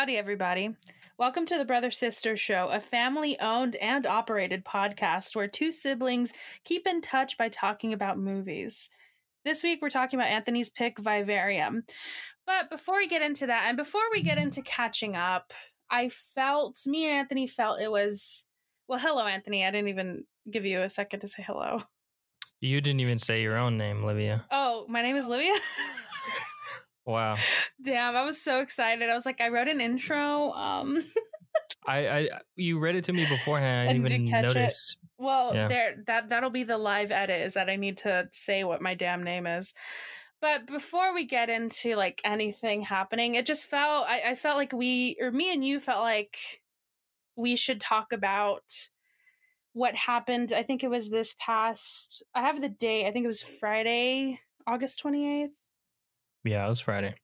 Howdy, 0.00 0.16
everybody. 0.16 0.74
Welcome 1.18 1.44
to 1.44 1.58
the 1.58 1.66
Brother 1.66 1.90
Sister 1.90 2.34
Show, 2.34 2.70
a 2.72 2.80
family 2.80 3.38
owned 3.38 3.76
and 3.76 4.06
operated 4.06 4.64
podcast 4.64 5.36
where 5.36 5.46
two 5.46 5.70
siblings 5.70 6.32
keep 6.64 6.86
in 6.86 7.02
touch 7.02 7.36
by 7.36 7.50
talking 7.50 7.92
about 7.92 8.18
movies. 8.18 8.88
This 9.44 9.62
week, 9.62 9.82
we're 9.82 9.90
talking 9.90 10.18
about 10.18 10.30
Anthony's 10.30 10.70
pick, 10.70 10.98
Vivarium. 10.98 11.82
But 12.46 12.70
before 12.70 12.96
we 12.96 13.08
get 13.08 13.20
into 13.20 13.46
that, 13.48 13.66
and 13.68 13.76
before 13.76 14.00
we 14.10 14.22
get 14.22 14.38
into 14.38 14.62
catching 14.62 15.16
up, 15.16 15.52
I 15.90 16.08
felt, 16.08 16.78
me 16.86 17.04
and 17.04 17.16
Anthony 17.16 17.46
felt 17.46 17.82
it 17.82 17.90
was, 17.90 18.46
well, 18.88 19.00
hello, 19.00 19.26
Anthony. 19.26 19.66
I 19.66 19.70
didn't 19.70 19.90
even 19.90 20.24
give 20.50 20.64
you 20.64 20.80
a 20.80 20.88
second 20.88 21.20
to 21.20 21.28
say 21.28 21.44
hello. 21.46 21.82
You 22.62 22.80
didn't 22.80 23.00
even 23.00 23.18
say 23.18 23.42
your 23.42 23.58
own 23.58 23.76
name, 23.76 24.02
Livia. 24.02 24.46
Oh, 24.50 24.86
my 24.88 25.02
name 25.02 25.16
is 25.16 25.28
Livia? 25.28 25.52
Wow. 27.10 27.36
Damn, 27.82 28.16
I 28.16 28.24
was 28.24 28.40
so 28.40 28.60
excited. 28.60 29.08
I 29.10 29.14
was 29.14 29.26
like, 29.26 29.40
I 29.40 29.48
wrote 29.48 29.68
an 29.68 29.80
intro. 29.80 30.52
Um, 30.52 30.98
I, 31.86 32.08
I 32.08 32.28
you 32.56 32.78
read 32.78 32.96
it 32.96 33.04
to 33.04 33.12
me 33.12 33.26
beforehand. 33.26 33.88
I 33.88 33.92
didn't 33.92 34.06
And 34.06 34.14
even 34.14 34.30
catch 34.30 34.44
it. 34.44 34.58
notice. 34.58 34.96
Well, 35.18 35.54
Yeah. 35.54 35.68
there 35.68 35.94
that 36.06 36.28
that'll 36.30 36.50
be 36.50 36.62
the 36.64 36.78
live 36.78 37.10
edit 37.10 37.40
is 37.42 37.54
that 37.54 37.68
I 37.70 37.76
need 37.76 37.98
to 37.98 38.28
say 38.32 38.64
what 38.64 38.82
my 38.82 38.94
damn 38.94 39.22
name 39.22 39.46
is. 39.46 39.72
But 40.40 40.66
before 40.66 41.12
we 41.14 41.24
get 41.26 41.50
into 41.50 41.96
like 41.96 42.20
anything 42.24 42.82
happening, 42.82 43.34
it 43.34 43.44
just 43.46 43.66
felt 43.66 44.06
I, 44.08 44.30
I 44.30 44.34
felt 44.34 44.56
like 44.56 44.72
we 44.72 45.16
or 45.20 45.30
me 45.30 45.52
and 45.52 45.64
you 45.64 45.80
felt 45.80 46.00
like 46.00 46.36
we 47.36 47.56
should 47.56 47.80
talk 47.80 48.12
about 48.12 48.62
what 49.72 49.94
happened. 49.94 50.52
I 50.54 50.62
think 50.62 50.82
it 50.82 50.90
was 50.90 51.10
this 51.10 51.34
past 51.38 52.22
I 52.34 52.42
have 52.42 52.60
the 52.60 52.68
date, 52.70 53.06
I 53.06 53.10
think 53.10 53.24
it 53.24 53.28
was 53.28 53.42
Friday, 53.42 54.40
August 54.66 55.00
twenty 55.00 55.42
eighth. 55.42 55.59
Yeah, 56.44 56.64
it 56.64 56.68
was 56.68 56.80
Friday. 56.80 57.14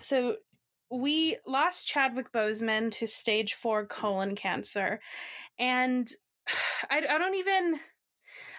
So 0.00 0.36
we 0.90 1.36
lost 1.46 1.86
Chadwick 1.86 2.32
Boseman 2.32 2.90
to 2.92 3.06
stage 3.06 3.54
four 3.54 3.86
colon 3.86 4.34
cancer. 4.34 5.00
And 5.58 6.08
I, 6.90 6.98
I 6.98 7.18
don't 7.18 7.34
even, 7.34 7.80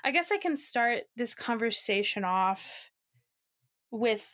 I 0.03 0.11
guess 0.11 0.31
I 0.31 0.37
can 0.37 0.57
start 0.57 1.01
this 1.15 1.35
conversation 1.35 2.23
off 2.23 2.91
with. 3.91 4.29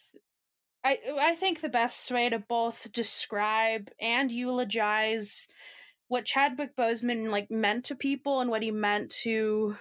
I, 0.81 0.97
I 1.19 1.35
think 1.35 1.59
the 1.59 1.67
best 1.67 2.09
way 2.09 2.29
to 2.29 2.39
both 2.39 2.93
describe 2.93 3.89
and 3.99 4.31
eulogize 4.31 5.49
what 6.07 6.23
Chadwick 6.23 6.73
Boseman 6.77 7.29
like 7.29 7.51
meant 7.51 7.83
to 7.85 7.95
people 7.95 8.39
and 8.39 8.49
what 8.49 8.63
he 8.63 8.71
meant 8.71 9.11
to 9.23 9.75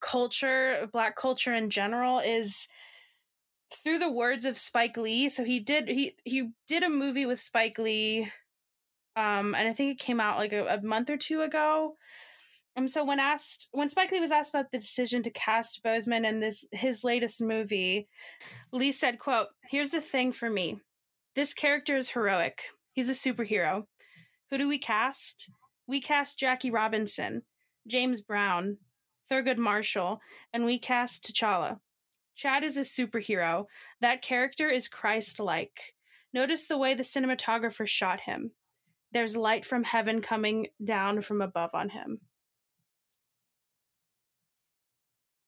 culture, 0.00 0.88
black 0.92 1.16
culture 1.16 1.52
in 1.52 1.70
general 1.70 2.20
is 2.20 2.68
through 3.72 3.98
the 3.98 4.10
words 4.10 4.44
of 4.44 4.58
Spike 4.58 4.96
Lee. 4.96 5.28
So 5.28 5.44
he 5.44 5.60
did 5.60 5.88
he 5.88 6.16
he 6.24 6.50
did 6.66 6.82
a 6.82 6.88
movie 6.88 7.26
with 7.26 7.40
Spike 7.40 7.78
Lee, 7.78 8.30
um, 9.16 9.54
and 9.54 9.68
I 9.68 9.72
think 9.72 9.92
it 9.92 10.04
came 10.04 10.20
out 10.20 10.38
like 10.38 10.52
a, 10.52 10.66
a 10.66 10.82
month 10.82 11.10
or 11.10 11.16
two 11.16 11.42
ago. 11.42 11.96
Um, 12.76 12.88
so 12.88 13.04
when 13.04 13.20
asked 13.20 13.68
when 13.72 13.88
Spike 13.88 14.12
Lee 14.12 14.20
was 14.20 14.30
asked 14.30 14.54
about 14.54 14.72
the 14.72 14.78
decision 14.78 15.22
to 15.22 15.30
cast 15.30 15.84
Boseman 15.84 16.26
in 16.26 16.40
this 16.40 16.66
his 16.72 17.04
latest 17.04 17.42
movie, 17.42 18.08
Lee 18.72 18.92
said, 18.92 19.18
"quote 19.18 19.48
Here's 19.70 19.90
the 19.90 20.00
thing 20.00 20.32
for 20.32 20.50
me, 20.50 20.80
this 21.34 21.54
character 21.54 21.96
is 21.96 22.10
heroic. 22.10 22.62
He's 22.92 23.10
a 23.10 23.12
superhero. 23.12 23.86
Who 24.50 24.58
do 24.58 24.68
we 24.68 24.78
cast? 24.78 25.50
We 25.86 26.00
cast 26.00 26.38
Jackie 26.38 26.70
Robinson, 26.70 27.42
James 27.86 28.20
Brown, 28.20 28.78
Thurgood 29.30 29.58
Marshall, 29.58 30.20
and 30.52 30.64
we 30.64 30.78
cast 30.78 31.24
T'Challa." 31.24 31.80
Chad 32.42 32.64
is 32.64 32.76
a 32.76 32.80
superhero. 32.80 33.66
That 34.00 34.20
character 34.20 34.68
is 34.68 34.88
Christ 34.88 35.38
like. 35.38 35.94
Notice 36.34 36.66
the 36.66 36.76
way 36.76 36.92
the 36.92 37.04
cinematographer 37.04 37.86
shot 37.86 38.22
him. 38.22 38.50
There's 39.12 39.36
light 39.36 39.64
from 39.64 39.84
heaven 39.84 40.20
coming 40.20 40.66
down 40.84 41.22
from 41.22 41.40
above 41.40 41.70
on 41.72 41.90
him. 41.90 42.18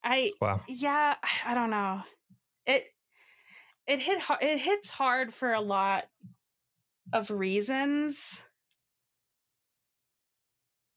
I 0.05 0.31
Wow. 0.39 0.61
yeah, 0.69 1.15
I 1.45 1.53
don't 1.53 1.69
know. 1.69 2.03
It 2.65 2.85
it 3.85 3.99
hit 3.99 4.21
it 4.39 4.59
hits 4.59 4.89
hard 4.89 5.33
for 5.33 5.51
a 5.51 5.59
lot 5.59 6.05
of 7.11 7.29
reasons. 7.29 8.45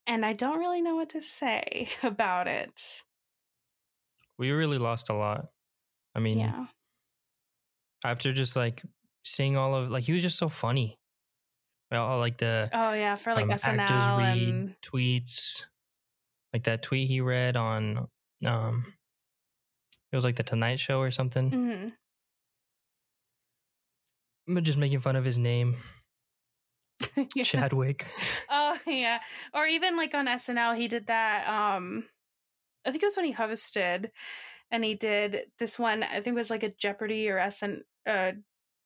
And 0.07 0.25
I 0.25 0.33
don't 0.33 0.61
really 0.61 0.81
know 0.81 0.95
what 0.95 1.09
to 1.09 1.23
say 1.23 1.89
about 2.05 2.47
it. 2.47 3.03
We 4.39 4.53
really 4.53 4.79
lost 4.79 5.09
a 5.09 5.15
lot. 5.15 5.49
I 6.19 6.21
mean, 6.21 6.41
Yeah. 6.41 6.67
after 8.05 8.33
just 8.33 8.57
like 8.57 8.83
seeing 9.25 9.57
all 9.57 9.75
of 9.75 9.89
like 9.89 10.03
he 10.05 10.13
was 10.13 10.23
just 10.23 10.37
so 10.37 10.49
funny. 10.49 10.99
Well, 11.93 12.19
like 12.19 12.39
the 12.39 12.69
Oh 12.73 12.93
yeah, 12.93 13.15
for 13.15 13.33
like 13.35 13.45
um, 13.45 13.51
SNL 13.51 13.79
actors 13.79 14.19
read 14.19 14.49
and 14.49 14.75
tweets, 14.83 15.65
like 16.53 16.65
that 16.65 16.83
tweet 16.83 17.07
he 17.09 17.21
read 17.21 17.57
on 17.57 18.09
um, 18.45 18.93
it 20.13 20.17
was 20.17 20.25
like 20.25 20.37
the 20.37 20.43
Tonight 20.43 20.81
Show 20.81 20.99
or 21.01 21.11
something. 21.13 21.51
Mm-hmm. 21.51 21.89
But 24.55 24.65
Just 24.65 24.79
making 24.79 25.01
fun 25.01 25.15
of 25.17 25.25
his 25.25 25.39
name, 25.39 25.77
Yeah. 27.35 27.45
Chadwick. 27.45 28.07
Oh 28.51 28.77
yeah. 28.87 29.21
Or 29.55 29.67
even 29.67 29.97
like 29.97 30.15
on 30.15 30.27
SNL 30.27 30.77
he 30.77 30.89
did 30.89 31.07
that 31.07 31.49
um 31.49 32.05
I 32.87 32.91
think 32.91 33.03
it 33.03 33.07
was 33.07 33.17
when 33.17 33.27
he 33.27 33.35
hosted 33.35 34.11
and 34.71 34.85
he 34.85 34.95
did 34.95 35.43
this 35.59 35.79
one 35.79 36.03
I 36.03 36.21
think 36.21 36.29
it 36.29 36.35
was 36.35 36.51
like 36.51 36.63
a 36.63 36.73
Jeopardy 36.73 37.29
or 37.31 37.51
SN 37.51 37.83
uh 38.07 38.33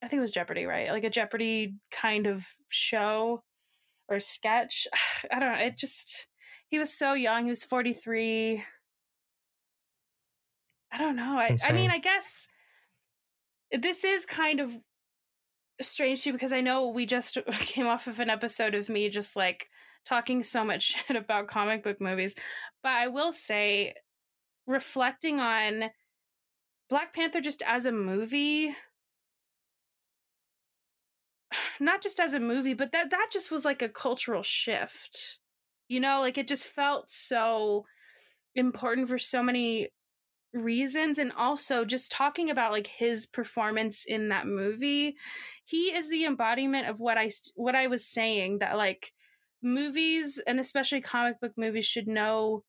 I 0.03 0.09
think 0.09 0.19
it 0.19 0.22
was 0.22 0.32
Jeopardy, 0.32 0.66
right? 0.66 0.91
Like 0.91 1.04
a 1.04 1.10
Jeopardy 1.10 1.76
kind 1.93 2.26
of 2.26 2.44
show 2.69 3.44
or 4.09 4.19
sketch. 4.19 4.88
I 5.32 5.38
don't 5.38 5.54
know. 5.56 5.65
It 5.65 5.78
just 5.78 6.28
he 6.69 6.78
was 6.78 6.93
so 6.93 7.12
young. 7.12 7.44
He 7.44 7.50
was 7.50 7.65
43. 7.65 8.65
I 10.91 10.98
don't 10.98 11.16
know. 11.16 11.38
I, 11.38 11.56
I 11.66 11.72
mean. 11.72 11.91
I 11.91 11.99
guess 11.99 12.49
this 13.70 14.04
is 14.04 14.26
kind 14.26 14.60
of 14.60 14.75
strange 15.81 16.22
too 16.22 16.32
because 16.32 16.53
I 16.53 16.60
know 16.60 16.88
we 16.88 17.06
just 17.06 17.38
came 17.60 17.87
off 17.87 18.06
of 18.06 18.20
an 18.20 18.28
episode 18.28 18.75
of 18.75 18.88
me 18.88 19.09
just 19.09 19.37
like 19.37 19.69
talking 20.04 20.43
so 20.43 20.64
much 20.64 20.82
shit 21.06 21.16
about 21.16 21.49
comic 21.49 21.84
book 21.84 22.00
movies. 22.00 22.34
But 22.82 22.93
I 22.93 23.09
will 23.09 23.32
say, 23.32 23.94
reflecting 24.66 25.40
on 25.40 25.90
Black 26.88 27.14
Panther 27.14 27.40
just 27.40 27.62
as 27.66 27.86
a 27.86 27.92
movie, 27.92 28.74
not 31.80 32.02
just 32.02 32.20
as 32.20 32.34
a 32.34 32.40
movie, 32.40 32.74
but 32.74 32.92
that 32.92 33.10
that 33.10 33.28
just 33.32 33.50
was 33.50 33.64
like 33.64 33.82
a 33.82 33.88
cultural 33.88 34.42
shift. 34.42 35.38
You 35.88 36.00
know, 36.00 36.20
like 36.20 36.38
it 36.38 36.48
just 36.48 36.66
felt 36.66 37.10
so 37.10 37.84
important 38.54 39.08
for 39.08 39.18
so 39.18 39.42
many 39.42 39.88
reasons 40.52 41.18
and 41.18 41.32
also 41.32 41.84
just 41.84 42.12
talking 42.12 42.50
about 42.50 42.72
like 42.72 42.86
his 42.86 43.24
performance 43.24 44.04
in 44.04 44.28
that 44.28 44.46
movie 44.46 45.16
he 45.64 45.86
is 45.86 46.10
the 46.10 46.26
embodiment 46.26 46.86
of 46.86 47.00
what 47.00 47.16
i 47.16 47.30
what 47.54 47.74
i 47.74 47.86
was 47.86 48.06
saying 48.06 48.58
that 48.58 48.76
like 48.76 49.12
movies 49.62 50.38
and 50.46 50.60
especially 50.60 51.00
comic 51.00 51.40
book 51.40 51.52
movies 51.56 51.86
should 51.86 52.06
know 52.06 52.62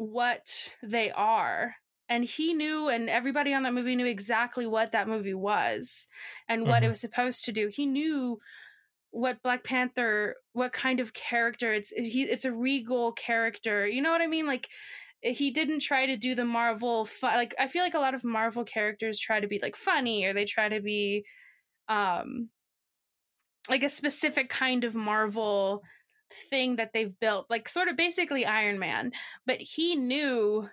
what 0.00 0.74
they 0.82 1.10
are 1.12 1.76
and 2.08 2.24
he 2.24 2.54
knew 2.54 2.88
and 2.88 3.10
everybody 3.10 3.52
on 3.54 3.62
that 3.64 3.74
movie 3.74 3.94
knew 3.96 4.06
exactly 4.06 4.66
what 4.66 4.92
that 4.92 5.06
movie 5.08 5.34
was 5.34 6.08
and 6.48 6.66
what 6.66 6.82
it 6.82 6.88
Mhm. 6.88 6.90
was 6.90 7.00
supposed 7.02 7.44
to 7.44 7.52
do 7.52 7.68
he 7.68 7.86
knew 7.86 8.40
what 9.10 9.42
black 9.42 9.64
panther 9.64 10.36
what 10.52 10.72
kind 10.72 11.00
of 11.00 11.12
character 11.12 11.72
it's 11.72 11.90
he 11.90 12.22
it's 12.22 12.44
a 12.44 12.52
regal 12.52 13.12
character 13.12 13.86
you 13.86 14.00
know 14.00 14.12
what 14.12 14.22
i 14.22 14.26
mean 14.26 14.46
like 14.46 14.70
he 15.22 15.50
didn't 15.50 15.80
try 15.80 16.06
to 16.06 16.16
do 16.16 16.34
the 16.34 16.44
marvel 16.44 17.04
fu- 17.04 17.26
like 17.26 17.54
i 17.58 17.68
feel 17.68 17.82
like 17.82 17.94
a 17.94 17.98
lot 18.00 18.14
of 18.14 18.24
marvel 18.24 18.64
characters 18.64 19.18
try 19.18 19.40
to 19.40 19.48
be 19.48 19.58
like 19.60 19.76
funny 19.76 20.24
or 20.24 20.32
they 20.32 20.44
try 20.44 20.68
to 20.68 20.80
be 20.80 21.24
um 21.88 22.50
like 23.68 23.82
a 23.82 23.88
specific 23.90 24.48
kind 24.48 24.84
of 24.84 24.94
marvel 24.94 25.82
thing 26.32 26.76
that 26.76 26.92
they've 26.92 27.18
built 27.18 27.46
like 27.50 27.68
sort 27.68 27.88
of 27.88 27.96
basically 27.96 28.44
iron 28.44 28.78
man 28.78 29.10
but 29.46 29.60
he 29.60 29.96
knew 29.96 30.68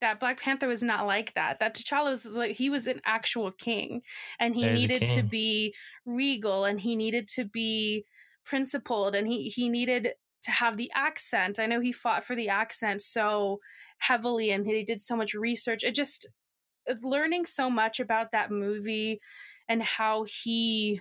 that 0.00 0.20
black 0.20 0.40
panther 0.40 0.68
was 0.68 0.82
not 0.82 1.06
like 1.06 1.34
that 1.34 1.60
that 1.60 1.74
t'challa 1.74 2.10
was 2.10 2.26
like 2.26 2.56
he 2.56 2.70
was 2.70 2.86
an 2.86 3.00
actual 3.04 3.50
king 3.52 4.02
and 4.38 4.54
he 4.54 4.62
There's 4.62 4.78
needed 4.80 5.06
to 5.08 5.22
be 5.22 5.74
regal 6.04 6.64
and 6.64 6.80
he 6.80 6.96
needed 6.96 7.28
to 7.28 7.44
be 7.44 8.04
principled 8.44 9.14
and 9.14 9.28
he 9.28 9.48
he 9.48 9.68
needed 9.68 10.14
to 10.42 10.50
have 10.50 10.76
the 10.76 10.90
accent. 10.94 11.58
I 11.58 11.66
know 11.66 11.80
he 11.80 11.92
fought 11.92 12.24
for 12.24 12.34
the 12.34 12.48
accent 12.48 13.02
so 13.02 13.60
heavily 13.98 14.50
and 14.50 14.66
he 14.66 14.84
did 14.84 15.00
so 15.00 15.16
much 15.16 15.34
research. 15.34 15.84
It 15.84 15.94
just 15.94 16.28
uh, 16.88 16.94
learning 17.02 17.46
so 17.46 17.68
much 17.70 18.00
about 18.00 18.32
that 18.32 18.50
movie 18.50 19.20
and 19.68 19.82
how 19.82 20.24
he 20.24 21.00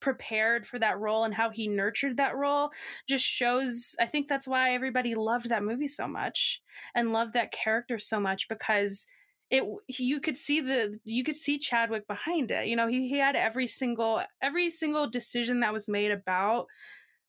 prepared 0.00 0.66
for 0.66 0.78
that 0.78 0.98
role 0.98 1.24
and 1.24 1.34
how 1.34 1.50
he 1.50 1.68
nurtured 1.68 2.16
that 2.16 2.36
role 2.36 2.70
just 3.08 3.24
shows 3.24 3.94
I 4.00 4.06
think 4.06 4.28
that's 4.28 4.48
why 4.48 4.72
everybody 4.72 5.14
loved 5.14 5.48
that 5.50 5.62
movie 5.62 5.88
so 5.88 6.08
much 6.08 6.62
and 6.94 7.12
loved 7.12 7.34
that 7.34 7.52
character 7.52 7.98
so 7.98 8.18
much 8.18 8.48
because 8.48 9.06
it 9.50 9.64
you 9.88 10.20
could 10.20 10.36
see 10.36 10.60
the 10.60 10.96
you 11.04 11.24
could 11.24 11.36
see 11.36 11.58
Chadwick 11.58 12.06
behind 12.06 12.50
it. 12.50 12.68
You 12.68 12.76
know, 12.76 12.86
he 12.86 13.08
he 13.08 13.18
had 13.18 13.36
every 13.36 13.66
single 13.66 14.22
every 14.40 14.70
single 14.70 15.08
decision 15.08 15.60
that 15.60 15.72
was 15.72 15.88
made 15.88 16.12
about 16.12 16.66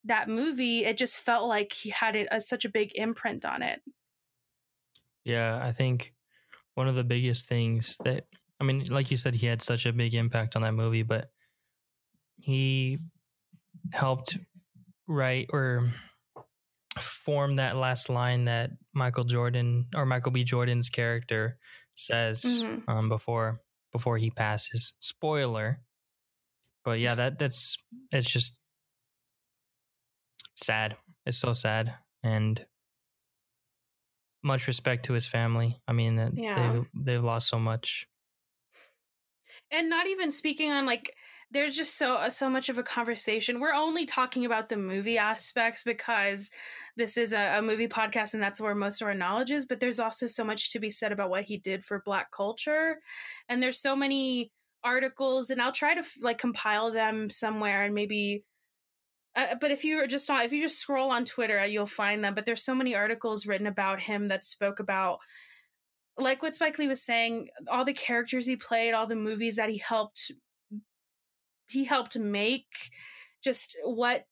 that 0.03 0.29
movie. 0.29 0.85
It 0.85 0.97
just 0.97 1.19
felt 1.19 1.47
like 1.47 1.73
he 1.73 1.89
had 1.89 2.15
it, 2.15 2.27
a, 2.31 2.39
such 2.39 2.63
a 2.63 2.69
big 2.69 2.91
imprint 2.95 3.43
on 3.43 3.63
it. 3.63 3.81
Yeah, 5.23 5.59
I 5.61 5.71
think 5.71 6.13
one 6.75 6.87
of 6.87 6.95
the 6.95 7.03
biggest 7.03 7.47
things 7.47 7.95
that 8.03 8.25
I 8.59 8.63
mean, 8.63 8.85
like 8.89 9.09
you 9.09 9.17
said, 9.17 9.35
he 9.35 9.47
had 9.47 9.63
such 9.63 9.87
a 9.87 9.93
big 9.93 10.13
impact 10.13 10.55
on 10.55 10.61
that 10.61 10.73
movie, 10.73 11.03
but 11.03 11.31
he 12.41 12.99
helped 13.91 14.37
write 15.07 15.47
or 15.51 15.89
form 16.99 17.55
that 17.55 17.75
last 17.75 18.09
line 18.09 18.45
that 18.45 18.71
Michael 18.93 19.23
Jordan 19.23 19.87
or 19.95 20.05
Michael 20.05 20.31
B. 20.31 20.43
Jordan's 20.43 20.89
character 20.89 21.57
says 21.95 22.41
mm-hmm. 22.43 22.89
um, 22.89 23.09
before 23.09 23.59
before 23.91 24.17
he 24.17 24.29
passes. 24.29 24.93
Spoiler, 24.99 25.81
but 26.83 26.99
yeah, 26.99 27.15
that 27.15 27.39
that's 27.39 27.77
it's 28.11 28.29
just 28.29 28.59
sad. 30.55 30.97
It's 31.25 31.37
so 31.37 31.53
sad, 31.53 31.93
and 32.23 32.65
much 34.43 34.67
respect 34.67 35.05
to 35.05 35.13
his 35.13 35.27
family. 35.27 35.79
I 35.87 35.93
mean, 35.93 36.17
uh, 36.17 36.31
yeah. 36.33 36.71
they've 36.71 36.87
they've 36.93 37.23
lost 37.23 37.47
so 37.47 37.59
much, 37.59 38.07
and 39.71 39.89
not 39.89 40.07
even 40.07 40.31
speaking 40.31 40.71
on 40.71 40.85
like 40.85 41.13
there's 41.51 41.75
just 41.75 41.97
so 41.97 42.15
uh, 42.15 42.29
so 42.29 42.49
much 42.49 42.69
of 42.69 42.77
a 42.77 42.83
conversation. 42.83 43.59
We're 43.59 43.73
only 43.73 44.05
talking 44.05 44.45
about 44.45 44.69
the 44.69 44.77
movie 44.77 45.17
aspects 45.17 45.83
because 45.83 46.49
this 46.95 47.17
is 47.17 47.33
a, 47.33 47.59
a, 47.59 47.61
movie 47.61 47.87
podcast 47.87 48.33
and 48.33 48.41
that's 48.41 48.61
where 48.61 48.73
most 48.73 49.01
of 49.01 49.07
our 49.07 49.13
knowledge 49.13 49.51
is. 49.51 49.65
But 49.65 49.79
there's 49.79 49.99
also 49.99 50.27
so 50.27 50.43
much 50.43 50.71
to 50.71 50.79
be 50.79 50.91
said 50.91 51.11
about 51.11 51.29
what 51.29 51.43
he 51.43 51.57
did 51.57 51.83
for 51.83 52.01
Black 52.05 52.31
culture, 52.31 52.99
and 53.49 53.61
there's 53.61 53.81
so 53.81 53.95
many 53.95 54.51
articles, 54.83 55.49
and 55.49 55.61
I'll 55.61 55.73
try 55.73 55.93
to 55.93 56.03
like 56.21 56.37
compile 56.37 56.91
them 56.91 57.29
somewhere 57.29 57.83
and 57.83 57.93
maybe. 57.93 58.43
Uh, 59.35 59.55
but 59.61 59.71
if 59.71 59.83
you 59.83 60.07
just 60.07 60.29
on, 60.29 60.41
if 60.41 60.53
you 60.53 60.61
just 60.61 60.79
scroll 60.79 61.11
on 61.11 61.25
Twitter, 61.25 61.65
you'll 61.65 61.85
find 61.85 62.23
them. 62.23 62.33
But 62.33 62.45
there's 62.45 62.63
so 62.63 62.75
many 62.75 62.95
articles 62.95 63.45
written 63.45 63.67
about 63.67 63.99
him 63.99 64.27
that 64.27 64.43
spoke 64.43 64.79
about 64.79 65.19
like 66.17 66.41
what 66.41 66.55
Spike 66.55 66.77
Lee 66.77 66.87
was 66.87 67.01
saying, 67.01 67.49
all 67.69 67.85
the 67.85 67.93
characters 67.93 68.45
he 68.45 68.55
played, 68.55 68.93
all 68.93 69.07
the 69.07 69.15
movies 69.15 69.55
that 69.55 69.69
he 69.69 69.77
helped 69.77 70.31
he 71.71 71.85
helped 71.85 72.17
make 72.17 72.91
just 73.43 73.77
what 73.83 74.25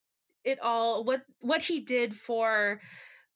it 0.43 0.59
all 0.61 1.03
what 1.03 1.21
what 1.39 1.63
he 1.63 1.79
did 1.79 2.13
for 2.13 2.79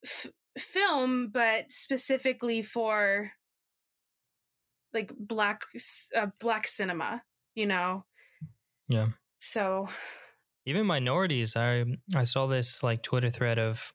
f- 0.04 0.28
film 0.58 1.30
but 1.30 1.72
specifically 1.72 2.62
for 2.62 3.32
like 4.94 5.12
black 5.18 5.64
uh, 6.16 6.28
black 6.40 6.68
cinema 6.68 7.24
you 7.56 7.68
know? 7.68 8.04
Yeah. 8.90 9.10
So 9.40 9.90
even 10.66 10.86
minorities 10.86 11.56
i 11.56 11.84
i 12.16 12.24
saw 12.24 12.48
this 12.48 12.82
like 12.84 13.04
twitter 13.04 13.30
thread 13.30 13.60
of 13.60 13.94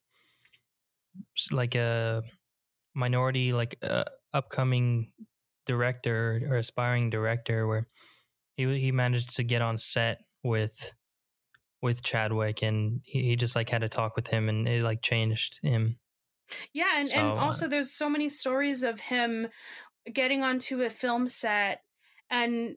like 1.50 1.74
a 1.74 2.22
minority 2.94 3.52
like 3.52 3.76
uh, 3.82 4.04
upcoming 4.32 5.10
director 5.66 6.40
or 6.48 6.56
aspiring 6.56 7.10
director 7.10 7.66
where 7.66 7.86
he 8.58 8.78
he 8.78 8.92
managed 8.92 9.36
to 9.36 9.42
get 9.44 9.62
on 9.62 9.78
set 9.78 10.18
with 10.42 10.94
with 11.80 12.02
Chadwick, 12.02 12.62
and 12.62 13.00
he, 13.04 13.22
he 13.22 13.36
just 13.36 13.54
like 13.56 13.70
had 13.70 13.82
to 13.82 13.88
talk 13.88 14.16
with 14.16 14.26
him, 14.26 14.48
and 14.48 14.68
it 14.68 14.82
like 14.82 15.00
changed 15.00 15.60
him. 15.62 15.98
Yeah, 16.72 16.94
and 16.96 17.08
so, 17.08 17.14
and 17.14 17.28
uh, 17.28 17.34
also 17.36 17.66
uh, 17.66 17.68
there's 17.68 17.92
so 17.92 18.10
many 18.10 18.28
stories 18.28 18.82
of 18.82 19.00
him 19.00 19.48
getting 20.12 20.42
onto 20.42 20.82
a 20.82 20.90
film 20.90 21.28
set 21.28 21.82
and 22.30 22.76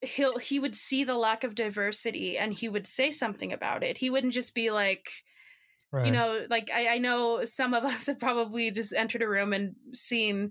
he'll 0.00 0.38
he 0.38 0.58
would 0.60 0.74
see 0.74 1.04
the 1.04 1.16
lack 1.16 1.44
of 1.44 1.54
diversity 1.54 2.38
and 2.38 2.54
he 2.54 2.68
would 2.68 2.86
say 2.86 3.10
something 3.10 3.52
about 3.52 3.82
it. 3.82 3.98
He 3.98 4.10
wouldn't 4.10 4.32
just 4.32 4.54
be 4.54 4.70
like 4.70 5.10
Right. 5.92 6.06
you 6.06 6.12
know 6.12 6.44
like 6.50 6.70
I, 6.74 6.94
I 6.94 6.98
know 6.98 7.44
some 7.44 7.72
of 7.72 7.84
us 7.94 8.08
have 8.08 8.18
probably 8.18 8.72
just 8.72 8.92
entered 8.92 9.22
a 9.22 9.28
room 9.28 9.52
and 9.52 9.76
seen 9.92 10.50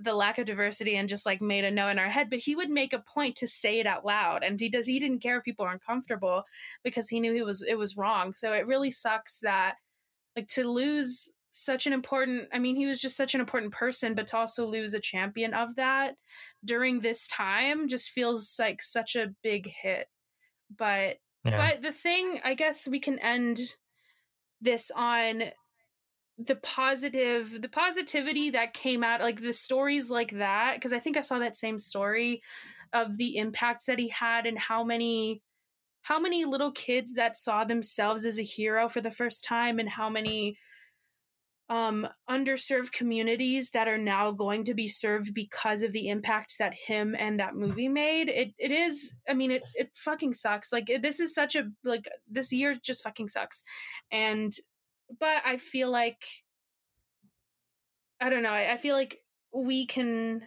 the 0.00 0.14
lack 0.14 0.38
of 0.38 0.46
diversity 0.46 0.96
and 0.96 1.08
just 1.08 1.26
like 1.26 1.40
made 1.40 1.64
a 1.64 1.70
note 1.70 1.90
in 1.90 1.98
our 1.98 2.08
head 2.08 2.28
but 2.28 2.38
he 2.38 2.56
would 2.56 2.70
make 2.70 2.92
a 2.92 2.98
point 2.98 3.36
to 3.36 3.46
say 3.46 3.78
it 3.78 3.86
out 3.86 4.04
loud 4.04 4.42
and 4.42 4.58
he 4.58 4.68
does 4.68 4.86
he 4.86 4.98
didn't 4.98 5.20
care 5.20 5.38
if 5.38 5.44
people 5.44 5.64
are 5.64 5.72
uncomfortable 5.72 6.42
because 6.82 7.08
he 7.08 7.20
knew 7.20 7.32
he 7.32 7.42
was 7.42 7.62
it 7.62 7.78
was 7.78 7.96
wrong 7.96 8.32
so 8.34 8.52
it 8.52 8.66
really 8.66 8.90
sucks 8.90 9.40
that 9.40 9.76
like 10.36 10.48
to 10.48 10.64
lose 10.64 11.32
such 11.50 11.86
an 11.86 11.92
important 11.92 12.48
i 12.52 12.58
mean 12.58 12.74
he 12.74 12.86
was 12.86 13.00
just 13.00 13.16
such 13.16 13.34
an 13.34 13.40
important 13.40 13.72
person 13.72 14.14
but 14.14 14.26
to 14.26 14.36
also 14.36 14.66
lose 14.66 14.94
a 14.94 15.00
champion 15.00 15.54
of 15.54 15.76
that 15.76 16.16
during 16.64 17.00
this 17.00 17.28
time 17.28 17.86
just 17.86 18.10
feels 18.10 18.56
like 18.58 18.82
such 18.82 19.14
a 19.14 19.32
big 19.42 19.70
hit 19.82 20.08
but 20.76 21.18
yeah. 21.44 21.56
but 21.56 21.82
the 21.82 21.92
thing 21.92 22.40
i 22.44 22.54
guess 22.54 22.88
we 22.88 22.98
can 22.98 23.18
end 23.20 23.60
this 24.60 24.90
on 24.96 25.44
the 26.38 26.56
positive 26.56 27.62
the 27.62 27.68
positivity 27.68 28.50
that 28.50 28.74
came 28.74 29.04
out 29.04 29.20
like 29.20 29.40
the 29.40 29.52
stories 29.52 30.10
like 30.10 30.32
that 30.32 30.74
because 30.74 30.92
i 30.92 30.98
think 30.98 31.16
i 31.16 31.20
saw 31.20 31.38
that 31.38 31.54
same 31.54 31.78
story 31.78 32.42
of 32.92 33.18
the 33.18 33.36
impacts 33.36 33.84
that 33.84 33.98
he 33.98 34.08
had 34.08 34.46
and 34.46 34.58
how 34.58 34.82
many 34.82 35.40
how 36.02 36.18
many 36.18 36.44
little 36.44 36.72
kids 36.72 37.14
that 37.14 37.36
saw 37.36 37.64
themselves 37.64 38.26
as 38.26 38.38
a 38.38 38.42
hero 38.42 38.88
for 38.88 39.00
the 39.00 39.10
first 39.10 39.44
time 39.44 39.78
and 39.78 39.88
how 39.88 40.10
many 40.10 40.56
um 41.70 42.06
underserved 42.28 42.92
communities 42.92 43.70
that 43.70 43.88
are 43.88 43.98
now 43.98 44.30
going 44.30 44.64
to 44.64 44.74
be 44.74 44.86
served 44.86 45.32
because 45.32 45.80
of 45.82 45.92
the 45.92 46.08
impact 46.08 46.56
that 46.58 46.74
him 46.74 47.16
and 47.18 47.40
that 47.40 47.54
movie 47.54 47.88
made. 47.88 48.28
It 48.28 48.52
it 48.58 48.70
is 48.70 49.14
i 49.28 49.32
mean 49.32 49.50
it 49.50 49.62
it 49.74 49.90
fucking 49.94 50.34
sucks. 50.34 50.72
Like 50.72 50.90
this 51.00 51.20
is 51.20 51.34
such 51.34 51.56
a 51.56 51.70
like 51.82 52.06
this 52.28 52.52
year 52.52 52.74
just 52.74 53.02
fucking 53.02 53.28
sucks. 53.28 53.64
And 54.12 54.52
but 55.18 55.42
I 55.44 55.56
feel 55.56 55.90
like 55.90 56.24
I 58.20 58.30
don't 58.30 58.42
know. 58.42 58.52
I, 58.52 58.72
I 58.72 58.76
feel 58.76 58.94
like 58.94 59.18
we 59.52 59.86
can 59.86 60.42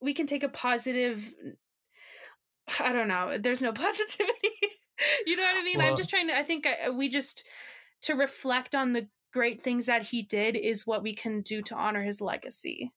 we 0.00 0.14
can 0.14 0.26
take 0.26 0.42
a 0.42 0.48
positive 0.48 1.32
I 2.78 2.92
don't 2.92 3.08
know. 3.08 3.36
There's 3.38 3.62
no 3.62 3.72
positivity. 3.74 4.50
you 5.26 5.36
know 5.36 5.42
what 5.42 5.56
I 5.56 5.62
mean? 5.62 5.78
Well, 5.78 5.88
I'm 5.88 5.96
just 5.96 6.10
trying 6.10 6.28
to 6.28 6.36
I 6.36 6.42
think 6.42 6.66
I, 6.66 6.90
we 6.90 7.08
just 7.08 7.46
to 8.02 8.14
reflect 8.14 8.74
on 8.74 8.92
the 8.92 9.08
great 9.32 9.62
things 9.62 9.86
that 9.86 10.08
he 10.08 10.22
did 10.22 10.56
is 10.56 10.86
what 10.86 11.02
we 11.02 11.14
can 11.14 11.40
do 11.42 11.62
to 11.62 11.74
honor 11.74 12.02
his 12.02 12.20
legacy. 12.20 12.92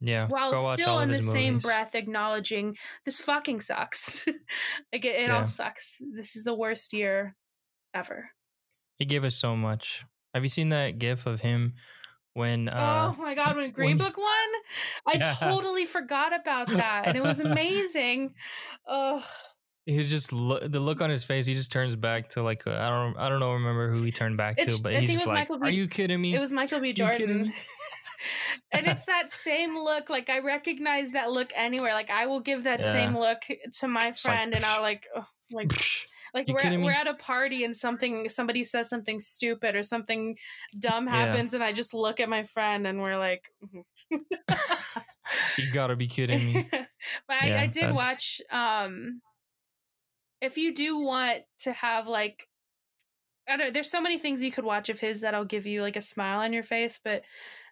Yeah. 0.00 0.28
While 0.28 0.76
still 0.76 1.00
in 1.00 1.10
the 1.10 1.20
same 1.20 1.58
breath 1.58 1.94
acknowledging 1.94 2.76
this 3.04 3.18
fucking 3.20 3.60
sucks. 3.60 4.26
like 4.92 5.04
it, 5.04 5.20
it 5.20 5.28
yeah. 5.28 5.38
all 5.38 5.46
sucks. 5.46 6.02
This 6.12 6.36
is 6.36 6.44
the 6.44 6.54
worst 6.54 6.92
year 6.92 7.34
ever. 7.94 8.30
He 8.98 9.04
gave 9.04 9.24
us 9.24 9.36
so 9.36 9.56
much. 9.56 10.04
Have 10.34 10.42
you 10.42 10.48
seen 10.48 10.70
that 10.70 10.98
gif 10.98 11.26
of 11.26 11.40
him 11.40 11.74
when 12.34 12.68
uh, 12.68 13.14
Oh 13.16 13.22
my 13.22 13.34
god, 13.34 13.56
when 13.56 13.70
Green 13.70 13.96
when, 13.96 13.98
Book 13.98 14.16
won? 14.16 14.26
I 15.06 15.12
yeah. 15.14 15.34
totally 15.34 15.86
forgot 15.86 16.38
about 16.38 16.68
that. 16.68 17.04
And 17.06 17.16
it 17.16 17.22
was 17.22 17.40
amazing. 17.40 18.34
Oh. 18.86 19.24
He's 19.86 20.10
just 20.10 20.32
lo- 20.32 20.66
the 20.66 20.80
look 20.80 21.00
on 21.00 21.10
his 21.10 21.24
face. 21.24 21.46
He 21.46 21.54
just 21.54 21.70
turns 21.70 21.94
back 21.94 22.30
to 22.30 22.42
like 22.42 22.66
uh, 22.66 22.72
I 22.72 22.90
don't 22.90 23.16
I 23.16 23.28
don't 23.28 23.38
know 23.38 23.52
remember 23.52 23.88
who 23.88 24.02
he 24.02 24.10
turned 24.10 24.36
back 24.36 24.56
it's, 24.58 24.76
to, 24.76 24.82
but 24.82 24.94
I 24.94 25.00
he's 25.00 25.14
just 25.14 25.28
like, 25.28 25.48
B- 25.48 25.54
"Are 25.62 25.70
you 25.70 25.86
kidding 25.86 26.20
me?" 26.20 26.34
It 26.34 26.40
was 26.40 26.52
Michael 26.52 26.80
B. 26.80 26.92
Jordan. 26.92 27.52
and 28.72 28.86
it's 28.88 29.04
that 29.04 29.30
same 29.30 29.76
look. 29.76 30.10
Like 30.10 30.28
I 30.28 30.40
recognize 30.40 31.12
that 31.12 31.30
look 31.30 31.52
anywhere. 31.54 31.94
Like 31.94 32.10
I 32.10 32.26
will 32.26 32.40
give 32.40 32.64
that 32.64 32.80
yeah. 32.80 32.92
same 32.92 33.16
look 33.16 33.42
to 33.78 33.86
my 33.86 34.10
friend, 34.12 34.52
like, 34.52 34.56
and 34.56 34.64
I'll 34.64 34.82
like, 34.82 35.06
oh, 35.14 35.26
like 35.52 35.72
like 36.36 36.48
we're 36.48 36.78
we're 36.80 36.92
at 36.92 37.08
a 37.08 37.14
party 37.14 37.64
and 37.64 37.74
something 37.74 38.28
somebody 38.28 38.62
says 38.62 38.90
something 38.90 39.18
stupid 39.20 39.74
or 39.74 39.82
something 39.82 40.36
dumb 40.78 41.06
happens 41.06 41.52
yeah. 41.52 41.56
and 41.56 41.64
I 41.64 41.72
just 41.72 41.94
look 41.94 42.20
at 42.20 42.28
my 42.28 42.42
friend 42.42 42.86
and 42.86 43.00
we're 43.00 43.16
like 43.18 43.50
mm-hmm. 43.64 44.16
You 45.58 45.72
gotta 45.72 45.96
be 45.96 46.06
kidding 46.06 46.52
me. 46.52 46.68
but 46.70 47.36
yeah, 47.42 47.58
I, 47.58 47.62
I, 47.62 47.66
did 47.66 47.84
that's... 47.84 47.94
watch 47.94 48.40
um 48.52 49.22
if 50.42 50.58
you 50.58 50.74
do 50.74 51.00
want 51.00 51.38
to 51.60 51.72
have 51.72 52.06
like 52.06 52.46
I 53.48 53.56
don't 53.56 53.68
know 53.68 53.72
there's 53.72 53.90
so 53.90 54.02
many 54.02 54.18
things 54.18 54.42
you 54.42 54.52
could 54.52 54.64
watch 54.64 54.90
of 54.90 55.00
his 55.00 55.22
that'll 55.22 55.46
give 55.46 55.64
you 55.64 55.80
like 55.80 55.96
a 55.96 56.02
smile 56.02 56.40
on 56.40 56.52
your 56.52 56.62
face, 56.62 57.00
but 57.02 57.22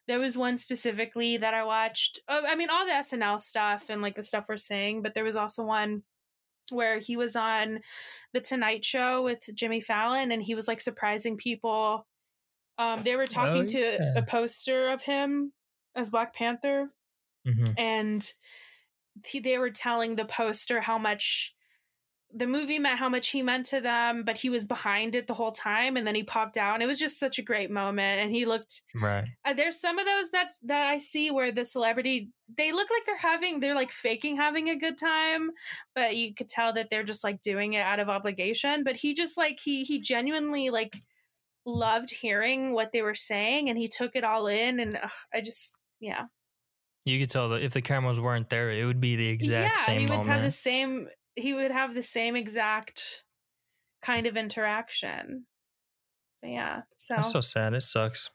there 0.06 0.18
was 0.18 0.38
one 0.38 0.56
specifically 0.58 1.36
that 1.36 1.54
I 1.54 1.64
watched. 1.64 2.20
Oh, 2.28 2.42
I 2.46 2.56
mean, 2.56 2.68
all 2.70 2.84
the 2.84 2.92
SNL 2.92 3.40
stuff 3.40 3.86
and 3.88 4.02
like 4.02 4.16
the 4.16 4.22
stuff 4.22 4.46
we're 4.48 4.56
saying, 4.58 5.02
but 5.02 5.14
there 5.14 5.24
was 5.24 5.36
also 5.36 5.64
one 5.64 6.02
where 6.70 6.98
he 6.98 7.16
was 7.16 7.36
on 7.36 7.80
the 8.32 8.40
Tonight 8.40 8.84
Show 8.84 9.22
with 9.22 9.48
Jimmy 9.54 9.80
Fallon 9.80 10.32
and 10.32 10.42
he 10.42 10.54
was 10.54 10.68
like 10.68 10.80
surprising 10.80 11.36
people. 11.36 12.06
Um, 12.78 13.02
they 13.02 13.16
were 13.16 13.26
talking 13.26 13.62
oh, 13.68 13.78
yeah. 13.78 13.98
to 13.98 14.18
a 14.18 14.22
poster 14.22 14.88
of 14.88 15.02
him 15.02 15.52
as 15.94 16.10
Black 16.10 16.34
Panther, 16.34 16.90
mm-hmm. 17.46 17.72
and 17.78 18.32
he, 19.24 19.38
they 19.38 19.58
were 19.58 19.70
telling 19.70 20.16
the 20.16 20.24
poster 20.24 20.80
how 20.80 20.98
much 20.98 21.54
the 22.36 22.46
movie 22.48 22.80
meant 22.80 22.98
how 22.98 23.08
much 23.08 23.28
he 23.28 23.42
meant 23.42 23.66
to 23.66 23.80
them, 23.80 24.24
but 24.24 24.36
he 24.36 24.50
was 24.50 24.64
behind 24.64 25.14
it 25.14 25.28
the 25.28 25.34
whole 25.34 25.52
time, 25.52 25.96
and 25.96 26.04
then 26.04 26.16
he 26.16 26.24
popped 26.24 26.56
out, 26.56 26.74
and 26.74 26.82
it 26.82 26.86
was 26.86 26.98
just 26.98 27.20
such 27.20 27.38
a 27.38 27.42
great 27.42 27.70
moment. 27.70 28.20
And 28.20 28.32
he 28.32 28.44
looked 28.44 28.82
right. 29.00 29.24
Uh, 29.44 29.52
there's 29.52 29.80
some 29.80 29.98
of 29.98 30.06
those 30.06 30.30
that 30.30 30.50
that 30.64 30.88
I 30.88 30.98
see 30.98 31.30
where 31.30 31.52
the 31.52 31.64
celebrity 31.64 32.30
they 32.56 32.72
look 32.72 32.88
like 32.90 33.06
they're 33.06 33.16
having 33.16 33.60
they're 33.60 33.74
like 33.74 33.92
faking 33.92 34.36
having 34.36 34.68
a 34.68 34.76
good 34.76 34.98
time, 34.98 35.52
but 35.94 36.16
you 36.16 36.34
could 36.34 36.48
tell 36.48 36.72
that 36.72 36.90
they're 36.90 37.04
just 37.04 37.22
like 37.22 37.40
doing 37.40 37.74
it 37.74 37.82
out 37.82 38.00
of 38.00 38.08
obligation. 38.08 38.82
But 38.82 38.96
he 38.96 39.14
just 39.14 39.38
like 39.38 39.60
he 39.62 39.84
he 39.84 40.00
genuinely 40.00 40.70
like 40.70 41.02
loved 41.64 42.10
hearing 42.10 42.74
what 42.74 42.90
they 42.90 43.02
were 43.02 43.14
saying, 43.14 43.68
and 43.68 43.78
he 43.78 43.86
took 43.86 44.16
it 44.16 44.24
all 44.24 44.48
in, 44.48 44.80
and 44.80 44.98
ugh, 45.00 45.10
I 45.32 45.40
just 45.40 45.76
yeah. 46.00 46.24
You 47.04 47.20
could 47.20 47.30
tell 47.30 47.50
that 47.50 47.62
if 47.62 47.74
the 47.74 47.82
cameras 47.82 48.18
weren't 48.18 48.48
there, 48.48 48.70
it 48.70 48.84
would 48.86 49.00
be 49.00 49.14
the 49.14 49.28
exact 49.28 49.76
yeah, 49.76 49.84
same 49.84 49.98
he 50.00 50.06
would 50.06 50.10
moment. 50.10 50.28
have 50.30 50.42
the 50.42 50.50
same 50.50 51.08
he 51.36 51.54
would 51.54 51.70
have 51.70 51.94
the 51.94 52.02
same 52.02 52.36
exact 52.36 53.24
kind 54.02 54.26
of 54.26 54.36
interaction. 54.36 55.46
But 56.40 56.50
yeah, 56.50 56.82
so 56.96 57.16
That's 57.16 57.32
so 57.32 57.40
sad. 57.40 57.74
It 57.74 57.82
sucks. 57.82 58.30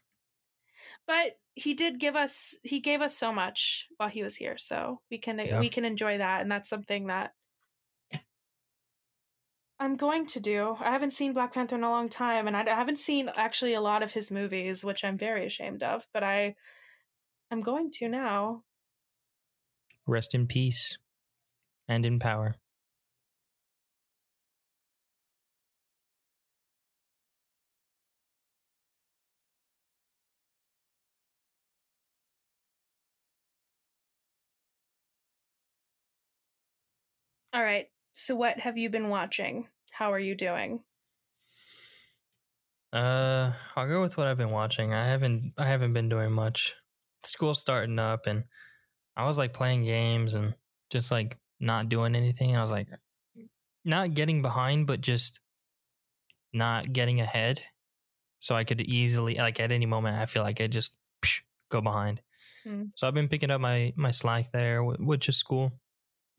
but 1.08 1.38
he 1.56 1.74
did 1.74 2.00
give 2.00 2.16
us 2.16 2.56
he 2.64 2.80
gave 2.80 3.02
us 3.02 3.18
so 3.18 3.34
much 3.34 3.88
while 3.98 4.10
he 4.10 4.24
was 4.24 4.38
here, 4.38 4.58
so 4.58 5.02
we 5.12 5.18
can 5.18 5.40
Yeah. 5.40 5.60
we 5.60 5.70
can 5.70 5.86
enjoy 5.86 6.18
that, 6.18 6.42
and 6.42 6.52
that's 6.52 6.70
something 6.70 7.08
that 7.08 7.34
I'm 9.80 9.96
going 9.96 10.26
to 10.28 10.40
do. 10.42 10.76
I 10.80 10.92
haven't 10.92 11.12
seen 11.12 11.32
Black 11.34 11.54
Panther 11.54 11.76
in 11.76 11.84
a 11.84 11.90
long 11.90 12.10
time, 12.10 12.48
and 12.48 12.58
I, 12.58 12.62
I 12.64 12.76
haven't 12.76 12.98
seen 12.98 13.30
actually 13.36 13.74
a 13.74 13.82
lot 13.82 14.04
of 14.04 14.12
his 14.12 14.30
movies, 14.30 14.84
which 14.84 15.06
I'm 15.06 15.18
very 15.18 15.46
ashamed 15.46 15.84
of. 15.84 16.06
But 16.14 16.24
I, 16.24 16.56
I'm 17.50 17.60
going 17.62 17.90
to 17.92 18.10
now. 18.10 18.64
Rest 20.06 20.34
in 20.36 20.48
peace 20.48 20.98
and 21.88 22.06
in 22.06 22.20
power. 22.20 22.56
All 37.54 37.64
right. 37.64 37.88
So, 38.14 38.36
what 38.36 38.60
have 38.60 38.78
you 38.78 38.90
been 38.90 39.10
watching? 39.10 39.68
How 39.92 40.14
are 40.14 40.20
you 40.20 40.36
doing? 40.36 40.84
Uh, 42.92 43.54
I'll 43.76 43.88
go 43.88 44.02
with 44.02 44.18
what 44.18 44.28
I've 44.28 44.38
been 44.38 44.52
watching. 44.52 44.94
I 44.94 45.06
haven't 45.06 45.54
I 45.58 45.66
haven't 45.66 45.94
been 45.94 46.10
doing 46.10 46.32
much. 46.32 46.76
School's 47.24 47.60
starting 47.60 48.00
up, 48.00 48.28
and 48.28 48.46
I 49.16 49.26
was 49.26 49.38
like 49.38 49.54
playing 49.54 49.84
games 49.84 50.36
and 50.36 50.56
just 50.90 51.12
like 51.12 51.38
not 51.60 51.90
doing 51.90 52.16
anything. 52.16 52.56
I 52.56 52.62
was 52.62 52.72
like, 52.72 52.88
not 53.84 54.14
getting 54.14 54.42
behind, 54.42 54.88
but 54.88 55.02
just 55.02 55.40
not 56.54 56.94
getting 56.94 57.20
ahead. 57.20 57.62
So 58.40 58.56
I 58.56 58.64
could 58.64 58.82
easily 58.82 59.36
like 59.36 59.60
at 59.60 59.72
any 59.72 59.86
moment, 59.86 60.18
I 60.18 60.26
feel 60.26 60.44
like 60.44 60.62
I 60.62 60.68
just 60.68 60.96
psh, 61.24 61.42
go 61.70 61.82
behind. 61.82 62.22
Hmm. 62.64 62.86
So 62.96 63.08
I've 63.08 63.14
been 63.14 63.28
picking 63.28 63.52
up 63.52 63.62
my 63.62 63.94
my 63.96 64.12
slack 64.12 64.52
there, 64.52 64.84
which 64.84 65.30
is 65.30 65.38
school. 65.38 65.74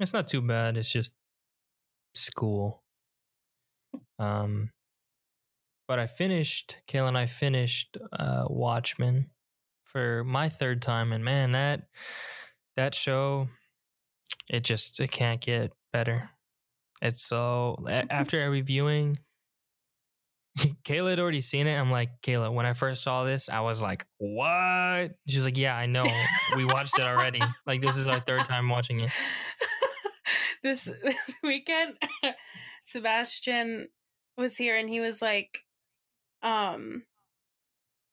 It's 0.01 0.15
not 0.15 0.29
too 0.29 0.41
bad. 0.41 0.79
It's 0.79 0.91
just 0.91 1.13
school. 2.15 2.83
Um, 4.19 4.71
but 5.87 5.99
I 5.99 6.07
finished. 6.07 6.79
Kayla 6.89 7.09
and 7.09 7.19
I 7.19 7.27
finished 7.27 7.99
uh, 8.13 8.45
Watchmen 8.49 9.31
for 9.85 10.25
my 10.25 10.49
third 10.49 10.81
time, 10.81 11.13
and 11.13 11.23
man, 11.25 11.53
that 11.53 11.89
that 12.77 12.95
show, 12.95 13.49
it 14.49 14.65
just 14.65 15.01
it 15.01 15.11
can't 15.11 15.41
get 15.41 15.73
better. 15.93 16.31
It's 17.03 17.23
so 17.23 17.77
after 17.89 18.41
every 18.41 18.63
viewing. 18.63 19.19
Kayla 20.85 21.11
had 21.11 21.21
already 21.21 21.43
seen 21.43 21.67
it. 21.67 21.77
I'm 21.77 21.91
like, 21.91 22.23
Kayla, 22.23 22.53
when 22.53 22.67
I 22.67 22.73
first 22.73 23.03
saw 23.03 23.25
this, 23.25 23.49
I 23.49 23.61
was 23.61 23.83
like, 23.83 24.07
what? 24.19 25.13
She's 25.29 25.45
like, 25.45 25.57
yeah, 25.57 25.77
I 25.77 25.87
know. 25.87 26.07
We 26.57 26.65
watched 26.65 26.99
it 26.99 27.03
already. 27.03 27.41
Like, 27.67 27.81
this 27.81 27.97
is 27.97 28.07
our 28.07 28.21
third 28.21 28.45
time 28.45 28.69
watching 28.69 29.01
it. 29.01 29.11
this 30.63 30.85
this 31.03 31.35
weekend, 31.43 31.97
Sebastian 32.85 33.89
was 34.37 34.57
here, 34.57 34.77
and 34.77 34.89
he 34.89 35.01
was 35.01 35.21
like, 35.23 35.65
um, 36.43 37.05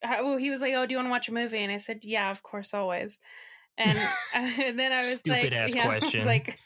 how- 0.03 0.23
well, 0.23 0.37
he 0.37 0.49
was 0.49 0.61
like, 0.61 0.73
"Oh, 0.73 0.85
do 0.85 0.91
you 0.93 0.97
want 0.97 1.07
to 1.07 1.11
watch 1.11 1.29
a 1.29 1.33
movie?" 1.33 1.59
And 1.59 1.71
I 1.71 1.77
said, 1.77 1.99
"Yeah, 2.03 2.31
of 2.31 2.43
course, 2.43 2.73
always." 2.73 3.19
And 3.77 3.97
and 4.33 4.79
then 4.79 4.91
I 4.91 4.97
was 4.97 5.19
Stupid 5.19 5.43
like, 5.43 5.53
ass 5.53 5.75
yeah, 5.75 5.85
question. 5.85 6.25
like, 6.25 6.59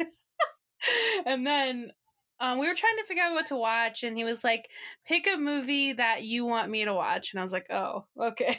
and 1.25 1.45
then 1.45 1.91
um, 2.39 2.59
we 2.59 2.67
were 2.67 2.75
trying 2.75 2.97
to 2.97 3.05
figure 3.05 3.23
out 3.23 3.33
what 3.33 3.45
to 3.47 3.55
watch, 3.55 4.03
and 4.03 4.17
he 4.17 4.23
was 4.23 4.43
like, 4.43 4.69
"Pick 5.05 5.27
a 5.27 5.37
movie 5.37 5.93
that 5.93 6.23
you 6.23 6.45
want 6.45 6.69
me 6.71 6.85
to 6.85 6.93
watch," 6.93 7.33
and 7.33 7.39
I 7.39 7.43
was 7.43 7.53
like, 7.53 7.67
"Oh, 7.69 8.05
okay." 8.19 8.57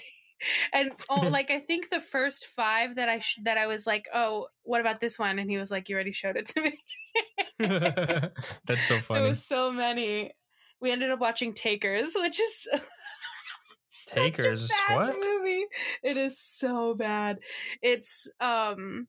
And 0.72 0.92
oh, 1.08 1.28
like 1.32 1.50
I 1.50 1.58
think 1.58 1.90
the 1.90 2.00
first 2.00 2.46
five 2.46 2.96
that 2.96 3.08
I 3.08 3.18
sh- 3.18 3.40
that 3.44 3.58
I 3.58 3.66
was 3.66 3.86
like, 3.86 4.06
"Oh, 4.14 4.48
what 4.62 4.80
about 4.80 5.00
this 5.00 5.18
one?" 5.18 5.38
And 5.38 5.50
he 5.50 5.58
was 5.58 5.70
like, 5.70 5.88
"You 5.88 5.94
already 5.94 6.12
showed 6.12 6.36
it 6.36 6.46
to 6.46 6.62
me." 6.62 6.78
That's 8.66 8.86
so 8.86 8.98
funny. 8.98 9.20
There 9.20 9.28
was 9.30 9.44
so 9.44 9.72
many. 9.72 10.32
We 10.80 10.90
ended 10.90 11.10
up 11.10 11.20
watching 11.20 11.54
Takers, 11.54 12.12
which 12.14 12.40
is 12.40 12.66
Takers, 14.06 14.70
what? 14.90 15.16
movie. 15.22 15.64
It 16.02 16.16
is 16.16 16.38
so 16.38 16.94
bad. 16.94 17.38
It's 17.80 18.28
um, 18.40 19.06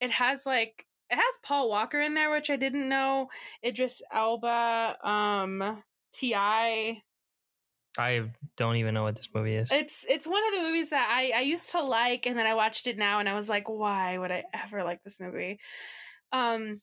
it 0.00 0.10
has 0.12 0.46
like 0.46 0.86
it 1.10 1.16
has 1.16 1.24
Paul 1.42 1.68
Walker 1.68 2.00
in 2.00 2.14
there, 2.14 2.30
which 2.30 2.50
I 2.50 2.56
didn't 2.56 2.88
know. 2.88 3.28
Idris 3.64 4.02
Elba, 4.12 4.96
um, 5.02 5.82
Ti. 6.12 7.02
I 7.98 8.30
don't 8.56 8.76
even 8.76 8.94
know 8.94 9.02
what 9.02 9.16
this 9.16 9.28
movie 9.34 9.54
is. 9.54 9.70
It's 9.72 10.04
it's 10.08 10.26
one 10.26 10.42
of 10.48 10.54
the 10.54 10.66
movies 10.66 10.90
that 10.90 11.08
I 11.10 11.38
I 11.38 11.42
used 11.42 11.72
to 11.72 11.82
like, 11.82 12.26
and 12.26 12.38
then 12.38 12.46
I 12.46 12.54
watched 12.54 12.86
it 12.86 12.98
now, 12.98 13.18
and 13.18 13.28
I 13.28 13.34
was 13.34 13.48
like, 13.48 13.68
why 13.68 14.18
would 14.18 14.32
I 14.32 14.44
ever 14.52 14.82
like 14.84 15.02
this 15.02 15.20
movie? 15.20 15.58
Um, 16.32 16.80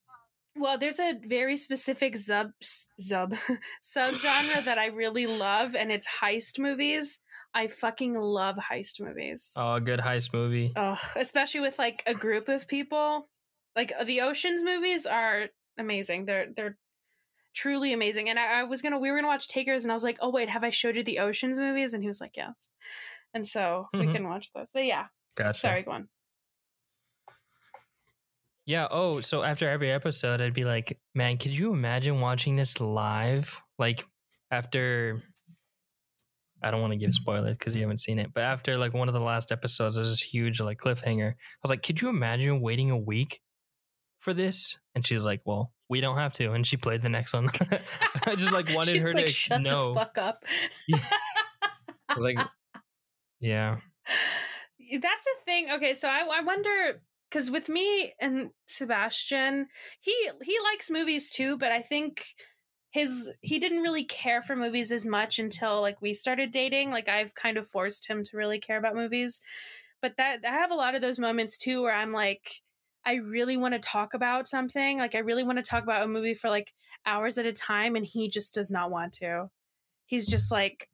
well, 0.56 0.78
there's 0.78 1.00
a 1.00 1.16
very 1.26 1.58
specific 1.58 2.16
sub 2.18 2.52
sub 2.62 3.34
subgenre 3.84 4.66
that 4.66 4.78
I 4.78 4.88
really 4.88 5.28
love, 5.28 5.76
and 5.76 5.92
it's 5.92 6.08
heist 6.22 6.60
movies. 6.60 7.22
I 7.56 7.68
fucking 7.68 8.16
love 8.16 8.58
heist 8.58 9.00
movies. 9.02 9.54
oh, 9.58 9.76
a 9.76 9.82
good 9.82 10.00
heist 10.00 10.34
movie. 10.34 10.74
Ugh, 10.76 10.98
especially 11.16 11.62
with 11.62 11.78
like 11.80 12.04
a 12.06 12.14
group 12.14 12.50
of 12.50 12.68
people. 12.68 13.30
Like 13.76 13.94
the 14.06 14.22
Ocean's 14.22 14.64
movies 14.64 15.06
are 15.06 15.48
amazing. 15.78 16.26
They're 16.26 16.48
they're 16.56 16.78
truly 17.54 17.94
amazing. 17.94 18.30
And 18.30 18.40
I, 18.40 18.60
I 18.62 18.64
was 18.64 18.82
gonna 18.82 19.00
we 19.00 19.10
were 19.12 19.18
gonna 19.18 19.28
watch 19.28 19.48
Takers, 19.48 19.84
and 19.84 19.92
I 19.92 19.96
was 19.96 20.04
like, 20.04 20.18
oh 20.22 20.30
wait, 20.30 20.50
have 20.50 20.64
I 20.64 20.70
showed 20.70 20.96
you 20.96 21.04
the 21.04 21.20
Ocean's 21.20 21.60
movies? 21.60 21.94
And 21.94 22.04
he 22.04 22.08
was 22.08 22.22
like, 22.22 22.36
yes. 22.38 22.70
And 23.34 23.46
so 23.48 23.88
we 23.94 24.02
Mhm. 24.08 24.12
can 24.12 24.28
watch 24.28 24.52
those. 24.54 24.70
But 24.74 24.86
yeah, 24.86 25.08
Gotcha. 25.36 25.60
sorry, 25.60 25.84
go 25.84 25.92
on. 25.92 26.10
Yeah. 28.66 28.88
Oh, 28.90 29.20
so 29.22 29.44
after 29.44 29.68
every 29.70 29.92
episode, 29.92 30.40
I'd 30.40 30.54
be 30.54 30.64
like, 30.64 31.00
man, 31.14 31.38
could 31.38 31.52
you 31.56 31.74
imagine 31.74 32.22
watching 32.22 32.56
this 32.56 32.80
live? 32.80 33.62
Like 33.78 34.06
after, 34.52 35.22
I 36.62 36.72
don't 36.72 36.80
want 36.80 36.94
to 36.94 36.98
give 37.00 37.12
spoilers 37.14 37.58
because 37.58 37.76
you 37.76 37.82
haven't 37.82 37.98
seen 38.00 38.20
it, 38.20 38.32
but 38.34 38.44
after 38.44 38.78
like 38.78 38.94
one 38.94 39.10
of 39.10 39.14
the 39.14 39.20
last 39.20 39.52
episodes, 39.52 39.96
there's 39.96 40.10
this 40.12 40.22
huge 40.22 40.62
like 40.62 40.78
cliffhanger. 40.78 41.32
I 41.32 41.36
was 41.62 41.70
like, 41.70 41.84
could 41.84 42.02
you 42.02 42.08
imagine 42.08 42.62
waiting 42.62 42.90
a 42.90 42.98
week 42.98 43.42
for 44.22 44.34
this? 44.34 44.78
And 44.96 45.06
she's 45.06 45.26
like, 45.26 45.42
well, 45.46 45.73
we 45.90 46.02
don't 46.02 46.18
have 46.18 46.34
to. 46.34 46.52
And 46.54 46.66
she 46.66 46.78
played 46.78 47.02
the 47.02 47.10
next 47.10 47.34
one. 47.34 47.50
I 48.26 48.36
just 48.36 48.54
like 48.54 48.68
wanted 48.74 48.92
She's 48.92 49.04
her 49.04 49.10
like, 49.10 49.26
to 49.26 49.32
shut 49.32 49.62
know. 49.62 49.94
the 49.94 50.00
fuck 50.00 50.18
up. 50.18 50.44
I 50.94 52.14
was 52.16 52.24
like, 52.24 52.40
yeah. 53.40 53.78
That's 54.92 55.24
the 55.24 55.36
thing. 55.46 55.70
Okay, 55.72 55.94
so 55.94 56.08
I, 56.10 56.26
I 56.32 56.42
wonder 56.42 57.02
because 57.30 57.50
with 57.50 57.68
me 57.70 58.14
and 58.20 58.52
Sebastian, 58.68 59.68
he 60.00 60.16
he 60.44 60.58
likes 60.72 60.92
movies 60.92 61.32
too, 61.32 61.58
but 61.58 61.72
I 61.72 61.82
think 61.82 62.36
his 62.92 63.32
he 63.42 63.58
didn't 63.58 63.82
really 63.82 64.04
care 64.04 64.42
for 64.42 64.56
movies 64.56 64.92
as 64.92 65.06
much 65.06 65.40
until 65.40 65.82
like 65.82 66.02
we 66.02 66.14
started 66.14 66.52
dating. 66.52 66.92
Like 66.92 67.10
I've 67.10 67.34
kind 67.34 67.58
of 67.58 67.68
forced 67.68 68.08
him 68.08 68.24
to 68.24 68.38
really 68.38 68.60
care 68.60 68.78
about 68.78 68.96
movies. 68.96 69.42
But 70.02 70.18
that 70.18 70.40
I 70.46 70.50
have 70.50 70.72
a 70.72 70.76
lot 70.76 70.96
of 70.96 71.02
those 71.02 71.18
moments 71.18 71.58
too 71.58 71.82
where 71.82 71.94
I'm 71.94 72.12
like 72.12 72.62
I 73.06 73.16
really 73.16 73.58
want 73.58 73.74
to 73.74 73.80
talk 73.80 74.14
about 74.14 74.48
something. 74.48 74.98
Like 74.98 75.16
I 75.16 75.20
really 75.20 75.44
want 75.44 75.58
to 75.58 75.64
talk 75.64 75.84
about 75.84 76.04
a 76.04 76.08
movie 76.08 76.34
for 76.34 76.50
like 76.50 76.74
hours 77.06 77.38
at 77.38 77.46
a 77.46 77.52
time 77.54 77.96
and 77.96 78.06
he 78.06 78.30
just 78.30 78.54
does 78.54 78.72
not 78.72 78.92
want 78.92 79.14
to. 79.14 79.50
He's 80.06 80.28
just 80.28 80.52
like 80.52 80.90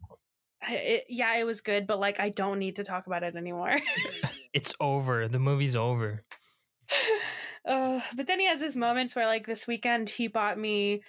it, 0.68 1.06
yeah, 1.08 1.38
it 1.38 1.46
was 1.46 1.62
good, 1.62 1.88
but 1.88 2.00
like 2.00 2.20
I 2.20 2.30
don't 2.30 2.60
need 2.60 2.78
to 2.78 2.84
talk 2.84 3.08
about 3.08 3.24
it 3.24 3.36
anymore. 3.36 3.78
It's 4.52 4.74
over. 4.80 5.28
The 5.28 5.38
movie's 5.40 5.76
over. 5.76 6.22
uh, 7.68 8.02
but 8.16 8.26
then 8.26 8.40
he 8.40 8.48
has 8.48 8.62
his 8.62 8.76
moments 8.76 9.16
where 9.16 9.28
like 9.28 9.46
this 9.46 9.68
weekend 9.68 10.10
he 10.10 10.28
bought 10.28 10.58
me 10.58 11.04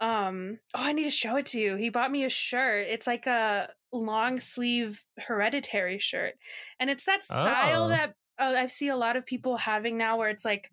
um 0.00 0.58
oh 0.74 0.82
I 0.82 0.92
need 0.92 1.04
to 1.04 1.10
show 1.10 1.36
it 1.36 1.46
to 1.46 1.60
you. 1.60 1.76
He 1.76 1.88
bought 1.88 2.10
me 2.10 2.24
a 2.24 2.28
shirt. 2.28 2.86
It's 2.88 3.06
like 3.06 3.26
a 3.26 3.70
long 3.92 4.40
sleeve 4.40 5.04
hereditary 5.18 5.98
shirt. 5.98 6.34
And 6.78 6.90
it's 6.90 7.04
that 7.04 7.24
style 7.24 7.86
Oh. 7.86 7.88
that 7.88 8.14
uh, 8.38 8.54
I 8.58 8.66
see 8.66 8.88
a 8.88 8.96
lot 8.96 9.16
of 9.16 9.26
people 9.26 9.56
having 9.56 9.96
now 9.96 10.16
where 10.16 10.30
it's 10.30 10.44
like 10.44 10.70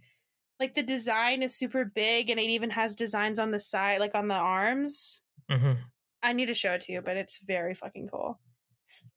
like 0.60 0.74
the 0.76 0.84
design 0.84 1.42
is 1.42 1.56
super 1.56 1.84
big 1.86 2.30
and 2.30 2.40
it 2.40 2.44
even 2.44 2.70
has 2.72 2.96
designs 2.96 3.40
on 3.40 3.52
the 3.52 3.60
side, 3.60 4.00
like 4.00 4.16
on 4.16 4.28
the 4.28 4.36
arms. 4.36 5.24
hmm 5.50 5.74
I 6.24 6.34
need 6.34 6.46
to 6.48 6.54
show 6.54 6.74
it 6.74 6.82
to 6.82 6.92
you, 6.94 7.02
but 7.02 7.18
it's 7.18 7.40
very 7.44 7.74
fucking 7.74 8.10
cool. 8.10 8.40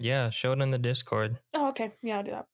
Yeah, 0.00 0.30
show 0.30 0.52
it 0.52 0.60
in 0.62 0.70
the 0.70 0.78
Discord. 0.78 1.38
Oh, 1.52 1.68
okay. 1.68 1.92
Yeah, 2.02 2.16
I'll 2.18 2.22
do 2.22 2.30
that. 2.30 2.46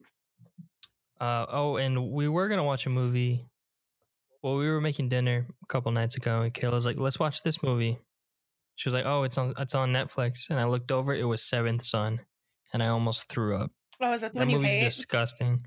Uh, 1.20 1.46
oh, 1.48 1.76
and 1.76 2.10
we 2.10 2.28
were 2.28 2.48
gonna 2.48 2.64
watch 2.64 2.86
a 2.86 2.90
movie. 2.90 3.46
Well, 4.42 4.56
we 4.56 4.68
were 4.68 4.80
making 4.80 5.08
dinner 5.10 5.46
a 5.62 5.66
couple 5.66 5.92
nights 5.92 6.16
ago, 6.16 6.40
and 6.42 6.52
Kayla's 6.52 6.86
like, 6.86 6.96
"Let's 6.96 7.18
watch 7.18 7.42
this 7.42 7.62
movie." 7.62 7.98
She 8.76 8.88
was 8.88 8.94
like, 8.94 9.04
"Oh, 9.04 9.22
it's 9.24 9.36
on 9.36 9.52
it's 9.58 9.74
on 9.74 9.92
Netflix," 9.92 10.48
and 10.48 10.58
I 10.58 10.64
looked 10.64 10.90
over. 10.90 11.14
It 11.14 11.24
was 11.24 11.42
Seventh 11.46 11.84
Son, 11.84 12.20
and 12.72 12.82
I 12.82 12.88
almost 12.88 13.28
threw 13.28 13.54
up. 13.54 13.70
Oh, 14.00 14.12
is 14.14 14.22
that 14.22 14.32
the 14.32 14.40
That 14.40 14.46
movie's 14.48 14.78
disgusting. 14.82 15.66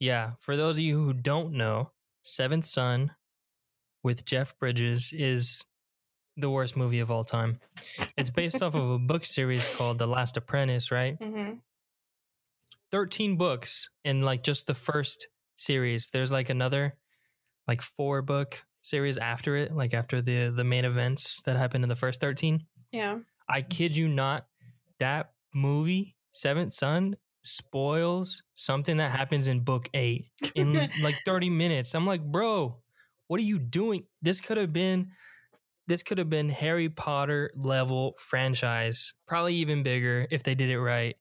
Yeah, 0.00 0.32
for 0.38 0.56
those 0.56 0.78
of 0.78 0.84
you 0.84 1.02
who 1.02 1.12
don't 1.12 1.52
know, 1.52 1.90
Seventh 2.22 2.64
Son 2.64 3.12
with 4.02 4.24
Jeff 4.24 4.58
Bridges 4.58 5.12
is 5.12 5.62
the 6.36 6.50
worst 6.50 6.76
movie 6.76 7.00
of 7.00 7.10
all 7.10 7.24
time. 7.24 7.60
It's 8.16 8.30
based 8.30 8.62
off 8.62 8.74
of 8.74 8.90
a 8.90 8.98
book 8.98 9.24
series 9.24 9.76
called 9.76 9.98
The 9.98 10.06
Last 10.06 10.36
Apprentice, 10.36 10.90
right? 10.90 11.16
hmm 11.20 11.52
13 12.90 13.36
books 13.36 13.90
in 14.04 14.22
like 14.22 14.44
just 14.44 14.68
the 14.68 14.74
first 14.74 15.26
series. 15.56 16.10
There's 16.10 16.30
like 16.30 16.48
another 16.48 16.94
like 17.66 17.82
four 17.82 18.22
book 18.22 18.64
series 18.82 19.16
after 19.18 19.56
it, 19.56 19.74
like 19.74 19.94
after 19.94 20.22
the 20.22 20.52
the 20.54 20.62
main 20.62 20.84
events 20.84 21.42
that 21.42 21.56
happened 21.56 21.82
in 21.82 21.88
the 21.88 21.96
first 21.96 22.20
13. 22.20 22.60
Yeah. 22.92 23.18
I 23.48 23.62
kid 23.62 23.96
you 23.96 24.06
not, 24.06 24.46
that 25.00 25.32
movie, 25.52 26.14
Seventh 26.32 26.72
Son, 26.72 27.16
spoils 27.44 28.42
something 28.54 28.96
that 28.96 29.10
happens 29.10 29.48
in 29.48 29.60
book 29.60 29.88
eight 29.94 30.30
in 30.54 30.74
like 31.02 31.16
30 31.24 31.50
minutes. 31.50 31.94
I'm 31.94 32.06
like, 32.06 32.22
bro, 32.22 32.80
what 33.28 33.40
are 33.40 33.44
you 33.44 33.58
doing? 33.58 34.04
This 34.22 34.40
could 34.40 34.56
have 34.56 34.72
been 34.72 35.10
this 35.86 36.02
could 36.02 36.16
have 36.18 36.30
been 36.30 36.48
Harry 36.48 36.88
Potter 36.88 37.50
level 37.54 38.14
franchise, 38.18 39.12
probably 39.26 39.56
even 39.56 39.82
bigger 39.82 40.26
if 40.30 40.42
they 40.42 40.54
did 40.54 40.70
it 40.70 40.80
right. 40.80 41.16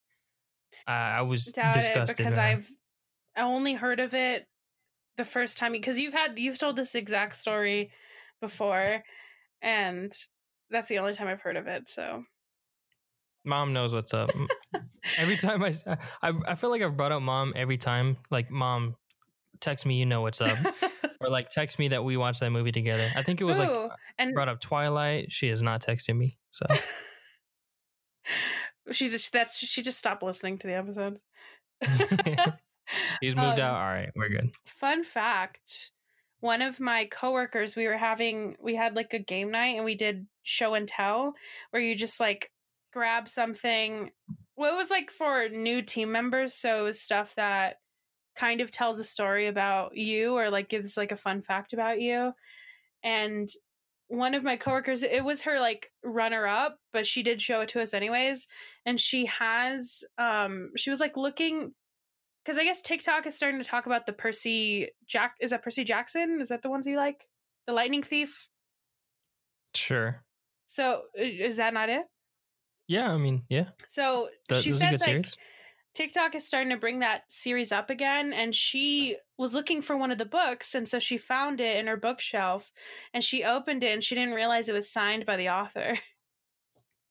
Uh, 0.87 0.91
I 0.91 1.21
was 1.23 1.45
Doubt 1.47 1.73
disgusted 1.73 2.17
because 2.17 2.37
man. 2.37 2.57
I've 2.57 2.69
I 3.35 3.41
only 3.41 3.73
heard 3.73 3.99
of 3.99 4.13
it 4.13 4.45
the 5.17 5.25
first 5.25 5.57
time 5.57 5.71
because 5.71 5.99
you've 5.99 6.13
had 6.13 6.39
you've 6.39 6.59
told 6.59 6.75
this 6.75 6.95
exact 6.95 7.35
story 7.35 7.91
before, 8.41 9.03
and 9.61 10.11
that's 10.69 10.87
the 10.87 10.99
only 10.99 11.13
time 11.13 11.27
I've 11.27 11.41
heard 11.41 11.57
of 11.57 11.67
it. 11.67 11.89
So 11.89 12.23
Mom 13.45 13.73
knows 13.73 13.93
what's 13.93 14.13
up. 14.13 14.29
every 15.17 15.37
time 15.37 15.63
I, 15.63 15.73
I, 16.21 16.33
I 16.47 16.55
feel 16.55 16.69
like 16.69 16.81
I've 16.81 16.95
brought 16.95 17.11
up 17.11 17.21
mom 17.21 17.53
every 17.55 17.77
time. 17.77 18.17
Like, 18.31 18.49
mom, 18.49 18.95
text 19.59 19.85
me, 19.85 19.95
you 19.95 20.05
know 20.05 20.21
what's 20.21 20.41
up, 20.41 20.57
or 21.19 21.29
like 21.29 21.49
text 21.49 21.79
me 21.79 21.89
that 21.89 22.03
we 22.03 22.17
watched 22.17 22.39
that 22.39 22.51
movie 22.51 22.71
together. 22.71 23.09
I 23.15 23.23
think 23.23 23.41
it 23.41 23.45
was 23.45 23.59
like 23.59 23.71
and 24.17 24.33
brought 24.33 24.49
up 24.49 24.61
Twilight. 24.61 25.31
She 25.31 25.49
has 25.49 25.61
not 25.61 25.81
texted 25.81 26.15
me, 26.15 26.37
so 26.49 26.65
she 28.91 29.09
just 29.09 29.31
that's 29.31 29.57
she 29.57 29.81
just 29.81 29.99
stopped 29.99 30.23
listening 30.23 30.57
to 30.59 30.67
the 30.67 30.73
episodes. 30.75 31.21
he's 33.21 33.35
moved 33.35 33.59
Um, 33.59 33.67
out. 33.67 33.75
All 33.75 33.87
right, 33.87 34.11
we're 34.15 34.29
good. 34.29 34.51
Fun 34.65 35.03
fact 35.03 35.91
one 36.39 36.61
of 36.61 36.81
my 36.81 37.05
coworkers, 37.05 37.77
we 37.77 37.87
were 37.87 37.95
having, 37.95 38.57
we 38.61 38.75
had 38.75 38.97
like 38.97 39.13
a 39.13 39.19
game 39.19 39.49
night 39.49 39.77
and 39.77 39.85
we 39.85 39.95
did 39.95 40.27
show 40.43 40.73
and 40.73 40.89
tell 40.89 41.35
where 41.69 41.81
you 41.81 41.95
just 41.95 42.19
like 42.19 42.51
grab 42.93 43.27
something. 43.27 44.11
Well, 44.55 44.73
it 44.73 44.77
was 44.77 44.91
like 44.91 45.09
for 45.09 45.49
new 45.49 45.81
team 45.81 46.11
members. 46.11 46.53
So 46.53 46.81
it 46.81 46.83
was 46.83 47.01
stuff 47.01 47.33
that 47.35 47.77
kind 48.35 48.61
of 48.61 48.71
tells 48.71 48.99
a 48.99 49.03
story 49.03 49.47
about 49.47 49.97
you 49.97 50.35
or 50.37 50.49
like 50.49 50.69
gives 50.69 50.97
like 50.97 51.11
a 51.11 51.17
fun 51.17 51.41
fact 51.41 51.73
about 51.73 51.99
you. 51.99 52.33
And 53.03 53.49
one 54.07 54.35
of 54.35 54.43
my 54.43 54.55
coworkers, 54.55 55.03
it 55.03 55.23
was 55.23 55.41
her 55.41 55.59
like 55.59 55.91
runner 56.03 56.45
up, 56.45 56.77
but 56.91 57.07
she 57.07 57.23
did 57.23 57.41
show 57.41 57.61
it 57.61 57.69
to 57.69 57.81
us 57.81 57.93
anyways. 57.93 58.47
And 58.85 58.99
she 58.99 59.25
has, 59.25 60.03
um, 60.17 60.71
she 60.75 60.89
was 60.89 60.99
like 60.99 61.17
looking 61.17 61.73
because 62.43 62.57
I 62.57 62.63
guess 62.63 62.81
TikTok 62.81 63.25
is 63.25 63.35
starting 63.35 63.61
to 63.61 63.65
talk 63.65 63.85
about 63.85 64.05
the 64.05 64.13
Percy 64.13 64.89
Jack. 65.07 65.35
Is 65.39 65.51
that 65.51 65.63
Percy 65.63 65.83
Jackson? 65.83 66.39
Is 66.41 66.49
that 66.49 66.61
the 66.61 66.69
ones 66.69 66.85
you 66.85 66.97
like? 66.97 67.27
The 67.67 67.73
Lightning 67.73 68.03
Thief. 68.03 68.49
Sure. 69.73 70.23
So 70.67 71.03
is 71.15 71.57
that 71.57 71.73
not 71.73 71.89
it? 71.89 72.05
Yeah, 72.87 73.13
I 73.13 73.17
mean, 73.17 73.45
yeah. 73.49 73.69
So 73.87 74.29
That, 74.49 74.63
she 74.63 74.69
that 74.69 74.73
was 74.73 74.83
a 74.83 74.87
said 74.87 74.99
like 74.99 74.99
series. 75.05 75.37
TikTok 75.93 76.35
is 76.35 76.45
starting 76.47 76.71
to 76.71 76.77
bring 76.77 76.99
that 76.99 77.31
series 77.31 77.71
up 77.71 77.89
again, 77.89 78.33
and 78.33 78.55
she 78.55 79.17
was 79.37 79.53
looking 79.53 79.81
for 79.81 79.95
one 79.97 80.11
of 80.11 80.17
the 80.17 80.25
books, 80.25 80.75
and 80.75 80.87
so 80.87 80.99
she 80.99 81.17
found 81.17 81.61
it 81.61 81.77
in 81.77 81.87
her 81.87 81.97
bookshelf, 81.97 82.71
and 83.13 83.23
she 83.23 83.43
opened 83.43 83.83
it, 83.83 83.93
and 83.93 84.03
she 84.03 84.15
didn't 84.15 84.33
realize 84.35 84.69
it 84.69 84.73
was 84.73 84.89
signed 84.91 85.25
by 85.25 85.37
the 85.37 85.49
author 85.49 85.99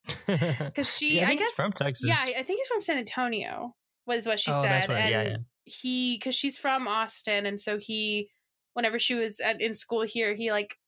because 0.75 0.93
she, 0.97 1.21
yeah, 1.21 1.29
I, 1.29 1.31
I, 1.31 1.35
guess, 1.37 1.55
from 1.55 1.73
Texas. 1.73 2.09
yeah, 2.09 2.17
I 2.39 2.43
think 2.43 2.61
he's 2.61 2.69
from 2.69 2.81
San 2.81 2.99
Antonio. 2.99 3.77
Was 4.07 4.27
what 4.27 4.41
she 4.41 4.53
Oh, 4.53 4.61
said, 4.61 4.89
right. 4.89 4.99
and 4.99 5.11
Yeah, 5.11 5.23
yeah. 5.23 5.37
he 5.65 6.17
because 6.17 6.35
she's 6.35 6.59
from 6.59 6.89
Austin, 6.89 7.47
and 7.47 7.61
so 7.61 7.79
he, 7.79 8.31
whenever 8.75 8.99
she 8.99 9.15
was 9.15 9.39
at 9.41 9.61
in 9.61 9.75
school 9.75 10.03
here, 10.03 10.35
he 10.35 10.51
like, 10.51 10.79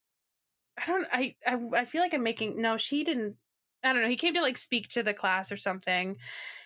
I 0.79 0.87
don't, 0.87 1.07
I, 1.13 1.37
I, 1.47 1.59
I 1.75 1.85
feel 1.87 2.01
like 2.03 2.15
I'm 2.15 2.23
making 2.25 2.61
no, 2.61 2.77
she 2.77 3.05
didn't. 3.05 3.37
I 3.85 3.93
don't 3.93 4.03
know. 4.03 4.09
He 4.09 4.17
came 4.17 4.35
to 4.35 4.43
like 4.43 4.57
speak 4.57 4.89
to 4.89 5.03
the 5.03 5.15
class 5.15 5.53
or 5.53 5.57
something, 5.57 6.17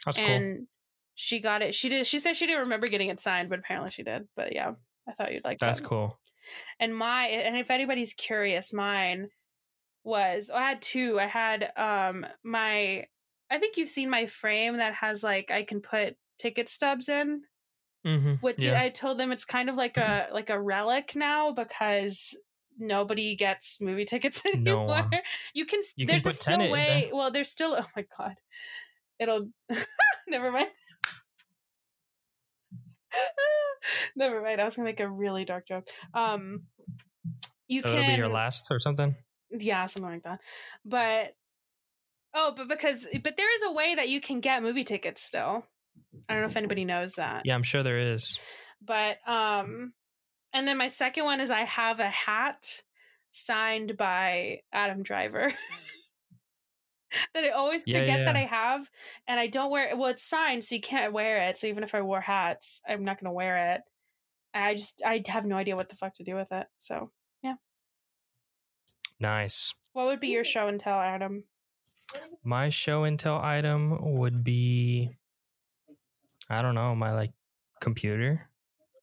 That's 0.05 0.17
cool. 0.17 0.27
and 0.27 0.67
she 1.15 1.41
got 1.41 1.63
it. 1.63 1.75
She 1.75 1.89
did. 1.89 2.07
She 2.07 2.21
said 2.21 2.37
she 2.37 2.47
didn't 2.47 2.63
remember 2.63 2.89
getting 2.89 3.09
it 3.09 3.21
signed, 3.21 3.49
but 3.49 3.59
apparently 3.59 3.91
she 3.91 4.05
did. 4.05 4.29
But 4.37 4.55
yeah, 4.55 4.73
I 5.09 5.13
thought 5.13 5.33
you'd 5.33 5.45
like 5.45 5.59
That's 5.59 5.81
that. 5.81 5.87
cool. 5.87 6.19
And 6.79 6.97
my 6.97 7.25
and 7.25 7.57
if 7.57 7.71
anybody's 7.71 8.13
curious, 8.13 8.73
mine 8.73 9.29
was 10.05 10.51
I 10.55 10.61
had 10.61 10.81
two. 10.81 11.19
I 11.19 11.27
had 11.27 11.73
um 11.77 12.25
my 12.45 13.05
I 13.51 13.59
think 13.59 13.77
you've 13.77 13.89
seen 13.89 14.11
my 14.11 14.27
frame 14.27 14.77
that 14.77 14.95
has 14.95 15.25
like 15.25 15.51
I 15.51 15.65
can 15.65 15.81
put 15.81 16.17
ticket 16.39 16.69
stubs 16.69 17.09
in. 17.09 17.43
Mm-hmm. 18.07 18.35
Which 18.35 18.61
yeah. 18.61 18.81
I 18.81 18.91
told 18.91 19.19
them 19.19 19.33
it's 19.33 19.45
kind 19.45 19.69
of 19.69 19.75
like 19.75 19.97
a 19.97 20.29
like 20.33 20.51
a 20.51 20.61
relic 20.61 21.17
now 21.17 21.51
because 21.53 22.37
nobody 22.79 23.35
gets 23.37 23.81
movie 23.81 24.05
tickets 24.07 24.43
No 24.45 24.53
anymore. 24.53 24.87
one. 24.87 25.11
You 25.55 25.65
can 25.67 25.81
You 25.97 26.07
there's 26.07 26.25
a 26.27 26.31
put 26.31 26.37
still 26.43 26.71
way. 26.71 27.11
Well, 27.13 27.31
there's 27.31 27.51
still 27.51 27.77
oh 27.79 27.87
my 27.97 28.05
god. 28.19 28.35
It'll 29.19 29.49
never 30.29 30.51
mind. 30.53 30.69
never 34.17 34.43
mind. 34.43 34.61
I 34.61 34.65
was 34.65 34.77
gonna 34.77 34.87
make 34.87 35.01
a 35.01 35.09
really 35.09 35.45
dark 35.45 35.67
joke. 35.67 35.89
Um 36.15 36.63
you 37.67 37.83
so 37.83 37.89
can 37.89 37.99
it'll 37.99 38.11
be 38.11 38.17
your 38.17 38.29
last 38.29 38.67
or 38.71 38.79
something. 38.79 39.15
yeah 39.51 39.85
something 39.87 40.11
like 40.13 40.23
that 40.23 40.41
but 40.85 41.35
oh 42.35 42.53
but 42.57 42.67
because 42.69 43.07
but 43.23 43.37
there 43.37 43.55
is 43.57 43.63
a 43.67 43.73
way 43.73 43.95
that 43.95 44.09
you 44.09 44.21
can 44.23 44.41
get 44.41 44.63
movie 44.63 44.85
tickets 44.85 45.23
still 45.23 45.65
i 46.29 46.33
don't 46.33 46.43
know 46.43 46.49
if 46.49 46.57
anybody 46.57 46.85
knows 46.87 47.15
that 47.15 47.43
Yeah, 47.45 47.55
I'm 47.55 47.63
sure 47.63 47.83
there 47.83 47.99
is. 47.99 48.39
but 48.83 49.19
um 49.29 49.93
and 50.53 50.67
then 50.67 50.77
my 50.79 50.89
second 50.89 51.25
one 51.25 51.41
is 51.41 51.51
i 51.51 51.61
have 51.61 52.01
a 52.01 52.09
hat 52.09 52.83
signed 53.31 53.97
by 53.97 54.61
adam 54.73 55.03
driver 55.03 55.53
that 57.35 57.45
i 57.45 57.51
always 57.51 57.85
Yeah, 57.87 58.01
forget 58.01 58.25
that 58.27 58.37
i 58.37 58.41
have 58.45 58.91
and 59.27 59.39
i 59.41 59.47
don't 59.47 59.71
wear 59.71 59.89
it. 59.89 59.99
well 59.99 60.09
it's 60.11 60.23
signed 60.23 60.65
so 60.65 60.75
you 60.75 60.81
can't 60.81 61.13
wear 61.13 61.49
it 61.49 61.57
so 61.57 61.67
even 61.67 61.83
if 61.83 61.95
i 61.95 62.01
wore 62.03 62.21
hats 62.21 62.81
i'm 62.89 63.05
not 63.05 63.19
going 63.21 63.31
to 63.31 63.35
wear 63.35 63.75
it 63.75 63.83
i 64.55 64.75
just 64.75 65.03
i 65.05 65.23
have 65.29 65.47
no 65.47 65.57
idea 65.57 65.77
what 65.77 65.89
the 65.89 65.97
fuck 65.97 66.15
to 66.15 66.25
do 66.25 66.35
with 66.35 66.53
it 66.53 66.67
so 66.79 67.11
yeah. 67.43 67.55
Nice. 69.21 69.75
what 69.93 70.07
would 70.07 70.21
be 70.21 70.29
your 70.29 70.45
show 70.45 70.69
and 70.69 70.79
tell 70.81 70.99
adam 71.01 71.45
My 72.43 72.71
show 72.71 73.05
and 73.05 73.19
tell 73.21 73.39
item 73.39 74.17
would 74.17 74.43
be 74.43 75.11
I 76.49 76.63
don't 76.63 76.75
know, 76.75 76.95
my 76.95 77.13
like 77.13 77.33
computer 77.81 78.48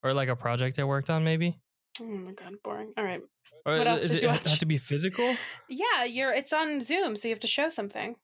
or 0.05 0.13
like 0.13 0.29
a 0.29 0.35
project 0.35 0.79
I 0.79 0.83
worked 0.85 1.09
on 1.09 1.23
maybe. 1.25 1.59
oh 1.99 2.05
my 2.05 2.31
god 2.31 2.53
boring 2.63 2.93
all 2.97 3.03
right 3.03 3.21
Or 3.65 3.77
What 3.77 3.87
else 3.87 4.01
is 4.01 4.09
did 4.11 4.17
it 4.17 4.23
you 4.23 4.29
have 4.29 4.59
to 4.59 4.65
be 4.65 4.77
physical? 4.77 5.35
Yeah, 5.69 6.03
you're 6.05 6.31
it's 6.31 6.53
on 6.53 6.81
Zoom, 6.81 7.15
so 7.15 7.27
you 7.27 7.33
have 7.33 7.39
to 7.41 7.47
show 7.47 7.69
something. 7.69 8.15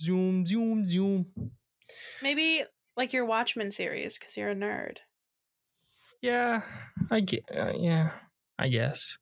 Zoom, 0.00 0.46
zoom, 0.46 0.86
zoom. 0.86 1.26
Maybe 2.22 2.64
like 2.96 3.12
your 3.12 3.24
Watchmen 3.24 3.70
series 3.70 4.18
because 4.18 4.36
you're 4.36 4.50
a 4.50 4.54
nerd. 4.54 4.98
Yeah, 6.22 6.62
I 7.10 7.20
get. 7.20 7.44
Uh, 7.54 7.72
yeah, 7.76 8.10
I 8.58 8.68
guess. 8.68 9.16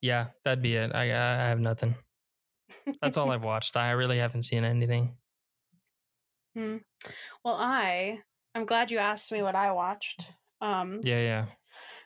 Yeah, 0.00 0.26
that'd 0.44 0.62
be 0.62 0.74
it. 0.76 0.94
I 0.94 1.04
I 1.10 1.48
have 1.50 1.60
nothing. 1.60 1.96
That's 3.02 3.16
all 3.16 3.30
I've 3.30 3.44
watched. 3.52 3.76
I 3.76 3.90
really 3.92 4.18
haven't 4.18 4.44
seen 4.44 4.64
anything. 4.64 5.16
Hmm. 6.54 6.76
Well, 7.44 7.56
I 7.58 8.20
I'm 8.54 8.64
glad 8.66 8.90
you 8.90 8.98
asked 8.98 9.32
me 9.32 9.42
what 9.42 9.54
I 9.54 9.72
watched. 9.72 10.32
Um, 10.60 11.02
Yeah, 11.02 11.20
yeah. 11.20 11.46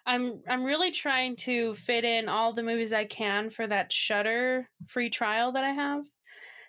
I'm 0.06 0.42
I'm 0.48 0.64
really 0.64 0.90
trying 0.90 1.36
to 1.36 1.74
fit 1.74 2.04
in 2.04 2.28
all 2.28 2.52
the 2.52 2.62
movies 2.62 2.92
I 2.92 3.04
can 3.04 3.50
for 3.50 3.66
that 3.66 3.92
Shudder 3.92 4.68
free 4.86 5.10
trial 5.10 5.52
that 5.52 5.64
I 5.64 5.70
have. 5.70 6.06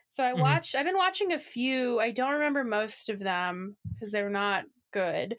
So 0.10 0.24
I 0.24 0.34
Mhm. 0.34 0.36
watched. 0.36 0.76
I've 0.76 0.86
been 0.86 0.98
watching 0.98 1.34
a 1.34 1.40
few. 1.40 2.00
I 2.00 2.12
don't 2.12 2.34
remember 2.34 2.64
most 2.64 3.10
of 3.10 3.20
them 3.20 3.78
because 3.96 4.12
they're 4.12 4.30
not 4.30 4.66
good. 4.92 5.38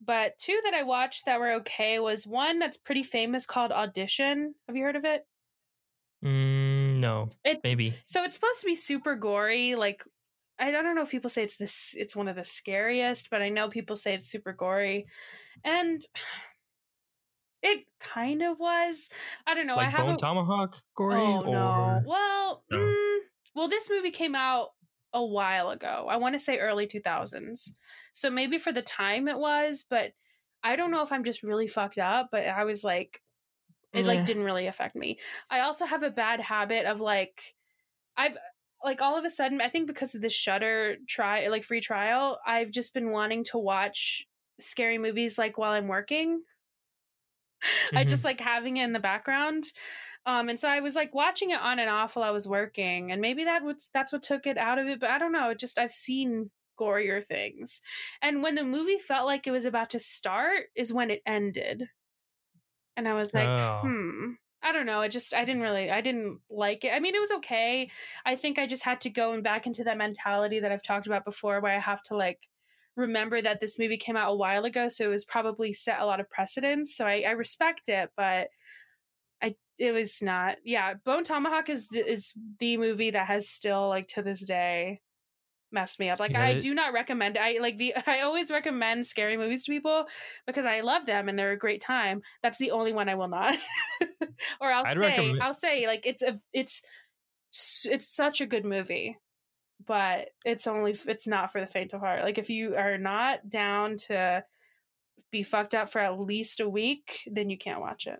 But 0.00 0.38
two 0.38 0.60
that 0.64 0.74
I 0.74 0.84
watched 0.84 1.26
that 1.26 1.40
were 1.40 1.52
okay 1.54 2.00
was 2.00 2.26
one 2.26 2.58
that's 2.58 2.78
pretty 2.78 3.04
famous 3.04 3.46
called 3.46 3.72
Audition. 3.72 4.54
Have 4.68 4.76
you 4.76 4.84
heard 4.84 4.96
of 4.96 5.04
it? 5.06 5.26
Mm, 6.22 7.00
no, 7.00 7.28
It- 7.44 7.62
maybe. 7.62 8.02
So 8.04 8.24
it's 8.24 8.34
supposed 8.34 8.60
to 8.60 8.66
be 8.66 8.74
super 8.74 9.14
gory. 9.16 9.74
Like 9.74 10.02
I 10.58 10.70
don't 10.70 10.94
know 10.96 11.02
if 11.02 11.10
people 11.10 11.30
say 11.30 11.44
it's 11.44 11.56
this 11.56 11.94
it's 11.96 12.16
one 12.16 12.28
of 12.28 12.36
the 12.36 12.44
scariest, 12.44 13.30
but 13.30 13.42
I 13.42 13.48
know 13.48 13.68
people 13.68 13.96
say 13.96 14.14
it's 14.14 14.26
super 14.28 14.52
gory. 14.52 15.06
And 15.64 16.00
it 17.62 17.86
kind 18.00 18.42
of 18.42 18.58
was. 18.58 19.10
I 19.46 19.54
don't 19.54 19.66
know. 19.66 19.74
I 19.74 19.84
like 19.84 19.90
have 19.90 20.06
Bone 20.06 20.14
a 20.14 20.18
Tomahawk 20.18 20.76
gory 20.96 21.16
Oh 21.16 21.42
or 21.44 21.52
no. 21.52 22.02
Well, 22.06 22.64
No. 22.70 22.78
mm, 22.78 23.18
well, 23.54 23.68
this 23.68 23.90
movie 23.90 24.10
came 24.10 24.34
out 24.34 24.70
a 25.12 25.24
while 25.24 25.70
ago. 25.70 26.06
I 26.08 26.16
want 26.16 26.34
to 26.34 26.38
say 26.38 26.58
early 26.58 26.86
two 26.86 27.00
thousands. 27.00 27.74
So 28.12 28.30
maybe 28.30 28.58
for 28.58 28.72
the 28.72 28.82
time 28.82 29.26
it 29.26 29.38
was, 29.38 29.84
but 29.88 30.12
I 30.62 30.76
don't 30.76 30.90
know 30.90 31.02
if 31.02 31.12
I'm 31.12 31.24
just 31.24 31.42
really 31.42 31.66
fucked 31.66 31.98
up. 31.98 32.28
But 32.30 32.46
I 32.46 32.64
was 32.64 32.84
like, 32.84 33.22
it 33.92 34.04
like 34.04 34.24
didn't 34.26 34.44
really 34.44 34.66
affect 34.66 34.94
me. 34.94 35.18
I 35.50 35.60
also 35.60 35.86
have 35.86 36.02
a 36.02 36.10
bad 36.10 36.40
habit 36.40 36.84
of 36.84 37.00
like, 37.00 37.54
I've 38.16 38.36
like 38.84 39.00
all 39.00 39.16
of 39.16 39.24
a 39.24 39.30
sudden 39.30 39.60
I 39.60 39.68
think 39.68 39.86
because 39.86 40.14
of 40.14 40.22
this 40.22 40.34
Shudder 40.34 40.96
try 41.08 41.48
like 41.48 41.64
free 41.64 41.80
trial, 41.80 42.38
I've 42.46 42.70
just 42.70 42.94
been 42.94 43.10
wanting 43.10 43.44
to 43.44 43.58
watch 43.58 44.28
scary 44.60 44.98
movies 44.98 45.38
like 45.38 45.58
while 45.58 45.72
I'm 45.72 45.86
working. 45.86 46.42
I 47.94 48.04
Mhm. 48.04 48.04
just 48.04 48.24
like 48.24 48.40
having 48.40 48.76
it 48.76 48.84
in 48.84 48.92
the 48.92 49.00
background. 49.00 49.64
Um, 50.26 50.48
and 50.48 50.58
so 50.58 50.68
I 50.68 50.80
was 50.80 50.94
like 50.94 51.14
watching 51.14 51.50
it 51.50 51.60
on 51.60 51.78
and 51.78 51.88
off 51.90 52.16
while 52.16 52.24
I 52.24 52.30
was 52.30 52.46
working, 52.48 53.10
and 53.12 53.20
maybe 53.20 53.44
that 53.44 53.62
was 53.62 53.88
that's 53.94 54.12
what 54.12 54.22
took 54.22 54.46
it 54.46 54.58
out 54.58 54.78
of 54.78 54.86
it. 54.88 55.00
But 55.00 55.10
I 55.10 55.18
don't 55.18 55.32
know. 55.32 55.50
It 55.50 55.58
just 55.58 55.78
I've 55.78 55.92
seen 55.92 56.50
gorier 56.78 57.24
things, 57.24 57.80
and 58.22 58.42
when 58.42 58.54
the 58.56 58.64
movie 58.64 58.98
felt 58.98 59.26
like 59.26 59.46
it 59.46 59.52
was 59.52 59.64
about 59.64 59.90
to 59.90 60.00
start 60.00 60.66
is 60.76 60.92
when 60.92 61.10
it 61.10 61.22
ended, 61.26 61.88
and 62.96 63.08
I 63.08 63.14
was 63.14 63.34
like, 63.34 63.60
Oh. 63.60 63.82
hmm. 63.82 64.32
I 64.60 64.72
don't 64.72 64.86
know. 64.86 65.00
I 65.00 65.06
just 65.08 65.32
I 65.34 65.44
didn't 65.44 65.62
really 65.62 65.88
I 65.90 66.00
didn't 66.00 66.40
like 66.50 66.84
it. 66.84 66.92
I 66.92 66.98
mean, 66.98 67.14
it 67.14 67.20
was 67.20 67.30
okay. 67.30 67.90
I 68.26 68.34
think 68.34 68.58
I 68.58 68.66
just 68.66 68.82
had 68.84 69.00
to 69.02 69.10
go 69.10 69.32
and 69.32 69.42
back 69.44 69.66
into 69.68 69.84
that 69.84 69.96
mentality 69.96 70.58
that 70.60 70.72
I've 70.72 70.82
talked 70.82 71.06
about 71.06 71.24
before, 71.24 71.60
where 71.60 71.72
I 71.76 71.78
have 71.78 72.02
to 72.04 72.16
like 72.16 72.48
remember 72.98 73.40
that 73.40 73.60
this 73.60 73.78
movie 73.78 73.96
came 73.96 74.16
out 74.16 74.30
a 74.32 74.36
while 74.36 74.64
ago, 74.66 74.88
so 74.90 75.04
it 75.04 75.08
was 75.08 75.24
probably 75.24 75.72
set 75.72 76.00
a 76.00 76.04
lot 76.06 76.20
of 76.20 76.28
precedents. 76.28 76.94
So 76.96 77.06
I, 77.06 77.24
I 77.26 77.30
respect 77.30 77.88
it, 77.88 78.10
but 78.16 78.48
I 79.42 79.54
it 79.78 79.92
was 79.92 80.20
not. 80.20 80.56
Yeah, 80.64 80.94
Bone 81.04 81.24
Tomahawk 81.24 81.70
is 81.70 81.88
the, 81.88 81.98
is 82.00 82.34
the 82.58 82.76
movie 82.76 83.10
that 83.12 83.28
has 83.28 83.48
still 83.48 83.88
like 83.88 84.08
to 84.08 84.22
this 84.22 84.44
day 84.44 85.00
messed 85.70 86.00
me 86.00 86.08
up. 86.10 86.18
Like 86.18 86.32
Yeah, 86.32 86.42
I 86.42 86.48
it- 86.48 86.60
do 86.60 86.74
not 86.74 86.92
recommend. 86.92 87.38
I 87.38 87.58
like 87.60 87.78
the. 87.78 87.94
I 88.06 88.20
always 88.22 88.50
recommend 88.50 89.06
scary 89.06 89.36
movies 89.36 89.64
to 89.64 89.72
people 89.72 90.04
because 90.46 90.66
I 90.66 90.80
love 90.80 91.06
them 91.06 91.28
and 91.28 91.38
they're 91.38 91.52
a 91.52 91.58
great 91.58 91.80
time. 91.80 92.22
That's 92.42 92.58
the 92.58 92.72
only 92.72 92.92
one 92.92 93.08
I 93.08 93.14
will 93.14 93.28
not. 93.28 93.56
or 94.60 94.72
I'll 94.72 94.84
I'd 94.86 94.94
say 94.94 94.98
recommend- 94.98 95.42
I'll 95.42 95.54
say 95.54 95.86
like 95.86 96.04
it's 96.04 96.22
a 96.22 96.40
it's 96.52 96.82
it's 97.84 98.06
such 98.08 98.40
a 98.40 98.46
good 98.46 98.64
movie 98.64 99.16
but 99.86 100.30
it's 100.44 100.66
only 100.66 100.96
it's 101.06 101.26
not 101.26 101.50
for 101.52 101.60
the 101.60 101.66
faint 101.66 101.92
of 101.94 102.00
heart. 102.00 102.22
Like 102.24 102.38
if 102.38 102.50
you 102.50 102.76
are 102.76 102.98
not 102.98 103.48
down 103.48 103.96
to 104.08 104.44
be 105.30 105.42
fucked 105.42 105.74
up 105.74 105.90
for 105.90 105.98
at 106.00 106.18
least 106.18 106.60
a 106.60 106.68
week, 106.68 107.20
then 107.26 107.50
you 107.50 107.58
can't 107.58 107.80
watch 107.80 108.06
it. 108.06 108.18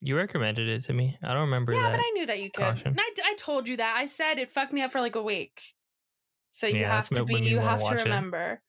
You 0.00 0.16
recommended 0.16 0.68
it 0.68 0.84
to 0.84 0.92
me. 0.92 1.16
I 1.22 1.28
don't 1.32 1.48
remember 1.50 1.72
yeah, 1.72 1.90
but 1.90 2.00
I 2.00 2.10
knew 2.14 2.26
that 2.26 2.38
you 2.40 2.50
could. 2.50 2.64
caution. 2.64 2.88
And 2.88 3.00
I, 3.00 3.10
I 3.24 3.34
told 3.36 3.66
you 3.66 3.78
that. 3.78 3.96
I 3.98 4.04
said 4.04 4.38
it 4.38 4.52
fucked 4.52 4.72
me 4.72 4.82
up 4.82 4.92
for 4.92 5.00
like 5.00 5.16
a 5.16 5.22
week. 5.22 5.60
So 6.50 6.66
you 6.66 6.80
Yeah, 6.80 6.94
have 6.94 7.08
to 7.10 7.24
be. 7.24 7.34
you 7.40 7.58
have 7.58 7.78
to 7.78 7.84
watch 7.84 8.00
it. 8.00 8.04
remember. 8.04 8.62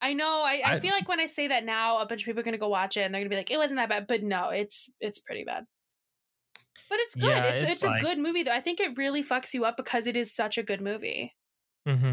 I 0.00 0.14
know. 0.14 0.42
I, 0.44 0.62
I 0.64 0.74
I- 0.74 0.80
feel 0.80 0.92
like 0.92 1.08
when 1.08 1.20
I 1.20 1.26
say 1.26 1.48
that 1.48 1.64
now, 1.64 2.00
a 2.00 2.06
bunch 2.06 2.22
of 2.22 2.26
people 2.26 2.40
are 2.40 2.44
gonna 2.44 2.58
go 2.58 2.68
watch 2.68 2.96
it 2.96 3.00
and 3.00 3.12
they're 3.14 3.20
gonna 3.20 3.30
be 3.30 3.36
like, 3.36 3.50
"It 3.50 3.58
wasn't 3.58 3.78
that 3.78 3.88
bad," 3.88 4.06
but 4.06 4.22
no, 4.22 4.50
it's 4.50 4.92
it's 5.00 5.18
pretty 5.20 5.42
bad. 5.44 5.64
But 6.88 6.98
it's 7.00 7.14
good. 7.14 7.28
Yeah, 7.30 7.44
it's 7.44 7.62
it's, 7.62 7.72
it's 7.72 7.84
a 7.84 7.98
good 8.00 8.18
movie 8.18 8.42
though. 8.42 8.52
I 8.52 8.60
think 8.60 8.80
it 8.80 8.96
really 8.96 9.22
fucks 9.22 9.52
you 9.54 9.64
up 9.64 9.76
because 9.76 10.06
it 10.06 10.16
is 10.16 10.34
such 10.34 10.58
a 10.58 10.62
good 10.62 10.80
movie. 10.80 11.34
hmm 11.86 12.12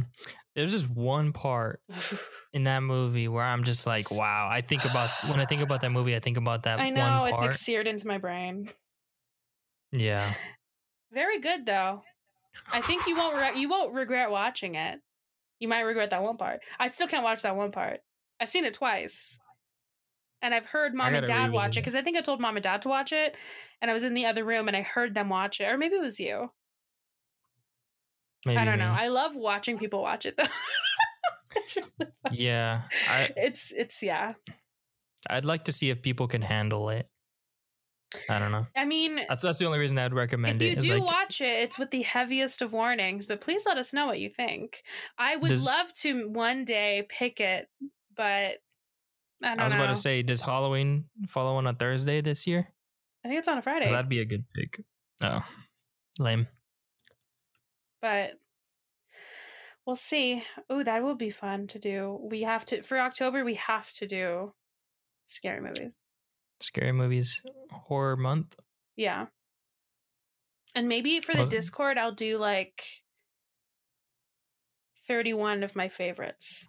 There's 0.56 0.72
just 0.72 0.90
one 0.90 1.32
part 1.34 1.82
in 2.54 2.66
that 2.66 2.82
movie 2.82 3.28
where 3.28 3.44
I'm 3.44 3.64
just 3.64 3.86
like, 3.88 4.12
wow. 4.12 4.48
I 4.52 4.62
think 4.62 4.86
about 4.86 5.10
when 5.30 5.40
I 5.40 5.46
think 5.46 5.62
about 5.62 5.82
that 5.82 5.92
movie, 5.92 6.16
I 6.16 6.20
think 6.20 6.38
about 6.38 6.64
that 6.64 6.80
I 6.80 6.90
know 6.90 7.22
one 7.22 7.28
it's 7.34 7.42
like 7.42 7.54
seared 7.54 7.88
into 7.88 8.08
my 8.08 8.18
brain. 8.18 8.70
yeah. 9.92 10.34
Very 11.12 11.40
good 11.40 11.66
though. 11.66 12.04
I 12.72 12.82
think 12.82 13.08
you 13.08 13.16
won't 13.16 13.36
re- 13.36 13.60
you 13.60 13.70
won't 13.70 13.94
regret 13.94 14.32
watching 14.32 14.76
it. 14.76 15.00
You 15.60 15.68
might 15.70 15.82
regret 15.82 16.10
that 16.10 16.24
one 16.24 16.36
part. 16.38 16.60
I 16.80 16.90
still 16.90 17.08
can't 17.08 17.24
watch 17.24 17.44
that 17.44 17.56
one 17.56 17.72
part. 17.72 18.02
I've 18.40 18.50
seen 18.50 18.66
it 18.66 18.74
twice. 18.74 19.40
And 20.46 20.54
I've 20.54 20.68
heard 20.68 20.94
mom 20.94 21.16
and 21.16 21.26
dad 21.26 21.52
watch 21.52 21.76
it 21.76 21.80
because 21.82 21.96
I 21.96 22.02
think 22.04 22.18
I 22.18 22.22
told 22.22 22.40
mom 22.40 22.56
and 22.56 22.64
dad 22.64 22.84
to 22.84 22.90
watch 22.90 23.12
it, 23.12 23.36
and 23.82 23.90
I 23.90 23.96
was 23.96 24.04
in 24.04 24.14
the 24.14 24.28
other 24.28 24.44
room 24.46 24.68
and 24.68 24.78
I 24.78 24.84
heard 24.84 25.16
them 25.16 25.28
watch 25.30 25.60
it, 25.60 25.66
or 25.66 25.76
maybe 25.76 25.96
it 25.96 26.02
was 26.02 26.20
you. 26.20 26.52
Maybe 28.46 28.58
I 28.58 28.66
don't 28.66 28.78
know. 28.78 28.94
I 28.96 29.08
love 29.08 29.36
watching 29.36 29.80
people 29.80 30.04
watch 30.04 30.28
it 30.28 30.38
though. 30.38 30.44
it's 31.56 31.78
really 31.78 32.12
yeah. 32.32 32.82
I 33.10 33.32
It's 33.36 33.72
it's 33.76 34.04
yeah. 34.04 34.34
I'd 35.28 35.46
like 35.46 35.64
to 35.64 35.72
see 35.72 35.90
if 35.90 36.04
people 36.04 36.28
can 36.28 36.44
handle 36.44 36.90
it. 36.90 37.10
I 38.30 38.38
don't 38.38 38.52
know. 38.52 38.68
I 38.78 38.86
mean, 38.86 39.20
That's 39.28 39.42
that's 39.42 39.58
the 39.58 39.66
only 39.66 39.80
reason 39.80 39.98
I'd 39.98 40.14
recommend 40.14 40.62
it. 40.62 40.78
if 40.78 40.84
you 40.84 40.92
do 40.92 41.00
like, 41.00 41.12
watch 41.12 41.42
it, 41.42 41.64
it's 41.64 41.80
with 41.80 41.90
the 41.90 42.04
heaviest 42.04 42.62
of 42.62 42.72
warnings, 42.72 43.26
but 43.26 43.42
please 43.42 43.64
let 43.66 43.78
us 43.80 43.94
know 43.94 44.06
what 44.06 44.20
you 44.20 44.30
think. 44.30 44.84
I 45.18 45.36
would 45.38 45.50
Does- 45.50 45.66
love 45.66 45.92
to 46.02 46.30
one 46.30 46.66
day 46.66 47.08
pick 47.10 47.40
it, 47.40 47.68
but 48.16 48.58
I 49.46 49.54
I 49.58 49.64
was 49.64 49.74
know. 49.74 49.80
about 49.84 49.96
to 49.96 50.02
say, 50.02 50.24
does 50.24 50.42
Halloween 50.42 51.06
follow 51.30 51.56
on 51.56 51.68
a 51.68 51.74
Thursday 51.74 52.20
this 52.22 52.48
year? 52.48 52.68
I 53.24 53.28
think 53.28 53.40
it's 53.40 53.48
on 53.48 53.58
a 53.58 53.62
Friday, 53.62 53.90
that'd 53.90 54.10
be 54.10 54.20
a 54.20 54.26
good 54.26 54.46
pick. 54.56 54.84
Oh, 55.24 55.40
lame. 56.20 56.48
but 58.02 58.34
we'll 59.86 59.96
see. 59.96 60.44
Oh, 60.70 60.84
that 60.84 61.04
will 61.04 61.16
be 61.16 61.30
fun 61.30 61.68
to 61.68 61.80
do. 61.80 62.20
We 62.22 62.42
have 62.42 62.66
to 62.66 62.82
for 62.82 63.00
October. 63.00 63.46
We 63.46 63.56
have 63.56 63.92
to 63.94 64.08
do 64.08 64.54
scary 65.28 65.62
movies. 65.62 65.96
Scary 66.60 66.92
movies, 66.92 67.42
horror 67.72 68.16
month. 68.18 68.56
Yeah, 68.96 69.28
and 70.74 70.88
maybe 70.88 71.20
for 71.20 71.34
the 71.36 71.46
Discord, 71.46 71.98
I'll 71.98 72.12
do 72.12 72.38
like 72.38 72.84
thirty-one 75.08 75.64
of 75.64 75.76
my 75.76 75.88
favorites. 75.90 76.68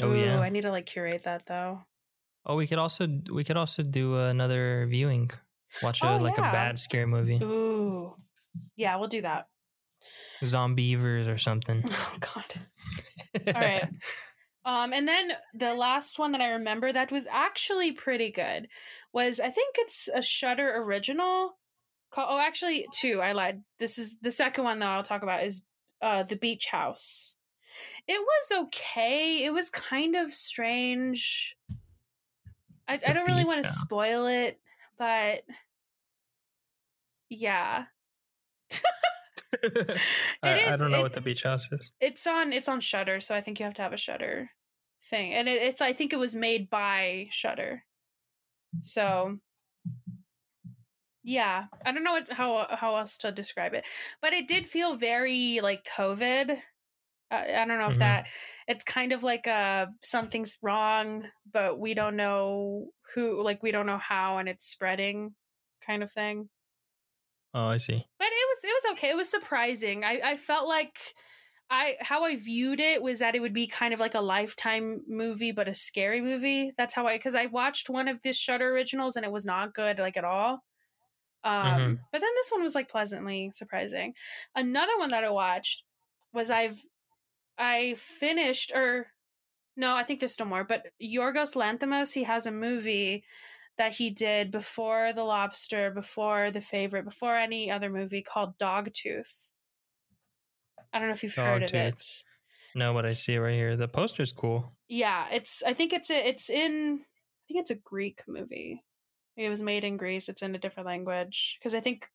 Oh 0.00 0.10
Ooh, 0.10 0.16
yeah. 0.16 0.40
I 0.40 0.48
need 0.48 0.62
to 0.62 0.70
like 0.70 0.86
curate 0.86 1.24
that 1.24 1.46
though. 1.46 1.82
Oh, 2.46 2.56
we 2.56 2.66
could 2.66 2.78
also 2.78 3.06
we 3.30 3.44
could 3.44 3.56
also 3.56 3.82
do 3.82 4.16
another 4.16 4.86
viewing. 4.88 5.30
Watch 5.82 6.02
a, 6.02 6.08
Oh, 6.10 6.16
like 6.18 6.36
yeah. 6.36 6.48
a 6.48 6.52
bad 6.52 6.78
scary 6.78 7.06
movie, 7.06 7.38
Ooh, 7.42 8.14
yeah, 8.76 8.96
we'll 8.96 9.08
do 9.08 9.22
that. 9.22 9.48
Zombeavers 10.42 11.28
or 11.28 11.38
something. 11.38 11.84
Oh 11.92 12.16
God. 12.20 13.54
All 13.54 13.60
right. 13.60 13.88
Um, 14.64 14.92
and 14.92 15.08
then 15.08 15.32
the 15.54 15.74
last 15.74 16.20
one 16.20 16.30
that 16.32 16.40
I 16.40 16.50
remember 16.52 16.92
that 16.92 17.10
was 17.10 17.26
actually 17.26 17.90
pretty 17.90 18.30
good 18.30 18.68
was 19.12 19.40
I 19.40 19.48
think 19.50 19.74
it's 19.78 20.08
a 20.14 20.22
Shudder 20.22 20.76
original. 20.76 21.58
Called, 22.12 22.28
oh, 22.30 22.38
actually, 22.38 22.86
two. 22.92 23.20
I 23.20 23.32
lied. 23.32 23.62
This 23.80 23.98
is 23.98 24.18
the 24.22 24.30
second 24.30 24.62
one 24.62 24.78
that 24.78 24.88
I'll 24.88 25.02
talk 25.02 25.24
about 25.24 25.42
is 25.42 25.64
uh, 26.00 26.22
the 26.22 26.36
Beach 26.36 26.68
House. 26.70 27.38
It 28.08 28.20
was 28.20 28.64
okay. 28.66 29.44
It 29.44 29.52
was 29.52 29.70
kind 29.70 30.16
of 30.16 30.32
strange. 30.32 31.56
I, 32.88 32.94
I 33.06 33.12
don't 33.12 33.26
really 33.26 33.44
want 33.44 33.62
to 33.64 33.70
spoil 33.70 34.26
it, 34.26 34.58
but 34.98 35.42
yeah, 37.28 37.84
I, 39.62 39.98
I 40.42 40.54
is- 40.54 40.80
don't 40.80 40.90
know 40.90 40.98
it- 40.98 41.02
what 41.02 41.12
the 41.12 41.20
beach 41.20 41.42
house 41.44 41.68
is. 41.72 41.92
it's 42.00 42.26
on 42.26 42.52
it's 42.52 42.68
on 42.68 42.80
Shudder, 42.80 43.20
so 43.20 43.34
I 43.34 43.40
think 43.40 43.58
you 43.60 43.64
have 43.64 43.74
to 43.74 43.82
have 43.82 43.92
a 43.92 43.96
Shudder 43.98 44.50
thing, 45.04 45.32
and 45.32 45.48
it, 45.48 45.62
it's 45.62 45.80
I 45.80 45.92
think 45.92 46.12
it 46.12 46.18
was 46.18 46.34
made 46.34 46.68
by 46.70 47.28
Shudder. 47.30 47.84
So 48.80 49.38
yeah, 51.24 51.66
I 51.86 51.92
don't 51.92 52.02
know 52.04 52.12
what, 52.12 52.32
how 52.32 52.66
how 52.70 52.96
else 52.96 53.16
to 53.18 53.30
describe 53.32 53.74
it, 53.74 53.84
but 54.20 54.32
it 54.32 54.48
did 54.48 54.66
feel 54.66 54.96
very 54.96 55.60
like 55.62 55.86
COVID. 55.96 56.58
Uh, 57.32 57.44
I 57.60 57.66
don't 57.66 57.78
know 57.80 57.88
if 57.88 57.98
Mhm. 57.98 58.00
that 58.00 58.28
it's 58.68 58.84
kind 58.84 59.12
of 59.12 59.24
like 59.24 59.48
uh 59.48 59.88
something's 60.02 60.58
wrong, 60.62 61.30
but 61.50 61.80
we 61.80 61.94
don't 61.94 62.16
know 62.16 62.92
who, 63.14 63.42
like 63.44 63.62
we 63.64 63.72
don't 63.72 63.86
know 63.86 63.98
how, 63.98 64.38
and 64.38 64.48
it's 64.50 64.66
spreading, 64.66 65.36
kind 65.86 66.04
of 66.04 66.12
thing 66.12 66.50
Oh, 67.54 67.66
I 67.68 67.78
see. 67.78 68.06
but 68.18 68.26
it 68.28 68.48
was 68.48 68.64
it 68.64 68.74
was 68.84 68.92
okay. 68.96 69.10
It 69.10 69.16
was 69.16 69.28
surprising. 69.30 70.04
I 70.04 70.20
I 70.24 70.36
felt 70.36 70.68
like 70.68 71.14
I 71.70 71.96
how 72.00 72.24
I 72.24 72.36
viewed 72.36 72.80
it 72.80 73.02
was 73.02 73.18
that 73.20 73.34
it 73.34 73.40
would 73.40 73.54
be 73.54 73.66
kind 73.66 73.94
of 73.94 74.00
like 74.00 74.14
a 74.14 74.20
lifetime 74.20 75.02
movie, 75.08 75.52
but 75.52 75.68
a 75.68 75.74
scary 75.74 76.20
movie. 76.20 76.72
That's 76.76 76.94
how 76.94 77.06
I 77.06 77.16
because 77.18 77.34
I 77.34 77.46
watched 77.46 77.90
one 77.90 78.08
of 78.08 78.22
the 78.22 78.32
Shudder 78.32 78.70
originals 78.72 79.16
and 79.16 79.24
it 79.26 79.32
was 79.32 79.46
not 79.46 79.74
good 79.74 79.98
like 79.98 80.16
at 80.16 80.24
all. 80.24 80.64
Um, 81.44 81.82
Mhm. 81.82 82.06
but 82.12 82.20
then 82.20 82.30
this 82.36 82.50
one 82.52 82.62
was 82.62 82.74
like 82.76 82.90
pleasantly 82.90 83.52
surprising. 83.54 84.14
Another 84.56 84.98
one 84.98 85.10
that 85.10 85.24
I 85.24 85.30
watched 85.30 85.84
was 86.32 86.50
I've 86.50 86.80
I 87.58 87.94
finished 87.94 88.72
or 88.74 89.08
No, 89.76 89.96
I 89.96 90.02
think 90.02 90.20
there's 90.20 90.32
still 90.32 90.46
more. 90.46 90.64
But 90.64 90.86
Yorgos 91.02 91.56
Lanthimos, 91.56 92.14
he 92.14 92.24
has 92.24 92.46
a 92.46 92.52
movie 92.52 93.24
that 93.78 93.92
he 93.92 94.10
did 94.10 94.50
before 94.50 95.12
The 95.12 95.24
Lobster, 95.24 95.90
before 95.90 96.50
The 96.50 96.60
Favorite, 96.60 97.04
before 97.04 97.36
any 97.36 97.70
other 97.70 97.88
movie 97.90 98.22
called 98.22 98.58
Dogtooth. 98.58 99.48
I 100.92 100.98
don't 100.98 101.08
know 101.08 101.14
if 101.14 101.22
you've 101.22 101.34
heard 101.34 101.62
of 101.62 101.72
it. 101.72 102.04
No, 102.74 102.92
but 102.92 103.06
I 103.06 103.14
see 103.14 103.34
it 103.34 103.38
right 103.38 103.54
here. 103.54 103.76
The 103.76 103.88
poster's 103.88 104.32
cool. 104.32 104.72
Yeah, 104.88 105.26
it's. 105.32 105.62
I 105.62 105.72
think 105.72 105.92
it's 105.92 106.10
a, 106.10 106.28
it's 106.28 106.50
in. 106.50 107.00
I 107.02 107.42
think 107.48 107.60
it's 107.60 107.70
a 107.70 107.76
Greek 107.76 108.22
movie. 108.28 108.82
It 109.36 109.48
was 109.48 109.62
made 109.62 109.84
in 109.84 109.96
Greece. 109.96 110.28
It's 110.28 110.42
in 110.42 110.54
a 110.54 110.58
different 110.58 110.86
language 110.86 111.58
because 111.58 111.74
I 111.74 111.80
think 111.80 112.08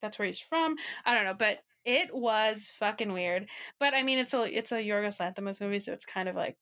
that's 0.00 0.18
where 0.18 0.26
he's 0.26 0.40
from. 0.40 0.76
I 1.04 1.14
don't 1.14 1.24
know, 1.24 1.34
but 1.34 1.58
it 1.84 2.14
was 2.14 2.70
fucking 2.78 3.12
weird. 3.12 3.48
But 3.80 3.94
I 3.94 4.02
mean, 4.02 4.18
it's 4.18 4.34
a 4.34 4.42
it's 4.42 4.72
a 4.72 4.76
Yorgos 4.76 5.20
Lanthimos 5.20 5.60
movie, 5.60 5.78
so 5.80 5.92
it's 5.92 6.04
kind 6.06 6.28
of 6.28 6.36
like 6.36 6.58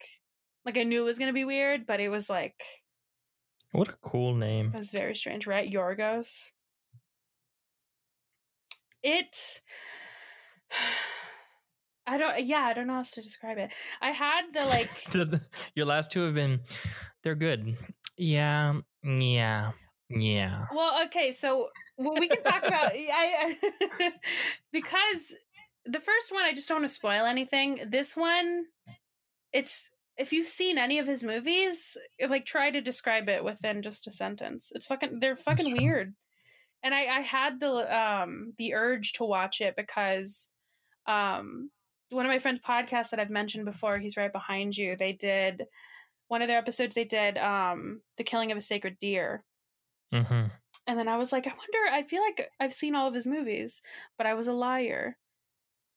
like 0.64 0.76
I 0.78 0.82
knew 0.84 1.02
it 1.02 1.06
was 1.06 1.18
gonna 1.18 1.32
be 1.32 1.44
weird, 1.44 1.86
but 1.86 2.00
it 2.00 2.08
was 2.08 2.28
like 2.30 2.62
What 3.72 3.88
a 3.88 3.94
cool 4.02 4.34
name. 4.34 4.70
it 4.74 4.76
was 4.76 4.90
very 4.90 5.14
strange, 5.14 5.46
right? 5.46 5.70
Yorgos. 5.70 6.48
It. 9.02 9.62
I 12.06 12.16
don't. 12.18 12.42
Yeah, 12.44 12.60
I 12.62 12.72
don't 12.72 12.86
know 12.86 12.94
how 12.94 12.98
else 13.00 13.12
to 13.12 13.22
describe 13.22 13.58
it. 13.58 13.72
I 14.00 14.10
had 14.10 14.42
the 14.52 14.64
like. 14.66 15.40
Your 15.74 15.86
last 15.86 16.10
two 16.10 16.22
have 16.22 16.34
been, 16.34 16.60
they're 17.22 17.34
good. 17.36 17.76
Yeah, 18.16 18.74
yeah, 19.04 19.70
yeah. 20.10 20.64
Well, 20.74 21.04
okay, 21.06 21.32
so 21.32 21.68
well, 21.96 22.14
we 22.18 22.28
can 22.28 22.42
talk 22.42 22.64
about 22.64 22.92
I, 22.94 23.56
I 24.00 24.12
because 24.72 25.34
the 25.86 26.00
first 26.00 26.32
one 26.32 26.44
I 26.44 26.52
just 26.52 26.68
don't 26.68 26.78
want 26.78 26.88
to 26.88 26.94
spoil 26.94 27.24
anything. 27.24 27.80
This 27.88 28.16
one, 28.16 28.64
it's 29.52 29.90
if 30.16 30.32
you've 30.32 30.48
seen 30.48 30.78
any 30.78 30.98
of 30.98 31.06
his 31.06 31.22
movies, 31.22 31.96
like 32.28 32.44
try 32.44 32.70
to 32.70 32.80
describe 32.80 33.28
it 33.28 33.44
within 33.44 33.82
just 33.82 34.06
a 34.06 34.12
sentence. 34.12 34.72
It's 34.74 34.86
fucking 34.86 35.20
they're 35.20 35.36
fucking 35.36 35.76
weird. 35.76 36.14
And 36.82 36.94
I 36.94 37.06
I 37.06 37.20
had 37.20 37.60
the 37.60 37.96
um 37.96 38.52
the 38.58 38.74
urge 38.74 39.12
to 39.14 39.24
watch 39.24 39.60
it 39.60 39.76
because 39.76 40.48
um 41.06 41.70
one 42.10 42.26
of 42.26 42.30
my 42.30 42.40
friends' 42.40 42.60
podcasts 42.60 43.10
that 43.10 43.20
I've 43.20 43.30
mentioned 43.30 43.64
before, 43.64 43.98
he's 43.98 44.16
right 44.16 44.32
behind 44.32 44.76
you. 44.76 44.96
They 44.96 45.12
did 45.12 45.64
one 46.26 46.42
of 46.42 46.48
their 46.48 46.58
episodes. 46.58 46.94
They 46.94 47.04
did 47.04 47.38
um 47.38 48.02
the 48.16 48.24
killing 48.24 48.52
of 48.52 48.58
a 48.58 48.62
sacred 48.62 48.98
deer, 49.00 49.44
hmm 50.12 50.46
and 50.86 50.98
then 50.98 51.08
I 51.08 51.16
was 51.16 51.30
like, 51.30 51.46
I 51.46 51.50
wonder. 51.50 51.92
I 51.92 52.02
feel 52.02 52.22
like 52.22 52.50
I've 52.58 52.72
seen 52.72 52.94
all 52.96 53.06
of 53.06 53.14
his 53.14 53.26
movies, 53.26 53.80
but 54.16 54.26
I 54.26 54.34
was 54.34 54.48
a 54.48 54.52
liar 54.52 55.18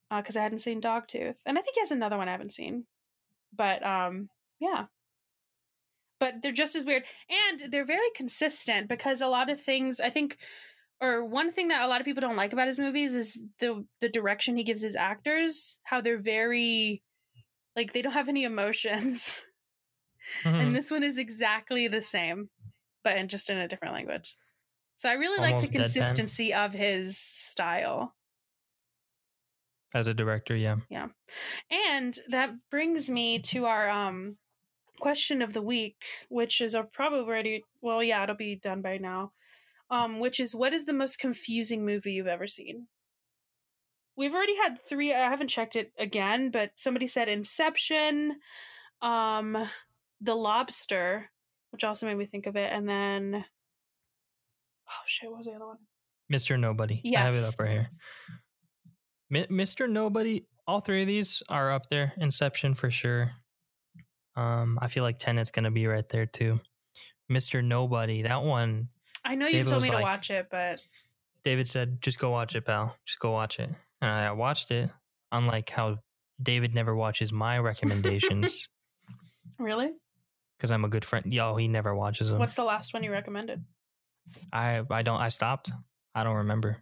because 0.09 0.37
I 0.37 0.41
hadn't 0.41 0.59
seen 0.59 0.81
Dogtooth, 0.81 1.37
and 1.45 1.57
I 1.57 1.61
think 1.61 1.75
he 1.75 1.81
has 1.81 1.91
another 1.91 2.17
one 2.17 2.27
I 2.27 2.33
haven't 2.33 2.51
seen. 2.51 2.85
But 3.55 3.83
um, 3.85 4.29
yeah. 4.59 4.85
But 6.19 6.41
they're 6.41 6.51
just 6.51 6.75
as 6.75 6.85
weird, 6.85 7.03
and 7.29 7.71
they're 7.71 7.85
very 7.85 8.09
consistent 8.15 8.87
because 8.87 9.19
a 9.19 9.27
lot 9.27 9.49
of 9.49 9.59
things 9.59 9.99
I 9.99 10.09
think, 10.09 10.37
or 11.01 11.25
one 11.25 11.51
thing 11.51 11.67
that 11.69 11.81
a 11.83 11.87
lot 11.87 11.99
of 12.01 12.05
people 12.05 12.21
don't 12.21 12.37
like 12.37 12.53
about 12.53 12.67
his 12.67 12.79
movies 12.79 13.15
is 13.15 13.39
the 13.59 13.85
the 13.99 14.09
direction 14.09 14.55
he 14.55 14.63
gives 14.63 14.81
his 14.81 14.95
actors. 14.95 15.79
How 15.83 16.01
they're 16.01 16.17
very, 16.21 17.03
like 17.75 17.93
they 17.93 18.01
don't 18.01 18.13
have 18.13 18.29
any 18.29 18.43
emotions, 18.43 19.45
Mm-hmm. 20.43 20.55
and 20.61 20.75
this 20.75 20.89
one 20.89 21.03
is 21.03 21.17
exactly 21.17 21.87
the 21.87 21.99
same, 22.01 22.49
but 23.03 23.17
in 23.17 23.27
just 23.27 23.49
in 23.49 23.57
a 23.57 23.67
different 23.67 23.93
language. 23.93 24.35
So 24.97 25.09
I 25.09 25.13
really 25.13 25.41
like 25.41 25.55
Almost 25.55 25.71
the 25.71 25.77
deadpan. 25.77 25.81
consistency 25.81 26.53
of 26.53 26.73
his 26.73 27.17
style. 27.17 28.15
As 29.93 30.07
a 30.07 30.13
director, 30.13 30.55
yeah. 30.55 30.77
yeah. 30.89 31.07
And 31.69 32.17
that 32.29 32.51
brings 32.71 33.09
me 33.09 33.39
to 33.39 33.65
our 33.65 33.89
um 33.89 34.37
question 34.99 35.41
of 35.41 35.53
the 35.53 35.61
week, 35.61 36.05
which 36.29 36.61
is 36.61 36.73
a 36.73 36.83
probably 36.83 37.19
already 37.19 37.63
well, 37.81 38.01
yeah, 38.01 38.23
it'll 38.23 38.35
be 38.35 38.55
done 38.55 38.81
by 38.81 38.97
now. 38.97 39.33
Um, 39.89 40.19
which 40.19 40.39
is 40.39 40.55
what 40.55 40.73
is 40.73 40.85
the 40.85 40.93
most 40.93 41.19
confusing 41.19 41.85
movie 41.85 42.13
you've 42.13 42.25
ever 42.25 42.47
seen? 42.47 42.87
We've 44.15 44.33
already 44.33 44.55
had 44.55 44.77
three. 44.81 45.13
I 45.13 45.29
haven't 45.29 45.49
checked 45.49 45.75
it 45.75 45.91
again, 45.97 46.49
but 46.49 46.71
somebody 46.75 47.07
said 47.07 47.27
Inception, 47.29 48.37
um, 49.01 49.69
The 50.21 50.35
Lobster, 50.35 51.31
which 51.73 51.83
also 51.83 52.05
made 52.05 52.15
me 52.17 52.25
think 52.25 52.45
of 52.45 52.55
it, 52.55 52.71
and 52.71 52.87
then 52.87 53.43
oh 54.89 54.93
shit, 55.05 55.29
what 55.29 55.37
was 55.37 55.47
the 55.47 55.53
other 55.53 55.65
one? 55.67 55.77
Mr. 56.31 56.57
Nobody. 56.57 57.01
Yes. 57.03 57.19
I 57.21 57.25
have 57.25 57.35
it 57.35 57.43
up 57.53 57.59
right 57.59 57.71
here. 57.71 57.87
Mi- 59.29 59.47
Mr. 59.47 59.89
Nobody, 59.89 60.45
all 60.67 60.79
three 60.79 61.01
of 61.01 61.07
these 61.07 61.43
are 61.49 61.71
up 61.71 61.89
there. 61.89 62.13
Inception 62.17 62.75
for 62.75 62.89
sure. 62.91 63.31
Um, 64.35 64.79
I 64.81 64.87
feel 64.87 65.03
like 65.03 65.17
Tenet's 65.17 65.51
gonna 65.51 65.71
be 65.71 65.85
right 65.87 66.07
there 66.07 66.25
too. 66.25 66.61
Mr. 67.31 67.63
Nobody, 67.63 68.21
that 68.21 68.43
one, 68.43 68.89
I 69.25 69.35
know 69.35 69.49
David 69.51 69.67
told 69.69 69.83
me 69.83 69.89
to 69.89 69.95
like- 69.95 70.03
watch 70.03 70.29
it, 70.29 70.47
but 70.51 70.81
David 71.43 71.67
said, 71.67 72.01
just 72.01 72.19
go 72.19 72.29
watch 72.29 72.55
it, 72.55 72.65
pal. 72.65 72.95
Just 73.05 73.19
go 73.19 73.31
watch 73.31 73.59
it. 73.59 73.69
And 74.01 74.09
I 74.11 74.31
watched 74.31 74.71
it, 74.71 74.89
unlike 75.31 75.69
how 75.69 75.97
David 76.41 76.73
never 76.73 76.95
watches 76.95 77.33
my 77.33 77.57
recommendations 77.59 78.69
really, 79.59 79.91
because 80.63 80.71
I'm 80.71 80.85
a 80.85 80.89
good 80.89 81.03
friend. 81.03 81.25
Yo, 81.25 81.55
he 81.57 81.67
never 81.67 81.93
watches 81.93 82.29
them. 82.29 82.39
what's 82.39 82.53
the 82.53 82.63
last 82.63 82.93
one 82.93 83.03
you 83.03 83.11
recommended? 83.11 83.65
I 84.53 84.81
I 84.89 85.01
don't 85.01 85.19
I 85.19 85.27
stopped. 85.27 85.73
I 86.15 86.23
don't 86.23 86.37
remember. 86.37 86.81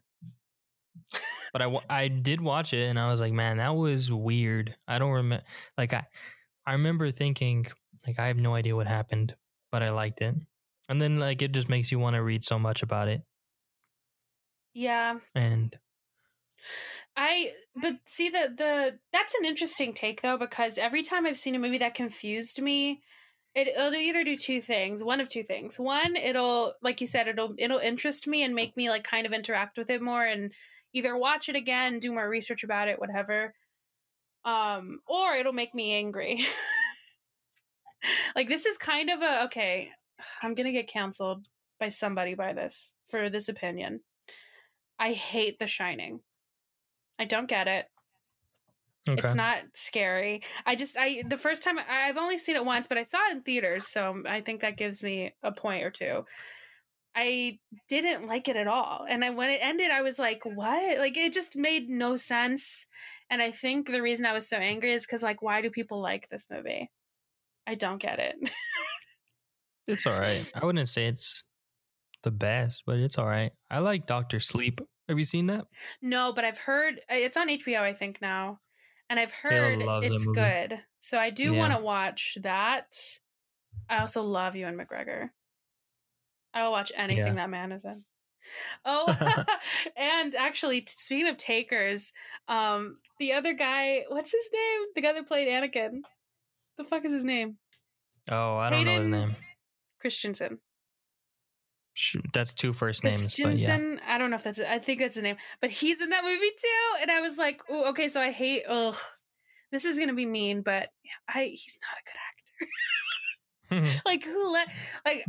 but 1.52 1.64
I 1.64 1.80
I 1.90 2.08
did 2.10 2.42
watch 2.42 2.74
it 2.74 2.88
and 2.88 3.00
I 3.00 3.10
was 3.10 3.20
like, 3.20 3.34
man, 3.34 3.58
that 3.58 3.76
was 3.76 4.12
weird. 4.12 4.76
I 4.88 5.00
don't 5.00 5.10
remember 5.10 5.44
like 5.80 5.94
I 5.94 6.06
I 6.64 6.74
remember 6.74 7.10
thinking 7.10 7.66
like 8.06 8.20
I 8.20 8.28
have 8.28 8.38
no 8.38 8.54
idea 8.54 8.76
what 8.76 8.86
happened, 8.86 9.36
but 9.72 9.82
I 9.82 9.90
liked 9.90 10.22
it. 10.22 10.36
And 10.88 11.02
then 11.02 11.18
like 11.18 11.42
it 11.42 11.52
just 11.52 11.68
makes 11.68 11.92
you 11.92 11.98
want 11.98 12.16
to 12.16 12.22
read 12.22 12.44
so 12.44 12.60
much 12.60 12.84
about 12.84 13.08
it. 13.08 13.24
Yeah, 14.76 15.18
And 15.34 15.76
I 17.18 17.52
but 17.76 17.96
see 18.06 18.30
the 18.30 18.54
the 18.56 19.00
that's 19.12 19.34
an 19.34 19.44
interesting 19.44 19.92
take 19.92 20.22
though 20.22 20.38
because 20.38 20.78
every 20.78 21.02
time 21.02 21.26
I've 21.26 21.38
seen 21.40 21.56
a 21.56 21.60
movie 21.60 21.80
that 21.80 21.96
confused 21.96 22.62
me, 22.62 23.02
it, 23.54 23.68
it'll 23.68 23.94
either 23.94 24.24
do 24.24 24.38
two 24.38 24.62
things, 24.62 25.04
one 25.04 25.20
of 25.20 25.28
two 25.28 25.44
things. 25.44 25.78
One, 25.78 26.16
it'll 26.16 26.74
like 26.82 27.02
you 27.02 27.08
said, 27.08 27.28
it'll 27.28 27.54
it'll 27.58 27.80
interest 27.80 28.28
me 28.28 28.44
and 28.44 28.56
make 28.56 28.78
me 28.78 28.90
like 28.90 29.04
kind 29.04 29.26
of 29.26 29.34
interact 29.34 29.78
with 29.78 29.90
it 29.90 30.02
more 30.02 30.24
and 30.24 30.54
either 30.94 31.18
watch 31.18 31.50
it 31.50 31.56
again, 31.56 32.00
do 32.00 32.14
more 32.14 32.30
research 32.30 32.64
about 32.64 32.88
it, 32.88 33.00
whatever. 33.00 33.54
Um, 34.46 35.00
or 35.08 35.36
it'll 35.36 35.54
make 35.54 35.76
me 35.76 35.94
angry. 35.94 36.46
like 38.36 38.48
this 38.48 38.66
is 38.66 38.78
kind 38.78 39.10
of 39.10 39.22
a 39.22 39.44
okay. 39.46 39.92
I'm 40.42 40.56
gonna 40.56 40.72
get 40.72 40.88
canceled 40.88 41.48
by 41.80 41.90
somebody 41.90 42.36
by 42.36 42.54
this 42.54 42.96
for 43.08 43.30
this 43.30 43.50
opinion. 43.50 44.02
I 44.98 45.14
hate 45.14 45.60
The 45.60 45.68
Shining. 45.68 46.22
I 47.20 47.26
don't 47.26 47.50
get 47.50 47.68
it. 47.68 47.88
Okay. 49.10 49.22
It's 49.22 49.36
not 49.36 49.60
scary. 49.74 50.44
I 50.66 50.76
just 50.76 50.98
I 50.98 51.24
the 51.28 51.38
first 51.38 51.64
time 51.64 51.80
I've 51.90 52.18
only 52.18 52.38
seen 52.38 52.56
it 52.56 52.66
once, 52.66 52.88
but 52.88 52.98
I 52.98 53.04
saw 53.04 53.18
it 53.30 53.34
in 53.34 53.42
theaters, 53.42 53.88
so 53.88 54.22
I 54.28 54.42
think 54.42 54.62
that 54.62 54.78
gives 54.78 55.04
me 55.04 55.34
a 55.44 55.52
point 55.52 55.84
or 55.84 55.92
two. 55.92 56.26
I 57.14 57.60
didn't 57.90 58.28
like 58.28 58.48
it 58.48 58.56
at 58.56 58.68
all. 58.68 59.06
And 59.10 59.24
I 59.26 59.32
when 59.32 59.50
it 59.50 59.60
ended 59.62 59.92
I 59.92 60.02
was 60.02 60.18
like, 60.20 60.44
"What?" 60.46 60.98
Like 61.00 61.18
it 61.18 61.34
just 61.34 61.56
made 61.56 61.90
no 61.90 62.16
sense. 62.16 62.88
And 63.30 63.42
I 63.42 63.52
think 63.52 63.88
the 63.88 64.02
reason 64.02 64.26
I 64.26 64.34
was 64.34 64.48
so 64.48 64.58
angry 64.58 64.94
is 64.94 65.06
cuz 65.06 65.24
like 65.24 65.42
why 65.42 65.62
do 65.62 65.70
people 65.70 66.00
like 66.02 66.30
this 66.30 66.48
movie? 66.50 66.90
I 67.68 67.76
don't 67.76 68.02
get 68.02 68.20
it. 68.20 68.36
It's 69.88 70.06
all 70.06 70.14
right. 70.14 70.52
I 70.56 70.66
wouldn't 70.66 70.88
say 70.90 71.08
it's 71.08 71.44
the 72.24 72.32
best, 72.32 72.84
but 72.86 73.00
it's 73.00 73.18
all 73.18 73.26
right. 73.26 73.52
I 73.70 73.80
like 73.80 74.06
Doctor 74.06 74.40
Sleep. 74.40 74.80
Have 75.10 75.18
you 75.18 75.26
seen 75.26 75.48
that? 75.48 75.66
no, 76.02 76.32
but 76.32 76.46
I've 76.46 76.60
heard 76.60 77.00
uh, 77.12 77.16
it's 77.16 77.36
on 77.36 77.50
HBO 77.50 77.82
I 77.82 77.94
think 77.94 78.22
now. 78.22 78.60
And 79.12 79.20
I've 79.20 79.34
heard 79.34 79.82
it's 80.04 80.26
good. 80.26 80.80
So 81.02 81.20
I 81.20 81.32
do 81.32 81.52
Yeah. 81.54 81.60
want 81.60 81.74
to 81.74 81.80
watch 81.80 82.38
that. 82.44 82.96
I 83.90 83.98
also 83.98 84.24
love 84.24 84.56
Ewan 84.56 84.78
McGregor. 84.78 85.32
I 86.54 86.64
will 86.64 86.72
watch 86.72 86.94
anything 86.96 87.26
Yeah. 87.26 87.34
that 87.34 87.50
man 87.50 87.74
is 87.74 87.84
in. 87.84 88.06
Oh, 88.86 89.06
and 89.98 90.34
actually, 90.34 90.86
speaking 90.88 91.28
of 91.28 91.36
takers, 91.36 92.14
um, 92.48 93.00
the 93.20 93.34
other 93.34 93.52
guy, 93.54 94.06
what's 94.08 94.32
his 94.32 94.50
name? 94.52 94.82
The 94.96 95.02
guy 95.02 95.12
that 95.12 95.28
played 95.28 95.50
Anakin. 95.50 96.04
The 96.78 96.86
fuck 96.86 97.04
is 97.04 97.12
his 97.12 97.26
name? 97.26 97.58
Oh, 98.30 98.56
I 98.56 98.70
don't 98.70 98.86
know 98.86 98.92
Hayden 98.92 99.12
his 99.12 99.22
name. 99.22 99.36
Christensen. 100.00 100.60
That's 102.34 102.54
two 102.54 102.74
first 102.74 103.04
names, 103.04 103.38
but 103.42 103.58
yeah. 103.58 103.78
I 104.08 104.18
don't 104.18 104.30
know 104.30 104.38
if 104.38 104.44
that's. 104.44 104.60
I 104.60 104.80
think 104.80 105.00
that's 105.00 105.16
his 105.16 105.24
name, 105.24 105.36
but 105.60 105.70
he's 105.70 106.02
in 106.02 106.10
that 106.10 106.24
movie 106.24 106.40
too. 106.40 107.02
And 107.02 107.12
I 107.12 107.22
was 107.22 107.38
like, 107.38 107.62
Ooh, 107.70 107.86
okay, 107.90 108.08
so 108.08 108.22
I 108.22 108.32
hate. 108.32 108.64
Oh, 108.70 108.98
this 109.72 109.86
is 109.86 110.00
gonna 110.00 110.14
be 110.14 110.26
mean, 110.26 110.62
but 110.62 110.90
I 111.28 111.46
he's 111.46 111.78
not 111.82 112.00
a 112.00 112.04
good 112.06 112.18
actor. 112.18 112.72
like 114.06 114.24
who 114.24 114.52
let 114.52 114.68
like 115.06 115.24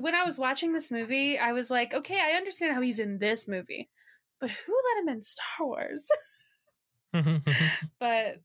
when 0.00 0.14
I 0.14 0.24
was 0.24 0.38
watching 0.38 0.72
this 0.72 0.90
movie, 0.90 1.38
I 1.38 1.52
was 1.52 1.70
like, 1.70 1.94
okay, 1.94 2.20
I 2.20 2.36
understand 2.36 2.74
how 2.74 2.80
he's 2.80 2.98
in 2.98 3.18
this 3.18 3.48
movie, 3.48 3.88
but 4.40 4.50
who 4.50 4.72
let 4.72 5.02
him 5.02 5.08
in 5.16 5.22
Star 5.22 5.46
Wars? 5.60 6.08
but 8.00 8.36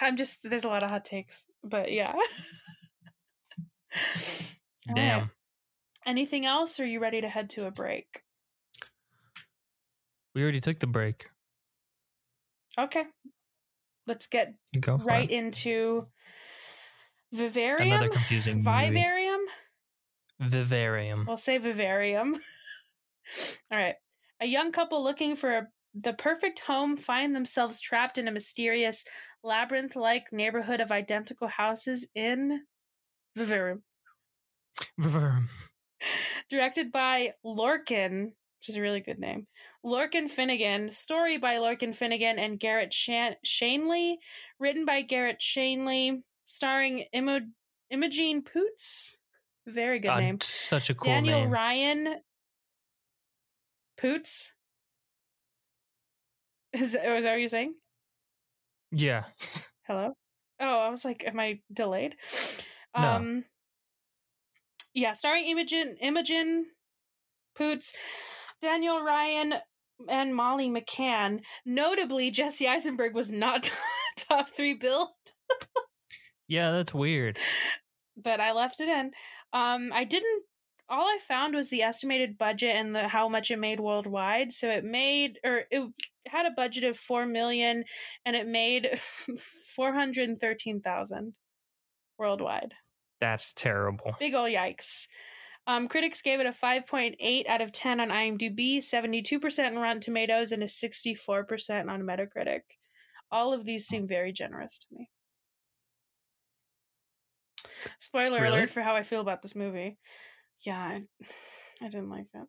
I'm 0.00 0.16
just 0.16 0.48
there's 0.48 0.64
a 0.64 0.68
lot 0.68 0.82
of 0.82 0.90
hot 0.90 1.04
takes, 1.04 1.46
but 1.62 1.92
yeah. 1.92 2.12
Damn. 4.94 5.20
right. 5.20 5.28
Anything 6.08 6.46
else? 6.46 6.80
Or 6.80 6.84
are 6.84 6.86
you 6.86 7.00
ready 7.00 7.20
to 7.20 7.28
head 7.28 7.50
to 7.50 7.66
a 7.66 7.70
break? 7.70 8.22
We 10.34 10.42
already 10.42 10.60
took 10.60 10.78
the 10.78 10.86
break. 10.86 11.28
Okay. 12.78 13.04
Let's 14.06 14.26
get 14.26 14.54
right 14.86 15.30
it. 15.30 15.34
into 15.34 16.06
Vivarium. 17.30 17.92
Another 17.92 18.08
confusing 18.08 18.64
movie. 18.64 18.86
Vivarium. 18.86 19.40
Vivarium. 20.40 21.24
We'll 21.28 21.36
say 21.36 21.58
Vivarium. 21.58 22.36
All 23.70 23.78
right. 23.78 23.96
A 24.40 24.46
young 24.46 24.72
couple 24.72 25.04
looking 25.04 25.36
for 25.36 25.50
a, 25.50 25.66
the 25.94 26.14
perfect 26.14 26.60
home 26.60 26.96
find 26.96 27.36
themselves 27.36 27.80
trapped 27.80 28.16
in 28.16 28.28
a 28.28 28.32
mysterious 28.32 29.04
labyrinth 29.44 29.94
like 29.94 30.32
neighborhood 30.32 30.80
of 30.80 30.90
identical 30.90 31.48
houses 31.48 32.08
in 32.14 32.62
Vivarium. 33.36 33.82
Vivarium. 34.96 35.50
Directed 36.50 36.92
by 36.92 37.32
Lorcan, 37.44 38.24
which 38.24 38.68
is 38.68 38.76
a 38.76 38.80
really 38.80 39.00
good 39.00 39.18
name. 39.18 39.46
Lorcan 39.84 40.28
Finnegan. 40.28 40.90
Story 40.90 41.38
by 41.38 41.56
Lorcan 41.56 41.94
Finnegan 41.94 42.38
and 42.38 42.58
Garret 42.58 42.92
Shan- 42.92 43.36
Shanley. 43.44 44.18
Written 44.58 44.84
by 44.84 45.02
Garret 45.02 45.40
Shanley. 45.40 46.22
Starring 46.44 47.04
Imo- 47.12 47.52
Imogen 47.90 48.42
Poots. 48.42 49.18
Very 49.66 49.98
good 49.98 50.08
God, 50.08 50.20
name. 50.20 50.40
Such 50.40 50.90
a 50.90 50.94
cool 50.94 51.10
name. 51.10 51.24
Daniel 51.24 51.40
name. 51.42 51.50
Ryan 51.50 52.16
Poots. 53.98 54.54
Is 56.72 56.92
that, 56.92 57.04
is 57.06 57.24
that 57.24 57.30
what 57.32 57.38
you're 57.40 57.48
saying? 57.48 57.74
Yeah. 58.90 59.24
Hello? 59.86 60.14
Oh, 60.60 60.80
I 60.80 60.88
was 60.88 61.04
like, 61.04 61.24
am 61.26 61.38
I 61.38 61.60
delayed? 61.72 62.16
No. 62.96 63.08
Um 63.08 63.44
Yeah, 64.98 65.12
starring 65.12 65.46
Imogen 65.46 65.96
Imogen 66.00 66.66
Poots, 67.56 67.94
Daniel 68.60 69.02
Ryan, 69.02 69.54
and 70.08 70.34
Molly 70.34 70.68
McCann. 70.68 71.40
Notably, 71.64 72.30
Jesse 72.30 72.66
Eisenberg 72.66 73.14
was 73.14 73.30
not 73.32 73.70
top 74.18 74.48
three 74.50 74.74
billed, 74.74 75.08
Yeah, 76.48 76.72
that's 76.72 76.92
weird. 76.94 77.38
but 78.16 78.40
I 78.40 78.52
left 78.52 78.80
it 78.80 78.88
in. 78.88 79.12
Um, 79.52 79.90
I 79.92 80.04
didn't. 80.04 80.42
All 80.90 81.06
I 81.06 81.18
found 81.26 81.54
was 81.54 81.68
the 81.68 81.82
estimated 81.82 82.38
budget 82.38 82.74
and 82.74 82.94
the 82.94 83.08
how 83.08 83.28
much 83.28 83.50
it 83.50 83.58
made 83.58 83.78
worldwide. 83.78 84.52
So 84.52 84.68
it 84.68 84.84
made, 84.84 85.38
or 85.44 85.64
it 85.70 85.92
had 86.26 86.46
a 86.46 86.50
budget 86.50 86.82
of 86.84 86.96
four 86.96 87.26
million, 87.26 87.84
and 88.24 88.34
it 88.34 88.46
made 88.48 88.98
four 89.76 89.92
hundred 89.92 90.40
thirteen 90.40 90.80
thousand 90.80 91.34
worldwide. 92.18 92.74
That's 93.20 93.52
terrible. 93.52 94.14
Big 94.18 94.34
ol' 94.34 94.44
yikes. 94.44 95.06
Um, 95.66 95.86
critics 95.86 96.22
gave 96.22 96.40
it 96.40 96.46
a 96.46 96.50
5.8 96.50 97.46
out 97.46 97.60
of 97.60 97.72
10 97.72 98.00
on 98.00 98.08
IMDb, 98.08 98.78
72% 98.78 99.66
on 99.66 99.76
Rotten 99.76 100.00
Tomatoes, 100.00 100.50
and 100.50 100.62
a 100.62 100.66
64% 100.66 101.90
on 101.90 102.02
Metacritic. 102.02 102.60
All 103.30 103.52
of 103.52 103.66
these 103.66 103.84
seem 103.84 104.08
very 104.08 104.32
generous 104.32 104.78
to 104.78 104.86
me. 104.92 105.10
Spoiler 107.98 108.40
Really? 108.40 108.56
alert 108.56 108.70
for 108.70 108.80
how 108.80 108.94
I 108.94 109.02
feel 109.02 109.20
about 109.20 109.42
this 109.42 109.54
movie. 109.54 109.98
Yeah, 110.64 110.78
I, 110.78 111.02
I 111.84 111.88
didn't 111.88 112.08
like 112.08 112.28
it. 112.34 112.48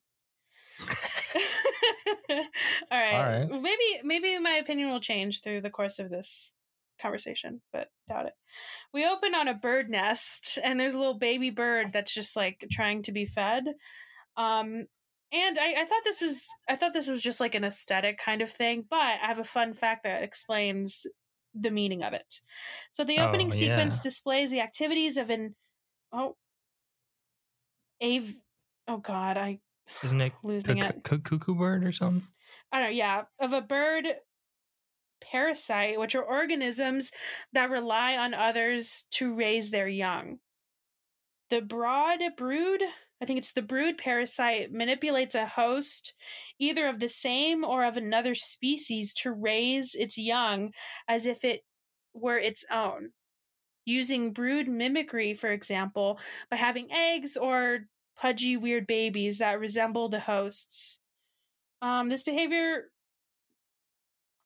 All 2.91 2.97
right. 2.97 3.13
All 3.13 3.23
right. 3.23 3.61
Maybe 3.61 3.99
maybe 4.03 4.39
my 4.39 4.51
opinion 4.51 4.89
will 4.89 5.01
change 5.01 5.41
through 5.41 5.59
the 5.61 5.69
course 5.69 5.99
of 5.99 6.09
this 6.09 6.55
conversation, 6.99 7.61
but 7.73 7.89
doubt 8.07 8.27
it. 8.27 8.33
We 8.93 9.05
open 9.07 9.35
on 9.35 9.47
a 9.47 9.53
bird 9.53 9.89
nest 9.89 10.59
and 10.63 10.79
there's 10.79 10.93
a 10.95 10.99
little 10.99 11.19
baby 11.19 11.49
bird 11.51 11.93
that's 11.93 12.13
just 12.13 12.35
like 12.35 12.65
trying 12.71 13.03
to 13.03 13.11
be 13.11 13.25
fed. 13.25 13.65
Um 14.37 14.85
and 15.31 15.59
I, 15.59 15.81
I 15.81 15.85
thought 15.85 16.01
this 16.03 16.21
was 16.21 16.47
I 16.67 16.75
thought 16.75 16.93
this 16.93 17.07
was 17.07 17.21
just 17.21 17.39
like 17.39 17.55
an 17.55 17.63
aesthetic 17.63 18.17
kind 18.17 18.41
of 18.41 18.51
thing, 18.51 18.85
but 18.89 18.99
I 18.99 19.27
have 19.27 19.39
a 19.39 19.43
fun 19.43 19.73
fact 19.73 20.03
that 20.03 20.23
explains 20.23 21.05
the 21.53 21.71
meaning 21.71 22.03
of 22.03 22.13
it. 22.13 22.41
So 22.91 23.03
the 23.03 23.21
opening 23.21 23.51
Oh, 23.51 23.55
sequence 23.59 23.99
displays 23.99 24.51
the 24.51 24.61
activities 24.61 25.17
of 25.17 25.29
an 25.29 25.55
oh 26.13 26.37
a 28.01 28.33
oh 28.87 28.97
god, 28.97 29.37
I 29.37 29.61
Isn't 30.01 30.19
it 30.21 30.33
losing 30.43 30.77
cu- 30.77 30.77
it. 30.79 30.97
cu- 31.03 31.19
cuckoo 31.21 31.55
bird 31.55 31.85
or 31.85 31.91
something? 31.93 32.27
I 32.71 32.79
don't 32.79 32.89
know, 32.89 32.95
yeah, 32.95 33.23
of 33.39 33.53
a 33.53 33.61
bird 33.61 34.07
parasite, 35.21 35.99
which 35.99 36.15
are 36.15 36.23
organisms 36.23 37.11
that 37.53 37.69
rely 37.69 38.17
on 38.17 38.33
others 38.33 39.05
to 39.11 39.35
raise 39.35 39.71
their 39.71 39.87
young. 39.87 40.39
The 41.49 41.61
broad 41.61 42.19
brood, 42.37 42.81
I 43.21 43.25
think 43.25 43.39
it's 43.39 43.53
the 43.53 43.61
brood 43.61 43.97
parasite, 43.97 44.71
manipulates 44.71 45.35
a 45.35 45.45
host, 45.45 46.15
either 46.59 46.87
of 46.87 46.99
the 46.99 47.09
same 47.09 47.63
or 47.63 47.83
of 47.83 47.97
another 47.97 48.35
species, 48.35 49.13
to 49.15 49.31
raise 49.31 49.95
its 49.95 50.17
young 50.17 50.71
as 51.07 51.25
if 51.25 51.43
it 51.43 51.63
were 52.13 52.37
its 52.37 52.65
own. 52.71 53.11
Using 53.85 54.33
brood 54.33 54.67
mimicry, 54.67 55.33
for 55.33 55.51
example, 55.51 56.19
by 56.51 56.57
having 56.57 56.91
eggs 56.91 57.35
or 57.35 57.87
pudgy, 58.15 58.55
weird 58.55 58.85
babies 58.85 59.39
that 59.39 59.59
resemble 59.59 60.09
the 60.09 60.19
hosts. 60.19 60.99
Um, 61.81 62.09
this 62.09 62.23
behavior 62.23 62.91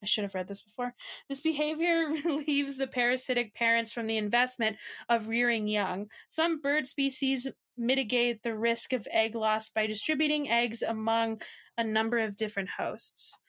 I 0.04 0.06
should 0.06 0.24
have 0.26 0.36
read 0.36 0.48
this 0.48 0.62
before. 0.62 0.94
This 1.30 1.42
behavior 1.42 2.10
relieves 2.26 2.78
the 2.78 2.88
parasitic 2.88 3.56
parents 3.56 3.92
from 3.94 4.06
the 4.08 4.18
investment 4.18 4.78
of 5.10 5.28
rearing 5.30 5.68
young. 5.68 6.10
Some 6.28 6.62
bird 6.62 6.86
species 6.86 7.48
mitigate 7.78 8.44
the 8.44 8.56
risk 8.56 8.94
of 8.94 9.08
egg 9.12 9.34
loss 9.36 9.70
by 9.70 9.88
distributing 9.88 10.50
eggs 10.50 10.82
among 10.84 11.42
a 11.78 11.84
number 11.84 12.20
of 12.20 12.36
different 12.36 12.70
hosts. 12.78 13.40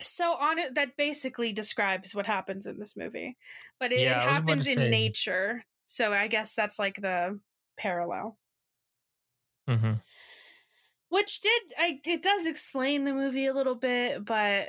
So 0.00 0.34
on 0.34 0.58
it 0.58 0.74
that 0.74 0.96
basically 0.96 1.52
describes 1.52 2.14
what 2.14 2.26
happens 2.26 2.66
in 2.66 2.78
this 2.80 2.96
movie. 2.96 3.36
But 3.78 3.92
it, 3.92 4.00
Yeah, 4.00 4.20
it 4.22 4.24
I 4.24 4.26
was 4.26 4.38
about 4.38 4.60
to 4.62 4.64
happens 4.64 4.66
in 4.66 4.78
say. 4.78 4.90
nature. 4.90 5.64
So 5.86 6.12
I 6.12 6.26
guess 6.26 6.54
that's 6.54 6.78
like 6.78 6.96
the 7.00 7.40
parallel. 7.76 8.38
Mm-hmm. 9.68 9.94
which 11.08 11.40
did 11.40 11.62
I 11.78 12.00
it 12.04 12.22
does 12.22 12.46
explain 12.46 13.04
the 13.04 13.14
movie 13.14 13.46
a 13.46 13.54
little 13.54 13.74
bit, 13.74 14.24
but 14.24 14.68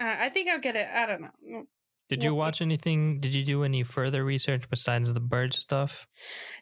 uh, 0.00 0.16
I 0.18 0.28
think 0.28 0.48
I'll 0.48 0.60
get 0.60 0.76
it. 0.76 0.88
I 0.88 1.06
don't 1.06 1.22
know. 1.22 1.64
Did 2.08 2.22
you 2.22 2.34
watch 2.34 2.60
anything? 2.60 3.20
Did 3.20 3.32
you 3.34 3.44
do 3.44 3.64
any 3.64 3.82
further 3.84 4.24
research 4.24 4.68
besides 4.68 5.12
the 5.14 5.20
bird 5.20 5.54
stuff? 5.54 6.06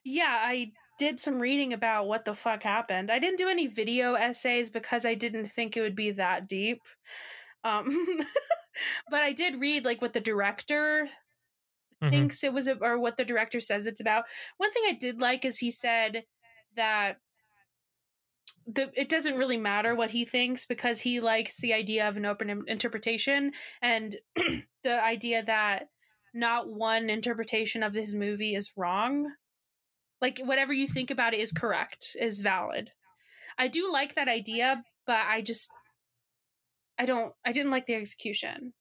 Yeah, 0.04 0.38
I 0.42 0.72
did 0.98 1.18
some 1.18 1.40
reading 1.40 1.72
about 1.72 2.06
what 2.06 2.24
the 2.24 2.34
fuck 2.34 2.62
happened. 2.62 3.10
I 3.10 3.18
didn't 3.18 3.38
do 3.38 3.48
any 3.48 3.66
video 3.66 4.14
essays 4.14 4.70
because 4.70 5.04
I 5.04 5.14
didn't 5.14 5.46
think 5.46 5.76
it 5.76 5.80
would 5.80 5.96
be 5.96 6.12
that 6.12 6.46
deep. 6.46 6.78
Um, 7.64 7.88
but 9.10 9.22
I 9.22 9.32
did 9.32 9.60
read 9.60 9.84
like 9.84 10.00
what 10.00 10.12
the 10.12 10.20
director 10.20 11.08
Mhm. 12.02 12.10
thinks 12.10 12.42
it 12.44 12.52
was, 12.52 12.66
or 12.68 12.98
what 12.98 13.16
the 13.18 13.24
director 13.26 13.60
says 13.60 13.86
it's 13.86 14.00
about. 14.00 14.24
One 14.56 14.72
thing 14.72 14.84
I 14.86 14.92
did 14.98 15.20
like 15.20 15.44
is 15.44 15.58
he 15.58 15.70
said 15.70 16.24
that 16.76 17.18
the 18.74 18.90
it 18.94 19.08
doesn't 19.08 19.36
really 19.36 19.56
matter 19.56 19.94
what 19.94 20.10
he 20.10 20.24
thinks 20.24 20.66
because 20.66 21.00
he 21.00 21.20
likes 21.20 21.60
the 21.60 21.72
idea 21.72 22.08
of 22.08 22.16
an 22.16 22.26
open 22.26 22.64
interpretation 22.66 23.52
and 23.82 24.16
the 24.82 25.04
idea 25.04 25.42
that 25.42 25.88
not 26.32 26.68
one 26.68 27.10
interpretation 27.10 27.82
of 27.82 27.92
this 27.92 28.14
movie 28.14 28.54
is 28.54 28.72
wrong. 28.76 29.32
Like 30.20 30.38
whatever 30.44 30.72
you 30.72 30.86
think 30.86 31.10
about 31.10 31.34
it 31.34 31.40
is 31.40 31.52
correct, 31.52 32.16
is 32.20 32.40
valid. 32.40 32.92
I 33.58 33.68
do 33.68 33.90
like 33.90 34.14
that 34.14 34.28
idea, 34.28 34.84
but 35.06 35.24
I 35.26 35.40
just 35.40 35.70
I 36.98 37.06
don't 37.06 37.32
I 37.44 37.52
didn't 37.52 37.72
like 37.72 37.86
the 37.86 37.94
execution. 37.94 38.74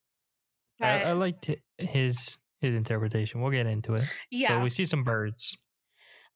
I, 0.80 1.02
I 1.04 1.12
liked 1.12 1.50
his 1.78 2.38
his 2.60 2.74
interpretation. 2.74 3.40
We'll 3.40 3.50
get 3.50 3.66
into 3.66 3.94
it. 3.94 4.02
yeah. 4.30 4.48
So 4.48 4.60
we 4.60 4.70
see 4.70 4.84
some 4.84 5.04
birds. 5.04 5.58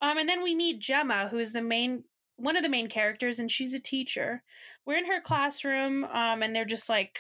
Um, 0.03 0.19
and 0.19 0.29
then 0.29 0.43
we 0.43 0.55
meet 0.55 0.81
Gemma, 0.81 1.29
who 1.29 1.38
is 1.38 1.53
the 1.53 1.62
main 1.62 2.05
one 2.37 2.57
of 2.57 2.62
the 2.62 2.68
main 2.68 2.88
characters, 2.88 3.38
and 3.38 3.51
she's 3.51 3.75
a 3.75 3.81
teacher. 3.81 4.42
We're 4.87 4.99
in 4.99 5.07
her 5.07 5.20
classroom, 5.20 6.05
um, 6.05 6.42
and 6.42 6.55
they're 6.55 6.64
just 6.64 6.88
like 6.88 7.18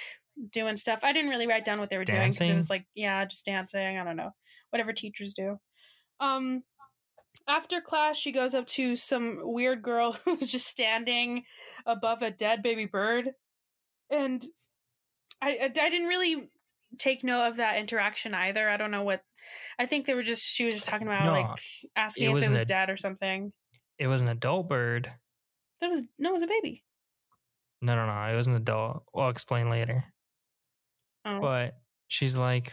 doing 0.52 0.76
stuff. 0.76 1.00
I 1.02 1.12
didn't 1.12 1.30
really 1.30 1.46
write 1.46 1.64
down 1.64 1.78
what 1.78 1.90
they 1.90 1.98
were 1.98 2.04
doing 2.04 2.30
because 2.30 2.50
it 2.50 2.56
was 2.56 2.70
like, 2.70 2.86
yeah, 2.94 3.24
just 3.24 3.46
dancing. 3.46 3.98
I 3.98 4.04
don't 4.04 4.16
know, 4.16 4.30
whatever 4.70 4.92
teachers 4.92 5.32
do. 5.34 5.58
Um, 6.20 6.62
after 7.46 7.80
class, 7.80 8.16
she 8.16 8.32
goes 8.32 8.54
up 8.54 8.66
to 8.68 8.96
some 8.96 9.38
weird 9.42 9.82
girl 9.82 10.12
who's 10.24 10.50
just 10.50 10.66
standing 10.66 11.44
above 11.86 12.22
a 12.22 12.30
dead 12.30 12.62
baby 12.62 12.86
bird, 12.86 13.30
and 14.10 14.44
I 15.40 15.50
I, 15.50 15.64
I 15.66 15.90
didn't 15.90 16.08
really 16.08 16.48
take 16.98 17.24
note 17.24 17.48
of 17.48 17.56
that 17.56 17.78
interaction 17.78 18.34
either. 18.34 18.68
I 18.68 18.76
don't 18.76 18.90
know 18.90 19.02
what. 19.02 19.22
I 19.78 19.86
think 19.86 20.06
they 20.06 20.14
were 20.14 20.22
just 20.22 20.42
she 20.44 20.64
was 20.64 20.74
just 20.74 20.88
talking 20.88 21.06
about 21.06 21.26
No, 21.26 21.32
like 21.32 21.60
asking 21.96 22.24
it 22.24 22.28
if 22.28 22.34
was 22.34 22.42
it 22.44 22.50
was 22.50 22.60
ad- 22.62 22.66
dead 22.68 22.90
or 22.90 22.96
something. 22.96 23.52
It 23.98 24.06
was 24.06 24.22
an 24.22 24.28
adult 24.28 24.68
bird. 24.68 25.10
That 25.80 25.90
was 25.90 26.02
no, 26.18 26.30
it 26.30 26.32
was 26.32 26.42
a 26.42 26.46
baby. 26.48 26.84
No, 27.82 27.94
no, 27.96 28.06
no. 28.06 28.32
It 28.32 28.36
was 28.36 28.48
an 28.48 28.54
adult. 28.56 29.04
I'll 29.14 29.28
explain 29.28 29.68
later. 29.68 30.04
Oh, 31.24 31.40
But 31.40 31.76
she's 32.08 32.36
like, 32.36 32.72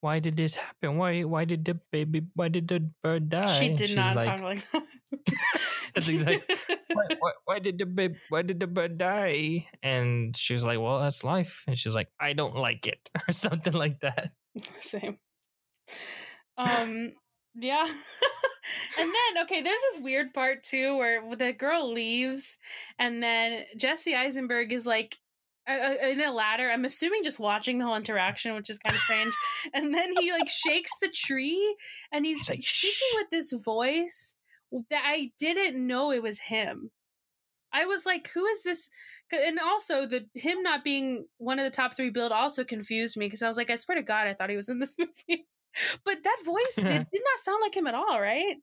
why 0.00 0.18
did 0.18 0.36
this 0.36 0.54
happen? 0.54 0.96
Why 0.96 1.22
why 1.24 1.44
did 1.44 1.64
the 1.64 1.78
baby 1.92 2.22
why 2.34 2.48
did 2.48 2.68
the 2.68 2.90
bird 3.02 3.28
die? 3.28 3.58
she 3.58 3.68
did 3.70 3.88
she's 3.88 3.96
not 3.96 4.16
like, 4.16 4.26
talk 4.26 4.40
like 4.42 4.70
that. 4.72 4.82
That's 5.94 6.08
exactly- 6.08 6.56
why, 6.94 7.06
why, 7.18 7.32
why 7.44 7.58
did 7.58 7.78
the 7.78 7.86
baby 7.86 8.14
why 8.30 8.42
did 8.42 8.60
the 8.60 8.66
bird 8.66 8.96
die? 8.98 9.66
And 9.82 10.36
she 10.36 10.54
was 10.54 10.64
like, 10.64 10.78
Well, 10.78 11.00
that's 11.00 11.24
life. 11.24 11.64
And 11.66 11.78
she's 11.78 11.94
like, 11.94 12.08
I 12.18 12.32
don't 12.32 12.54
like 12.56 12.86
it, 12.86 13.10
or 13.28 13.32
something 13.32 13.74
like 13.74 14.00
that. 14.00 14.30
Same. 14.78 15.18
Um. 16.56 17.12
Yeah. 17.54 17.84
and 18.98 19.12
then 19.12 19.42
okay, 19.44 19.62
there's 19.62 19.80
this 19.92 20.00
weird 20.02 20.32
part 20.32 20.62
too 20.62 20.96
where 20.96 21.36
the 21.36 21.52
girl 21.52 21.92
leaves, 21.92 22.58
and 22.98 23.22
then 23.22 23.64
Jesse 23.76 24.14
Eisenberg 24.14 24.72
is 24.72 24.86
like. 24.86 25.18
In 25.68 26.20
a 26.20 26.32
ladder, 26.32 26.68
I'm 26.68 26.84
assuming 26.84 27.22
just 27.22 27.38
watching 27.38 27.78
the 27.78 27.84
whole 27.84 27.94
interaction, 27.94 28.54
which 28.56 28.70
is 28.70 28.78
kind 28.78 28.96
of 28.96 29.00
strange. 29.02 29.32
And 29.74 29.94
then 29.94 30.12
he 30.18 30.32
like 30.32 30.48
shakes 30.48 30.90
the 31.00 31.08
tree, 31.08 31.76
and 32.10 32.26
he's 32.26 32.38
He's 32.38 32.48
like, 32.48 32.58
speaking 32.58 33.08
with 33.18 33.30
this 33.30 33.52
voice 33.52 34.36
that 34.90 35.02
I 35.04 35.30
didn't 35.38 35.86
know 35.86 36.10
it 36.10 36.22
was 36.22 36.40
him. 36.40 36.90
I 37.72 37.84
was 37.84 38.04
like, 38.04 38.30
who 38.34 38.46
is 38.46 38.62
this? 38.64 38.90
And 39.30 39.60
also, 39.60 40.06
the 40.06 40.26
him 40.34 40.62
not 40.62 40.82
being 40.82 41.26
one 41.38 41.58
of 41.60 41.64
the 41.64 41.70
top 41.70 41.94
three 41.94 42.10
build 42.10 42.32
also 42.32 42.64
confused 42.64 43.16
me 43.16 43.26
because 43.26 43.42
I 43.42 43.48
was 43.48 43.56
like, 43.56 43.70
"I 43.70 43.76
swear 43.76 43.96
to 43.96 44.02
God, 44.02 44.26
I 44.26 44.34
thought 44.34 44.50
he 44.50 44.56
was 44.56 44.68
in 44.68 44.80
this 44.80 44.96
movie." 44.98 45.46
But 46.04 46.22
that 46.24 46.36
voice 46.44 46.74
did, 46.76 46.86
did 47.12 47.22
not 47.24 47.42
sound 47.42 47.60
like 47.62 47.76
him 47.76 47.86
at 47.86 47.94
all, 47.94 48.20
right? 48.20 48.56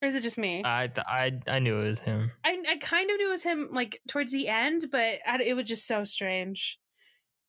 Or 0.00 0.08
is 0.08 0.14
it 0.14 0.22
just 0.22 0.38
me? 0.38 0.62
I 0.64 0.90
I 0.96 1.38
I 1.48 1.58
knew 1.58 1.78
it 1.80 1.88
was 1.88 1.98
him. 2.00 2.30
I 2.44 2.56
I 2.68 2.76
kind 2.76 3.10
of 3.10 3.16
knew 3.16 3.28
it 3.28 3.30
was 3.30 3.42
him 3.42 3.68
like 3.72 4.00
towards 4.08 4.30
the 4.30 4.46
end, 4.48 4.86
but 4.92 5.18
I, 5.26 5.42
it 5.44 5.56
was 5.56 5.64
just 5.66 5.86
so 5.86 6.04
strange. 6.04 6.78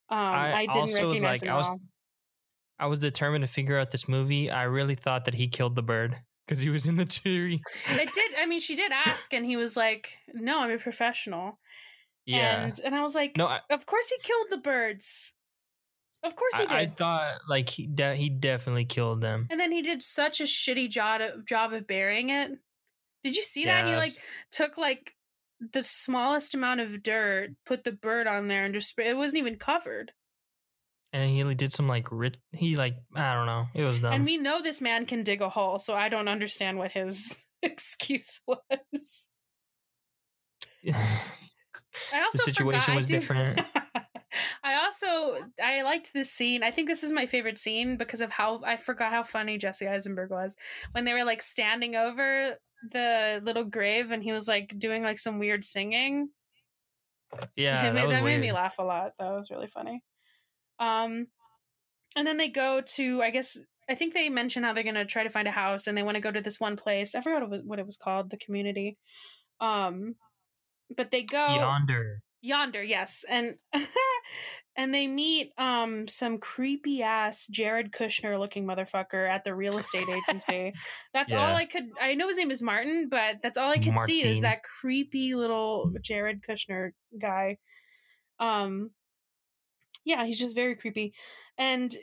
Um, 0.10 0.18
I 0.18 0.54
I, 0.54 0.66
didn't 0.66 0.78
also 0.82 1.08
was 1.10 1.22
like, 1.22 1.44
him 1.44 1.52
I 1.54 1.58
was- 1.58 1.70
all. 1.70 1.80
I 2.82 2.88
was 2.88 3.00
determined 3.00 3.44
to 3.44 3.48
figure 3.48 3.78
out 3.78 3.92
this 3.92 4.08
movie. 4.08 4.50
I 4.50 4.64
really 4.64 4.96
thought 4.96 5.26
that 5.26 5.34
he 5.34 5.50
killed 5.50 5.76
the 5.76 5.84
bird 5.84 6.16
because 6.48 6.60
he 6.60 6.70
was 6.70 6.86
in 6.88 6.96
the 6.96 7.06
tree. 7.06 7.62
It 7.90 8.10
did. 8.14 8.32
I 8.42 8.46
mean, 8.46 8.62
she 8.62 8.76
did 8.76 8.92
ask, 8.94 9.34
and 9.34 9.46
he 9.46 9.58
was 9.58 9.76
like, 9.76 10.18
"No, 10.34 10.62
I'm 10.62 10.72
a 10.72 10.78
professional." 10.78 11.60
Yeah. 12.26 12.64
And 12.64 12.80
and 12.84 12.96
I 12.96 13.02
was 13.02 13.16
like, 13.16 13.36
no, 13.38 13.48
I, 13.48 13.60
"Of 13.70 13.86
course 13.86 14.08
he 14.10 14.16
killed 14.24 14.48
the 14.50 14.58
birds. 14.58 15.34
Of 16.24 16.36
course 16.36 16.56
he 16.56 16.64
did." 16.68 16.72
I 16.72 16.86
thought 16.88 17.40
like 17.48 17.70
he 17.70 17.88
de- 17.88 18.16
he 18.16 18.30
definitely 18.30 18.86
killed 18.86 19.22
them. 19.22 19.48
and 19.50 19.60
then 19.60 19.72
he 19.72 19.82
did 19.82 20.02
such 20.04 20.40
a 20.42 20.44
shitty 20.46 20.90
job 20.90 21.22
job 21.48 21.74
of 21.74 21.88
burying 21.88 22.30
it. 22.30 22.52
Did 23.24 23.36
you 23.36 23.44
see 23.44 23.66
that? 23.66 23.86
He 23.88 23.96
like 23.96 24.12
took 24.52 24.78
like 24.78 25.16
the 25.60 25.84
smallest 25.84 26.54
amount 26.56 26.80
of 26.80 27.04
dirt, 27.04 27.50
put 27.66 27.84
the 27.84 27.92
bird 27.92 28.28
on 28.28 28.48
there, 28.48 28.64
and 28.66 28.74
just 28.74 28.98
it 28.98 29.16
wasn't 29.18 29.40
even 29.40 29.58
covered. 29.58 30.14
and 31.12 31.30
he 31.30 31.54
did 31.56 31.74
some 31.74 31.88
like 31.88 32.08
rit- 32.12 32.38
he 32.54 32.76
like 32.76 32.94
I 33.16 33.34
don't 33.34 33.46
know. 33.46 33.66
It 33.74 33.84
was 33.84 34.00
dumb. 34.00 34.14
and 34.14 34.26
we 34.26 34.38
know 34.38 34.62
this 34.62 34.82
man 34.82 35.06
can 35.06 35.24
dig 35.24 35.42
a 35.42 35.50
hole, 35.50 35.80
so 35.80 35.96
I 35.96 36.08
don't 36.10 36.28
understand 36.30 36.78
what 36.78 36.92
his 36.92 37.44
excuse 37.62 38.42
was. 38.48 38.60
I 42.14 42.22
also 42.24 42.38
situation 42.40 42.82
forgot- 42.82 42.96
was 42.96 43.08
do- 43.08 43.14
different. 43.14 43.60
I 44.64 44.76
also 44.76 45.48
I 45.64 45.82
liked 45.82 46.14
this 46.14 46.32
scene. 46.32 46.64
I 46.64 46.72
think 46.72 46.88
this 46.88 47.04
is 47.04 47.12
my 47.12 47.26
favorite 47.26 47.58
scene 47.58 47.98
because 47.98 48.22
of 48.22 48.30
how 48.30 48.62
I 48.64 48.76
forgot 48.76 49.12
how 49.12 49.24
funny 49.24 49.58
Jesse 49.58 49.88
Eisenberg 49.88 50.30
was 50.30 50.56
when 50.92 51.06
they 51.06 51.14
were 51.14 51.26
like 51.26 51.42
standing 51.42 51.96
over 51.96 52.56
the 52.92 53.42
little 53.44 53.64
grave 53.64 54.12
and 54.12 54.24
he 54.24 54.32
was 54.32 54.48
like 54.48 54.78
doing 54.78 55.04
like 55.04 55.20
some 55.20 55.40
weird 55.40 55.64
singing. 55.64 56.30
yeah, 57.56 57.82
It 57.82 57.94
that, 57.94 58.08
made, 58.08 58.16
that 58.16 58.24
made 58.24 58.40
me 58.40 58.52
laugh 58.52 58.76
a 58.80 58.84
lot. 58.84 59.14
That 59.20 59.32
was 59.32 59.52
really 59.52 59.68
funny. 59.68 60.04
Um, 60.80 61.28
and 62.16 62.26
then 62.26 62.38
they 62.38 62.50
go 62.50 62.82
to 62.82 63.22
I 63.22 63.32
guess 63.32 63.58
I 63.90 63.96
think 63.96 64.14
they 64.14 64.30
mention 64.30 64.64
how 64.64 64.74
they're 64.74 64.84
gonna 64.84 65.06
try 65.06 65.24
to 65.24 65.30
find 65.30 65.48
a 65.48 65.52
house 65.52 65.88
and 65.88 65.98
they 65.98 66.04
want 66.04 66.16
to 66.16 66.22
go 66.22 66.32
to 66.32 66.42
this 66.42 66.60
one 66.60 66.76
place. 66.76 67.16
I 67.16 67.22
forgot 67.22 67.42
what 67.42 67.44
it 67.44 67.50
was, 67.50 67.62
what 67.66 67.80
it 67.80 67.86
was 67.86 67.98
called, 67.98 68.30
the 68.30 68.38
community. 68.38 68.98
Um, 69.60 70.16
but 70.96 71.12
they 71.12 71.24
go 71.24 71.48
Yonder. 71.56 72.22
Yonder 72.42 72.82
yes 72.82 73.26
and 73.30 73.56
and 74.76 74.94
they 74.94 75.08
meet 75.08 75.52
um 75.58 76.08
some 76.08 76.38
creepy 76.38 77.04
ass 77.04 77.48
jared 77.48 77.92
kushner 77.92 78.40
looking 78.40 78.66
motherfucker 78.66 79.30
at 79.30 79.44
the 79.44 79.54
real 79.54 79.78
estate 79.78 80.08
agency. 80.08 80.74
That's 81.14 81.34
all 81.34 81.56
i 81.56 81.66
could 81.66 81.90
i 82.02 82.16
know 82.16 82.28
his 82.28 82.38
name 82.38 82.52
is 82.52 82.62
martin 82.62 83.10
but 83.10 83.38
that's 83.42 83.58
all 83.58 83.72
i 83.72 83.78
could 83.78 83.98
see 84.06 84.24
is 84.24 84.42
that 84.42 84.64
creepy 84.64 85.36
little 85.36 85.92
jared 86.02 86.42
kushner 86.42 86.92
guy. 87.20 87.58
Um 88.40 88.92
yeah 90.06 90.26
he's 90.26 90.40
just 90.40 90.56
very 90.56 90.76
creepy 90.76 91.14
and 91.58 91.94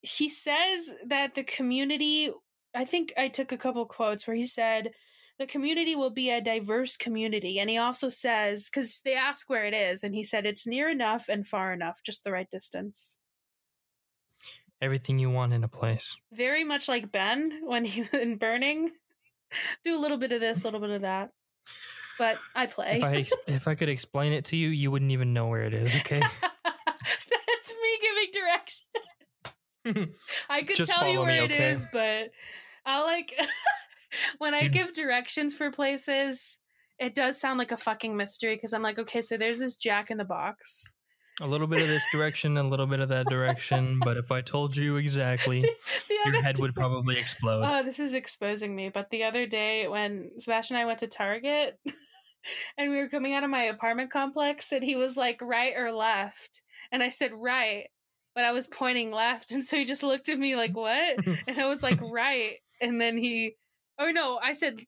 he 0.00 0.30
says 0.30 0.94
that 1.06 1.34
the 1.34 1.44
community 1.44 2.30
i 2.74 2.84
think 2.84 3.12
i 3.18 3.28
took 3.28 3.52
a 3.52 3.58
couple 3.58 3.84
quotes 3.84 4.26
where 4.26 4.36
he 4.36 4.46
said 4.46 4.90
the 5.38 5.46
community 5.46 5.94
will 5.94 6.10
be 6.10 6.30
a 6.30 6.40
diverse 6.40 6.96
community. 6.96 7.58
And 7.60 7.70
he 7.70 7.78
also 7.78 8.08
says, 8.08 8.68
because 8.68 9.00
they 9.04 9.14
ask 9.14 9.48
where 9.48 9.64
it 9.64 9.74
is, 9.74 10.02
and 10.02 10.14
he 10.14 10.24
said 10.24 10.44
it's 10.44 10.66
near 10.66 10.90
enough 10.90 11.28
and 11.28 11.46
far 11.46 11.72
enough, 11.72 12.02
just 12.02 12.24
the 12.24 12.32
right 12.32 12.50
distance. 12.50 13.18
Everything 14.80 15.18
you 15.18 15.30
want 15.30 15.52
in 15.52 15.64
a 15.64 15.68
place. 15.68 16.16
Very 16.32 16.64
much 16.64 16.88
like 16.88 17.12
Ben 17.12 17.60
when 17.64 17.84
he 17.84 18.04
in 18.12 18.36
Burning. 18.36 18.90
Do 19.84 19.96
a 19.96 20.00
little 20.00 20.18
bit 20.18 20.32
of 20.32 20.40
this, 20.40 20.62
a 20.62 20.64
little 20.64 20.80
bit 20.80 20.90
of 20.90 21.02
that. 21.02 21.30
But 22.18 22.38
I 22.54 22.66
play. 22.66 22.96
If 22.96 23.04
I 23.04 23.26
if 23.52 23.68
I 23.68 23.74
could 23.76 23.88
explain 23.88 24.32
it 24.32 24.46
to 24.46 24.56
you, 24.56 24.68
you 24.68 24.90
wouldn't 24.90 25.12
even 25.12 25.32
know 25.32 25.46
where 25.46 25.62
it 25.62 25.72
is. 25.72 25.94
Okay. 25.96 26.20
That's 26.64 27.74
me 27.82 27.98
giving 28.00 28.30
direction. 28.42 30.14
I 30.50 30.62
could 30.62 30.76
Just 30.76 30.90
tell 30.90 31.08
you 31.08 31.20
where 31.20 31.28
me, 31.28 31.38
it 31.38 31.52
okay? 31.52 31.70
is, 31.70 31.86
but 31.92 32.30
I 32.84 33.02
like 33.02 33.32
when 34.38 34.54
I 34.54 34.68
give 34.68 34.92
directions 34.92 35.54
for 35.54 35.70
places, 35.70 36.58
it 36.98 37.14
does 37.14 37.40
sound 37.40 37.58
like 37.58 37.72
a 37.72 37.76
fucking 37.76 38.16
mystery 38.16 38.56
because 38.56 38.72
I'm 38.72 38.82
like, 38.82 38.98
okay, 38.98 39.22
so 39.22 39.36
there's 39.36 39.60
this 39.60 39.76
Jack 39.76 40.10
in 40.10 40.18
the 40.18 40.24
Box. 40.24 40.92
a 41.40 41.46
little 41.46 41.68
bit 41.68 41.80
of 41.80 41.88
this 41.88 42.04
direction, 42.10 42.56
a 42.56 42.62
little 42.64 42.86
bit 42.86 43.00
of 43.00 43.08
that 43.10 43.26
direction. 43.26 44.00
But 44.02 44.16
if 44.16 44.32
I 44.32 44.40
told 44.40 44.76
you 44.76 44.96
exactly, 44.96 45.60
your 46.24 46.42
head 46.42 46.58
would 46.58 46.74
probably 46.74 47.16
explode. 47.16 47.62
Oh, 47.64 47.82
this 47.84 48.00
is 48.00 48.14
exposing 48.14 48.74
me. 48.74 48.88
But 48.88 49.10
the 49.10 49.24
other 49.24 49.46
day 49.46 49.86
when 49.86 50.30
Sebastian 50.38 50.76
and 50.76 50.82
I 50.82 50.86
went 50.86 50.98
to 51.00 51.06
Target 51.06 51.78
and 52.78 52.90
we 52.90 52.96
were 52.96 53.08
coming 53.08 53.34
out 53.34 53.44
of 53.44 53.50
my 53.50 53.62
apartment 53.64 54.10
complex 54.10 54.72
and 54.72 54.82
he 54.82 54.96
was 54.96 55.16
like 55.16 55.40
right 55.40 55.74
or 55.76 55.92
left. 55.92 56.62
And 56.90 57.02
I 57.02 57.10
said 57.10 57.30
right, 57.34 57.84
but 58.34 58.44
I 58.44 58.52
was 58.52 58.66
pointing 58.66 59.12
left. 59.12 59.50
And 59.52 59.62
so 59.62 59.76
he 59.76 59.84
just 59.84 60.02
looked 60.02 60.28
at 60.28 60.38
me 60.38 60.56
like, 60.56 60.76
what? 60.76 61.18
And 61.46 61.60
I 61.60 61.68
was 61.68 61.82
like, 61.82 62.00
right. 62.00 62.54
And 62.80 63.00
then 63.00 63.16
he, 63.16 63.54
or 63.98 64.12
no, 64.12 64.38
I 64.42 64.52
said, 64.52 64.80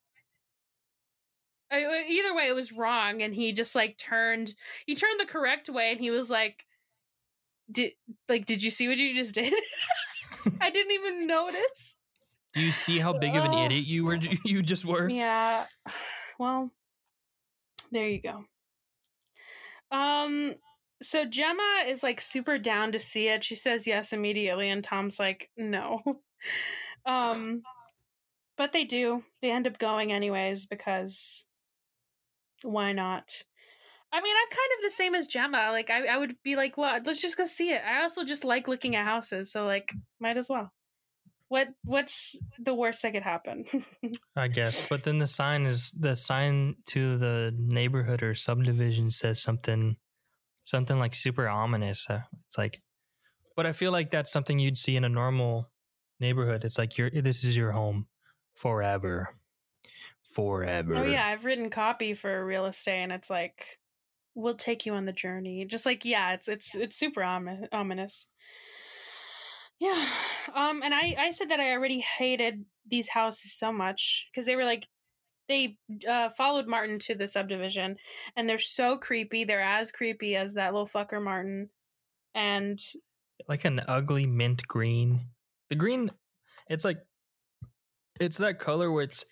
I, 1.72 2.04
either 2.08 2.34
way, 2.34 2.48
it 2.48 2.54
was 2.54 2.72
wrong. 2.72 3.22
And 3.22 3.34
he 3.34 3.52
just 3.52 3.74
like 3.74 3.96
turned, 3.96 4.54
he 4.86 4.94
turned 4.94 5.20
the 5.20 5.26
correct 5.26 5.68
way 5.68 5.92
and 5.92 6.00
he 6.00 6.10
was 6.10 6.30
like, 6.30 6.64
did, 7.70 7.92
like, 8.28 8.46
did 8.46 8.62
you 8.62 8.70
see 8.70 8.88
what 8.88 8.98
you 8.98 9.14
just 9.14 9.34
did? 9.34 9.52
I 10.60 10.70
didn't 10.70 10.92
even 10.92 11.26
notice. 11.26 11.94
Do 12.54 12.60
you 12.60 12.72
see 12.72 12.98
how 12.98 13.12
big 13.12 13.36
of 13.36 13.44
an 13.44 13.52
Oh. 13.54 13.64
idiot 13.66 13.86
you 13.86 14.04
were? 14.04 14.18
You 14.44 14.62
just 14.62 14.84
were. 14.84 15.08
Yeah. 15.08 15.66
Well, 16.38 16.70
there 17.92 18.08
you 18.08 18.22
go. 18.22 18.44
Um 19.94 20.54
so 21.02 21.24
Gemma 21.26 21.84
is 21.86 22.02
like 22.02 22.20
super 22.20 22.58
down 22.58 22.92
to 22.92 22.98
see 22.98 23.28
it. 23.28 23.44
She 23.44 23.54
says 23.54 23.86
yes 23.86 24.12
immediately 24.14 24.70
and 24.70 24.82
Tom's 24.82 25.18
like 25.18 25.50
no. 25.56 26.00
um 27.06 27.62
but 28.60 28.72
they 28.72 28.84
do. 28.84 29.24
They 29.40 29.50
end 29.50 29.66
up 29.66 29.78
going 29.78 30.12
anyways 30.12 30.66
because 30.66 31.46
why 32.60 32.92
not? 32.92 33.42
I 34.12 34.20
mean, 34.20 34.34
I'm 34.36 34.50
kind 34.50 34.70
of 34.76 34.82
the 34.82 34.94
same 34.94 35.14
as 35.14 35.26
Gemma. 35.26 35.70
Like 35.72 35.88
I, 35.88 36.14
I 36.14 36.18
would 36.18 36.36
be 36.44 36.56
like, 36.56 36.76
well, 36.76 37.00
let's 37.02 37.22
just 37.22 37.38
go 37.38 37.46
see 37.46 37.70
it. 37.70 37.80
I 37.82 38.02
also 38.02 38.22
just 38.22 38.44
like 38.44 38.68
looking 38.68 38.94
at 38.96 39.06
houses, 39.06 39.50
so 39.50 39.64
like 39.64 39.94
might 40.20 40.36
as 40.36 40.50
well. 40.50 40.74
What 41.48 41.68
what's 41.84 42.38
the 42.58 42.74
worst 42.74 43.00
that 43.00 43.14
could 43.14 43.22
happen? 43.22 43.64
I 44.36 44.48
guess. 44.48 44.86
But 44.90 45.04
then 45.04 45.16
the 45.16 45.26
sign 45.26 45.64
is 45.64 45.90
the 45.92 46.14
sign 46.14 46.76
to 46.88 47.16
the 47.16 47.54
neighborhood 47.56 48.22
or 48.22 48.34
subdivision 48.34 49.08
says 49.08 49.42
something, 49.42 49.96
something 50.64 50.98
like 50.98 51.14
super 51.14 51.48
ominous. 51.48 52.10
Uh, 52.10 52.24
It's 52.46 52.58
like, 52.58 52.82
but 53.56 53.64
I 53.64 53.72
feel 53.72 53.90
like 53.90 54.10
that's 54.10 54.30
something 54.30 54.58
you'd 54.58 54.76
see 54.76 54.96
in 54.96 55.04
a 55.04 55.08
normal 55.08 55.70
neighborhood. 56.20 56.66
It's 56.66 56.76
like 56.76 56.98
your 56.98 57.08
this 57.08 57.42
is 57.42 57.56
your 57.56 57.70
home 57.70 58.06
forever, 58.54 59.36
forever. 60.22 60.96
Oh 60.96 61.04
yeah, 61.04 61.26
I've 61.26 61.44
written 61.44 61.70
copy 61.70 62.14
for 62.14 62.44
real 62.44 62.66
estate, 62.66 63.02
and 63.02 63.12
it's 63.12 63.30
like, 63.30 63.78
we'll 64.34 64.54
take 64.54 64.86
you 64.86 64.94
on 64.94 65.06
the 65.06 65.12
journey. 65.12 65.64
Just 65.64 65.86
like 65.86 66.04
yeah, 66.04 66.32
it's 66.32 66.48
it's 66.48 66.74
it's 66.74 66.96
super 66.96 67.22
omi- 67.22 67.68
ominous. 67.72 68.28
Yeah, 69.80 70.06
um, 70.54 70.82
and 70.82 70.94
I 70.94 71.14
I 71.18 71.30
said 71.30 71.50
that 71.50 71.60
I 71.60 71.72
already 71.72 72.00
hated 72.00 72.64
these 72.88 73.08
houses 73.08 73.56
so 73.56 73.72
much 73.72 74.28
because 74.30 74.46
they 74.46 74.56
were 74.56 74.64
like 74.64 74.86
they 75.48 75.76
uh 76.08 76.30
followed 76.30 76.66
Martin 76.66 76.98
to 77.00 77.14
the 77.14 77.28
subdivision, 77.28 77.96
and 78.36 78.48
they're 78.48 78.58
so 78.58 78.96
creepy. 78.98 79.44
They're 79.44 79.60
as 79.60 79.90
creepy 79.90 80.36
as 80.36 80.54
that 80.54 80.72
little 80.72 80.86
fucker 80.86 81.22
Martin, 81.22 81.70
and 82.34 82.78
like 83.48 83.64
an 83.64 83.80
ugly 83.88 84.26
mint 84.26 84.66
green. 84.68 85.26
The 85.70 85.76
green, 85.76 86.10
it's 86.68 86.84
like 86.84 86.98
it's 88.20 88.38
that 88.38 88.58
color 88.58 88.90
where 88.92 89.02
it's 89.04 89.24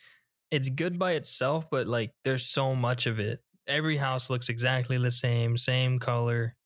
it's 0.51 0.69
good 0.71 0.99
by 0.99 1.13
itself, 1.13 1.69
but 1.71 1.87
like 1.87 2.13
there's 2.25 2.47
so 2.47 2.75
much 2.75 3.07
of 3.07 3.19
it. 3.21 3.41
Every 3.67 3.97
house 3.99 4.31
looks 4.31 4.49
exactly 4.49 4.97
the 4.97 5.11
same, 5.11 5.59
same 5.59 5.99
color. 5.99 6.57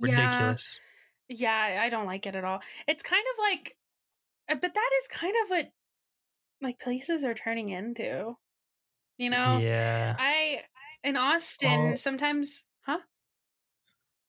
Ridiculous. 0.00 0.78
Yeah, 1.28 1.78
I 1.80 1.88
don't 1.90 2.06
like 2.06 2.26
it 2.26 2.34
at 2.34 2.44
all. 2.44 2.60
It's 2.88 3.02
kind 3.02 3.24
of 3.32 3.38
like, 3.38 3.76
uh, 4.50 4.54
but 4.60 4.74
that 4.74 4.90
is 5.00 5.08
kind 5.08 5.34
of 5.44 5.50
what 5.50 5.66
like 6.62 6.80
places 6.80 7.24
are 7.24 7.34
turning 7.34 7.70
into. 7.70 8.36
You 9.18 9.30
know, 9.30 9.58
Yeah. 9.58 10.16
I 10.18 10.62
in 11.02 11.16
Austin 11.16 11.96
sometimes, 11.96 12.66
huh? 12.82 12.98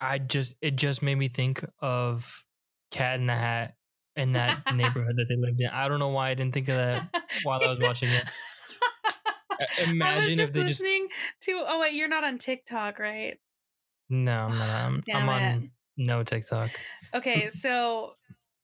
I 0.02 0.20
just 0.20 0.56
it 0.62 0.76
just 0.76 1.02
made 1.02 1.16
me 1.16 1.30
think 1.30 1.66
of 1.80 2.44
Cat 2.92 3.20
in 3.20 3.28
the 3.28 3.36
Hat 3.36 3.76
in 4.16 4.34
that 4.34 4.64
neighborhood 4.76 5.16
that 5.18 5.26
they 5.30 5.36
lived 5.36 5.60
in. 5.62 5.68
I 5.68 5.88
don't 5.88 6.00
know 6.00 6.10
why 6.10 6.30
I 6.30 6.34
didn't 6.34 6.54
think 6.54 6.70
of 6.70 6.76
that 6.76 7.10
while 7.44 7.62
I 7.64 7.70
was 7.70 7.80
watching 7.80 8.10
it. 8.10 8.26
I 9.52 9.66
was 9.80 9.90
Imagine 9.90 10.40
if 10.40 10.54
they 10.54 10.62
just 10.62 10.82
listening 10.82 11.08
to. 11.42 11.64
Oh 11.66 11.80
wait, 11.80 11.94
you're 11.94 12.10
not 12.10 12.24
on 12.24 12.38
TikTok, 12.38 13.00
right? 13.00 13.40
no, 14.10 14.32
I'm 14.32 14.58
not. 14.58 14.70
I'm, 14.86 15.04
Damn 15.06 15.30
I'm 15.30 15.30
on 15.30 15.72
no 15.98 16.24
TikTok. 16.24 16.72
Okay, 17.14 17.50
so 17.52 18.14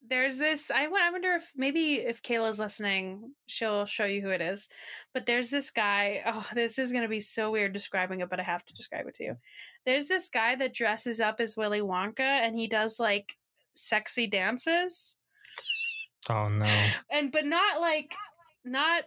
there's 0.07 0.37
this. 0.37 0.71
I 0.71 0.85
I 0.85 1.11
wonder 1.11 1.33
if 1.33 1.51
maybe 1.55 1.95
if 1.95 2.21
Kayla's 2.21 2.59
listening, 2.59 3.33
she'll 3.47 3.85
show 3.85 4.05
you 4.05 4.21
who 4.21 4.29
it 4.29 4.41
is. 4.41 4.67
But 5.13 5.25
there's 5.25 5.49
this 5.49 5.71
guy. 5.71 6.21
Oh, 6.25 6.47
this 6.53 6.77
is 6.77 6.91
gonna 6.91 7.07
be 7.07 7.21
so 7.21 7.51
weird 7.51 7.73
describing 7.73 8.19
it, 8.19 8.29
but 8.29 8.39
I 8.39 8.43
have 8.43 8.65
to 8.65 8.73
describe 8.73 9.07
it 9.07 9.13
to 9.15 9.23
you. 9.23 9.37
There's 9.85 10.07
this 10.07 10.29
guy 10.29 10.55
that 10.55 10.73
dresses 10.73 11.21
up 11.21 11.39
as 11.39 11.57
Willy 11.57 11.81
Wonka, 11.81 12.19
and 12.19 12.55
he 12.55 12.67
does 12.67 12.99
like 12.99 13.37
sexy 13.73 14.27
dances, 14.27 15.15
Oh 16.29 16.49
no. 16.49 16.65
and 17.11 17.31
but 17.31 17.45
not 17.45 17.81
like 17.81 18.13
not 18.63 19.03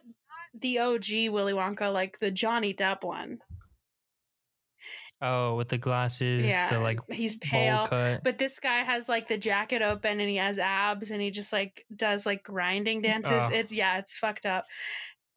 the 0.61 0.79
OG 0.79 1.31
Willy 1.31 1.53
Wonka, 1.53 1.93
like 1.93 2.19
the 2.21 2.31
Johnny 2.31 2.75
Depp 2.75 3.05
one. 3.05 3.39
Oh, 5.23 5.55
with 5.55 5.69
the 5.69 5.79
glasses, 5.79 6.45
yeah, 6.45 6.69
the 6.69 6.81
like 6.81 7.01
he's 7.11 7.37
pale. 7.37 7.87
But 8.23 8.37
this 8.39 8.59
guy 8.61 8.79
has 8.79 9.09
like 9.09 9.29
the 9.29 9.39
jacket 9.39 9.81
open 9.81 10.21
and 10.21 10.29
he 10.29 10.37
has 10.37 10.59
abs 10.59 11.11
and 11.11 11.23
he 11.23 11.31
just 11.31 11.53
like 11.53 11.87
does 11.95 12.27
like 12.27 12.43
grinding 12.43 13.01
dances. 13.01 13.33
Oh. 13.33 13.51
It's 13.51 13.73
yeah, 13.73 13.99
it's 13.99 14.17
fucked 14.17 14.45
up. 14.45 14.67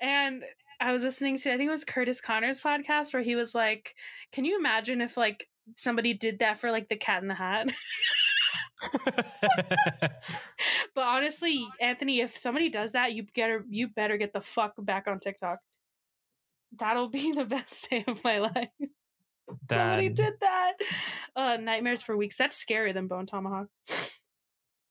And 0.01 0.43
I 0.80 0.91
was 0.91 1.03
listening 1.03 1.38
to 1.38 1.53
I 1.53 1.57
think 1.57 1.69
it 1.69 1.71
was 1.71 1.86
Curtis 1.86 2.19
Connor's 2.21 2.59
podcast 2.59 3.13
where 3.13 3.23
he 3.23 3.36
was 3.36 3.55
like, 3.55 3.95
"Can 4.34 4.45
you 4.45 4.57
imagine 4.57 4.99
if 4.99 5.15
like 5.15 5.47
somebody 5.75 6.13
did 6.13 6.39
that 6.39 6.59
for 6.59 6.71
like 6.71 6.89
the 6.89 6.97
Cat 6.97 7.21
in 7.21 7.28
the 7.30 7.36
Hat?" 7.36 7.71
but 10.95 11.03
honestly, 11.03 11.65
Anthony, 11.82 12.19
if 12.19 12.38
somebody 12.38 12.69
does 12.69 12.91
that, 12.91 13.13
you 13.13 13.25
better 13.36 13.63
you 13.69 13.88
better 13.88 14.17
get 14.17 14.34
the 14.34 14.41
fuck 14.41 14.73
back 14.78 15.07
on 15.07 15.19
TikTok. 15.19 15.59
That'll 16.78 17.09
be 17.09 17.32
the 17.36 17.45
best 17.45 17.89
day 17.89 18.03
of 18.07 18.23
my 18.23 18.39
life. 18.39 18.69
Somebody 19.69 20.09
did 20.09 20.34
that. 20.41 20.73
Uh, 21.34 21.57
nightmares 21.61 22.01
for 22.01 22.17
weeks. 22.17 22.38
That's 22.38 22.61
scarier 22.61 22.93
than 22.93 23.07
Bone 23.07 23.25
Tomahawk. 23.25 23.67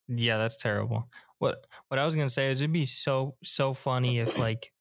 yeah, 0.08 0.38
that's 0.38 0.56
terrible. 0.56 1.10
What 1.38 1.66
what 1.88 1.98
I 1.98 2.06
was 2.06 2.14
gonna 2.14 2.30
say 2.30 2.50
is 2.50 2.62
it'd 2.62 2.72
be 2.72 2.86
so 2.86 3.36
so 3.44 3.74
funny 3.74 4.18
if 4.18 4.38
like 4.38 4.72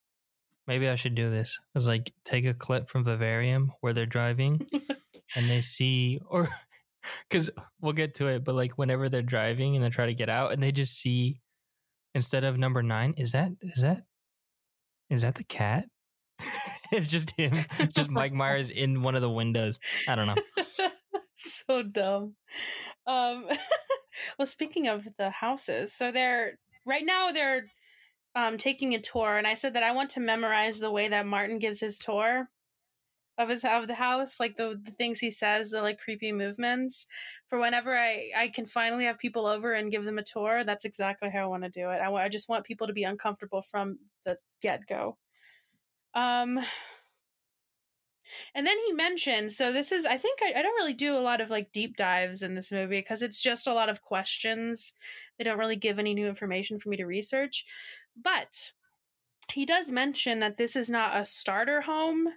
maybe 0.66 0.88
I 0.88 0.94
should 0.94 1.14
do 1.14 1.30
this. 1.30 1.58
Is 1.74 1.86
like 1.86 2.12
take 2.24 2.46
a 2.46 2.54
clip 2.54 2.88
from 2.88 3.04
Vivarium 3.04 3.72
where 3.82 3.92
they're 3.92 4.06
driving 4.06 4.66
and 5.34 5.50
they 5.50 5.60
see 5.60 6.20
or 6.26 6.48
because 7.28 7.50
we'll 7.80 7.92
get 7.92 8.14
to 8.14 8.26
it, 8.26 8.44
but 8.44 8.54
like 8.54 8.78
whenever 8.78 9.08
they're 9.08 9.22
driving 9.22 9.76
and 9.76 9.84
they 9.84 9.90
try 9.90 10.06
to 10.06 10.14
get 10.14 10.28
out 10.28 10.52
and 10.52 10.62
they 10.62 10.72
just 10.72 10.98
see 10.98 11.40
instead 12.14 12.44
of 12.44 12.58
number 12.58 12.82
nine, 12.82 13.14
is 13.16 13.32
that 13.32 13.50
is 13.60 13.82
that 13.82 14.04
is 15.10 15.22
that 15.22 15.34
the 15.36 15.44
cat? 15.44 15.86
it's 16.92 17.08
just 17.08 17.32
him, 17.32 17.52
just 17.94 18.10
Mike 18.10 18.32
Myers 18.32 18.70
in 18.70 19.02
one 19.02 19.14
of 19.14 19.22
the 19.22 19.30
windows. 19.30 19.78
I 20.08 20.14
don't 20.14 20.26
know. 20.26 20.36
so 21.36 21.82
dumb. 21.82 22.34
Um, 23.06 23.46
well, 24.38 24.46
speaking 24.46 24.88
of 24.88 25.06
the 25.18 25.30
houses, 25.30 25.92
so 25.92 26.12
they're 26.12 26.58
right 26.84 27.04
now 27.04 27.32
they're 27.32 27.66
um, 28.34 28.58
taking 28.58 28.94
a 28.94 29.00
tour, 29.00 29.36
and 29.38 29.46
I 29.46 29.54
said 29.54 29.74
that 29.74 29.82
I 29.82 29.92
want 29.92 30.10
to 30.10 30.20
memorize 30.20 30.78
the 30.78 30.90
way 30.90 31.08
that 31.08 31.26
Martin 31.26 31.58
gives 31.58 31.80
his 31.80 31.98
tour 31.98 32.50
of 33.38 33.48
his 33.48 33.64
of 33.64 33.86
the 33.86 33.94
house, 33.94 34.40
like 34.40 34.56
the 34.56 34.80
the 34.82 34.90
things 34.90 35.18
he 35.18 35.30
says, 35.30 35.70
the 35.70 35.82
like 35.82 35.98
creepy 35.98 36.32
movements. 36.32 37.06
For 37.48 37.58
whenever 37.58 37.96
I 37.96 38.30
I 38.36 38.48
can 38.48 38.66
finally 38.66 39.04
have 39.04 39.18
people 39.18 39.46
over 39.46 39.72
and 39.72 39.90
give 39.90 40.04
them 40.04 40.18
a 40.18 40.22
tour, 40.22 40.64
that's 40.64 40.84
exactly 40.84 41.30
how 41.30 41.44
I 41.44 41.46
want 41.46 41.64
to 41.64 41.70
do 41.70 41.90
it. 41.90 42.00
I 42.00 42.12
I 42.12 42.28
just 42.28 42.48
want 42.48 42.64
people 42.64 42.86
to 42.86 42.92
be 42.92 43.04
uncomfortable 43.04 43.62
from 43.62 43.98
the 44.24 44.38
get 44.62 44.86
go. 44.88 45.18
Um, 46.14 46.58
and 48.54 48.66
then 48.66 48.76
he 48.86 48.92
mentioned, 48.92 49.52
so 49.52 49.72
this 49.72 49.92
is, 49.92 50.04
I 50.06 50.16
think 50.16 50.40
I, 50.42 50.58
I 50.58 50.62
don't 50.62 50.74
really 50.74 50.94
do 50.94 51.16
a 51.16 51.20
lot 51.20 51.40
of 51.40 51.50
like 51.50 51.72
deep 51.72 51.96
dives 51.96 52.42
in 52.42 52.54
this 52.54 52.72
movie 52.72 52.98
because 52.98 53.22
it's 53.22 53.40
just 53.40 53.66
a 53.66 53.74
lot 53.74 53.88
of 53.88 54.02
questions. 54.02 54.94
They 55.38 55.44
don't 55.44 55.58
really 55.58 55.76
give 55.76 55.98
any 55.98 56.14
new 56.14 56.26
information 56.26 56.78
for 56.78 56.88
me 56.88 56.96
to 56.96 57.04
research. 57.04 57.64
But 58.20 58.72
he 59.52 59.64
does 59.64 59.90
mention 59.90 60.40
that 60.40 60.56
this 60.56 60.74
is 60.74 60.90
not 60.90 61.16
a 61.16 61.24
starter 61.24 61.82
home, 61.82 62.28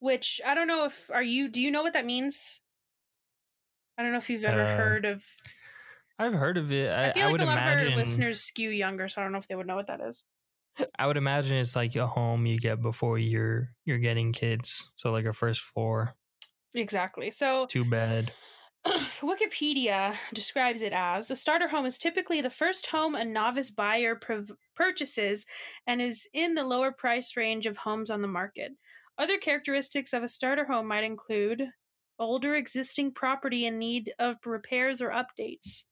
which 0.00 0.40
I 0.44 0.54
don't 0.54 0.68
know 0.68 0.84
if, 0.84 1.10
are 1.10 1.22
you, 1.22 1.48
do 1.48 1.60
you 1.60 1.70
know 1.70 1.82
what 1.82 1.92
that 1.94 2.06
means? 2.06 2.62
I 3.98 4.02
don't 4.02 4.12
know 4.12 4.18
if 4.18 4.30
you've 4.30 4.44
ever 4.44 4.64
Uh, 4.64 4.66
heard 4.66 5.04
of. 5.04 5.24
I've 6.18 6.34
heard 6.34 6.56
of 6.56 6.72
it. 6.72 6.90
I, 6.90 7.06
I 7.06 7.12
feel 7.12 7.24
I 7.24 7.28
like 7.30 7.40
a 7.40 7.44
lot 7.44 7.58
imagine 7.58 7.62
of 7.62 7.64
our 7.68 7.90
listeners 7.90 8.40
skew 8.42 8.70
younger, 8.70 9.08
so 9.08 9.20
I 9.20 9.24
don't 9.24 9.32
know 9.32 9.38
if 9.38 9.48
they 9.48 9.54
would 9.56 9.66
know 9.66 9.76
what 9.76 9.86
that 9.86 10.00
is. 10.00 10.24
I 10.98 11.06
would 11.06 11.16
imagine 11.16 11.56
it's 11.56 11.76
like 11.76 11.94
a 11.96 12.06
home 12.06 12.44
you 12.46 12.58
get 12.58 12.82
before 12.82 13.18
you're 13.18 13.74
you're 13.84 13.98
getting 13.98 14.32
kids. 14.32 14.90
So 14.96 15.10
like 15.10 15.24
a 15.24 15.32
first 15.32 15.62
floor, 15.62 16.16
Exactly. 16.74 17.30
So 17.30 17.66
too 17.68 17.84
bad. 17.84 18.32
Wikipedia 19.20 20.16
describes 20.32 20.80
it 20.80 20.92
as 20.92 21.30
a 21.30 21.36
starter 21.36 21.68
home 21.68 21.86
is 21.86 21.98
typically 21.98 22.40
the 22.40 22.50
first 22.50 22.86
home 22.88 23.14
a 23.14 23.24
novice 23.24 23.70
buyer 23.70 24.14
prov- 24.14 24.52
purchases 24.74 25.46
and 25.86 26.00
is 26.00 26.28
in 26.32 26.54
the 26.54 26.64
lower 26.64 26.92
price 26.92 27.36
range 27.36 27.66
of 27.66 27.78
homes 27.78 28.10
on 28.10 28.22
the 28.22 28.28
market. 28.28 28.72
Other 29.18 29.38
characteristics 29.38 30.12
of 30.12 30.22
a 30.22 30.28
starter 30.28 30.66
home 30.66 30.88
might 30.88 31.04
include 31.04 31.70
older 32.18 32.54
existing 32.54 33.12
property 33.12 33.66
in 33.66 33.78
need 33.78 34.12
of 34.18 34.36
repairs 34.44 35.02
or 35.02 35.10
updates, 35.10 35.84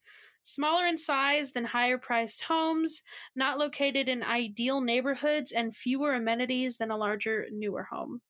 smaller 0.43 0.87
in 0.87 0.99
size 0.99 1.53
than 1.53 1.67
higher 1.67 1.99
priced 1.99 2.45
homes, 2.45 3.03
not 3.35 3.59
located 3.59 4.09
in 4.09 4.23
ideal 4.23 4.81
neighborhoods, 4.81 5.53
and 5.53 5.77
fewer 5.77 6.15
amenities 6.15 6.79
than 6.79 6.91
a 6.91 6.97
larger, 6.97 7.47
newer 7.51 7.85
home. 7.85 8.21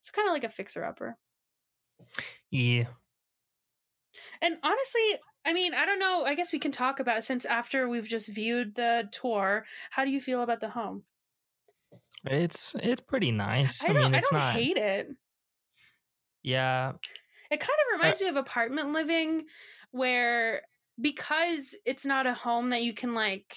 It's 0.00 0.10
kind 0.10 0.28
of 0.28 0.34
like 0.34 0.44
a 0.44 0.48
fixer 0.48 0.84
upper. 0.84 1.18
Yeah. 2.50 2.86
And 4.40 4.58
honestly, 4.62 5.18
I 5.44 5.52
mean, 5.52 5.74
I 5.74 5.84
don't 5.86 5.98
know. 5.98 6.24
I 6.24 6.34
guess 6.34 6.52
we 6.52 6.58
can 6.58 6.72
talk 6.72 7.00
about 7.00 7.24
since 7.24 7.44
after 7.44 7.88
we've 7.88 8.08
just 8.08 8.28
viewed 8.28 8.74
the 8.74 9.08
tour. 9.12 9.66
How 9.90 10.04
do 10.04 10.10
you 10.10 10.20
feel 10.20 10.42
about 10.42 10.60
the 10.60 10.70
home? 10.70 11.04
It's 12.26 12.74
it's 12.78 13.00
pretty 13.00 13.32
nice. 13.32 13.84
I 13.84 13.88
I, 13.88 13.92
mean, 13.92 14.14
I 14.14 14.18
it's 14.18 14.30
don't 14.30 14.38
not. 14.38 14.54
hate 14.54 14.76
it. 14.76 15.08
Yeah, 16.42 16.92
It 17.50 17.60
kind 17.60 17.70
of 17.70 17.98
uh 17.98 17.98
reminds 17.98 18.20
me 18.20 18.28
of 18.28 18.36
apartment 18.36 18.92
living, 18.92 19.46
where 19.90 20.62
because 21.00 21.74
it's 21.84 22.06
not 22.06 22.26
a 22.26 22.34
home 22.34 22.70
that 22.70 22.82
you 22.82 22.94
can 22.94 23.14
like. 23.14 23.56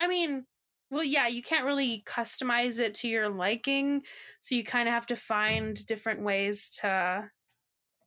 I 0.00 0.08
mean, 0.08 0.46
well, 0.90 1.04
yeah, 1.04 1.26
you 1.28 1.42
can't 1.42 1.64
really 1.64 2.02
customize 2.06 2.78
it 2.78 2.94
to 2.94 3.08
your 3.08 3.28
liking, 3.28 4.02
so 4.40 4.54
you 4.54 4.64
kind 4.64 4.88
of 4.88 4.94
have 4.94 5.06
to 5.06 5.16
find 5.16 5.74
mm-hmm. 5.76 5.84
different 5.86 6.22
ways 6.22 6.70
to 6.80 7.30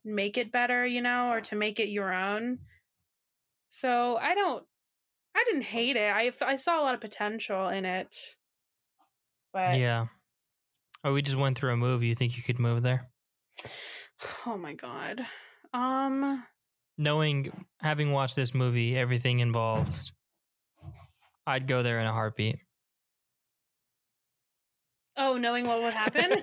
make 0.04 0.38
it 0.38 0.52
better, 0.52 0.86
you 0.86 1.02
know, 1.02 1.30
or 1.30 1.40
to 1.42 1.56
make 1.56 1.80
it 1.80 1.88
your 1.88 2.12
own. 2.12 2.58
So 3.68 4.16
I 4.16 4.34
don't. 4.34 4.64
I 5.34 5.44
didn't 5.44 5.64
hate 5.64 5.96
it. 5.96 6.12
I 6.14 6.30
I 6.42 6.56
saw 6.56 6.80
a 6.80 6.84
lot 6.84 6.94
of 6.94 7.00
potential 7.00 7.68
in 7.68 7.84
it. 7.84 8.14
But 9.52 9.78
yeah. 9.78 10.06
Oh, 11.04 11.12
we 11.12 11.22
just 11.22 11.36
went 11.36 11.56
through 11.56 11.72
a 11.72 11.76
move. 11.76 12.02
You 12.02 12.14
think 12.14 12.36
you 12.36 12.42
could 12.42 12.58
move 12.58 12.82
there? 12.82 13.08
oh 14.46 14.56
my 14.56 14.74
god. 14.74 15.26
Um 15.72 16.44
Knowing, 16.98 17.66
having 17.80 18.12
watched 18.12 18.36
this 18.36 18.54
movie, 18.54 18.96
everything 18.96 19.40
involved, 19.40 20.12
I'd 21.46 21.66
go 21.66 21.82
there 21.82 22.00
in 22.00 22.06
a 22.06 22.12
heartbeat. 22.12 22.56
oh, 25.18 25.36
knowing 25.36 25.66
what 25.66 25.82
would 25.82 25.94
happen? 25.94 26.42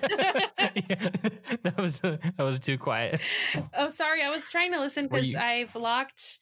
Yeah, 0.74 1.08
that 1.62 1.76
was 1.76 2.00
that 2.00 2.34
was 2.38 2.58
too 2.58 2.78
quiet. 2.78 3.20
oh, 3.76 3.88
sorry. 3.88 4.22
I 4.22 4.30
was 4.30 4.48
trying 4.48 4.72
to 4.72 4.80
listen 4.80 5.06
because 5.06 5.34
I've 5.34 5.74
locked 5.76 6.40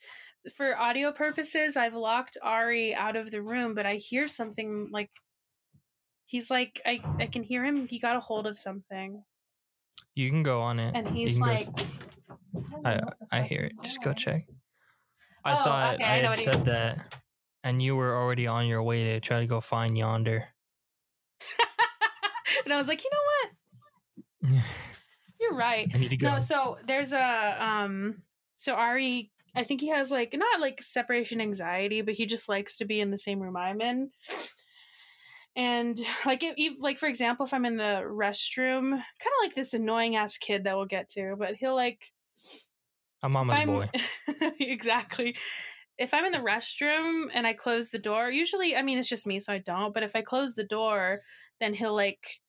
for 0.56 0.78
audio 0.78 1.12
purposes, 1.12 1.76
I've 1.76 1.94
locked 1.94 2.38
Ari 2.42 2.94
out 2.94 3.16
of 3.16 3.30
the 3.30 3.42
room, 3.42 3.74
but 3.74 3.86
I 3.86 3.96
hear 3.96 4.26
something 4.26 4.88
like 4.90 5.10
he's 6.26 6.50
like 6.50 6.80
I 6.84 7.00
I 7.20 7.26
can 7.26 7.42
hear 7.42 7.64
him. 7.64 7.86
He 7.88 7.98
got 7.98 8.16
a 8.16 8.20
hold 8.20 8.46
of 8.46 8.58
something. 8.58 9.24
You 10.14 10.30
can 10.30 10.42
go 10.42 10.60
on 10.60 10.78
it. 10.78 10.94
And 10.94 11.08
he's 11.08 11.38
can 11.38 11.46
go- 11.46 11.52
like 11.52 11.68
I 12.84 13.00
I 13.30 13.42
hear 13.42 13.60
it. 13.62 13.72
Just 13.82 14.02
go 14.02 14.12
check. 14.12 14.46
I 15.44 15.52
Oh, 15.52 15.64
thought 15.64 15.94
okay, 15.96 16.04
I 16.04 16.16
had 16.18 16.36
said 16.36 16.64
that 16.66 17.14
and 17.64 17.82
you 17.82 17.96
were 17.96 18.16
already 18.16 18.46
on 18.46 18.66
your 18.66 18.82
way 18.82 19.04
to 19.12 19.20
try 19.20 19.40
to 19.40 19.46
go 19.46 19.60
find 19.60 19.96
yonder. 19.96 20.48
and 22.64 22.72
I 22.72 22.76
was 22.76 22.88
like, 22.88 23.02
you 23.04 23.10
know 23.12 24.52
what? 24.52 24.62
You're 25.40 25.54
right. 25.54 25.90
I 25.92 25.98
need 25.98 26.10
to 26.10 26.16
go. 26.16 26.34
No, 26.34 26.38
so 26.40 26.78
there's 26.86 27.12
a 27.12 27.56
um 27.64 28.22
so 28.56 28.74
Ari 28.74 29.30
I 29.54 29.64
think 29.64 29.80
he 29.80 29.88
has 29.88 30.10
like 30.10 30.34
not 30.34 30.60
like 30.60 30.80
separation 30.82 31.40
anxiety, 31.40 32.00
but 32.02 32.14
he 32.14 32.26
just 32.26 32.48
likes 32.48 32.76
to 32.78 32.84
be 32.84 33.00
in 33.00 33.10
the 33.10 33.18
same 33.18 33.40
room 33.40 33.56
I'm 33.56 33.80
in. 33.80 34.10
And 35.54 35.98
like 36.26 36.42
if, 36.42 36.76
like 36.80 36.98
for 36.98 37.06
example, 37.06 37.46
if 37.46 37.54
I'm 37.54 37.64
in 37.64 37.76
the 37.76 38.02
restroom, 38.06 38.90
kind 38.90 39.00
of 39.00 39.42
like 39.42 39.54
this 39.54 39.74
annoying 39.74 40.16
ass 40.16 40.38
kid 40.38 40.64
that 40.64 40.76
we'll 40.76 40.86
get 40.86 41.08
to, 41.10 41.36
but 41.38 41.54
he'll 41.56 41.76
like 41.76 42.12
a 43.22 43.28
mama's 43.28 43.64
boy. 43.66 43.90
exactly. 44.60 45.36
If 45.98 46.12
I'm 46.14 46.24
in 46.24 46.32
the 46.32 46.38
restroom 46.38 47.26
and 47.32 47.46
I 47.46 47.52
close 47.52 47.90
the 47.90 47.98
door, 47.98 48.30
usually, 48.30 48.74
I 48.74 48.82
mean, 48.82 48.98
it's 48.98 49.08
just 49.08 49.26
me, 49.26 49.38
so 49.40 49.52
I 49.52 49.58
don't. 49.58 49.94
But 49.94 50.02
if 50.02 50.16
I 50.16 50.22
close 50.22 50.54
the 50.54 50.64
door, 50.64 51.20
then 51.60 51.74
he'll 51.74 51.94
like 51.94 52.40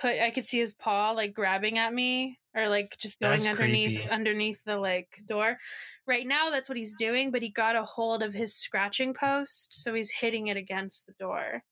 put. 0.00 0.18
I 0.18 0.30
could 0.30 0.44
see 0.44 0.58
his 0.58 0.72
paw 0.72 1.12
like 1.12 1.32
grabbing 1.34 1.78
at 1.78 1.94
me, 1.94 2.38
or 2.56 2.68
like 2.68 2.96
just 2.98 3.20
going 3.20 3.46
underneath 3.46 4.00
creepy. 4.00 4.10
underneath 4.10 4.64
the 4.64 4.78
like 4.78 5.20
door. 5.28 5.58
Right 6.06 6.26
now, 6.26 6.50
that's 6.50 6.68
what 6.68 6.78
he's 6.78 6.96
doing. 6.96 7.30
But 7.30 7.42
he 7.42 7.50
got 7.50 7.76
a 7.76 7.84
hold 7.84 8.22
of 8.22 8.32
his 8.32 8.54
scratching 8.54 9.14
post, 9.14 9.74
so 9.74 9.94
he's 9.94 10.10
hitting 10.10 10.48
it 10.48 10.56
against 10.56 11.06
the 11.06 11.14
door. 11.20 11.62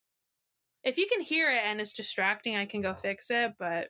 If 0.84 0.96
you 0.98 1.06
can 1.10 1.20
hear 1.20 1.50
it 1.50 1.62
and 1.64 1.80
it's 1.80 1.92
distracting, 1.92 2.56
I 2.56 2.64
can 2.66 2.80
go 2.80 2.94
fix 2.94 3.30
it. 3.30 3.54
But 3.58 3.88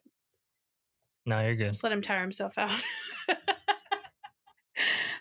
No, 1.26 1.41
you're 1.45 1.55
good. 1.57 1.68
just 1.72 1.84
let 1.84 1.93
him 1.93 2.03
tire 2.03 2.20
himself 2.22 2.57
out. 2.59 2.82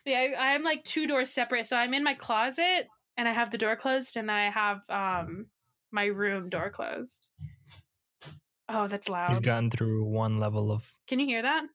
yeah, 0.06 0.28
I, 0.38 0.54
I'm 0.56 0.64
like 0.64 0.84
two 0.84 1.08
doors 1.08 1.30
separate. 1.30 1.68
So 1.68 1.76
I'm 1.78 1.94
in 1.94 2.04
my 2.04 2.14
closet 2.14 2.88
and 3.18 3.28
I 3.28 3.32
have 3.32 3.52
the 3.52 3.58
door 3.58 3.76
closed, 3.76 4.16
and 4.16 4.30
then 4.30 4.36
I 4.38 4.50
have 4.50 4.82
um 4.90 5.48
my 5.92 6.06
room 6.06 6.50
door 6.50 6.70
closed. 6.70 7.30
Oh, 8.70 8.88
that's 8.88 9.10
loud. 9.10 9.28
He's 9.30 9.38
loud. 9.38 9.44
gotten 9.44 9.70
through 9.72 10.06
one 10.06 10.40
level 10.40 10.72
of 10.72 10.94
Can 11.08 11.20
you 11.20 11.26
hear 11.26 11.42
that? 11.42 11.66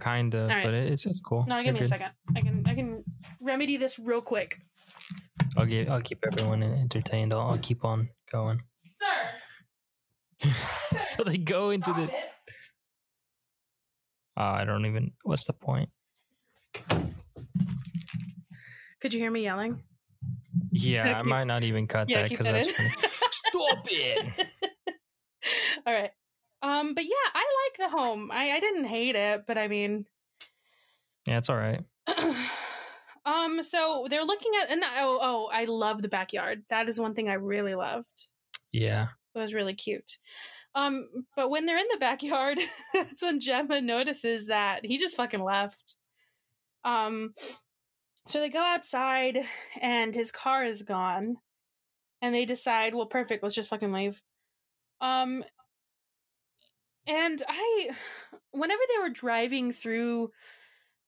kind 0.00 0.34
of, 0.34 0.50
All 0.50 0.56
right. 0.56 0.64
but 0.64 0.74
it, 0.74 0.90
it's 0.90 1.06
it's 1.06 1.20
cool. 1.20 1.44
No, 1.46 1.56
You're 1.56 1.64
give 1.66 1.74
me 1.74 1.80
a 1.80 1.82
good. 1.84 1.88
second. 1.90 2.10
I 2.34 2.40
can 2.40 2.64
I 2.66 2.74
can 2.74 3.04
remedy 3.40 3.76
this 3.76 3.98
real 3.98 4.20
quick, 4.20 4.58
I'll 5.56 5.66
give, 5.66 5.88
I'll 5.88 6.00
keep 6.02 6.24
everyone 6.26 6.62
entertained. 6.64 7.32
I'll, 7.32 7.42
I'll 7.50 7.58
keep 7.58 7.84
on 7.84 8.08
going. 8.34 8.60
sir. 8.72 9.06
so 11.02 11.22
they 11.22 11.38
go 11.38 11.70
into 11.76 11.92
the. 11.92 12.06
Stop 12.06 12.14
it. 12.14 12.30
Uh, 14.36 14.40
I 14.60 14.64
don't 14.64 14.86
even. 14.86 15.12
What's 15.22 15.46
the 15.46 15.52
point? 15.52 15.88
Could 19.00 19.14
you 19.14 19.20
hear 19.20 19.30
me 19.30 19.42
yelling? 19.42 19.82
Yeah, 20.72 21.18
I 21.18 21.22
might 21.22 21.44
not 21.44 21.62
even 21.62 21.86
cut 21.86 22.08
Yeah, 22.08 22.22
that 22.22 22.30
because 22.30 22.46
that 22.46 22.54
that's 22.54 22.66
in. 22.66 22.72
funny. 22.74 22.90
Stop 23.30 23.86
it! 23.90 24.48
All 25.86 25.92
right. 25.94 26.10
Um, 26.62 26.94
but 26.94 27.04
yeah, 27.04 27.28
I 27.34 27.44
like 27.78 27.90
the 27.90 27.96
home. 27.96 28.30
I 28.32 28.50
I 28.52 28.60
didn't 28.60 28.84
hate 28.86 29.14
it, 29.14 29.44
but 29.46 29.56
I 29.58 29.68
mean, 29.68 30.06
Yeah, 31.26 31.38
it's 31.38 31.50
all 31.50 31.56
right. 31.56 31.82
um, 33.26 33.62
so 33.62 34.06
they're 34.08 34.24
looking 34.24 34.52
at 34.62 34.70
and 34.70 34.82
oh 34.98 35.18
oh, 35.20 35.50
I 35.52 35.64
love 35.64 36.02
the 36.02 36.08
backyard. 36.08 36.62
That 36.70 36.88
is 36.88 37.00
one 37.00 37.14
thing 37.14 37.28
I 37.28 37.34
really 37.34 37.74
loved. 37.74 38.28
Yeah. 38.72 39.08
It 39.34 39.38
was 39.38 39.54
really 39.54 39.74
cute. 39.74 40.18
Um, 40.74 41.06
but 41.36 41.50
when 41.50 41.66
they're 41.66 41.78
in 41.78 41.86
the 41.90 41.98
backyard, 41.98 42.58
that's 42.94 43.22
when 43.22 43.40
Gemma 43.40 43.80
notices 43.80 44.46
that 44.46 44.84
he 44.84 44.98
just 44.98 45.16
fucking 45.16 45.42
left. 45.42 45.96
Um, 46.84 47.34
so 48.26 48.40
they 48.40 48.48
go 48.48 48.62
outside 48.62 49.38
and 49.80 50.14
his 50.14 50.32
car 50.32 50.64
is 50.64 50.82
gone, 50.82 51.36
and 52.20 52.34
they 52.34 52.44
decide, 52.44 52.94
well, 52.94 53.06
perfect, 53.06 53.42
let's 53.42 53.54
just 53.54 53.70
fucking 53.70 53.92
leave. 53.92 54.20
Um, 55.00 55.44
and 57.06 57.42
I, 57.48 57.90
whenever 58.50 58.82
they 58.88 59.02
were 59.02 59.10
driving 59.10 59.72
through 59.72 60.30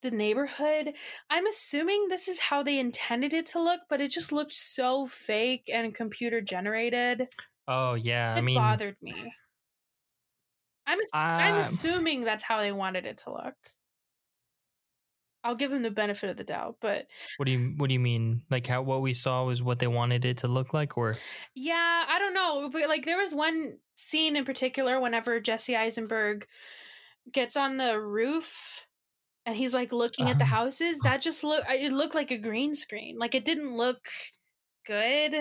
the 0.03 0.11
neighborhood, 0.11 0.93
I'm 1.31 1.47
assuming 1.47 2.09
this 2.09 2.29
is 2.29 2.41
how 2.41 2.63
they 2.63 2.79
intended 2.79 3.33
it 3.33 3.47
to 3.47 3.63
look, 3.63 3.81
but 3.89 4.01
it 4.01 4.11
just 4.11 4.33
looked 4.33 4.55
so 4.55 5.07
fake 5.07 5.71
and 5.73 5.95
computer 5.95 6.41
generated 6.41 7.29
Oh 7.69 7.95
yeah. 7.95 8.35
I 8.35 8.39
it 8.39 8.43
mean, 8.43 8.57
bothered 8.57 8.97
me. 9.03 9.33
I'm 10.87 10.99
I'm 10.99 11.53
ah, 11.53 11.57
I, 11.57 11.61
assuming 11.61 12.25
that's 12.25 12.45
how 12.45 12.61
they 12.61 12.73
wanted 12.73 13.07
it 13.07 13.19
to 13.19 13.33
look. 13.33 13.55
I'll 15.43 15.57
give 15.57 15.71
them 15.71 15.83
the 15.83 15.91
benefit 15.91 16.31
of 16.31 16.37
the 16.37 16.45
doubt, 16.45 16.77
but 16.81 17.07
what 17.37 17.47
do 17.47 17.53
you 17.53 17.75
what 17.77 17.89
do 17.89 17.95
you 17.95 18.01
mean? 18.01 18.43
Like 18.51 18.67
how 18.67 18.83
what 18.83 19.03
we 19.03 19.15
saw 19.15 19.45
was 19.45 19.63
what 19.63 19.79
they 19.79 19.87
wanted 19.87 20.25
it 20.25 20.39
to 20.39 20.49
look 20.49 20.73
like, 20.73 20.97
or 20.97 21.17
yeah, 21.55 22.05
I 22.09 22.19
don't 22.19 22.35
know. 22.35 22.69
But 22.73 22.89
like 22.89 23.05
there 23.05 23.19
was 23.19 23.35
one 23.35 23.79
scene 23.97 24.37
in 24.37 24.45
particular 24.45 25.01
whenever 25.01 25.41
Jesse 25.41 25.77
Eisenberg 25.77 26.47
gets 27.33 27.57
on 27.57 27.77
the 27.77 28.01
roof 28.01 28.86
and 29.47 29.57
he's 29.57 29.75
like 29.75 29.93
looking 29.93 30.31
at 30.31 30.39
the 30.39 30.45
Uh-huh. 30.45 30.57
houses. 30.57 31.01
That 31.03 31.23
just 31.23 31.45
look 31.45 31.65
it 31.69 31.93
looked 31.93 32.15
like 32.17 32.31
a 32.33 32.39
green 32.39 32.75
screen. 32.75 33.19
Like 33.19 33.35
it 33.35 33.45
didn't 33.47 33.77
look 33.77 34.09
good. 34.87 35.35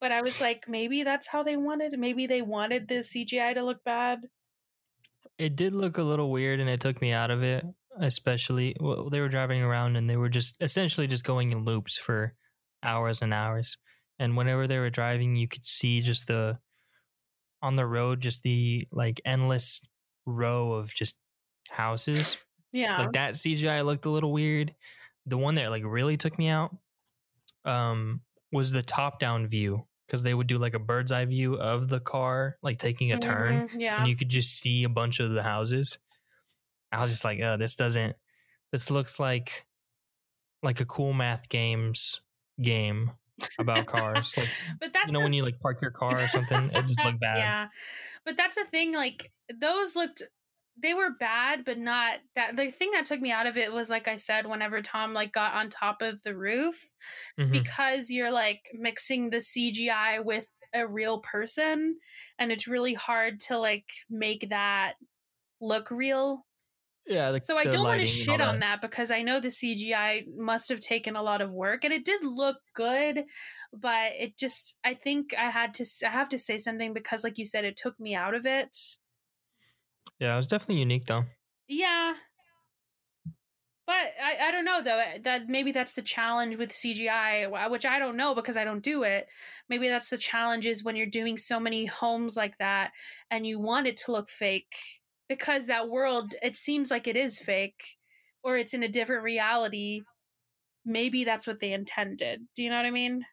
But 0.00 0.12
I 0.12 0.22
was 0.22 0.40
like, 0.40 0.68
maybe 0.68 1.02
that's 1.04 1.28
how 1.28 1.42
they 1.42 1.56
wanted. 1.56 1.98
Maybe 1.98 2.26
they 2.26 2.42
wanted 2.42 2.88
the 2.88 3.02
CGI 3.04 3.54
to 3.54 3.62
look 3.62 3.84
bad. 3.84 4.30
it 5.38 5.56
did 5.56 5.72
look 5.74 5.98
a 5.98 6.02
little 6.02 6.30
weird, 6.30 6.60
and 6.60 6.68
it 6.68 6.80
took 6.80 7.00
me 7.00 7.12
out 7.12 7.30
of 7.30 7.42
it. 7.42 7.64
Especially, 7.98 8.76
well, 8.80 9.10
they 9.10 9.20
were 9.20 9.28
driving 9.28 9.62
around 9.62 9.96
and 9.96 10.08
they 10.08 10.16
were 10.16 10.28
just 10.28 10.56
essentially 10.62 11.08
just 11.08 11.24
going 11.24 11.50
in 11.50 11.64
loops 11.64 11.98
for 11.98 12.34
hours 12.84 13.20
and 13.20 13.34
hours. 13.34 13.76
And 14.18 14.36
whenever 14.36 14.68
they 14.68 14.78
were 14.78 14.90
driving, 14.90 15.34
you 15.34 15.48
could 15.48 15.66
see 15.66 16.00
just 16.00 16.28
the 16.28 16.60
on 17.62 17.74
the 17.76 17.86
road, 17.86 18.20
just 18.20 18.42
the 18.42 18.86
like 18.92 19.20
endless 19.24 19.80
row 20.24 20.72
of 20.72 20.94
just 20.94 21.16
houses. 21.68 22.44
Yeah. 22.72 22.98
like 22.98 23.12
that 23.12 23.34
CGI 23.34 23.84
looked 23.84 24.04
a 24.06 24.10
little 24.10 24.32
weird. 24.32 24.74
The 25.26 25.36
one 25.38 25.56
that 25.56 25.70
like 25.70 25.82
really 25.84 26.16
took 26.16 26.38
me 26.38 26.48
out 26.48 26.76
um 27.64 28.20
was 28.52 28.72
the 28.72 28.82
top 28.82 29.20
down 29.20 29.46
view 29.46 29.86
because 30.06 30.22
they 30.22 30.34
would 30.34 30.46
do 30.46 30.58
like 30.58 30.74
a 30.74 30.78
bird's 30.78 31.12
eye 31.12 31.24
view 31.24 31.54
of 31.54 31.88
the 31.88 32.00
car 32.00 32.56
like 32.62 32.78
taking 32.78 33.12
a 33.12 33.18
turn 33.18 33.68
Mhm, 33.68 33.76
Yeah. 33.80 34.00
and 34.00 34.08
you 34.08 34.16
could 34.16 34.28
just 34.28 34.58
see 34.58 34.82
a 34.84 34.88
bunch 34.88 35.20
of 35.20 35.30
the 35.32 35.42
houses. 35.42 35.98
I 36.90 37.00
was 37.00 37.10
just 37.12 37.24
like, 37.24 37.38
oh, 37.40 37.56
this 37.56 37.76
doesn't 37.76 38.16
this 38.72 38.90
looks 38.90 39.20
like 39.20 39.66
like 40.62 40.80
a 40.80 40.84
cool 40.84 41.12
math 41.12 41.48
games 41.48 42.20
game 42.60 43.12
about 43.58 43.86
cars. 43.86 44.34
like 44.36 44.48
but 44.80 44.92
that's 44.92 45.08
you 45.08 45.12
know 45.12 45.20
the- 45.20 45.24
when 45.24 45.32
you 45.32 45.42
like 45.44 45.60
park 45.60 45.80
your 45.82 45.90
car 45.92 46.16
or 46.20 46.26
something, 46.28 46.70
it 46.72 46.86
just 46.86 47.02
looked 47.04 47.20
bad. 47.20 47.38
yeah, 47.38 47.68
but 48.24 48.36
that's 48.36 48.54
the 48.56 48.64
thing. 48.64 48.92
Like 48.94 49.30
those 49.60 49.94
looked, 49.96 50.22
they 50.82 50.94
were 50.94 51.10
bad, 51.10 51.64
but 51.64 51.78
not 51.78 52.20
that. 52.34 52.56
The 52.56 52.70
thing 52.70 52.90
that 52.92 53.06
took 53.06 53.20
me 53.20 53.30
out 53.32 53.46
of 53.46 53.56
it 53.56 53.72
was, 53.72 53.90
like 53.90 54.08
I 54.08 54.16
said, 54.16 54.46
whenever 54.46 54.82
Tom 54.82 55.12
like 55.14 55.32
got 55.32 55.54
on 55.54 55.68
top 55.70 56.02
of 56.02 56.22
the 56.22 56.36
roof, 56.36 56.92
Mhm. 57.38 57.50
because 57.52 58.10
you're 58.10 58.30
like 58.32 58.68
mixing 58.74 59.30
the 59.30 59.40
CGI 59.40 60.18
with 60.20 60.48
a 60.74 60.86
real 60.86 61.20
person, 61.20 61.98
and 62.38 62.52
it's 62.52 62.68
really 62.68 62.94
hard 62.94 63.40
to 63.40 63.58
like 63.58 63.90
make 64.08 64.50
that 64.50 64.94
look 65.60 65.90
real. 65.90 66.46
Yeah, 67.06 67.30
like 67.30 67.42
So 67.42 67.56
I 67.58 67.66
don't 67.66 67.86
want 67.86 68.00
to 68.00 68.06
shit 68.06 68.40
on 68.40 68.60
that 68.60 68.80
because 68.80 69.10
I 69.10 69.22
know 69.22 69.40
the 69.40 69.50
CGI 69.50 70.24
must 70.36 70.68
have 70.68 70.80
taken 70.80 71.16
a 71.16 71.22
lot 71.22 71.40
of 71.40 71.52
work 71.52 71.82
and 71.84 71.92
it 71.92 72.04
did 72.04 72.22
look 72.22 72.58
good, 72.74 73.24
but 73.72 74.12
it 74.12 74.36
just 74.36 74.78
I 74.84 74.94
think 74.94 75.34
I 75.36 75.44
had 75.50 75.74
to 75.74 75.86
I 76.04 76.10
have 76.10 76.28
to 76.30 76.38
say 76.38 76.58
something 76.58 76.92
because 76.92 77.24
like 77.24 77.38
you 77.38 77.44
said 77.46 77.64
it 77.64 77.76
took 77.76 77.98
me 77.98 78.14
out 78.14 78.34
of 78.34 78.46
it. 78.46 78.76
Yeah, 80.18 80.34
it 80.34 80.36
was 80.36 80.46
definitely 80.46 80.80
unique 80.80 81.04
though. 81.04 81.24
Yeah. 81.68 82.14
But 83.86 84.12
I, 84.22 84.48
I 84.48 84.50
don't 84.52 84.64
know 84.64 84.82
though 84.82 85.00
eh, 85.00 85.18
that 85.24 85.48
maybe 85.48 85.72
that's 85.72 85.94
the 85.94 86.02
challenge 86.02 86.56
with 86.56 86.70
CGI 86.70 87.70
which 87.70 87.84
I 87.84 87.98
don't 87.98 88.16
know 88.16 88.34
because 88.34 88.56
I 88.56 88.64
don't 88.64 88.84
do 88.84 89.02
it. 89.02 89.26
Maybe 89.68 89.88
that's 89.88 90.10
the 90.10 90.18
challenge 90.18 90.66
is 90.66 90.84
when 90.84 90.94
you're 90.94 91.06
doing 91.06 91.36
so 91.36 91.58
many 91.58 91.86
homes 91.86 92.36
like 92.36 92.58
that 92.58 92.92
and 93.30 93.46
you 93.46 93.58
want 93.58 93.86
it 93.86 93.96
to 93.98 94.12
look 94.12 94.28
fake 94.28 94.76
because 95.28 95.66
that 95.66 95.88
world 95.88 96.34
it 96.42 96.54
seems 96.54 96.90
like 96.90 97.08
it 97.08 97.16
is 97.16 97.38
fake 97.38 97.96
or 98.44 98.56
it's 98.56 98.74
in 98.74 98.82
a 98.82 98.88
different 98.88 99.22
reality. 99.22 100.02
Maybe 100.84 101.24
that's 101.24 101.46
what 101.46 101.60
they 101.60 101.72
intended. 101.72 102.42
Do 102.54 102.62
you 102.62 102.70
know 102.70 102.76
what 102.76 102.86
I 102.86 102.90
mean? 102.90 103.24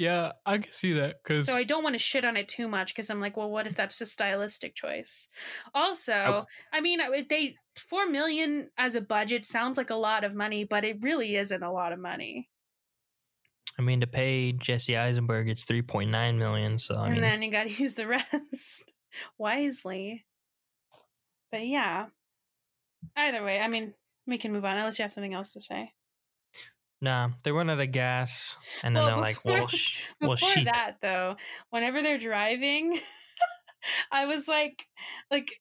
Yeah, 0.00 0.32
I 0.46 0.56
can 0.56 0.72
see 0.72 0.94
that 0.94 1.22
because 1.22 1.44
So 1.44 1.54
I 1.54 1.62
don't 1.62 1.82
want 1.84 1.92
to 1.92 1.98
shit 1.98 2.24
on 2.24 2.38
it 2.38 2.48
too 2.48 2.68
much 2.68 2.94
because 2.94 3.10
I'm 3.10 3.20
like, 3.20 3.36
well, 3.36 3.50
what 3.50 3.66
if 3.66 3.74
that's 3.74 4.00
a 4.00 4.06
stylistic 4.06 4.74
choice? 4.74 5.28
Also, 5.74 6.46
I 6.72 6.80
mean, 6.80 7.00
they 7.28 7.56
four 7.76 8.08
million 8.08 8.70
as 8.78 8.94
a 8.94 9.02
budget 9.02 9.44
sounds 9.44 9.76
like 9.76 9.90
a 9.90 9.96
lot 9.96 10.24
of 10.24 10.34
money, 10.34 10.64
but 10.64 10.86
it 10.86 11.02
really 11.02 11.36
isn't 11.36 11.62
a 11.62 11.70
lot 11.70 11.92
of 11.92 11.98
money. 11.98 12.48
I 13.78 13.82
mean 13.82 14.00
to 14.00 14.06
pay 14.06 14.52
Jesse 14.52 14.96
Eisenberg, 14.96 15.50
it's 15.50 15.66
three 15.66 15.82
point 15.82 16.10
nine 16.10 16.38
million. 16.38 16.78
So 16.78 16.94
I 16.94 17.04
and 17.04 17.12
mean, 17.12 17.20
then 17.20 17.42
you 17.42 17.50
got 17.50 17.64
to 17.64 17.70
use 17.82 17.92
the 17.92 18.06
rest 18.06 18.90
wisely. 19.38 20.24
But 21.52 21.66
yeah, 21.66 22.06
either 23.14 23.44
way, 23.44 23.60
I 23.60 23.68
mean, 23.68 23.92
we 24.26 24.38
can 24.38 24.50
move 24.50 24.64
on 24.64 24.78
unless 24.78 24.98
you 24.98 25.02
have 25.02 25.12
something 25.12 25.34
else 25.34 25.52
to 25.52 25.60
say. 25.60 25.92
Nah, 27.00 27.30
they 27.42 27.52
run 27.52 27.70
out 27.70 27.80
of 27.80 27.92
gas, 27.92 28.56
and 28.82 28.94
then 28.94 29.02
Well, 29.02 29.14
they're 29.14 29.22
like, 29.22 29.44
"Well, 29.44 29.66
sh- 29.68 30.02
well, 30.20 30.32
Before 30.32 30.50
shit." 30.50 30.64
that, 30.66 30.96
though, 31.00 31.36
whenever 31.70 32.02
they're 32.02 32.18
driving, 32.18 32.98
I 34.12 34.26
was 34.26 34.46
like, 34.46 34.86
like, 35.30 35.60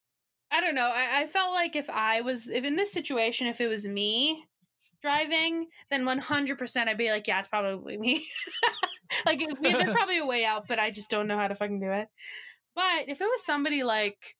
I 0.51 0.61
don't 0.61 0.75
know. 0.75 0.91
I, 0.93 1.21
I 1.21 1.27
felt 1.27 1.53
like 1.53 1.75
if 1.75 1.89
I 1.89 2.21
was, 2.21 2.47
if 2.47 2.63
in 2.65 2.75
this 2.75 2.91
situation, 2.91 3.47
if 3.47 3.61
it 3.61 3.67
was 3.67 3.87
me 3.87 4.45
driving, 5.01 5.67
then 5.89 6.05
100% 6.05 6.87
I'd 6.87 6.97
be 6.97 7.11
like, 7.11 7.27
yeah, 7.27 7.39
it's 7.39 7.47
probably 7.47 7.97
me. 7.97 8.25
like, 9.25 9.43
there's 9.61 9.91
probably 9.91 10.17
a 10.17 10.25
way 10.25 10.45
out, 10.45 10.67
but 10.67 10.79
I 10.79 10.91
just 10.91 11.09
don't 11.09 11.27
know 11.27 11.37
how 11.37 11.47
to 11.47 11.55
fucking 11.55 11.79
do 11.79 11.91
it. 11.91 12.07
But 12.75 13.07
if 13.07 13.21
it 13.21 13.25
was 13.25 13.45
somebody 13.45 13.83
like, 13.83 14.35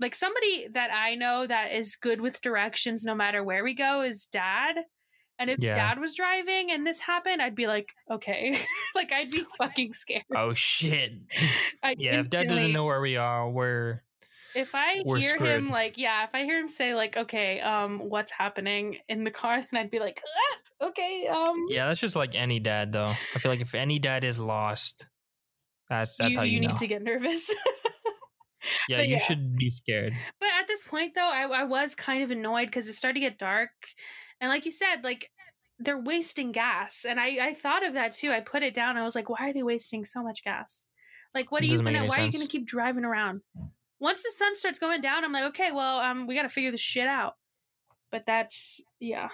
like 0.00 0.14
somebody 0.14 0.68
that 0.72 0.90
I 0.92 1.14
know 1.14 1.46
that 1.46 1.72
is 1.72 1.96
good 1.96 2.20
with 2.20 2.42
directions 2.42 3.04
no 3.04 3.14
matter 3.14 3.42
where 3.42 3.64
we 3.64 3.74
go 3.74 4.02
is 4.02 4.26
dad. 4.26 4.76
And 5.38 5.50
if 5.50 5.58
Yeah. 5.58 5.74
dad 5.74 5.98
was 5.98 6.14
driving 6.14 6.70
and 6.70 6.86
this 6.86 7.00
happened, 7.00 7.42
I'd 7.42 7.54
be 7.54 7.66
like, 7.66 7.94
okay. 8.10 8.58
like 8.94 9.12
I'd 9.12 9.30
be 9.30 9.44
fucking 9.58 9.92
scared. 9.92 10.24
Oh 10.34 10.54
shit! 10.54 11.12
I'd 11.82 12.00
Yeah, 12.00 12.20
if 12.20 12.28
Dad 12.28 12.48
doesn't 12.48 12.72
know 12.72 12.84
where 12.84 13.00
we 13.00 13.16
are, 13.16 13.50
we're 13.50 14.02
if 14.54 14.74
I 14.74 15.02
we're 15.04 15.18
hear 15.18 15.36
him 15.36 15.68
like, 15.68 15.98
yeah, 15.98 16.22
if 16.24 16.30
I 16.32 16.44
hear 16.44 16.58
him 16.58 16.68
say 16.68 16.94
like, 16.94 17.16
okay, 17.16 17.60
um, 17.60 17.98
what's 18.08 18.30
happening 18.30 18.98
in 19.08 19.24
the 19.24 19.30
car, 19.32 19.56
then 19.56 19.80
I'd 19.80 19.90
be 19.90 19.98
like, 19.98 20.22
ah, 20.24 20.86
okay, 20.88 21.26
um, 21.26 21.66
yeah. 21.68 21.88
That's 21.88 22.00
just 22.00 22.14
like 22.14 22.34
any 22.36 22.60
dad, 22.60 22.92
though. 22.92 23.06
I 23.06 23.38
feel 23.38 23.50
like 23.50 23.60
if 23.60 23.74
any 23.74 23.98
dad 23.98 24.22
is 24.22 24.38
lost, 24.38 25.06
that's 25.88 26.16
that's 26.16 26.32
you, 26.32 26.36
how 26.36 26.42
you, 26.44 26.52
you 26.52 26.60
know. 26.60 26.68
need 26.68 26.76
to 26.76 26.86
get 26.86 27.02
nervous. 27.02 27.52
yeah, 28.88 28.98
but 28.98 29.08
you 29.08 29.14
yeah. 29.14 29.22
should 29.22 29.56
be 29.56 29.70
scared. 29.70 30.14
But 30.38 30.50
at 30.60 30.68
this 30.68 30.82
point, 30.82 31.16
though, 31.16 31.30
I, 31.32 31.48
I 31.52 31.64
was 31.64 31.96
kind 31.96 32.22
of 32.22 32.30
annoyed 32.30 32.66
because 32.66 32.86
it 32.86 32.94
started 32.94 33.14
to 33.14 33.20
get 33.20 33.38
dark, 33.38 33.70
and 34.44 34.50
like 34.50 34.66
you 34.66 34.72
said, 34.72 34.96
like 35.02 35.30
they're 35.78 35.98
wasting 35.98 36.52
gas, 36.52 37.06
and 37.08 37.18
I 37.18 37.48
I 37.48 37.54
thought 37.54 37.82
of 37.82 37.94
that 37.94 38.12
too. 38.12 38.30
I 38.30 38.40
put 38.40 38.62
it 38.62 38.74
down. 38.74 38.98
I 38.98 39.02
was 39.02 39.14
like, 39.14 39.30
why 39.30 39.48
are 39.48 39.52
they 39.54 39.62
wasting 39.62 40.04
so 40.04 40.22
much 40.22 40.44
gas? 40.44 40.84
Like, 41.34 41.50
what 41.50 41.62
are 41.62 41.66
you 41.66 41.80
gonna? 41.80 42.04
Why 42.04 42.18
are 42.18 42.26
you 42.26 42.32
gonna 42.32 42.46
keep 42.46 42.66
driving 42.66 43.06
around? 43.06 43.40
Once 44.00 44.22
the 44.22 44.30
sun 44.36 44.54
starts 44.54 44.78
going 44.78 45.00
down, 45.00 45.24
I'm 45.24 45.32
like, 45.32 45.44
okay, 45.44 45.72
well, 45.72 45.98
um, 46.00 46.26
we 46.26 46.34
got 46.34 46.42
to 46.42 46.50
figure 46.50 46.70
this 46.70 46.80
shit 46.80 47.06
out. 47.06 47.36
But 48.12 48.26
that's 48.26 48.82
yeah, 49.00 49.30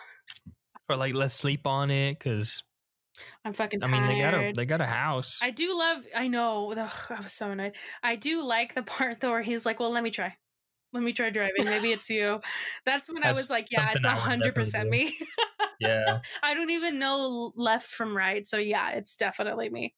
Or 0.88 0.94
like, 0.94 1.12
let's 1.12 1.34
sleep 1.34 1.66
on 1.66 1.90
it, 1.90 2.20
because 2.20 2.62
I'm 3.44 3.52
fucking 3.52 3.82
I 3.82 3.88
mean, 3.88 4.06
they 4.06 4.20
got 4.20 4.34
a 4.34 4.52
they 4.52 4.64
got 4.64 4.80
a 4.80 4.86
house. 4.86 5.40
I 5.42 5.50
do 5.50 5.76
love. 5.76 6.04
I 6.14 6.28
know. 6.28 6.72
Ugh, 6.72 6.90
I 7.10 7.20
was 7.20 7.32
so 7.32 7.50
annoyed. 7.50 7.74
I 8.00 8.14
do 8.14 8.44
like 8.44 8.76
the 8.76 8.82
part 8.94 9.18
though 9.18 9.32
where 9.32 9.42
he's 9.42 9.66
like, 9.66 9.80
"Well, 9.80 9.90
let 9.90 10.04
me 10.04 10.10
try. 10.10 10.36
Let 10.92 11.02
me 11.02 11.12
try 11.12 11.30
driving. 11.30 11.64
Maybe 11.64 11.92
it's 11.92 12.10
you." 12.10 12.40
That's 12.84 13.10
when 13.10 13.24
I 13.24 13.32
was 13.32 13.50
like, 13.50 13.68
"Yeah, 13.70 13.84
it's 13.84 13.92
something 13.94 14.10
I 14.10 14.14
would 14.14 14.22
hundred 14.22 14.54
percent 14.54 14.88
me." 14.88 15.16
yeah, 15.80 16.20
I 16.42 16.54
don't 16.54 16.70
even 16.70 16.98
know 16.98 17.52
left 17.56 17.90
from 17.90 18.16
right, 18.16 18.46
so 18.46 18.58
yeah, 18.58 18.92
it's 18.92 19.16
definitely 19.16 19.70
me. 19.70 19.94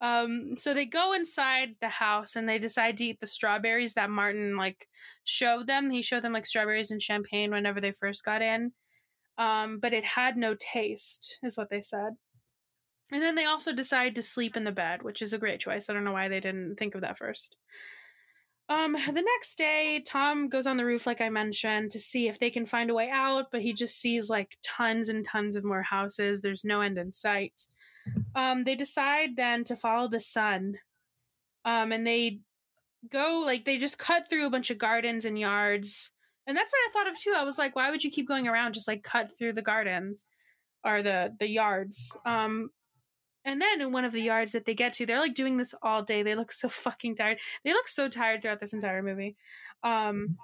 Um, 0.00 0.56
so 0.56 0.74
they 0.74 0.86
go 0.86 1.12
inside 1.12 1.76
the 1.80 1.88
house 1.88 2.36
and 2.36 2.48
they 2.48 2.58
decide 2.58 2.96
to 2.98 3.04
eat 3.04 3.20
the 3.20 3.26
strawberries 3.26 3.94
that 3.94 4.10
Martin 4.10 4.56
like 4.56 4.88
showed 5.24 5.66
them. 5.66 5.90
He 5.90 6.02
showed 6.02 6.22
them 6.22 6.32
like 6.32 6.46
strawberries 6.46 6.90
and 6.90 7.02
champagne 7.02 7.50
whenever 7.50 7.80
they 7.80 7.92
first 7.92 8.24
got 8.24 8.42
in. 8.42 8.72
Um, 9.38 9.78
but 9.80 9.92
it 9.92 10.04
had 10.04 10.36
no 10.36 10.54
taste, 10.58 11.38
is 11.42 11.56
what 11.56 11.70
they 11.70 11.80
said. 11.80 12.10
And 13.10 13.22
then 13.22 13.36
they 13.36 13.44
also 13.46 13.72
decide 13.72 14.14
to 14.16 14.22
sleep 14.22 14.56
in 14.56 14.64
the 14.64 14.72
bed, 14.72 15.02
which 15.02 15.22
is 15.22 15.32
a 15.32 15.38
great 15.38 15.60
choice. 15.60 15.88
I 15.88 15.94
don't 15.94 16.04
know 16.04 16.12
why 16.12 16.28
they 16.28 16.40
didn't 16.40 16.76
think 16.76 16.94
of 16.94 17.00
that 17.00 17.18
first. 17.18 17.56
Um, 18.68 18.92
the 19.06 19.22
next 19.22 19.56
day, 19.56 20.02
Tom 20.06 20.48
goes 20.48 20.66
on 20.66 20.76
the 20.76 20.84
roof, 20.84 21.06
like 21.06 21.20
I 21.20 21.28
mentioned, 21.28 21.90
to 21.92 22.00
see 22.00 22.28
if 22.28 22.38
they 22.38 22.50
can 22.50 22.66
find 22.66 22.90
a 22.90 22.94
way 22.94 23.10
out, 23.10 23.50
but 23.50 23.62
he 23.62 23.72
just 23.72 24.00
sees 24.00 24.28
like 24.28 24.58
tons 24.62 25.08
and 25.08 25.24
tons 25.24 25.56
of 25.56 25.64
more 25.64 25.82
houses. 25.82 26.40
There's 26.40 26.64
no 26.64 26.80
end 26.80 26.98
in 26.98 27.12
sight. 27.12 27.68
Um, 28.34 28.64
they 28.64 28.74
decide 28.74 29.36
then 29.36 29.64
to 29.64 29.76
follow 29.76 30.08
the 30.08 30.20
sun. 30.20 30.78
Um, 31.64 31.92
and 31.92 32.06
they 32.06 32.40
go 33.10 33.42
like 33.44 33.64
they 33.64 33.78
just 33.78 33.98
cut 33.98 34.28
through 34.28 34.46
a 34.46 34.50
bunch 34.50 34.70
of 34.70 34.78
gardens 34.78 35.24
and 35.24 35.38
yards. 35.38 36.12
And 36.46 36.56
that's 36.56 36.72
what 36.72 36.88
I 36.88 36.92
thought 36.92 37.12
of 37.12 37.20
too. 37.20 37.34
I 37.36 37.44
was 37.44 37.58
like, 37.58 37.76
why 37.76 37.90
would 37.90 38.02
you 38.02 38.10
keep 38.10 38.26
going 38.26 38.48
around? 38.48 38.72
Just 38.72 38.88
like 38.88 39.02
cut 39.02 39.30
through 39.36 39.52
the 39.52 39.62
gardens 39.62 40.24
or 40.84 41.02
the 41.02 41.34
the 41.38 41.48
yards. 41.48 42.16
Um, 42.24 42.70
and 43.48 43.62
then 43.62 43.80
in 43.80 43.92
one 43.92 44.04
of 44.04 44.12
the 44.12 44.20
yards 44.20 44.52
that 44.52 44.66
they 44.66 44.74
get 44.74 44.92
to, 44.94 45.06
they're 45.06 45.18
like 45.18 45.34
doing 45.34 45.56
this 45.56 45.74
all 45.82 46.02
day. 46.02 46.22
They 46.22 46.34
look 46.34 46.52
so 46.52 46.68
fucking 46.68 47.16
tired. 47.16 47.38
They 47.64 47.72
look 47.72 47.88
so 47.88 48.08
tired 48.08 48.42
throughout 48.42 48.60
this 48.60 48.74
entire 48.74 49.02
movie. 49.02 49.36
Um, 49.82 50.36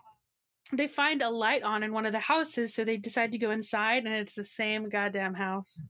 they 0.73 0.87
find 0.87 1.21
a 1.21 1.29
light 1.29 1.63
on 1.63 1.83
in 1.83 1.93
one 1.93 2.07
of 2.07 2.13
the 2.13 2.21
houses, 2.21 2.75
so 2.75 2.83
they 2.83 2.97
decide 2.97 3.33
to 3.33 3.39
go 3.39 3.51
inside, 3.51 4.05
and 4.05 4.15
it's 4.15 4.35
the 4.35 4.45
same 4.45 4.89
goddamn 4.89 5.35
house. 5.35 5.83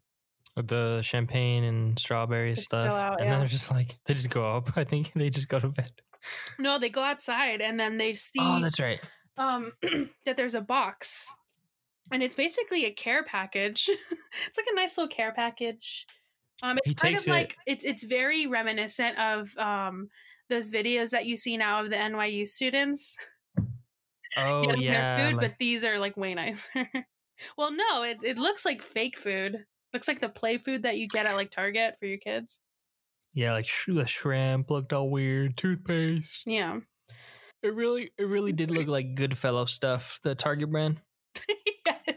with 0.56 0.66
the 0.68 1.02
champagne 1.02 1.62
and 1.62 1.98
strawberry 1.98 2.56
stuff, 2.56 2.86
out, 2.86 3.20
and 3.20 3.26
yeah. 3.26 3.30
then 3.30 3.40
they're 3.40 3.48
just 3.48 3.70
like 3.70 3.96
they 4.06 4.14
just 4.14 4.30
go 4.30 4.56
up. 4.56 4.72
I 4.76 4.82
think 4.82 5.12
they 5.14 5.30
just 5.30 5.48
go 5.48 5.60
to 5.60 5.68
bed. 5.68 5.92
No, 6.58 6.78
they 6.78 6.88
go 6.88 7.02
outside, 7.02 7.60
and 7.60 7.78
then 7.78 7.98
they 7.98 8.14
see 8.14 8.40
oh, 8.40 8.60
that's 8.60 8.80
right. 8.80 9.00
um 9.38 9.72
that 10.26 10.36
there's 10.36 10.56
a 10.56 10.60
box, 10.60 11.32
and 12.10 12.22
it's 12.22 12.34
basically 12.34 12.84
a 12.84 12.90
care 12.90 13.22
package. 13.22 13.88
it's 14.46 14.58
like 14.58 14.66
a 14.70 14.74
nice 14.74 14.98
little 14.98 15.08
care 15.08 15.32
package. 15.32 16.06
Um, 16.62 16.78
it's 16.78 16.90
He 16.90 16.94
kind 16.94 17.16
of 17.16 17.26
it- 17.26 17.30
like 17.30 17.56
it's 17.66 17.84
it's 17.84 18.04
very 18.04 18.46
reminiscent 18.46 19.18
of 19.18 19.56
um 19.58 20.08
those 20.50 20.70
videos 20.70 21.10
that 21.10 21.26
you 21.26 21.36
see 21.36 21.56
now 21.56 21.80
of 21.80 21.90
the 21.90 21.96
NYU 21.96 22.46
students. 22.46 23.16
Oh 24.36 24.64
getting 24.64 24.82
yeah, 24.82 25.16
their 25.16 25.26
food, 25.28 25.36
like- 25.36 25.50
but 25.50 25.58
these 25.60 25.84
are 25.84 25.98
like 26.00 26.16
way 26.16 26.34
nicer. 26.34 26.90
well, 27.56 27.70
no, 27.72 28.02
it 28.02 28.18
it 28.24 28.36
looks 28.36 28.64
like 28.64 28.82
fake 28.82 29.16
food. 29.16 29.64
Looks 29.92 30.08
like 30.08 30.18
the 30.20 30.28
play 30.28 30.58
food 30.58 30.82
that 30.82 30.98
you 30.98 31.06
get 31.06 31.24
at 31.26 31.36
like 31.36 31.52
Target 31.52 31.94
for 32.00 32.06
your 32.06 32.18
kids. 32.18 32.58
yeah, 33.32 33.52
like 33.52 33.66
sh- 33.68 33.90
the 33.94 34.08
shrimp 34.08 34.72
looked 34.72 34.92
all 34.92 35.08
weird. 35.08 35.56
Toothpaste. 35.56 36.42
Yeah. 36.46 36.80
It 37.62 37.74
really, 37.76 38.10
it 38.18 38.24
really 38.26 38.50
did 38.52 38.72
look 38.72 38.88
like 38.88 39.14
Goodfellow 39.14 39.66
stuff. 39.66 40.18
The 40.24 40.34
Target 40.34 40.70
brand. 40.72 41.00
Yeah, 41.86 42.14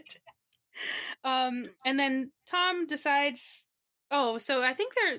um, 1.24 1.66
and 1.86 1.98
then 2.00 2.32
Tom 2.50 2.86
decides. 2.86 3.67
Oh, 4.10 4.38
so 4.38 4.62
I 4.62 4.72
think 4.72 4.94
they're. 4.94 5.18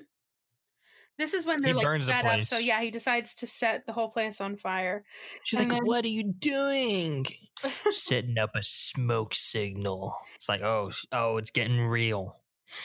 This 1.18 1.34
is 1.34 1.44
when 1.44 1.60
they're 1.60 1.74
He 1.74 1.84
like 1.84 2.02
fed 2.04 2.24
up. 2.24 2.44
So 2.44 2.56
yeah, 2.58 2.80
he 2.80 2.90
decides 2.90 3.34
to 3.36 3.46
set 3.46 3.84
the 3.86 3.92
whole 3.92 4.08
place 4.08 4.40
on 4.40 4.56
fire. 4.56 5.04
She's 5.44 5.60
And 5.60 5.68
like, 5.70 5.80
then- 5.80 5.86
"What 5.86 6.04
are 6.04 6.08
you 6.08 6.24
doing?" 6.24 7.26
Setting 7.90 8.38
up 8.38 8.50
a 8.54 8.62
smoke 8.62 9.34
signal. 9.34 10.16
It's 10.34 10.48
like, 10.48 10.62
oh, 10.62 10.92
oh, 11.12 11.36
it's 11.36 11.50
getting 11.50 11.80
real. 11.86 12.40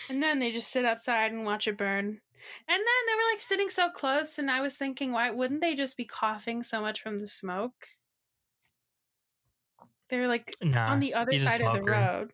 And 0.10 0.22
then 0.22 0.40
they 0.40 0.52
just 0.52 0.70
sit 0.70 0.84
outside 0.84 1.32
and 1.32 1.46
watch 1.46 1.68
it 1.68 1.78
burn. 1.78 2.08
And 2.08 2.20
then 2.68 2.78
they 3.08 3.14
were 3.16 3.32
like 3.32 3.40
sitting 3.42 3.70
so 3.70 3.90
close, 3.90 4.38
and 4.38 4.52
I 4.52 4.60
was 4.62 4.76
thinking, 4.78 5.12
why 5.14 5.32
wouldn't 5.32 5.62
they 5.62 5.74
just 5.74 5.96
be 5.96 6.06
coughing 6.06 6.62
so 6.62 6.82
much 6.82 7.02
from 7.02 7.20
the 7.20 7.28
smoke? 7.28 7.88
They're 10.10 10.28
like 10.28 10.56
Nah, 10.62 10.92
on 10.92 11.00
the 11.00 11.14
other 11.14 11.38
side 11.38 11.62
of 11.62 11.84
the 11.84 11.90
road. 11.90 12.34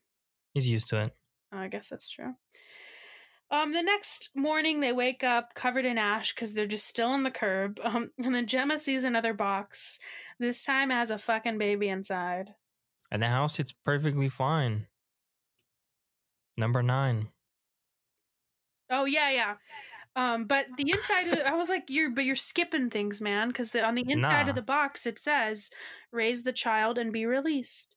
he's 0.53 0.67
used 0.67 0.89
to 0.89 1.01
it. 1.03 1.15
Oh, 1.53 1.57
I 1.59 1.67
guess 1.67 1.89
that's 1.89 2.09
true. 2.09 2.33
Um, 3.51 3.73
the 3.73 3.81
next 3.83 4.29
morning 4.33 4.79
they 4.79 4.93
wake 4.93 5.23
up 5.25 5.53
covered 5.55 5.83
in 5.85 5.97
ash 5.97 6.33
because 6.33 6.53
they're 6.53 6.65
just 6.65 6.87
still 6.87 7.09
on 7.09 7.23
the 7.23 7.31
curb. 7.31 7.79
Um, 7.83 8.11
and 8.17 8.33
then 8.33 8.47
Gemma 8.47 8.79
sees 8.79 9.03
another 9.03 9.33
box. 9.33 9.99
This 10.39 10.63
time 10.63 10.89
it 10.89 10.95
has 10.95 11.11
a 11.11 11.17
fucking 11.19 11.57
baby 11.57 11.89
inside. 11.89 12.55
And 13.11 13.21
the 13.21 13.27
house, 13.27 13.59
it's 13.59 13.73
perfectly 13.73 14.29
fine. 14.29 14.87
Number 16.57 16.81
nine. 16.81 17.27
Oh 18.89 19.05
yeah, 19.05 19.29
yeah. 19.31 19.55
Um, 20.15 20.45
but 20.45 20.65
the 20.77 20.89
inside, 20.91 21.27
of, 21.27 21.39
I 21.45 21.53
was 21.55 21.69
like, 21.69 21.85
"You're, 21.89 22.09
but 22.11 22.25
you're 22.25 22.35
skipping 22.35 22.89
things, 22.89 23.21
man." 23.21 23.47
Because 23.47 23.73
on 23.75 23.95
the 23.95 24.05
inside 24.07 24.43
Nah. 24.43 24.49
of 24.49 24.55
the 24.55 24.61
box 24.61 25.05
it 25.05 25.17
says, 25.17 25.69
"Raise 26.11 26.43
the 26.43 26.51
child 26.53 26.97
and 26.97 27.13
be 27.13 27.25
released," 27.25 27.95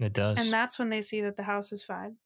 It 0.00 0.12
does. 0.12 0.38
and 0.38 0.52
that's 0.52 0.78
when 0.78 0.90
they 0.90 1.00
see 1.02 1.20
that 1.22 1.36
the 1.36 1.44
house 1.44 1.72
is 1.72 1.82
fine. 1.82 2.16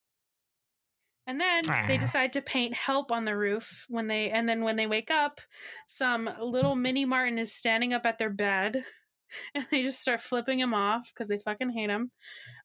And 1.25 1.39
then 1.39 1.77
they 1.87 1.97
Ah. 1.97 1.97
decide 1.97 2.33
to 2.33 2.41
paint 2.41 2.73
"Help" 2.73 3.11
on 3.11 3.25
the 3.25 3.37
roof 3.37 3.85
when 3.89 4.07
they, 4.07 4.29
and 4.29 4.47
then 4.49 4.61
when 4.63 4.75
they 4.75 4.87
wake 4.87 5.09
up, 5.11 5.41
some 5.87 6.25
little 6.39 6.75
mini 6.75 7.05
Martin 7.05 7.37
is 7.39 7.55
standing 7.55 7.93
up 7.93 8.05
at 8.05 8.17
their 8.17 8.29
bed, 8.29 8.85
and 9.55 9.65
they 9.71 9.83
just 9.83 10.01
start 10.01 10.21
flipping 10.21 10.59
him 10.59 10.73
off 10.73 11.11
because 11.13 11.27
they 11.29 11.39
fucking 11.39 11.69
hate 11.71 11.89
him. 11.89 12.09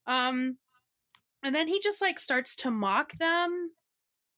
Um, 0.07 0.57
and 1.43 1.55
then 1.55 1.67
he 1.67 1.79
just 1.81 2.01
like 2.01 2.19
starts 2.19 2.55
to 2.57 2.71
mock 2.71 3.13
them. 3.17 3.71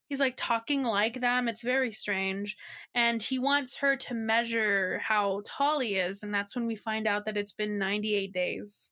He's 0.09 0.19
like 0.19 0.35
talking 0.37 0.83
like 0.83 1.21
them. 1.21 1.47
It's 1.47 1.63
very 1.63 1.91
strange. 1.91 2.57
And 2.93 3.23
he 3.23 3.39
wants 3.39 3.77
her 3.77 3.95
to 3.97 4.13
measure 4.13 4.99
how 4.99 5.41
tall 5.45 5.79
he 5.79 5.95
is. 5.95 6.21
And 6.23 6.33
that's 6.33 6.55
when 6.55 6.67
we 6.67 6.75
find 6.75 7.07
out 7.07 7.25
that 7.25 7.37
it's 7.37 7.53
been 7.53 7.77
98 7.79 8.33
days. 8.33 8.91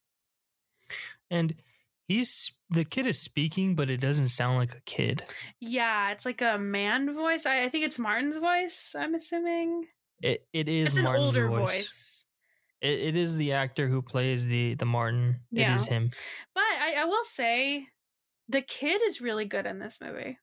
and 1.30 1.54
he's 2.10 2.52
the 2.68 2.84
kid 2.84 3.06
is 3.06 3.20
speaking, 3.20 3.74
but 3.74 3.88
it 3.88 4.00
doesn't 4.00 4.30
sound 4.30 4.58
like 4.58 4.74
a 4.74 4.80
kid. 4.80 5.22
Yeah, 5.60 6.10
it's 6.10 6.26
like 6.26 6.42
a 6.42 6.58
man 6.58 7.14
voice. 7.14 7.46
I, 7.46 7.64
I 7.64 7.68
think 7.68 7.84
it's 7.84 7.98
Martin's 7.98 8.36
voice, 8.36 8.94
I'm 8.98 9.14
assuming. 9.14 9.86
It 10.20 10.46
it 10.52 10.68
is 10.68 10.88
it's 10.88 10.96
an 10.98 11.04
Martin's 11.04 11.24
older 11.24 11.48
voice. 11.48 11.58
voice. 11.58 12.24
It, 12.80 12.98
it 12.98 13.16
is 13.16 13.36
the 13.36 13.52
actor 13.52 13.88
who 13.88 14.02
plays 14.02 14.46
the 14.46 14.74
the 14.74 14.84
Martin. 14.84 15.40
Yeah. 15.50 15.72
It 15.72 15.76
is 15.76 15.86
him. 15.86 16.10
But 16.54 16.64
I, 16.80 16.94
I 16.98 17.04
will 17.04 17.24
say 17.24 17.86
the 18.48 18.62
kid 18.62 19.00
is 19.06 19.20
really 19.20 19.44
good 19.44 19.66
in 19.66 19.78
this 19.78 20.00
movie. 20.00 20.38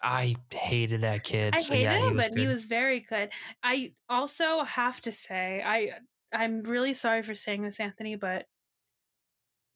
I 0.00 0.36
hated 0.52 1.02
that 1.02 1.24
kid. 1.24 1.54
I 1.56 1.58
so 1.58 1.74
hate 1.74 1.82
yeah, 1.82 1.98
him, 1.98 2.16
but 2.16 2.32
good. 2.32 2.40
he 2.40 2.46
was 2.46 2.66
very 2.66 3.00
good. 3.00 3.30
I 3.64 3.94
also 4.08 4.62
have 4.62 5.00
to 5.00 5.10
say, 5.10 5.60
I 5.64 5.90
I'm 6.32 6.62
really 6.62 6.94
sorry 6.94 7.24
for 7.24 7.34
saying 7.34 7.62
this, 7.62 7.80
Anthony, 7.80 8.14
but 8.14 8.46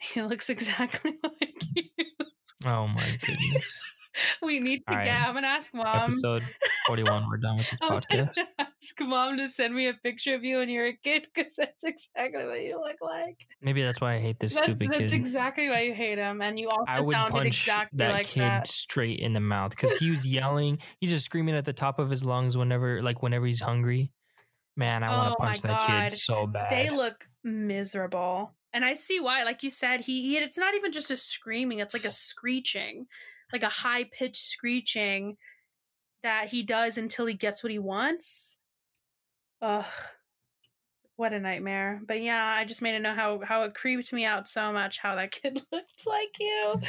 he 0.15 0.23
looks 0.23 0.51
exactly 0.51 1.13
like 1.41 1.63
you. 1.75 1.85
Oh 2.65 2.87
my 2.89 3.19
goodness. 3.25 3.83
We 4.43 4.61
need 4.61 4.81
to 4.89 4.93
All 4.93 4.99
right. 4.99 5.07
get. 5.07 5.27
I'm 5.27 5.33
gonna 5.33 5.47
ask 5.47 5.73
mom. 5.73 5.87
Episode 6.11 6.43
41. 6.87 7.31
We're 7.31 7.39
done 7.39 7.57
with 7.57 7.71
this 7.71 7.79
I'm 7.81 7.93
podcast. 7.99 8.37
ask 8.59 9.01
mom 9.01 9.39
to 9.39 9.49
send 9.49 9.75
me 9.75 9.89
a 9.89 9.95
picture 9.95 10.35
of 10.35 10.45
you 10.45 10.59
when 10.59 10.69
you're 10.69 10.89
a 10.89 10.93
kid 10.93 11.29
because 11.35 11.53
that's 11.57 11.83
exactly 11.83 12.45
what 12.45 12.61
you 12.61 12.79
look 12.79 12.99
like. 13.01 13.39
Maybe 13.63 13.81
that's 13.81 14.03
why 14.03 14.13
I 14.13 14.19
hate 14.19 14.39
this 14.39 14.53
That's, 14.53 14.65
stupid 14.65 14.89
that's 14.89 14.99
kid. 14.99 15.05
That's 15.05 15.13
exactly 15.15 15.71
why 15.71 15.81
you 15.85 15.95
hate 15.95 16.19
him, 16.19 16.43
and 16.43 16.59
you 16.59 16.69
also 16.69 16.85
I 16.87 17.01
would 17.01 17.13
sounded 17.13 17.33
punch 17.33 17.63
exactly 17.63 17.97
that 18.01 18.13
like 18.13 18.27
kid 18.27 18.43
that. 18.43 18.67
straight 18.67 19.19
in 19.19 19.33
the 19.33 19.41
mouth 19.41 19.71
because 19.71 19.97
he 19.97 20.11
was 20.11 20.27
yelling. 20.27 20.79
He's 21.01 21.09
just 21.09 21.25
screaming 21.25 21.55
at 21.55 21.65
the 21.65 21.73
top 21.73 21.99
of 21.99 22.11
his 22.11 22.23
lungs 22.23 22.55
whenever, 22.55 23.01
like, 23.01 23.23
whenever 23.23 23.47
he's 23.47 23.63
hungry. 23.63 24.13
Man, 24.77 25.03
I 25.03 25.17
want 25.17 25.29
Oh 25.29 25.35
to 25.37 25.37
punch 25.43 25.63
that 25.63 25.87
kid 26.11 26.19
so 26.19 26.47
bad. 26.47 26.71
They 26.71 26.91
look 26.91 27.27
miserable. 27.43 28.53
And 28.73 28.85
I 28.85 28.95
see 28.95 29.21
why. 29.21 29.43
Like 29.45 29.63
you 29.63 29.71
said, 29.71 30.03
he, 30.03 30.23
he 30.23 30.37
it's 30.39 30.59
not 30.59 30.75
even 30.75 30.93
just 30.93 31.11
a 31.11 31.17
screaming, 31.17 31.79
it's 31.79 31.95
like 31.95 32.05
a 32.05 32.11
screeching, 32.11 33.07
like 33.53 33.63
a 33.63 33.69
high 33.69 34.05
pitched 34.05 34.37
screeching 34.37 35.37
that 36.23 36.49
he 36.49 36.63
does 36.63 36.97
until 36.97 37.27
he 37.27 37.35
gets 37.35 37.63
what 37.63 37.73
he 37.73 37.79
wants. 37.79 38.57
Ugh. 39.61 39.85
What 41.17 41.33
a 41.33 41.41
nightmare. 41.41 42.01
But 42.07 42.23
yeah, 42.23 42.45
I 42.45 42.65
just 42.65 42.83
made 42.83 42.93
to 42.93 42.99
know 42.99 43.15
how 43.15 43.41
how 43.45 43.63
it 43.65 43.75
creeped 43.75 44.13
me 44.13 44.25
out 44.25 44.49
so 44.49 44.73
much 44.73 44.99
how 44.99 45.15
that 45.17 45.31
kid 45.43 45.63
looked 45.71 46.07
like 46.07 46.35
you. 46.41 46.81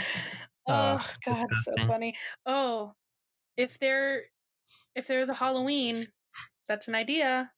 Oh 0.68 1.08
god, 1.26 1.46
so 1.64 1.86
funny. 1.86 2.16
Oh, 2.46 2.94
if 3.58 3.78
there 3.80 4.24
if 4.96 5.08
there's 5.08 5.30
a 5.30 5.34
Halloween, 5.34 6.08
that's 6.68 6.88
an 6.88 6.96
idea. 6.96 7.52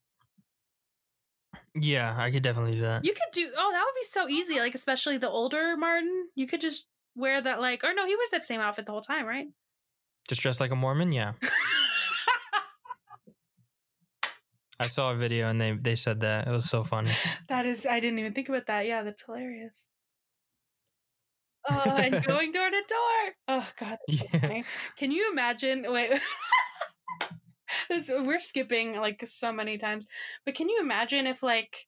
Yeah, 1.75 2.15
I 2.17 2.31
could 2.31 2.43
definitely 2.43 2.75
do 2.75 2.81
that. 2.81 3.03
You 3.03 3.13
could 3.13 3.31
do 3.33 3.49
oh, 3.57 3.71
that 3.71 3.83
would 3.83 3.99
be 3.99 4.05
so 4.05 4.27
easy. 4.29 4.59
Like 4.59 4.75
especially 4.75 5.17
the 5.17 5.29
older 5.29 5.75
Martin, 5.77 6.27
you 6.35 6.47
could 6.47 6.61
just 6.61 6.87
wear 7.15 7.41
that 7.41 7.59
like 7.61 7.83
or 7.83 7.93
no, 7.93 8.05
he 8.05 8.15
wears 8.15 8.29
that 8.31 8.43
same 8.43 8.61
outfit 8.61 8.85
the 8.85 8.91
whole 8.91 9.01
time, 9.01 9.25
right? 9.25 9.47
Just 10.27 10.41
dressed 10.41 10.59
like 10.59 10.71
a 10.71 10.75
Mormon? 10.75 11.11
Yeah. 11.11 11.33
I 14.79 14.87
saw 14.87 15.11
a 15.11 15.15
video 15.15 15.49
and 15.49 15.61
they, 15.61 15.71
they 15.71 15.95
said 15.95 16.19
that. 16.21 16.47
It 16.47 16.51
was 16.51 16.69
so 16.69 16.83
funny. 16.83 17.11
that 17.47 17.65
is 17.65 17.85
I 17.85 17.99
didn't 17.99 18.19
even 18.19 18.33
think 18.33 18.49
about 18.49 18.67
that. 18.67 18.85
Yeah, 18.85 19.03
that's 19.03 19.23
hilarious. 19.23 19.85
Oh, 21.67 21.95
and 21.95 22.23
going 22.23 22.51
door 22.51 22.69
to 22.69 22.81
door. 22.87 23.33
Oh 23.47 23.67
god, 23.79 23.97
Yeah. 24.07 24.61
Can 24.97 25.09
you 25.09 25.31
imagine 25.31 25.83
wait 25.91 26.11
this, 27.89 28.11
we're 28.11 28.39
skipping 28.39 28.95
like 28.97 29.23
so 29.25 29.51
many 29.51 29.77
times. 29.77 30.07
But 30.45 30.55
can 30.55 30.69
you 30.69 30.79
imagine 30.79 31.27
if 31.27 31.43
like 31.43 31.87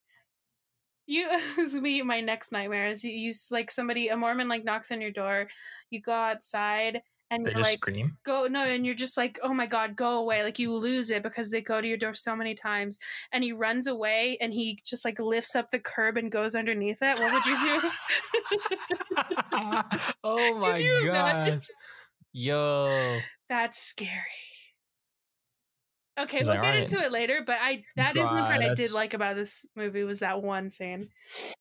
you 1.05 1.27
this 1.55 1.73
would 1.73 1.83
be 1.83 2.01
my 2.01 2.21
next 2.21 2.51
nightmare 2.51 2.87
is 2.87 3.03
you, 3.03 3.11
you 3.11 3.33
like 3.51 3.71
somebody 3.71 4.09
a 4.09 4.17
Mormon 4.17 4.47
like 4.47 4.63
knocks 4.63 4.91
on 4.91 5.01
your 5.01 5.11
door, 5.11 5.47
you 5.89 6.01
go 6.01 6.13
outside 6.13 7.01
and 7.29 7.45
They 7.45 7.51
you're 7.51 7.59
just 7.59 7.71
like 7.71 7.79
scream. 7.79 8.17
go 8.23 8.47
no 8.49 8.63
and 8.63 8.85
you're 8.85 8.95
just 8.95 9.17
like 9.17 9.37
oh 9.43 9.53
my 9.53 9.65
god 9.65 9.95
go 9.95 10.17
away 10.19 10.43
like 10.43 10.59
you 10.59 10.73
lose 10.73 11.09
it 11.09 11.23
because 11.23 11.51
they 11.51 11.61
go 11.61 11.81
to 11.81 11.87
your 11.87 11.97
door 11.97 12.13
so 12.13 12.35
many 12.35 12.55
times 12.55 12.99
and 13.31 13.43
he 13.43 13.51
runs 13.51 13.85
away 13.87 14.37
and 14.39 14.53
he 14.53 14.79
just 14.85 15.03
like 15.03 15.19
lifts 15.19 15.55
up 15.55 15.69
the 15.69 15.79
curb 15.79 16.15
and 16.17 16.31
goes 16.31 16.55
underneath 16.55 16.99
it 17.01 17.19
what 17.19 17.33
would 17.33 17.45
you 17.45 17.57
do 17.57 17.89
oh 20.23 20.57
my 20.57 21.01
god. 21.05 21.61
Yo. 22.31 23.19
that's 23.49 23.79
scary 23.79 24.56
okay 26.19 26.39
we'll 26.39 26.47
like, 26.55 26.61
get 26.61 26.73
"Alright." 26.73 26.91
into 26.93 26.99
it 27.03 27.11
later 27.11 27.41
but 27.45 27.57
i 27.61 27.83
that 27.95 28.15
is 28.15 28.23
one 28.31 28.41
God, 28.41 28.47
part 28.47 28.63
i 28.63 28.73
did 28.73 28.91
like 28.91 29.13
about 29.13 29.35
this 29.35 29.65
movie 29.75 30.03
was 30.03 30.19
that 30.19 30.41
one 30.41 30.69
scene 30.71 31.09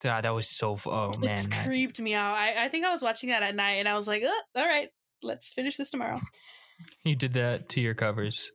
God, 0.02 0.24
that 0.24 0.34
was 0.34 0.48
so 0.48 0.76
fu- 0.76 0.90
oh 0.90 1.12
man. 1.20 1.32
it's 1.32 1.46
that- 1.48 1.66
creeped 1.66 2.00
me 2.00 2.14
out 2.14 2.34
I, 2.36 2.64
I 2.64 2.68
think 2.68 2.84
i 2.86 2.90
was 2.90 3.02
watching 3.02 3.30
that 3.30 3.42
at 3.42 3.54
night 3.54 3.74
and 3.74 3.88
i 3.88 3.94
was 3.94 4.07
like 4.09 4.22
"Uh, 4.22 4.59
all 4.59 4.66
right 4.66 4.88
let's 5.22 5.52
finish 5.52 5.76
this 5.76 5.90
tomorrow 5.90 6.18
You 7.04 7.16
did 7.16 7.32
that 7.34 7.70
to 7.70 7.80
your 7.80 7.94
covers. 7.94 8.50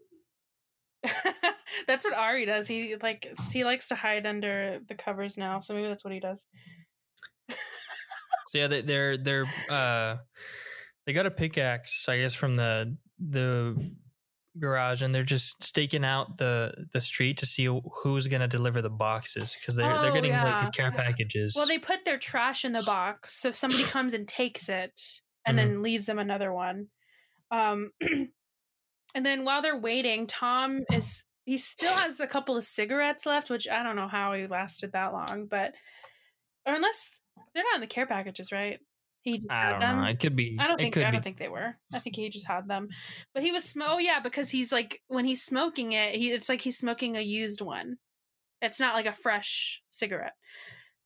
that's 1.87 2.05
what 2.05 2.13
Ari 2.13 2.45
does. 2.45 2.67
He 2.67 2.95
like 3.01 3.27
he 3.51 3.63
likes 3.63 3.87
to 3.87 3.95
hide 3.95 4.27
under 4.27 4.77
the 4.87 4.93
covers 4.93 5.37
now, 5.39 5.59
so 5.59 5.73
maybe 5.73 5.87
that's 5.87 6.03
what 6.05 6.13
he 6.13 6.19
does. 6.19 6.45
So 8.49 8.57
yeah, 8.59 8.67
they, 8.67 8.81
they're 8.81 9.17
they're 9.17 9.45
uh 9.69 10.17
they 11.05 11.13
got 11.13 11.25
a 11.25 11.31
pickaxe, 11.31 12.07
I 12.07 12.17
guess, 12.19 12.33
from 12.35 12.55
the 12.55 12.95
the 13.17 13.91
garage, 14.59 15.01
and 15.01 15.13
they're 15.15 15.23
just 15.23 15.63
staking 15.63 16.03
out 16.05 16.37
the 16.37 16.87
the 16.93 17.01
street 17.01 17.37
to 17.37 17.45
see 17.45 17.65
who's 18.03 18.27
gonna 18.27 18.47
deliver 18.47 18.81
the 18.81 18.89
boxes 18.89 19.55
because 19.59 19.75
they're 19.75 19.87
they're 20.01 20.11
Oh, 20.11 20.13
getting 20.13 20.31
like 20.31 20.43
yeah. 20.43 20.59
these 20.61 20.69
care 20.69 20.91
packages. 20.91 21.53
Well, 21.55 21.67
they 21.67 21.77
put 21.79 22.05
their 22.05 22.17
trash 22.17 22.65
in 22.65 22.73
the 22.73 22.83
box, 22.85 23.39
so 23.39 23.51
somebody 23.51 23.83
comes 23.83 24.13
and 24.13 24.27
takes 24.27 24.69
it 24.69 24.99
and 25.45 25.57
Mm-hmm. 25.57 25.67
then 25.69 25.81
leaves 25.81 26.05
them 26.05 26.19
another 26.19 26.53
one. 26.53 26.87
Um, 27.49 27.91
and 28.01 29.25
then 29.25 29.43
while 29.45 29.61
they're 29.61 29.79
waiting, 29.79 30.27
Tom 30.27 30.83
is 30.91 31.23
he 31.45 31.57
still 31.57 31.93
has 31.93 32.19
a 32.19 32.27
couple 32.27 32.55
of 32.55 32.63
cigarettes 32.63 33.25
left, 33.25 33.49
which 33.49 33.67
I 33.67 33.81
don't 33.83 33.95
know 33.95 34.07
how 34.07 34.33
he 34.33 34.45
lasted 34.47 34.91
that 34.93 35.13
long, 35.13 35.47
but 35.49 35.73
or 36.67 36.75
unless 36.75 37.19
they're 37.55 37.63
not 37.63 37.75
in 37.75 37.81
the 37.81 37.87
care 37.87 38.05
packages, 38.05 38.51
right? 38.51 38.79
He 39.23 39.37
just 39.39 39.51
I 39.51 39.61
had 39.61 39.69
don't 39.71 39.79
them. 39.81 40.01
know. 40.01 40.07
It 40.07 40.19
could 40.19 40.35
be. 40.35 40.57
I 40.59 40.67
don't 40.67 40.79
think 40.79 40.97
I 40.97 41.11
don't 41.11 41.23
think 41.23 41.37
they 41.37 41.47
were. 41.49 41.75
I 41.93 41.99
think 41.99 42.15
he 42.15 42.29
just 42.29 42.47
had 42.47 42.67
them. 42.67 42.87
But 43.33 43.43
he 43.43 43.51
was 43.51 43.63
sm- 43.65 43.83
oh 43.85 43.99
yeah, 43.99 44.19
because 44.19 44.49
he's 44.49 44.71
like 44.71 45.01
when 45.07 45.25
he's 45.25 45.43
smoking 45.43 45.91
it, 45.91 46.15
he 46.15 46.31
it's 46.31 46.49
like 46.49 46.61
he's 46.61 46.77
smoking 46.77 47.15
a 47.15 47.21
used 47.21 47.61
one. 47.61 47.97
It's 48.61 48.79
not 48.79 48.95
like 48.95 49.05
a 49.05 49.13
fresh 49.13 49.81
cigarette. 49.91 50.33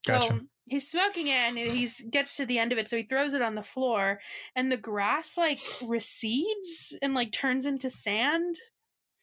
Gotcha. 0.07 0.28
So 0.28 0.39
he's 0.70 0.89
smoking 0.89 1.28
it 1.28 1.32
and 1.34 1.57
he's 1.57 2.01
gets 2.09 2.38
to 2.38 2.45
the 2.45 2.57
end 2.59 2.72
of 2.72 2.78
it, 2.78 2.88
so 2.88 2.95
he 2.97 3.03
throws 3.03 3.34
it 3.34 3.41
on 3.41 3.55
the 3.55 3.63
floor 3.63 4.20
and 4.55 4.72
the 4.72 4.78
grass 4.78 5.38
like 5.38 5.59
recedes 5.88 6.95
and 7.01 7.13
like 7.13 7.32
turns 7.32 7.66
into 7.66 7.89
sand. 7.89 8.55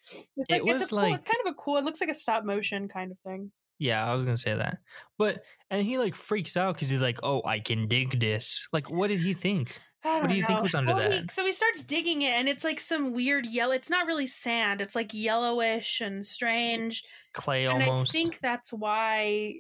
It's 0.04 0.28
It 0.36 0.50
like, 0.50 0.62
it's 0.64 0.72
was 0.82 0.90
cool, 0.90 0.98
like- 0.98 1.14
it's 1.14 1.26
kind 1.26 1.46
of 1.46 1.52
a 1.52 1.54
cool. 1.54 1.76
It 1.78 1.84
looks 1.84 2.00
like 2.00 2.10
a 2.10 2.14
stop 2.14 2.44
motion 2.44 2.88
kind 2.88 3.12
of 3.12 3.18
thing. 3.20 3.52
Yeah, 3.82 4.08
I 4.08 4.14
was 4.14 4.22
gonna 4.24 4.36
say 4.36 4.54
that, 4.54 4.78
but 5.18 5.42
and 5.70 5.82
he 5.82 5.98
like 5.98 6.14
freaks 6.14 6.56
out 6.56 6.74
because 6.74 6.88
he's 6.88 7.02
like, 7.02 7.18
"Oh, 7.22 7.42
I 7.44 7.58
can 7.58 7.88
dig 7.88 8.20
this." 8.20 8.68
Like, 8.72 8.90
what 8.90 9.08
did 9.08 9.18
he 9.20 9.34
think? 9.34 9.76
What 10.02 10.28
do 10.28 10.34
you 10.34 10.44
think 10.44 10.62
was 10.62 10.74
under 10.74 10.94
Well, 10.94 11.10
he- 11.10 11.18
that? 11.20 11.30
so 11.30 11.44
he 11.46 11.52
starts 11.52 11.84
digging 11.84 12.22
it, 12.22 12.32
and 12.32 12.48
it's 12.48 12.64
like 12.64 12.80
some 12.80 13.12
weird 13.12 13.46
yellow. 13.46 13.72
It's 13.72 13.90
not 13.90 14.06
really 14.06 14.26
sand. 14.26 14.80
It's 14.80 14.94
like 14.96 15.12
yellowish 15.14 16.00
and 16.00 16.24
strange. 16.26 17.02
Clay 17.34 17.66
And 17.66 17.82
almost. 17.82 18.10
I 18.14 18.18
think 18.18 18.40
that's 18.40 18.72
why, 18.72 19.54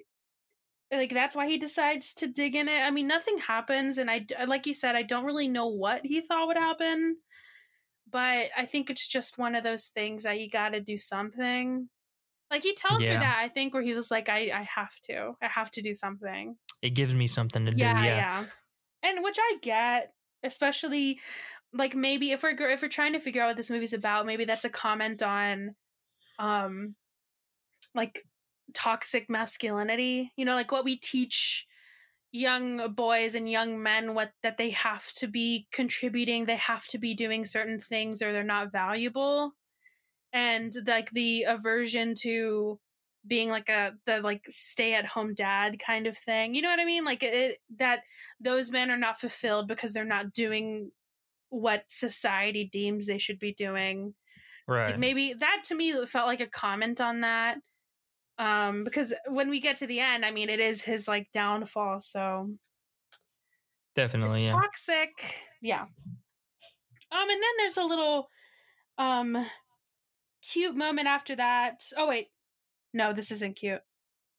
like, 0.92 1.12
that's 1.14 1.34
why 1.36 1.46
he 1.48 1.58
decides 1.58 2.12
to 2.14 2.26
dig 2.26 2.54
in 2.56 2.68
it. 2.68 2.80
I 2.82 2.90
mean, 2.90 3.06
nothing 3.06 3.38
happens, 3.38 3.98
and 3.98 4.10
I, 4.10 4.26
uh, 4.38 4.46
like 4.46 4.66
you 4.66 4.74
said, 4.74 4.94
I 4.96 5.02
don't 5.02 5.24
really 5.24 5.48
know 5.48 5.68
what 5.68 6.04
he 6.04 6.20
thought 6.20 6.48
would 6.48 6.56
happen, 6.56 7.16
but 8.10 8.48
I 8.56 8.66
think 8.66 8.90
it's 8.90 9.06
just 9.08 9.38
one 9.38 9.54
of 9.54 9.62
those 9.64 9.86
things 9.88 10.24
that 10.24 10.38
you 10.40 10.50
got 10.50 10.70
to 10.70 10.80
do 10.80 10.98
something. 10.98 11.88
Like 12.52 12.62
he 12.62 12.74
tells 12.74 13.00
Yeah. 13.00 13.14
me 13.14 13.18
that 13.18 13.38
I 13.40 13.48
think 13.48 13.74
where 13.74 13.82
he 13.82 13.94
was 13.94 14.12
like, 14.12 14.28
I, 14.28 14.52
I 14.54 14.62
have 14.76 14.94
to, 15.04 15.34
I 15.42 15.48
have 15.48 15.72
to 15.72 15.82
do 15.82 15.94
something 15.94 16.58
it 16.82 16.90
gives 16.90 17.14
me 17.14 17.26
something 17.26 17.64
to 17.64 17.72
yeah, 17.72 17.94
do. 17.94 18.02
yeah, 18.02 18.16
Yeah, 18.16 18.46
and 19.02 19.24
which 19.24 19.38
I 19.40 19.56
get, 19.62 20.14
especially 20.42 21.20
like 21.72 21.94
maybe 21.94 22.32
if 22.32 22.42
we're 22.42 22.50
if 22.70 22.82
we're 22.82 22.88
trying 22.88 23.14
to 23.14 23.20
figure 23.20 23.42
out 23.42 23.48
what 23.48 23.56
this 23.56 23.70
movie's 23.70 23.94
about, 23.94 24.26
maybe 24.26 24.44
that's 24.44 24.64
a 24.64 24.70
comment 24.70 25.22
on, 25.22 25.74
um, 26.38 26.96
like 27.94 28.24
toxic 28.74 29.28
masculinity. 29.30 30.32
You 30.36 30.44
know, 30.44 30.54
like 30.54 30.72
what 30.72 30.84
we 30.84 30.96
teach 30.96 31.66
young 32.32 32.94
boys 32.94 33.34
and 33.34 33.50
young 33.50 33.82
men 33.82 34.14
what 34.14 34.32
that 34.42 34.56
they 34.58 34.70
have 34.70 35.12
to 35.12 35.28
be 35.28 35.68
contributing, 35.72 36.46
they 36.46 36.56
have 36.56 36.86
to 36.88 36.98
be 36.98 37.14
doing 37.14 37.44
certain 37.44 37.80
things, 37.80 38.22
or 38.22 38.32
they're 38.32 38.44
not 38.44 38.72
valuable, 38.72 39.54
and 40.32 40.72
like 40.86 41.10
the 41.10 41.44
aversion 41.44 42.14
to 42.22 42.78
being 43.26 43.50
like 43.50 43.68
a 43.68 43.92
the 44.06 44.20
like 44.20 44.44
stay 44.48 44.94
at 44.94 45.06
home 45.06 45.34
dad 45.34 45.78
kind 45.78 46.06
of 46.06 46.16
thing. 46.16 46.54
You 46.54 46.62
know 46.62 46.70
what 46.70 46.80
I 46.80 46.84
mean? 46.84 47.04
Like 47.04 47.22
it 47.22 47.58
that 47.76 48.00
those 48.40 48.70
men 48.70 48.90
are 48.90 48.98
not 48.98 49.20
fulfilled 49.20 49.68
because 49.68 49.92
they're 49.92 50.04
not 50.04 50.32
doing 50.32 50.90
what 51.50 51.84
society 51.88 52.68
deems 52.70 53.06
they 53.06 53.18
should 53.18 53.38
be 53.38 53.52
doing. 53.54 54.14
right. 54.66 54.90
Like 54.90 54.98
maybe 54.98 55.34
that 55.34 55.62
to 55.66 55.74
me 55.74 56.04
felt 56.06 56.26
like 56.26 56.40
a 56.40 56.46
comment 56.46 57.00
on 57.00 57.20
that. 57.20 57.58
Um 58.38 58.84
because 58.84 59.14
when 59.28 59.50
we 59.50 59.60
get 59.60 59.76
to 59.76 59.86
the 59.86 60.00
end, 60.00 60.24
I 60.24 60.30
mean 60.30 60.48
it 60.48 60.60
is 60.60 60.82
his 60.84 61.06
like 61.06 61.28
downfall, 61.32 62.00
so 62.00 62.50
Definitely, 63.94 64.34
it's 64.34 64.42
yeah. 64.44 64.52
toxic. 64.52 65.10
Yeah. 65.60 65.82
Um 65.82 67.28
and 67.30 67.30
then 67.30 67.50
there's 67.58 67.76
a 67.76 67.84
little 67.84 68.28
um 68.98 69.46
cute 70.42 70.76
moment 70.76 71.08
after 71.08 71.36
that. 71.36 71.82
Oh 71.96 72.08
wait. 72.08 72.28
No, 72.92 73.12
this 73.12 73.30
isn't 73.30 73.56
cute. 73.56 73.80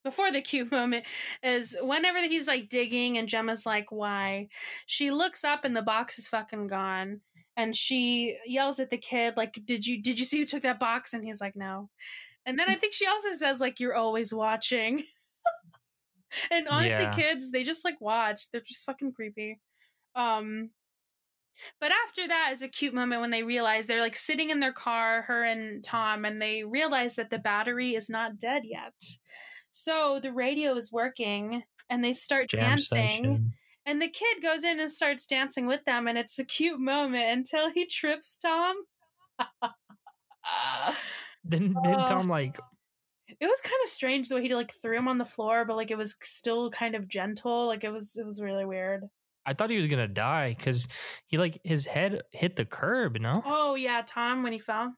before 0.04 0.32
the 0.32 0.42
cute 0.42 0.72
moment 0.80 1.06
is 1.42 1.78
whenever 1.82 2.20
he's 2.20 2.48
like 2.48 2.70
digging 2.70 3.18
and 3.18 3.28
Gemma's 3.30 3.66
like, 3.66 3.92
why? 3.92 4.48
She 4.86 5.12
looks 5.12 5.44
up 5.44 5.66
and 5.66 5.76
the 5.76 5.82
box 5.82 6.20
is 6.20 6.28
fucking 6.28 6.68
gone. 6.68 7.22
And 7.56 7.76
she 7.76 8.38
yells 8.46 8.80
at 8.80 8.90
the 8.90 8.98
kid, 8.98 9.36
like, 9.38 9.60
did 9.66 9.86
you 9.86 10.02
did 10.02 10.20
you 10.20 10.26
see 10.26 10.40
who 10.40 10.46
took 10.46 10.64
that 10.64 10.80
box? 10.80 11.14
And 11.14 11.24
he's 11.24 11.40
like, 11.42 11.56
no. 11.56 11.90
And 12.46 12.58
then 12.60 12.68
I 12.70 12.76
think 12.76 12.94
she 12.94 13.08
also 13.08 13.32
says, 13.34 13.62
like, 13.62 13.80
you're 13.80 13.96
always 13.96 14.34
watching. 14.34 15.04
and 16.52 16.68
honestly, 16.68 16.98
Yeah. 16.98 17.14
kids, 17.14 17.52
they 17.52 17.64
just 17.64 17.86
like 17.86 18.02
watch. 18.02 18.50
They're 18.52 18.62
just 18.62 18.84
fucking 18.86 19.14
creepy. 19.14 19.60
Um 20.16 20.72
but 21.80 21.92
after 22.06 22.28
that 22.28 22.50
is 22.54 22.62
a 22.62 22.68
cute 22.68 22.94
moment 22.94 23.22
when 23.22 23.32
they 23.32 23.44
realize 23.44 23.86
they're 23.88 24.02
like 24.02 24.16
sitting 24.16 24.50
in 24.50 24.60
their 24.60 24.74
car, 24.74 25.22
her 25.24 25.44
and 25.44 25.84
Tom, 25.84 26.26
and 26.26 26.42
they 26.42 26.64
realize 26.64 27.16
that 27.16 27.30
the 27.30 27.40
battery 27.40 27.96
is 27.96 28.10
not 28.10 28.38
dead 28.38 28.64
yet. 28.66 28.94
So 29.72 30.20
the 30.22 30.32
radio 30.32 30.76
is 30.76 30.92
working 30.92 31.64
and 31.90 32.04
they 32.04 32.14
start 32.14 32.50
Jam 32.50 32.62
dancing. 32.62 33.10
session. 33.10 33.54
And 33.86 34.02
the 34.02 34.08
kid 34.08 34.42
goes 34.42 34.64
in 34.64 34.80
and 34.80 34.90
starts 34.92 35.26
dancing 35.28 35.68
with 35.68 35.84
them, 35.84 36.08
and 36.08 36.18
it's 36.18 36.40
a 36.40 36.46
cute 36.46 36.80
moment 36.80 37.26
until 37.26 37.70
he 37.70 37.86
trips 37.86 38.38
Tom. 38.38 38.76
Then 41.44 41.76
then 41.84 42.00
Oh. 42.00 42.06
Tom 42.06 42.28
like 42.30 42.58
it 43.28 43.46
was 43.48 43.60
kind 43.62 43.76
of 43.84 43.90
strange 43.90 44.30
the 44.30 44.36
way 44.36 44.44
he 44.44 44.56
like 44.56 44.74
threw 44.74 44.98
him 44.98 45.08
on 45.08 45.18
the 45.18 45.26
floor, 45.26 45.66
but 45.66 45.76
like 45.76 45.92
it 45.92 45.98
was 45.98 46.16
still 46.22 46.70
kind 46.70 46.96
of 46.96 47.08
gentle. 47.08 47.66
Like 47.68 47.84
it 47.84 47.90
was 47.90 48.16
it 48.18 48.26
was 48.26 48.42
really 48.42 48.66
weird. 48.66 49.04
I 49.46 49.54
thought 49.54 49.70
he 49.70 49.78
was 49.78 49.88
gonna 49.88 50.08
die 50.08 50.56
because 50.58 50.88
he 51.28 51.38
like 51.38 51.60
his 51.64 51.86
head 51.86 52.22
hit 52.32 52.56
the 52.56 52.66
curb. 52.66 53.18
No, 53.20 53.42
Oh 53.46 53.76
yeah, 53.76 54.02
Tom 54.06 54.44
when 54.44 54.54
he 54.54 54.60
fell. 54.60 54.94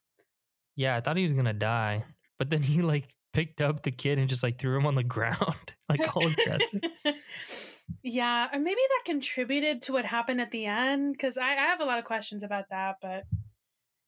yeah, 0.76 0.96
I 0.96 1.02
thought 1.02 1.18
he 1.18 1.24
was 1.24 1.34
gonna 1.34 1.54
die, 1.54 2.06
but 2.38 2.50
then 2.50 2.62
he 2.72 2.82
like 2.82 3.16
picked 3.34 3.60
up 3.62 3.84
the 3.84 3.92
kid 3.92 4.18
and 4.20 4.30
just 4.30 4.44
like 4.44 4.58
threw 4.60 4.78
him 4.78 4.86
on 4.86 4.96
the 4.96 5.04
ground, 5.16 5.76
like 5.90 6.16
all 6.16 6.26
aggressive. 6.28 6.82
yeah, 8.04 8.48
or 8.54 8.60
maybe 8.60 8.80
that 8.90 9.04
contributed 9.06 9.82
to 9.84 9.94
what 9.94 10.06
happened 10.06 10.40
at 10.42 10.52
the 10.52 10.66
end 10.66 11.14
because 11.14 11.38
I, 11.38 11.50
I 11.50 11.54
have 11.56 11.82
a 11.82 11.86
lot 11.86 12.00
of 12.00 12.06
questions 12.06 12.44
about 12.44 12.66
that, 12.70 12.96
but 13.02 13.24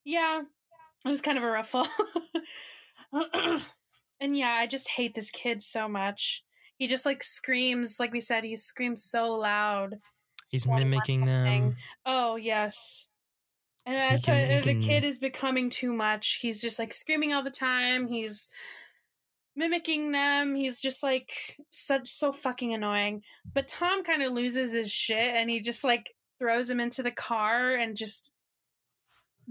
yeah, 0.05 0.41
it 1.05 1.09
was 1.09 1.21
kind 1.21 1.37
of 1.37 1.43
a 1.43 1.47
ruffle. 1.49 1.87
and 4.19 4.37
yeah, 4.37 4.49
I 4.51 4.67
just 4.67 4.89
hate 4.89 5.15
this 5.15 5.31
kid 5.31 5.61
so 5.61 5.87
much. 5.87 6.43
He 6.77 6.87
just 6.87 7.05
like 7.05 7.23
screams, 7.23 7.99
like 7.99 8.13
we 8.13 8.21
said, 8.21 8.43
he 8.43 8.55
screams 8.55 9.03
so 9.03 9.31
loud. 9.33 9.95
He's 10.49 10.67
mimicking 10.67 11.25
them. 11.25 11.75
Oh 12.05 12.35
yes. 12.35 13.09
And 13.85 13.95
I 13.97 14.15
He 14.17 14.21
can- 14.21 14.61
the 14.63 14.85
kid 14.85 15.03
is 15.03 15.17
becoming 15.19 15.69
too 15.69 15.93
much. 15.93 16.39
He's 16.41 16.61
just 16.61 16.77
like 16.79 16.93
screaming 16.93 17.33
all 17.33 17.43
the 17.43 17.49
time. 17.51 18.07
He's 18.07 18.49
mimicking 19.55 20.11
them. 20.11 20.55
He's 20.55 20.81
just 20.81 21.01
like 21.03 21.57
such 21.69 22.09
so 22.09 22.31
fucking 22.31 22.73
annoying. 22.73 23.23
But 23.53 23.67
Tom 23.67 24.03
kind 24.03 24.21
of 24.23 24.33
loses 24.33 24.73
his 24.73 24.91
shit 24.91 25.17
and 25.35 25.49
he 25.49 25.59
just 25.61 25.83
like 25.83 26.13
throws 26.39 26.69
him 26.69 26.79
into 26.79 27.01
the 27.01 27.11
car 27.11 27.73
and 27.73 27.95
just 27.97 28.33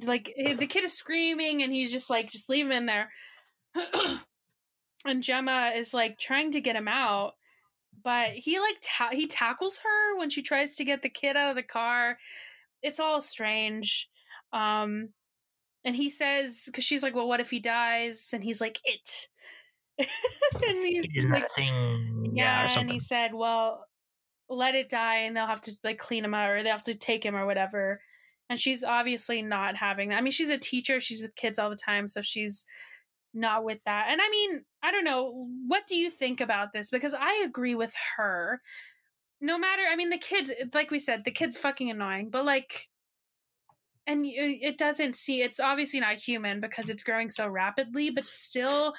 like 0.05 0.34
the 0.36 0.66
kid 0.66 0.84
is 0.84 0.92
screaming 0.92 1.62
and 1.62 1.72
he's 1.72 1.90
just 1.90 2.11
like 2.11 2.28
just 2.30 2.49
leave 2.49 2.66
him 2.66 2.72
in 2.72 2.86
there. 2.86 3.11
and 5.05 5.22
Gemma 5.22 5.72
is 5.74 5.92
like 5.94 6.18
trying 6.18 6.53
to 6.53 6.61
get 6.61 6.76
him 6.76 6.88
out 6.88 7.32
but 8.07 8.30
he 8.30 8.61
like 8.61 8.76
ta- 8.80 9.11
he 9.11 9.26
tackles 9.26 9.80
her 9.82 10.16
when 10.16 10.30
she 10.30 10.40
tries 10.40 10.76
to 10.76 10.84
get 10.84 11.02
the 11.02 11.09
kid 11.09 11.36
out 11.36 11.50
of 11.50 11.57
the 11.57 11.62
car. 11.64 12.18
It's 12.80 13.00
all 13.00 13.20
strange 13.20 14.09
um 14.52 15.09
and 15.84 15.96
he 15.96 16.09
says 16.09 16.62
because 16.66 16.84
she's 16.84 17.02
like 17.02 17.16
well 17.16 17.26
what 17.26 17.40
if 17.40 17.50
he 17.50 17.59
dies? 17.59 18.30
and 18.32 18.44
he's 18.44 18.61
like 18.61 18.78
it. 18.84 19.26
And 20.68 20.86
he's 21.12 21.24
like, 21.26 21.42
that 21.42 21.50
a 21.50 21.54
thing? 21.54 22.32
yeah, 22.36 22.64
or 22.64 22.78
and 22.78 22.88
he 22.88 23.00
said 23.00 23.34
well 23.34 23.84
let 24.48 24.76
it 24.76 24.88
die 24.88 25.22
and 25.22 25.36
they'll 25.36 25.46
have 25.46 25.62
to 25.62 25.72
like 25.82 25.98
clean 25.98 26.24
him 26.24 26.32
out 26.32 26.50
or 26.50 26.62
they 26.62 26.70
have 26.70 26.84
to 26.84 26.94
take 26.94 27.26
him 27.26 27.34
or 27.34 27.44
whatever. 27.44 28.00
And 28.48 28.61
she's 28.61 28.84
obviously 28.84 29.42
not 29.42 29.74
having 29.74 30.11
that 30.11 30.18
i 30.18 30.20
mean 30.20 30.30
she's 30.30 30.50
a 30.50 30.59
teacher 30.59 31.00
she's 31.00 31.22
with 31.22 31.34
kids 31.34 31.59
all 31.59 31.70
the 31.70 31.74
time 31.74 32.07
so 32.07 32.20
she's 32.20 32.64
not 33.37 33.64
with 33.64 33.78
that 33.84 34.07
and 34.09 34.20
i 34.20 34.28
mean 34.30 34.64
i 34.82 34.91
don't 34.91 35.05
know 35.05 35.49
what 35.66 35.87
do 35.87 35.95
you 35.95 36.11
think 36.11 36.41
about 36.41 36.72
this? 36.72 36.91
Because 36.91 37.14
i 37.14 37.43
agree 37.45 37.74
with 37.74 37.93
her. 38.16 38.61
No 39.41 39.59
matter 39.59 39.82
i 39.91 39.97
mean 39.97 40.11
the 40.11 40.18
kids 40.18 40.53
like 40.72 40.91
we 40.91 40.99
said 40.99 41.24
the 41.24 41.30
kid's 41.30 41.57
fucking 41.57 41.91
annoying 41.91 42.30
but 42.30 42.45
like 42.45 42.89
and 44.07 44.24
it 44.24 44.78
doesn't 44.78 45.14
see 45.14 45.43
it's 45.43 45.61
obviously 45.61 46.01
not 46.01 46.14
human 46.14 46.61
because 46.61 46.89
it's 46.89 47.03
growing 47.03 47.28
so 47.28 47.47
rapidly 47.47 48.11
but 48.11 48.24
still 48.24 48.95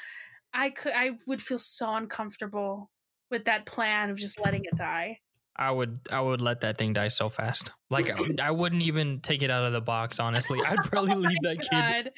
i 0.53 0.69
could 0.69 0.93
i 0.93 1.11
would 1.27 1.41
feel 1.41 1.59
so 1.59 1.95
uncomfortable 1.95 2.91
with 3.31 3.45
that 3.45 3.65
plan 3.65 4.09
of 4.09 4.17
just 4.17 4.39
letting 4.39 4.65
it 4.65 4.75
die 4.75 5.19
I 5.57 5.71
would 5.71 5.99
I 6.11 6.21
would 6.21 6.41
let 6.41 6.61
that 6.61 6.77
thing 6.77 6.93
die 6.93 7.07
so 7.07 7.29
fast. 7.29 7.71
Like 7.89 8.11
I, 8.41 8.51
wouldn't 8.51 8.83
even 8.83 9.21
take 9.21 9.41
it 9.41 9.49
out 9.49 9.65
of 9.65 9.73
the 9.73 9.81
box. 9.81 10.19
Honestly, 10.19 10.59
I'd 10.65 10.83
probably 10.83 11.13
oh 11.15 11.17
leave 11.17 11.41
that 11.41 11.67
kid 11.69 12.11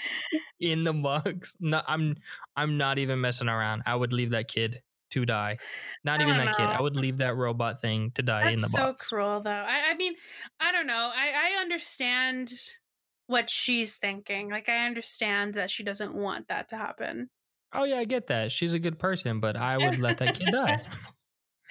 in 0.59 0.83
the 0.83 0.93
box. 0.93 1.55
No, 1.59 1.81
I'm 1.87 2.15
I'm 2.55 2.77
not 2.77 2.99
even 2.99 3.21
messing 3.21 3.47
around. 3.47 3.83
I 3.85 3.95
would 3.95 4.11
leave 4.11 4.31
that 4.31 4.47
kid 4.47 4.81
to 5.11 5.25
die. 5.25 5.57
Not 6.03 6.21
even 6.21 6.37
that 6.37 6.55
kid. 6.55 6.65
I 6.65 6.81
would 6.81 6.95
leave 6.95 7.17
that 7.17 7.35
robot 7.35 7.81
thing 7.81 8.11
to 8.15 8.21
die 8.21 8.49
in 8.49 8.55
the 8.55 8.61
That's 8.61 8.73
so 8.73 8.87
box. 8.87 9.07
cruel, 9.07 9.41
though. 9.41 9.49
I, 9.49 9.91
I 9.91 9.95
mean, 9.95 10.13
I 10.59 10.71
don't 10.71 10.87
know. 10.87 11.11
I, 11.15 11.55
I 11.55 11.61
understand 11.61 12.51
what 13.27 13.49
she's 13.49 13.95
thinking. 13.95 14.49
Like, 14.49 14.69
I 14.69 14.85
understand 14.85 15.55
that 15.55 15.71
she 15.71 15.83
doesn't 15.83 16.13
want 16.13 16.47
that 16.49 16.69
to 16.69 16.77
happen. 16.77 17.29
Oh 17.73 17.83
yeah, 17.83 17.97
I 17.97 18.05
get 18.05 18.27
that. 18.27 18.51
She's 18.51 18.73
a 18.73 18.79
good 18.79 18.97
person, 18.97 19.39
but 19.39 19.55
I 19.55 19.77
would 19.77 19.99
let 19.99 20.17
that 20.17 20.39
kid 20.39 20.49
die 20.51 20.81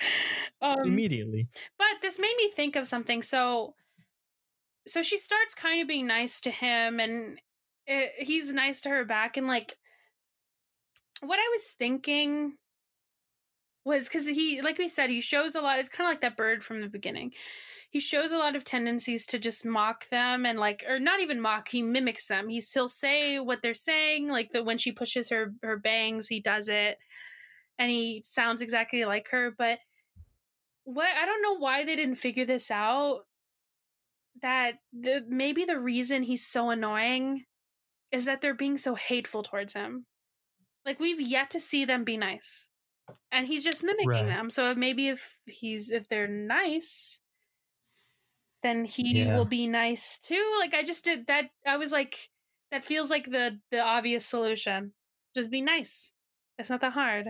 Um, 0.60 0.80
immediately. 0.84 1.48
but 1.78 1.86
this 2.02 2.18
made 2.18 2.34
me 2.36 2.50
think 2.50 2.74
of 2.76 2.88
something. 2.88 3.22
So, 3.22 3.74
so 4.86 5.02
she 5.02 5.18
starts 5.18 5.54
kind 5.54 5.80
of 5.80 5.88
being 5.88 6.06
nice 6.06 6.40
to 6.42 6.50
him, 6.50 6.98
and 6.98 7.38
it, 7.86 8.26
he's 8.26 8.52
nice 8.52 8.80
to 8.82 8.88
her 8.88 9.04
back. 9.04 9.36
And 9.36 9.46
like, 9.46 9.76
what 11.20 11.38
I 11.38 11.48
was 11.52 11.64
thinking 11.78 12.54
was 13.84 14.08
because 14.08 14.28
he, 14.28 14.60
like 14.60 14.78
we 14.78 14.88
said, 14.88 15.10
he 15.10 15.20
shows 15.20 15.54
a 15.54 15.60
lot. 15.60 15.78
It's 15.78 15.88
kind 15.88 16.06
of 16.06 16.12
like 16.12 16.20
that 16.20 16.36
bird 16.36 16.62
from 16.62 16.80
the 16.80 16.88
beginning. 16.88 17.32
He 17.90 18.00
shows 18.00 18.32
a 18.32 18.38
lot 18.38 18.54
of 18.54 18.64
tendencies 18.64 19.24
to 19.26 19.38
just 19.38 19.64
mock 19.64 20.08
them 20.10 20.44
and 20.44 20.58
like, 20.58 20.84
or 20.86 21.00
not 21.00 21.20
even 21.20 21.40
mock. 21.40 21.68
He 21.68 21.82
mimics 21.82 22.28
them. 22.28 22.50
He 22.50 22.60
still 22.60 22.88
say 22.88 23.38
what 23.38 23.62
they're 23.62 23.74
saying. 23.74 24.28
Like 24.28 24.52
the 24.52 24.62
when 24.62 24.76
she 24.78 24.92
pushes 24.92 25.30
her 25.30 25.54
her 25.62 25.78
bangs, 25.78 26.28
he 26.28 26.38
does 26.38 26.68
it, 26.68 26.98
and 27.78 27.90
he 27.90 28.22
sounds 28.26 28.60
exactly 28.60 29.04
like 29.06 29.28
her. 29.30 29.50
But 29.56 29.78
what 30.88 31.06
I 31.06 31.26
don't 31.26 31.42
know 31.42 31.58
why 31.58 31.84
they 31.84 31.96
didn't 31.96 32.16
figure 32.16 32.44
this 32.46 32.70
out. 32.70 33.26
That 34.40 34.78
the 34.92 35.24
maybe 35.28 35.64
the 35.64 35.78
reason 35.80 36.22
he's 36.22 36.46
so 36.46 36.70
annoying 36.70 37.44
is 38.12 38.24
that 38.24 38.40
they're 38.40 38.54
being 38.54 38.76
so 38.78 38.94
hateful 38.94 39.42
towards 39.42 39.74
him. 39.74 40.06
Like 40.84 41.00
we've 41.00 41.20
yet 41.20 41.50
to 41.50 41.60
see 41.60 41.84
them 41.84 42.04
be 42.04 42.16
nice. 42.16 42.68
And 43.32 43.46
he's 43.46 43.64
just 43.64 43.82
mimicking 43.84 44.08
Right. 44.08 44.26
them. 44.26 44.48
So 44.50 44.74
maybe 44.74 45.08
if 45.08 45.38
he's 45.46 45.90
if 45.90 46.08
they're 46.08 46.28
nice, 46.28 47.20
then 48.62 48.84
he 48.84 49.24
Yeah. 49.24 49.36
will 49.36 49.44
be 49.44 49.66
nice 49.66 50.18
too. 50.18 50.56
Like 50.60 50.74
I 50.74 50.82
just 50.84 51.04
did 51.04 51.26
that 51.26 51.50
I 51.66 51.76
was 51.76 51.92
like 51.92 52.30
that 52.70 52.84
feels 52.84 53.10
like 53.10 53.26
the 53.30 53.60
the 53.70 53.80
obvious 53.80 54.24
solution. 54.26 54.94
Just 55.34 55.50
be 55.50 55.60
nice. 55.60 56.12
It's 56.58 56.70
not 56.70 56.80
that 56.80 56.92
hard. 56.92 57.26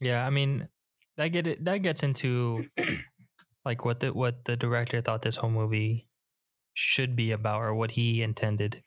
Yeah, 0.00 0.26
I 0.26 0.30
mean 0.30 0.68
that 1.16 1.28
get 1.28 1.46
it 1.46 1.64
that 1.64 1.78
gets 1.78 2.02
into 2.02 2.66
like 3.64 3.84
what 3.84 4.00
the 4.00 4.12
what 4.12 4.44
the 4.44 4.56
director 4.56 5.00
thought 5.00 5.22
this 5.22 5.36
whole 5.36 5.50
movie 5.50 6.06
should 6.74 7.16
be 7.16 7.32
about 7.32 7.62
or 7.62 7.74
what 7.74 7.92
he 7.92 8.22
intended. 8.22 8.82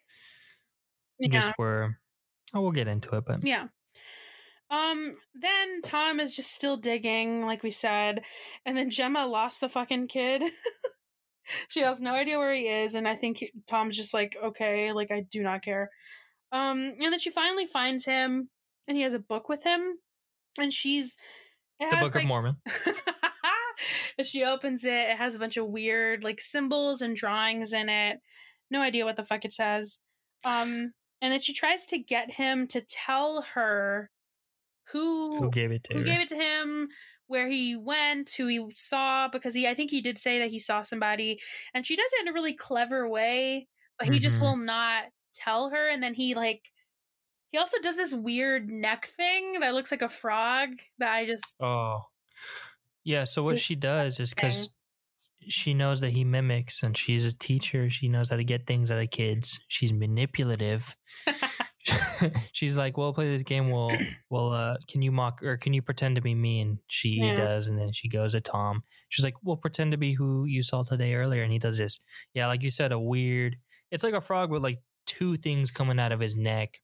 Yeah. 1.19 1.30
Just 1.32 1.53
where 1.57 1.99
oh 2.53 2.61
we'll 2.61 2.71
get 2.71 2.88
into 2.88 3.15
it, 3.15 3.25
but 3.25 3.43
Yeah. 3.43 3.67
Um, 4.71 5.13
then 5.34 5.82
Tom 5.82 6.19
is 6.19 6.36
just 6.36 6.53
still 6.53 6.77
digging, 6.77 7.43
like 7.45 7.63
we 7.63 7.71
said, 7.71 8.21
and 8.65 8.77
then 8.77 8.91
Gemma 8.91 9.25
lost 9.25 9.61
the 9.61 9.69
fucking 9.69 10.07
kid. 10.07 10.43
she 11.69 11.80
has 11.82 11.99
no 11.99 12.13
idea 12.13 12.38
where 12.38 12.53
he 12.53 12.67
is, 12.67 12.93
and 12.93 13.07
I 13.07 13.15
think 13.15 13.38
he- 13.39 13.51
Tom's 13.67 13.97
just 13.97 14.13
like, 14.13 14.38
okay, 14.43 14.91
like 14.93 15.09
I 15.09 15.21
do 15.21 15.41
not 15.41 15.63
care. 15.63 15.89
Um, 16.51 16.93
and 16.99 17.11
then 17.11 17.17
she 17.17 17.32
finally 17.32 17.65
finds 17.65 18.05
him, 18.05 18.49
and 18.88 18.95
he 18.95 19.01
has 19.01 19.15
a 19.15 19.19
book 19.19 19.49
with 19.49 19.63
him, 19.63 19.97
and 20.59 20.71
she's 20.71 21.17
the 21.80 21.97
Book 21.97 22.15
of 22.15 22.25
Mormon. 22.25 22.57
She 24.23 24.43
opens 24.43 24.84
it, 24.84 25.11
it 25.11 25.17
has 25.17 25.36
a 25.36 25.39
bunch 25.39 25.55
of 25.57 25.67
weird 25.67 26.23
like 26.23 26.41
symbols 26.41 27.01
and 27.01 27.15
drawings 27.15 27.71
in 27.71 27.88
it. 27.89 28.19
No 28.69 28.82
idea 28.82 29.05
what 29.05 29.15
the 29.15 29.23
fuck 29.23 29.45
it 29.45 29.53
says. 29.53 29.99
Um, 30.43 30.93
and 31.21 31.32
then 31.34 31.39
she 31.41 31.53
tries 31.53 31.86
to 31.88 31.97
get 31.97 32.32
him 32.32 32.67
to 32.67 32.82
tell 32.82 33.41
her 33.53 34.11
who 34.91 35.39
Who 35.39 35.49
gave 35.51 35.71
it 35.71 35.84
to 35.86 35.93
who 35.93 35.99
her? 35.99 36.05
gave 36.05 36.19
it 36.21 36.27
to 36.30 36.36
him, 36.36 36.89
where 37.27 37.47
he 37.47 37.75
went, 37.75 38.32
who 38.32 38.47
he 38.47 38.65
saw, 38.75 39.27
because 39.27 39.53
he 39.53 39.67
I 39.67 39.73
think 39.73 39.91
he 39.91 40.01
did 40.01 40.17
say 40.17 40.39
that 40.39 40.51
he 40.51 40.59
saw 40.59 40.82
somebody, 40.82 41.39
and 41.73 41.86
she 41.86 41.95
does 41.95 42.11
it 42.13 42.21
in 42.21 42.27
a 42.30 42.34
really 42.34 42.53
clever 42.55 43.07
way, 43.07 43.67
but 43.97 44.09
he 44.09 44.19
just 44.19 44.39
Mhm. 44.39 44.41
will 44.41 44.57
not 44.57 45.05
tell 45.34 45.69
her, 45.69 45.88
and 45.89 46.01
then 46.03 46.13
he 46.15 46.36
like 46.36 46.71
He 47.52 47.58
also 47.58 47.78
does 47.82 47.97
this 47.97 48.14
weird 48.14 48.70
neck 48.70 49.06
thing 49.06 49.60
that 49.60 49.74
looks 49.74 49.91
like 49.91 50.02
a 50.02 50.10
frog 50.10 50.70
that 51.00 51.14
I 51.14 51.26
just 51.26 51.56
Oh, 51.60 52.02
yeah. 53.04 53.24
So 53.24 53.43
what 53.43 53.60
she 53.60 53.76
does 53.76 54.20
is 54.20 54.34
because 54.34 54.70
she 55.47 55.74
knows 55.74 56.02
that 56.02 56.12
he 56.12 56.24
mimics, 56.24 56.84
and 56.84 56.95
she's 56.97 57.26
a 57.26 57.34
teacher. 57.34 57.89
She 57.89 58.08
knows 58.10 58.30
how 58.30 58.36
to 58.38 58.43
get 58.43 58.68
things 58.68 58.91
out 58.91 59.00
of 59.02 59.10
kids. 59.10 59.60
She's 59.68 59.93
manipulative. 59.93 60.95
she's 62.52 62.78
like, 62.78 62.97
"We'll 62.97 63.14
play 63.14 63.30
this 63.30 63.43
game. 63.43 63.72
We'll, 63.72 63.97
well, 64.30 64.52
uh, 64.52 64.78
can 64.88 65.02
you 65.02 65.12
mock 65.12 65.41
or 65.43 65.58
can 65.58 65.74
you 65.74 65.82
pretend 65.82 66.16
to 66.18 66.22
be 66.22 66.36
me?" 66.36 66.62
And 66.62 66.80
she 66.88 67.10
Yeah. 67.22 67.36
does, 67.36 67.68
and 67.68 67.80
then 67.80 67.91
she 67.93 68.10
goes 68.10 68.34
to 68.34 68.41
Tom. 68.41 68.84
She's 69.10 69.24
like, 69.26 69.36
"We'll 69.43 69.58
pretend 69.58 69.91
to 69.93 69.97
be 69.97 70.14
who 70.14 70.45
you 70.45 70.62
saw 70.62 70.84
today 70.84 71.14
earlier," 71.16 71.43
and 71.43 71.52
he 71.52 71.60
does 71.60 71.78
this. 71.78 72.00
Yeah, 72.34 72.47
like 72.47 72.64
you 72.64 72.70
said, 72.70 72.91
a 72.91 73.00
weird. 73.00 73.58
It's 73.91 74.04
like 74.04 74.14
a 74.14 74.22
frog 74.22 74.52
with 74.52 74.62
like 74.62 74.80
two 75.20 75.36
things 75.38 75.70
coming 75.72 75.99
out 75.99 76.11
of 76.11 76.20
his 76.20 76.38
neck. 76.38 76.80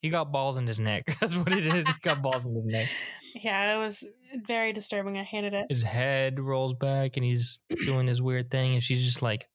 He 0.00 0.10
got 0.10 0.32
balls 0.32 0.56
in 0.56 0.66
his 0.66 0.80
neck. 0.80 1.04
That's 1.20 1.36
what 1.36 1.52
it 1.52 1.66
is. 1.66 1.86
He 1.86 1.94
got 2.02 2.22
balls 2.22 2.46
in 2.46 2.52
his 2.54 2.66
neck. 2.66 2.88
yeah, 3.34 3.74
it 3.76 3.78
was 3.78 4.04
very 4.46 4.72
disturbing. 4.72 5.18
I 5.18 5.22
hated 5.22 5.54
it. 5.54 5.66
His 5.68 5.82
head 5.82 6.40
rolls 6.40 6.74
back, 6.74 7.16
and 7.16 7.24
he's 7.24 7.60
doing 7.84 8.06
this 8.06 8.20
weird 8.20 8.50
thing, 8.50 8.74
and 8.74 8.82
she's 8.82 9.04
just 9.04 9.22
like, 9.22 9.48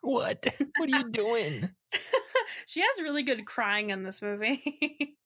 "What? 0.00 0.46
What 0.78 0.92
are 0.92 0.98
you 0.98 1.10
doing?" 1.10 1.70
she 2.66 2.80
has 2.80 3.02
really 3.02 3.22
good 3.22 3.44
crying 3.46 3.90
in 3.90 4.02
this 4.02 4.22
movie. 4.22 5.16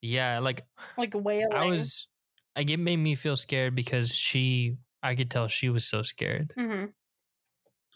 Yeah, 0.00 0.38
like 0.38 0.62
like 0.96 1.12
wailing. 1.14 1.52
I 1.52 1.66
was 1.66 2.06
like 2.56 2.70
it 2.70 2.78
made 2.78 2.96
me 2.96 3.14
feel 3.14 3.36
scared 3.36 3.74
because 3.74 4.14
she 4.14 4.76
I 5.02 5.14
could 5.14 5.30
tell 5.30 5.48
she 5.48 5.68
was 5.70 5.84
so 5.84 6.02
scared. 6.02 6.52
hmm 6.56 6.86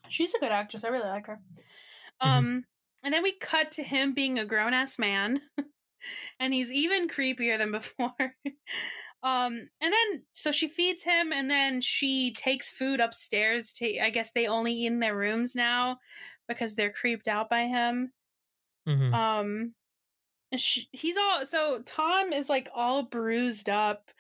She's 0.09 0.35
a 0.35 0.39
good 0.41 0.53
actress. 0.53 0.85
I 0.85 0.89
really 0.89 1.09
like 1.09 1.27
her. 1.27 1.41
Mhm. 2.23 2.29
Um, 2.29 2.65
and 3.03 3.13
then 3.13 3.23
we 3.23 3.33
cut 3.33 3.71
to 3.73 3.83
him 3.83 4.15
being 4.15 4.39
a 4.39 4.45
grown 4.45 4.75
ass 4.75 4.99
man, 4.99 5.43
and 6.41 6.55
he's 6.55 6.71
even 6.73 7.09
creepier 7.09 7.59
than 7.59 7.73
before. 7.73 8.37
um, 9.23 9.69
and 9.81 9.93
then 9.93 10.25
so 10.35 10.53
she 10.53 10.69
feeds 10.69 11.05
him, 11.05 11.33
and 11.33 11.51
then 11.51 11.81
she 11.81 12.33
takes 12.33 12.71
food 12.71 13.01
upstairs. 13.01 13.73
To 13.75 14.01
I 14.01 14.11
guess 14.11 14.33
they 14.33 14.47
only 14.49 14.73
eat 14.75 14.87
in 14.87 15.01
their 15.01 15.17
rooms 15.17 15.55
now 15.55 15.99
because 16.49 16.75
they're 16.77 16.93
creeped 16.93 17.29
out 17.29 17.51
by 17.51 17.63
him. 17.67 18.13
Mhm. 18.87 19.13
Um, 19.13 19.75
she, 20.57 20.89
he's 20.93 21.17
all 21.17 21.47
so 21.47 21.83
Tom 21.85 22.33
is 22.33 22.49
like 22.51 22.71
all 22.75 23.05
bruised 23.05 23.71
up, 23.71 24.11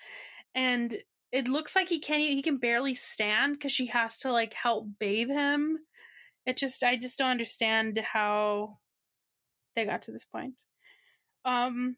and 0.55 0.97
it 1.33 1.49
looks 1.49 1.76
like 1.76 1.89
he 1.89 2.01
can't 2.01 2.22
he 2.22 2.43
can 2.43 2.59
barely 2.59 2.95
stand 2.97 3.55
because 3.55 3.72
she 3.72 3.87
has 3.89 4.18
to 4.20 4.33
like 4.33 4.55
help 4.55 4.89
bathe 4.99 5.30
him. 5.30 5.80
It 6.47 6.57
just 6.57 6.82
I 6.82 6.97
just 6.97 7.18
don't 7.18 7.30
understand 7.30 7.99
how 8.12 8.78
they 9.76 9.84
got 9.84 10.03
to 10.03 10.12
this 10.12 10.24
point. 10.24 10.62
Um, 11.45 11.97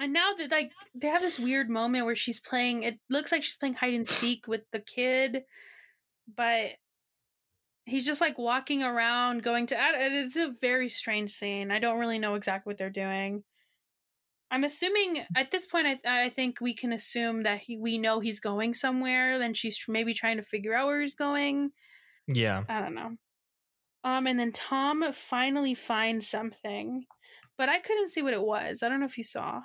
and 0.00 0.12
now 0.12 0.32
that 0.38 0.50
like 0.50 0.72
they 0.94 1.08
have 1.08 1.22
this 1.22 1.38
weird 1.38 1.70
moment 1.70 2.06
where 2.06 2.16
she's 2.16 2.40
playing. 2.40 2.82
It 2.82 2.98
looks 3.08 3.32
like 3.32 3.42
she's 3.42 3.56
playing 3.56 3.74
hide 3.74 3.94
and 3.94 4.06
seek 4.06 4.46
with 4.46 4.62
the 4.72 4.80
kid, 4.80 5.42
but 6.34 6.72
he's 7.86 8.04
just 8.04 8.20
like 8.20 8.36
walking 8.36 8.82
around 8.82 9.42
going 9.42 9.66
to 9.66 9.76
it's 9.78 10.36
a 10.36 10.52
very 10.60 10.88
strange 10.88 11.30
scene 11.30 11.70
i 11.70 11.78
don't 11.78 11.98
really 12.00 12.18
know 12.18 12.34
exactly 12.34 12.68
what 12.70 12.76
they're 12.76 12.90
doing 12.90 13.44
i'm 14.50 14.64
assuming 14.64 15.22
at 15.36 15.52
this 15.52 15.66
point 15.66 15.86
i, 16.04 16.24
I 16.24 16.28
think 16.28 16.60
we 16.60 16.74
can 16.74 16.92
assume 16.92 17.44
that 17.44 17.60
he, 17.60 17.78
we 17.78 17.96
know 17.96 18.18
he's 18.20 18.40
going 18.40 18.74
somewhere 18.74 19.38
then 19.38 19.54
she's 19.54 19.78
maybe 19.88 20.12
trying 20.12 20.36
to 20.36 20.42
figure 20.42 20.74
out 20.74 20.86
where 20.88 21.00
he's 21.00 21.14
going 21.14 21.70
Yeah. 22.26 22.64
i 22.68 22.80
don't 22.80 22.94
know 22.94 23.12
um 24.06 24.26
and 24.26 24.38
then 24.40 24.52
tom 24.52 25.04
finally 25.12 25.74
finds 25.74 26.26
something 26.28 27.04
but 27.58 27.68
i 27.68 27.78
couldn't 27.78 28.08
see 28.08 28.22
what 28.22 28.32
it 28.32 28.42
was 28.42 28.82
i 28.82 28.88
don't 28.88 29.00
know 29.00 29.06
if 29.06 29.18
you 29.18 29.24
saw 29.24 29.60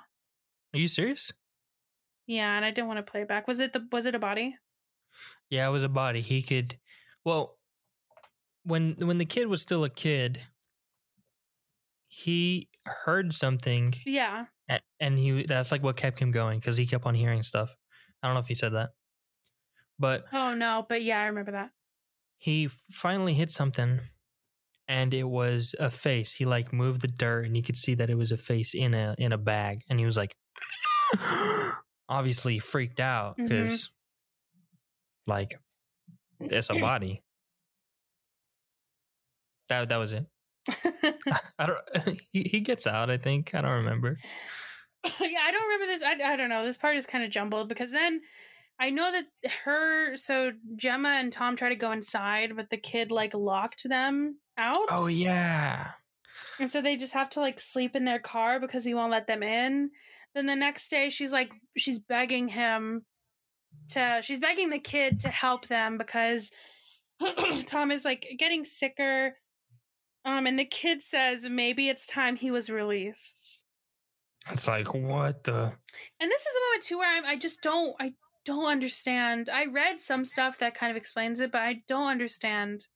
Are 0.74 0.78
you 0.78 0.88
serious? 0.88 1.32
yeah 2.26 2.56
and 2.56 2.64
i 2.64 2.70
didn't 2.70 2.88
want 2.88 3.04
to 3.04 3.10
play 3.10 3.22
it 3.22 3.28
back 3.28 3.46
was 3.48 3.60
it 3.60 3.72
the 3.72 3.86
was 3.92 4.04
it 4.06 4.14
a 4.14 4.18
body 4.18 4.56
Yeah, 5.50 5.68
it 5.68 5.70
was 5.72 5.82
a 5.82 5.88
body. 5.88 6.22
He 6.22 6.40
could 6.42 6.78
well 7.24 7.58
when 8.64 8.96
when 8.98 9.18
the 9.18 9.26
kid 9.26 9.46
was 9.48 9.60
still 9.60 9.84
a 9.84 9.90
kid, 9.90 10.46
he 12.08 12.68
heard 13.04 13.32
something 13.34 13.92
yeah 14.06 14.46
and 14.98 15.18
he 15.18 15.44
that's 15.44 15.70
like 15.72 15.82
what 15.82 15.96
kept 15.96 16.18
him 16.20 16.30
going 16.30 16.58
because 16.58 16.76
he 16.78 16.86
kept 16.86 17.04
on 17.06 17.14
hearing 17.14 17.42
stuff. 17.42 17.74
I 18.22 18.26
don't 18.28 18.34
know 18.34 18.40
if 18.40 18.48
he 18.48 18.54
said 18.54 18.72
that. 18.72 18.90
But 19.98 20.24
oh 20.32 20.54
no 20.54 20.86
but 20.88 21.02
yeah 21.02 21.20
i 21.20 21.26
remember 21.26 21.52
that 21.52 21.70
he 22.38 22.68
finally 22.90 23.34
hit 23.34 23.52
something 23.52 24.00
and 24.92 25.14
it 25.14 25.24
was 25.24 25.74
a 25.80 25.88
face. 25.88 26.34
He 26.34 26.44
like 26.44 26.70
moved 26.70 27.00
the 27.00 27.08
dirt 27.08 27.46
and 27.46 27.56
you 27.56 27.62
could 27.62 27.78
see 27.78 27.94
that 27.94 28.10
it 28.10 28.18
was 28.18 28.30
a 28.30 28.36
face 28.36 28.74
in 28.74 28.92
a 28.92 29.14
in 29.16 29.32
a 29.32 29.38
bag. 29.38 29.80
And 29.88 29.98
he 29.98 30.04
was 30.04 30.18
like 30.18 30.36
obviously 32.10 32.58
freaked 32.58 33.00
out 33.00 33.38
mm-hmm. 33.38 33.44
because 33.44 33.88
like 35.26 35.58
it's 36.40 36.68
a 36.68 36.74
body. 36.74 37.22
That 39.70 39.88
that 39.88 39.96
was 39.96 40.12
it. 40.12 40.26
I 41.58 41.66
don't 41.66 42.18
he, 42.32 42.42
he 42.42 42.60
gets 42.60 42.86
out 42.86 43.10
i 43.10 43.16
think. 43.16 43.54
I 43.54 43.62
don't 43.62 43.78
remember. 43.84 44.18
Yeah, 45.18 45.40
I 45.44 45.50
don't 45.50 45.64
remember 45.64 45.86
this. 45.86 46.02
I, 46.04 46.32
I 46.32 46.36
don't 46.36 46.48
know. 46.48 46.64
This 46.64 46.76
part 46.76 46.96
is 46.96 47.06
kind 47.06 47.24
of 47.24 47.30
jumbled 47.30 47.68
because 47.68 47.90
then 47.90 48.20
I 48.78 48.90
know 48.90 49.10
that 49.10 49.24
her, 49.64 50.16
so 50.16 50.52
Gemma 50.76 51.08
and 51.08 51.32
Tom 51.32 51.56
try 51.56 51.70
to 51.70 51.74
go 51.74 51.90
inside, 51.90 52.54
but 52.54 52.70
the 52.70 52.76
kid 52.76 53.10
like 53.10 53.34
locked 53.34 53.88
them 53.88 54.38
out. 54.62 54.86
oh 54.90 55.08
yeah 55.08 55.90
And 56.58 56.70
so 56.70 56.80
they 56.80 56.96
just 56.96 57.14
have 57.14 57.30
to 57.30 57.40
like 57.40 57.58
sleep 57.58 57.96
in 57.96 58.04
their 58.04 58.18
car 58.20 58.60
because 58.60 58.84
he 58.84 58.94
won't 58.94 59.10
let 59.10 59.26
them 59.26 59.42
in. 59.42 59.90
Then 60.34 60.46
the 60.46 60.56
next 60.56 60.88
day, 60.88 61.10
she's 61.10 61.32
like, 61.32 61.50
she's 61.76 61.98
begging 62.00 62.48
him 62.48 63.04
to, 63.90 64.20
she's 64.22 64.40
begging 64.40 64.70
the 64.70 64.78
kid 64.78 65.20
to 65.20 65.28
help 65.28 65.68
them 65.68 65.98
because 65.98 66.50
Tom 67.66 67.90
is 67.90 68.04
like 68.04 68.26
getting 68.38 68.64
sicker. 68.64 69.36
Um, 70.24 70.46
and 70.46 70.58
the 70.58 70.64
kid 70.64 71.02
says 71.02 71.46
maybe 71.50 71.88
it's 71.88 72.06
time 72.06 72.36
he 72.36 72.50
was 72.50 72.70
released. 72.70 73.64
it's 74.50 74.68
like 74.68 74.94
what 74.94 75.44
the 75.44 75.72
And 76.20 76.30
this 76.30 76.40
is 76.40 76.54
a 76.56 76.64
moment 76.66 76.82
too 76.82 76.98
where 76.98 77.16
I'm, 77.16 77.26
I 77.26 77.36
just 77.36 77.60
don't, 77.62 77.94
I 78.00 78.14
don't 78.44 78.66
understand. 78.66 79.50
I 79.52 79.66
read 79.66 80.00
some 80.00 80.24
stuff 80.24 80.58
that 80.58 80.74
kind 80.74 80.90
of 80.90 80.96
explains 80.96 81.40
it, 81.40 81.52
but 81.52 81.60
I 81.62 81.82
don't 81.88 82.08
understand 82.08 82.86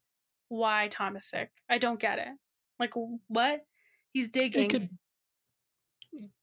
why 0.49 0.89
Tom 0.89 1.17
is 1.17 1.27
sick. 1.29 1.51
I 1.69 1.79
don't 1.79 2.01
get 2.01 2.19
it. 2.19 2.29
Like 2.79 2.95
what? 3.29 3.61
He's 4.13 4.29
digging. 4.31 4.65
it 4.65 4.71
could 4.71 4.89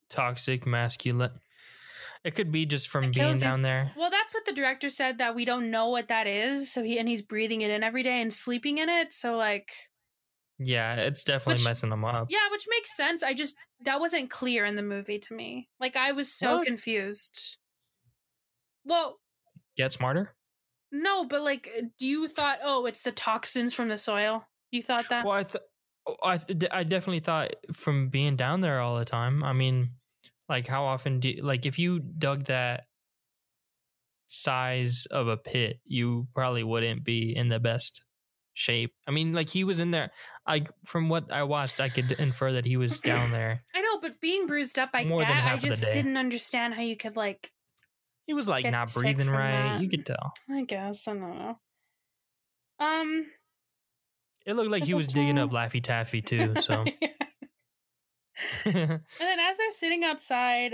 toxic 0.09 0.65
masculine 0.67 1.31
it 2.23 2.35
could 2.35 2.51
be 2.51 2.65
just 2.67 2.87
from 2.87 3.09
being 3.11 3.33
you. 3.33 3.39
down 3.39 3.63
there 3.63 3.91
Well, 3.97 4.09
that's 4.11 4.33
what 4.33 4.45
the 4.45 4.53
director 4.53 4.89
said 4.89 5.17
that 5.17 5.33
we 5.35 5.43
don't 5.43 5.71
know 5.71 5.89
what 5.89 6.07
that 6.07 6.25
is. 6.27 6.71
So 6.71 6.83
he 6.83 6.97
and 6.99 7.09
he's 7.09 7.21
breathing 7.21 7.61
it 7.61 7.71
in 7.71 7.83
every 7.83 8.03
day 8.03 8.21
and 8.21 8.31
sleeping 8.31 8.77
in 8.77 8.87
it. 8.89 9.11
So 9.11 9.35
like, 9.35 9.71
Yeah, 10.59 10.95
it's 10.95 11.23
definitely 11.25 11.55
Which- 11.55 11.65
messing 11.65 11.89
them 11.89 12.05
up. 12.05 12.27
yeah, 12.29 12.49
which 12.51 12.65
makes 12.69 12.95
sense. 12.95 13.23
I 13.23 13.33
just 13.33 13.57
that 13.81 13.99
wasn't 13.99 14.29
clear 14.29 14.63
in 14.65 14.75
the 14.75 14.81
movie 14.83 15.19
to 15.19 15.33
me. 15.33 15.67
Like 15.81 15.95
I 15.97 16.11
was 16.13 16.33
so 16.33 16.57
What? 16.59 16.67
confused. 16.67 17.57
Well, 18.85 19.19
Get 19.75 19.91
smarter. 19.91 20.33
No, 20.93 21.25
but 21.25 21.41
like, 21.41 21.69
uh, 21.77 21.81
do 21.97 22.05
you 22.05 22.27
thought, 22.27 22.59
oh, 22.63 22.85
it's 22.85 23.01
the 23.01 23.11
toxins 23.11 23.73
from 23.73 23.89
the 23.89 23.97
soil? 23.97 24.47
You 24.71 24.83
thought 24.83 25.09
that? 25.09 25.25
Well, 25.25 25.35
I 25.35 25.43
th- 25.43 25.63
oh, 26.07 26.15
I 26.23 26.37
th- 26.37 26.71
I 26.71 26.83
definitely 26.83 27.19
thought 27.19 27.55
from 27.73 28.09
being 28.09 28.35
down 28.35 28.61
there 28.61 28.79
all 28.79 28.97
the 28.97 29.05
time. 29.05 29.43
I 29.43 29.53
mean, 29.53 29.91
like 30.47 30.67
how 30.67 30.85
often 30.85 31.19
do 31.19 31.29
you, 31.29 31.43
like 31.43 31.65
if 31.65 31.79
you 31.79 31.99
dug 31.99 32.45
that 32.45 32.85
size 34.27 35.05
of 35.11 35.27
a 35.27 35.37
pit, 35.37 35.79
you 35.83 36.27
probably 36.35 36.63
wouldn't 36.63 37.03
be 37.03 37.35
in 37.35 37.49
the 37.49 37.59
best 37.59 38.05
shape. 38.53 38.93
I 39.07 39.11
mean, 39.11 39.33
like 39.33 39.49
he 39.49 39.63
was 39.63 39.79
in 39.79 39.91
there. 39.91 40.11
I 40.45 40.65
from 40.85 41.09
what 41.09 41.31
I 41.31 41.43
watched, 41.43 41.79
I 41.79 41.89
could 41.89 42.11
infer 42.13 42.53
that 42.53 42.65
he 42.65 42.77
was 42.77 42.99
down 42.99 43.31
there. 43.39 43.63
I 43.73 43.81
know, 43.81 43.99
but 43.99 44.19
being 44.21 44.47
bruised 44.47 44.77
up, 44.79 44.89
I 44.93 45.05
More 45.05 45.21
than 45.21 45.29
get. 45.29 45.37
I 45.37 45.39
half 45.39 45.55
of 45.55 45.61
the 45.61 45.67
just 45.69 45.91
didn't 45.91 46.17
understand 46.17 46.73
how 46.75 46.81
you 46.81 46.97
could 46.97 47.15
like. 47.15 47.51
He 48.25 48.33
was 48.33 48.47
like 48.47 48.69
not 48.69 48.93
breathing 48.93 49.29
right. 49.29 49.51
that. 49.51 49.81
You 49.81 49.89
could 49.89 50.05
tell. 50.05 50.33
I 50.49 50.63
guess 50.63 51.07
I 51.07 51.13
don't 51.13 51.21
know. 51.37 51.59
Um. 52.79 53.25
It 54.45 54.55
looked 54.55 54.71
like 54.71 54.83
he 54.83 54.93
was 54.93 55.07
digging 55.07 55.37
up 55.39 55.51
Laffy 55.51 55.81
Taffy 55.81 56.21
too. 56.25 56.53
So 56.59 56.83
And 58.65 59.01
then 59.19 59.39
as 59.39 59.57
they're 59.57 59.71
sitting 59.71 60.03
outside, 60.03 60.73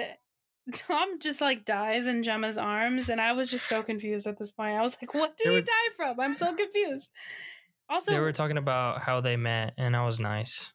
Tom 0.73 1.19
just 1.19 1.41
like 1.41 1.65
dies 1.65 2.07
in 2.07 2.23
Gemma's 2.23 2.57
arms, 2.57 3.09
and 3.09 3.19
I 3.19 3.33
was 3.33 3.49
just 3.49 3.67
so 3.67 3.83
confused 3.83 4.27
at 4.27 4.37
this 4.37 4.51
point. 4.51 4.73
I 4.77 4.81
was 4.81 4.97
like, 5.01 5.13
"What 5.13 5.37
did 5.37 5.45
They 5.47 5.49
he 5.51 5.55
were- 5.57 5.61
die 5.61 5.89
from?" 5.95 6.19
I'm 6.19 6.33
so 6.33 6.53
confused. 6.55 7.11
Also, 7.89 8.11
they 8.11 8.19
were 8.19 8.31
talking 8.31 8.57
about 8.57 9.01
how 9.01 9.19
they 9.21 9.35
met, 9.35 9.73
and 9.77 9.95
I 9.95 10.05
was 10.05 10.19
nice, 10.19 10.73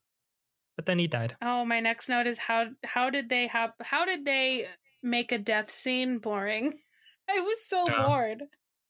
but 0.76 0.86
then 0.86 0.98
he 0.98 1.06
died. 1.06 1.36
oh, 1.40 1.64
my 1.64 1.78
next 1.80 2.08
note 2.08 2.26
is 2.26 2.38
how 2.38 2.66
how 2.84 3.08
did 3.10 3.28
they 3.28 3.46
have 3.46 3.70
how 3.80 4.04
did 4.04 4.24
they 4.24 4.66
make 5.04 5.30
a 5.30 5.38
death 5.38 5.70
scene 5.70 6.18
boring? 6.18 6.72
I 7.30 7.38
was 7.40 7.64
so 7.64 7.84
Oh. 7.88 8.06
bored. 8.08 8.42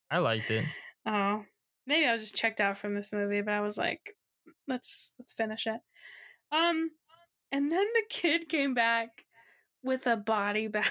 I 0.09 0.17
liked 0.17 0.49
it. 0.49 0.65
Oh, 1.05 1.43
maybe 1.85 2.07
I 2.07 2.13
was 2.13 2.21
just 2.23 2.35
checked 2.35 2.59
out 2.59 2.77
from 2.77 2.93
this 2.95 3.13
movie, 3.13 3.41
but 3.41 3.53
I 3.53 3.61
was 3.61 3.77
like, 3.77 4.15
let's 4.67 5.13
let's 5.19 5.33
finish 5.33 5.67
it. 5.67 5.81
Um, 6.51 6.89
and 7.51 7.71
then 7.71 7.85
the 7.93 8.03
kid 8.09 8.49
came 8.49 8.73
back 8.73 9.09
with 9.83 10.07
a 10.07 10.15
body 10.17 10.67
bag. 10.75 10.89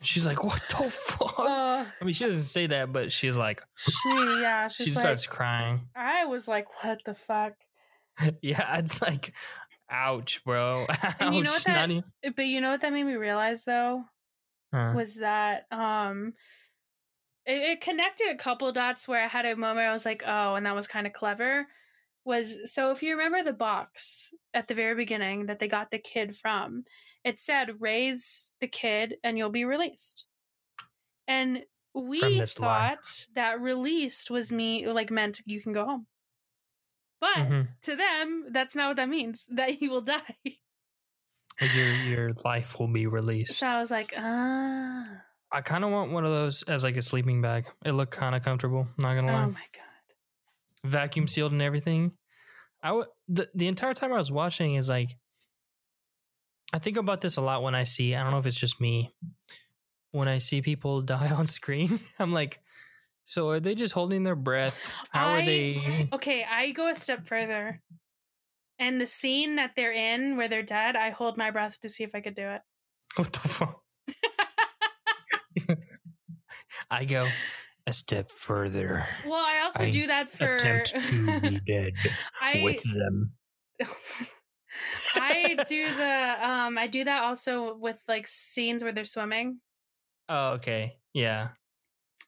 She's 0.00 0.24
like, 0.26 0.44
"What 0.44 0.62
the 0.68 0.88
fuck?" 0.90 1.38
uh, 1.40 1.84
I 2.00 2.04
mean, 2.04 2.14
she 2.14 2.24
doesn't 2.24 2.44
say 2.44 2.68
that, 2.68 2.92
but 2.92 3.10
she's 3.10 3.36
like, 3.36 3.60
she 3.76 4.08
yeah, 4.40 4.68
she's 4.68 4.86
she 4.86 4.92
like, 4.92 5.00
starts 5.00 5.26
crying. 5.26 5.88
I 5.96 6.24
was 6.26 6.46
like, 6.46 6.66
what 6.84 7.00
the 7.04 7.14
fuck? 7.14 7.54
yeah, 8.42 8.78
it's 8.78 9.02
like, 9.02 9.34
ouch, 9.90 10.42
bro. 10.44 10.86
Ouch. 10.88 11.14
And 11.20 11.34
you 11.34 11.42
know 11.42 11.50
what 11.52 11.64
that- 11.64 11.90
even- 11.90 12.04
But 12.36 12.46
you 12.46 12.60
know 12.60 12.70
what 12.70 12.80
that 12.82 12.92
made 12.92 13.04
me 13.04 13.14
realize 13.14 13.64
though 13.64 14.04
Huh. 14.72 14.92
was 14.96 15.16
that 15.16 15.64
um 15.70 16.34
it, 17.46 17.56
it 17.58 17.80
connected 17.80 18.28
a 18.30 18.36
couple 18.36 18.70
dots 18.72 19.08
where 19.08 19.22
I 19.24 19.26
had 19.28 19.46
a 19.46 19.56
moment 19.56 19.86
I 19.88 19.92
was 19.92 20.04
like, 20.04 20.22
oh, 20.26 20.54
and 20.56 20.66
that 20.66 20.74
was 20.74 20.86
kind 20.86 21.06
of 21.06 21.12
clever. 21.14 21.66
Was 22.26 22.70
so 22.74 22.90
if 22.90 23.02
you 23.02 23.16
remember 23.16 23.42
the 23.42 23.54
box 23.54 24.34
at 24.52 24.68
the 24.68 24.74
very 24.74 24.94
beginning 24.94 25.46
that 25.46 25.58
they 25.60 25.68
got 25.68 25.90
the 25.90 25.98
kid 25.98 26.36
from, 26.36 26.84
it 27.24 27.38
said 27.38 27.80
raise 27.80 28.52
the 28.60 28.68
kid 28.68 29.16
and 29.24 29.38
you'll 29.38 29.48
be 29.48 29.64
released. 29.64 30.26
And 31.26 31.64
we 31.94 32.20
thought 32.44 32.60
life. 32.60 33.26
that 33.34 33.60
released 33.60 34.30
was 34.30 34.52
me 34.52 34.86
like 34.86 35.10
meant 35.10 35.40
you 35.46 35.62
can 35.62 35.72
go 35.72 35.86
home. 35.86 36.06
But 37.20 37.36
Mhm. 37.36 37.68
to 37.82 37.96
them, 37.96 38.46
that's 38.52 38.74
not 38.76 38.88
what 38.88 38.96
that 38.96 39.08
means. 39.08 39.46
That 39.50 39.80
you 39.82 39.90
will 39.90 40.02
die. 40.02 40.36
Like, 41.60 41.74
Your 41.74 41.88
your 42.04 42.32
life 42.44 42.78
will 42.78 42.86
be 42.92 43.06
released. 43.06 43.56
So 43.58 43.66
I 43.66 43.80
was 43.80 43.90
like, 43.90 44.14
ah. 44.16 45.06
I 45.50 45.60
kind 45.62 45.82
of 45.82 45.90
want 45.90 46.12
one 46.12 46.24
of 46.24 46.30
those 46.30 46.62
as 46.64 46.84
like 46.84 46.96
a 46.96 47.02
sleeping 47.02 47.40
bag. 47.42 47.66
It 47.84 47.92
looked 47.92 48.12
kind 48.12 48.34
of 48.36 48.42
comfortable. 48.44 48.86
Not 48.98 49.14
gonna 49.14 49.32
lie. 49.32 49.44
Oh 49.44 49.50
my 49.50 49.66
god. 49.72 49.84
vacuum 50.84 51.26
sealed 51.26 51.50
and 51.52 51.62
everything. 51.62 52.12
I 52.82 52.88
w- 52.88 53.06
the 53.26 53.48
the 53.54 53.66
entire 53.66 53.94
time 53.94 54.12
I 54.12 54.18
was 54.18 54.30
watching 54.30 54.74
is 54.76 54.88
like, 54.88 55.10
I 56.72 56.78
think 56.78 56.96
about 56.96 57.20
this 57.22 57.36
a 57.36 57.40
lot 57.40 57.62
when 57.62 57.74
I 57.74 57.84
see. 57.84 58.14
I 58.14 58.22
don't 58.22 58.30
know 58.32 58.38
if 58.38 58.46
it's 58.46 58.60
just 58.60 58.80
me. 58.80 59.12
When 60.12 60.28
I 60.28 60.38
see 60.38 60.62
people 60.62 61.00
die 61.14 61.30
on 61.30 61.46
screen, 61.48 61.98
I'm 62.18 62.32
like, 62.32 62.60
so 63.28 63.50
are 63.50 63.60
they 63.60 63.74
just 63.74 63.92
holding 63.92 64.22
their 64.22 64.34
breath? 64.34 64.90
How 65.10 65.34
are 65.34 65.42
they? 65.42 66.08
Okay, 66.14 66.46
I 66.50 66.70
go 66.70 66.88
a 66.88 66.94
step 66.94 67.26
further. 67.26 67.82
And 68.78 68.98
the 68.98 69.06
scene 69.06 69.56
that 69.56 69.72
they're 69.76 69.92
in 69.92 70.38
where 70.38 70.48
they're 70.48 70.62
dead, 70.62 70.96
I 70.96 71.10
hold 71.10 71.36
my 71.36 71.50
breath 71.50 71.78
to 71.80 71.90
see 71.90 72.04
if 72.04 72.14
I 72.14 72.22
could 72.22 72.34
do 72.34 72.48
it. 72.48 72.62
What 73.16 73.32
the 73.34 73.40
fuck? 73.40 73.82
I 76.90 77.04
go 77.04 77.28
a 77.86 77.92
step 77.92 78.30
further. 78.30 79.04
Well, 79.26 79.44
I 79.44 79.60
also 79.62 79.84
I 79.84 79.90
do 79.90 80.06
that 80.06 80.30
for 80.30 80.54
Attempt 80.54 80.94
to 80.94 81.40
be 81.40 81.60
dead 81.66 81.92
I 82.40 82.62
with 82.64 82.82
them. 82.82 83.32
I 85.16 85.58
do 85.68 85.94
the 85.96 86.36
um 86.40 86.78
I 86.78 86.86
do 86.86 87.04
that 87.04 87.24
also 87.24 87.76
with 87.76 88.00
like 88.08 88.26
scenes 88.26 88.82
where 88.82 88.92
they're 88.92 89.04
swimming. 89.04 89.58
Oh, 90.30 90.52
okay. 90.52 90.96
Yeah. 91.12 91.48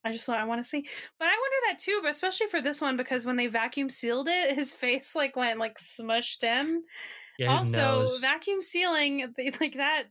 I 0.05 0.13
just 0.13 0.25
thought 0.25 0.39
I 0.39 0.45
want 0.45 0.63
to 0.63 0.69
see. 0.69 0.87
But 1.19 1.27
I 1.27 1.33
wonder 1.33 1.57
that 1.69 1.79
too, 1.79 2.01
but 2.03 2.11
especially 2.11 2.47
for 2.47 2.61
this 2.61 2.81
one 2.81 2.97
because 2.97 3.27
when 3.27 3.37
they 3.37 3.47
vacuum 3.47 3.91
sealed 3.91 4.29
it, 4.29 4.55
his 4.57 4.73
face 4.73 5.15
like 5.15 5.37
went 5.37 5.59
like 5.59 5.79
smushed 5.79 6.43
in. 6.43 6.83
Yeah. 7.39 7.53
Also, 7.53 8.03
nose. 8.03 8.21
vacuum 8.21 8.61
sealing 8.61 9.33
like 9.61 9.75
that, 9.75 10.05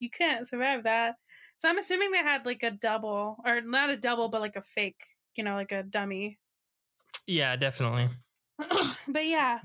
you 0.00 0.10
can't 0.10 0.46
survive 0.46 0.84
that. 0.84 1.14
So 1.58 1.68
I'm 1.68 1.78
assuming 1.78 2.10
they 2.10 2.18
had 2.18 2.44
like 2.44 2.62
a 2.62 2.70
double, 2.70 3.36
or 3.46 3.60
not 3.60 3.90
a 3.90 3.96
double, 3.96 4.28
but 4.28 4.40
like 4.40 4.56
a 4.56 4.62
fake, 4.62 5.00
you 5.36 5.44
know, 5.44 5.54
like 5.54 5.72
a 5.72 5.82
dummy. 5.82 6.38
yeah, 7.26 7.56
definitely. 7.56 8.10
but 9.08 9.24
yeah. 9.24 9.60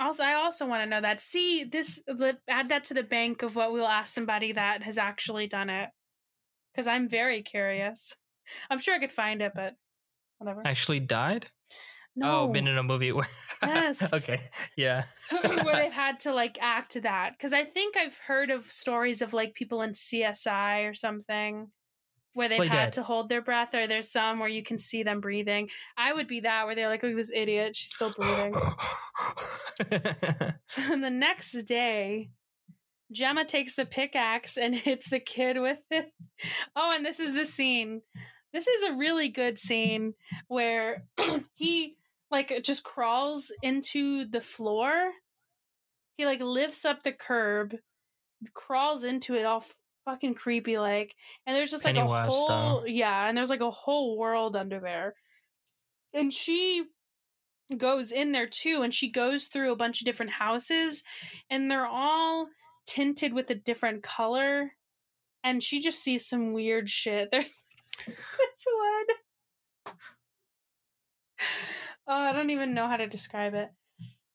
Also, 0.00 0.22
I 0.22 0.34
also 0.34 0.66
want 0.66 0.82
to 0.82 0.88
know 0.88 1.00
that. 1.00 1.20
See, 1.20 1.64
this 1.64 2.02
add 2.48 2.68
that 2.68 2.84
to 2.84 2.94
the 2.94 3.02
bank 3.02 3.42
of 3.42 3.56
what 3.56 3.72
we'll 3.72 3.86
ask 3.86 4.14
somebody 4.14 4.52
that 4.52 4.84
has 4.84 4.96
actually 4.96 5.48
done 5.48 5.70
it, 5.70 5.90
because 6.78 6.86
I'm 6.86 7.08
very 7.08 7.42
curious. 7.42 8.14
I'm 8.70 8.78
sure 8.78 8.94
I 8.94 9.00
could 9.00 9.12
find 9.12 9.42
it, 9.42 9.50
but 9.52 9.74
whatever. 10.38 10.62
Actually 10.64 11.00
died. 11.00 11.48
Oh, 11.50 11.74
no, 12.14 12.40
Oh, 12.42 12.48
been 12.52 12.68
in 12.68 12.78
a 12.78 12.84
movie. 12.84 13.10
where- 13.10 13.26
Yes. 13.60 14.12
okay. 14.14 14.40
Yeah. 14.76 15.02
where 15.42 15.74
they've 15.74 15.92
had 15.92 16.20
to 16.20 16.32
like 16.32 16.56
act 16.60 17.02
that 17.02 17.32
because 17.32 17.52
i 17.52 17.64
think 17.64 17.96
i've 17.96 18.16
heard 18.18 18.50
of 18.52 18.66
stories 18.66 19.20
of 19.20 19.32
like 19.32 19.54
people 19.54 19.82
in 19.82 19.90
csi 19.90 20.88
or 20.88 20.94
something 20.94 21.66
where 22.34 22.48
they've 22.48 22.58
Play 22.58 22.68
had 22.68 22.84
dead. 22.86 22.92
to 22.94 23.02
hold 23.02 23.28
their 23.28 23.42
breath 23.42 23.74
or 23.74 23.88
there's 23.88 24.12
some 24.12 24.38
where 24.38 24.48
you 24.48 24.62
can 24.62 24.78
see 24.78 25.02
them 25.02 25.20
breathing 25.20 25.68
i 25.96 26.12
would 26.12 26.28
be 26.28 26.38
that 26.40 26.66
where 26.66 26.76
they're 26.76 26.88
like 26.88 27.02
look 27.02 27.16
this 27.16 27.32
idiot 27.34 27.74
she's 27.74 27.90
still 27.92 28.12
breathing 28.16 28.54
so 30.66 30.82
the 31.00 31.10
next 31.10 31.52
day 31.64 32.30
gemma 33.12 33.44
takes 33.44 33.74
the 33.74 33.86
pickaxe 33.86 34.56
and 34.56 34.74
hits 34.74 35.10
the 35.10 35.20
kid 35.20 35.60
with 35.60 35.78
it. 35.90 36.12
Oh 36.76 36.92
and 36.94 37.04
this 37.04 37.20
is 37.20 37.34
the 37.34 37.44
scene. 37.44 38.02
This 38.52 38.66
is 38.66 38.82
a 38.84 38.96
really 38.96 39.28
good 39.28 39.58
scene 39.58 40.14
where 40.48 41.04
he 41.54 41.96
like 42.30 42.62
just 42.62 42.84
crawls 42.84 43.52
into 43.62 44.24
the 44.26 44.40
floor. 44.40 45.12
He 46.16 46.26
like 46.26 46.40
lifts 46.40 46.84
up 46.84 47.02
the 47.02 47.12
curb 47.12 47.76
crawls 48.54 49.04
into 49.04 49.34
it 49.34 49.44
all 49.44 49.64
fucking 50.04 50.34
creepy 50.34 50.78
like 50.78 51.14
and 51.46 51.56
there's 51.56 51.70
just 51.70 51.84
like 51.84 51.96
Pennywise 51.96 52.26
a 52.26 52.30
whole 52.30 52.46
style. 52.46 52.84
yeah 52.86 53.28
and 53.28 53.36
there's 53.36 53.50
like 53.50 53.60
a 53.60 53.70
whole 53.70 54.16
world 54.16 54.56
under 54.56 54.80
there. 54.80 55.14
And 56.14 56.32
she 56.32 56.84
goes 57.76 58.12
in 58.12 58.32
there 58.32 58.46
too 58.46 58.80
and 58.82 58.94
she 58.94 59.10
goes 59.10 59.48
through 59.48 59.72
a 59.72 59.76
bunch 59.76 60.00
of 60.00 60.06
different 60.06 60.32
houses 60.32 61.02
and 61.50 61.70
they're 61.70 61.86
all 61.86 62.48
tinted 62.88 63.34
with 63.34 63.50
a 63.50 63.54
different 63.54 64.02
color 64.02 64.72
and 65.44 65.62
she 65.62 65.80
just 65.80 66.02
sees 66.02 66.26
some 66.26 66.52
weird 66.52 66.88
shit 66.88 67.28
there's 67.30 67.52
this 68.06 68.66
one 68.66 69.94
oh 72.08 72.12
i 72.12 72.32
don't 72.32 72.50
even 72.50 72.72
know 72.72 72.86
how 72.86 72.96
to 72.96 73.06
describe 73.06 73.54
it 73.54 73.68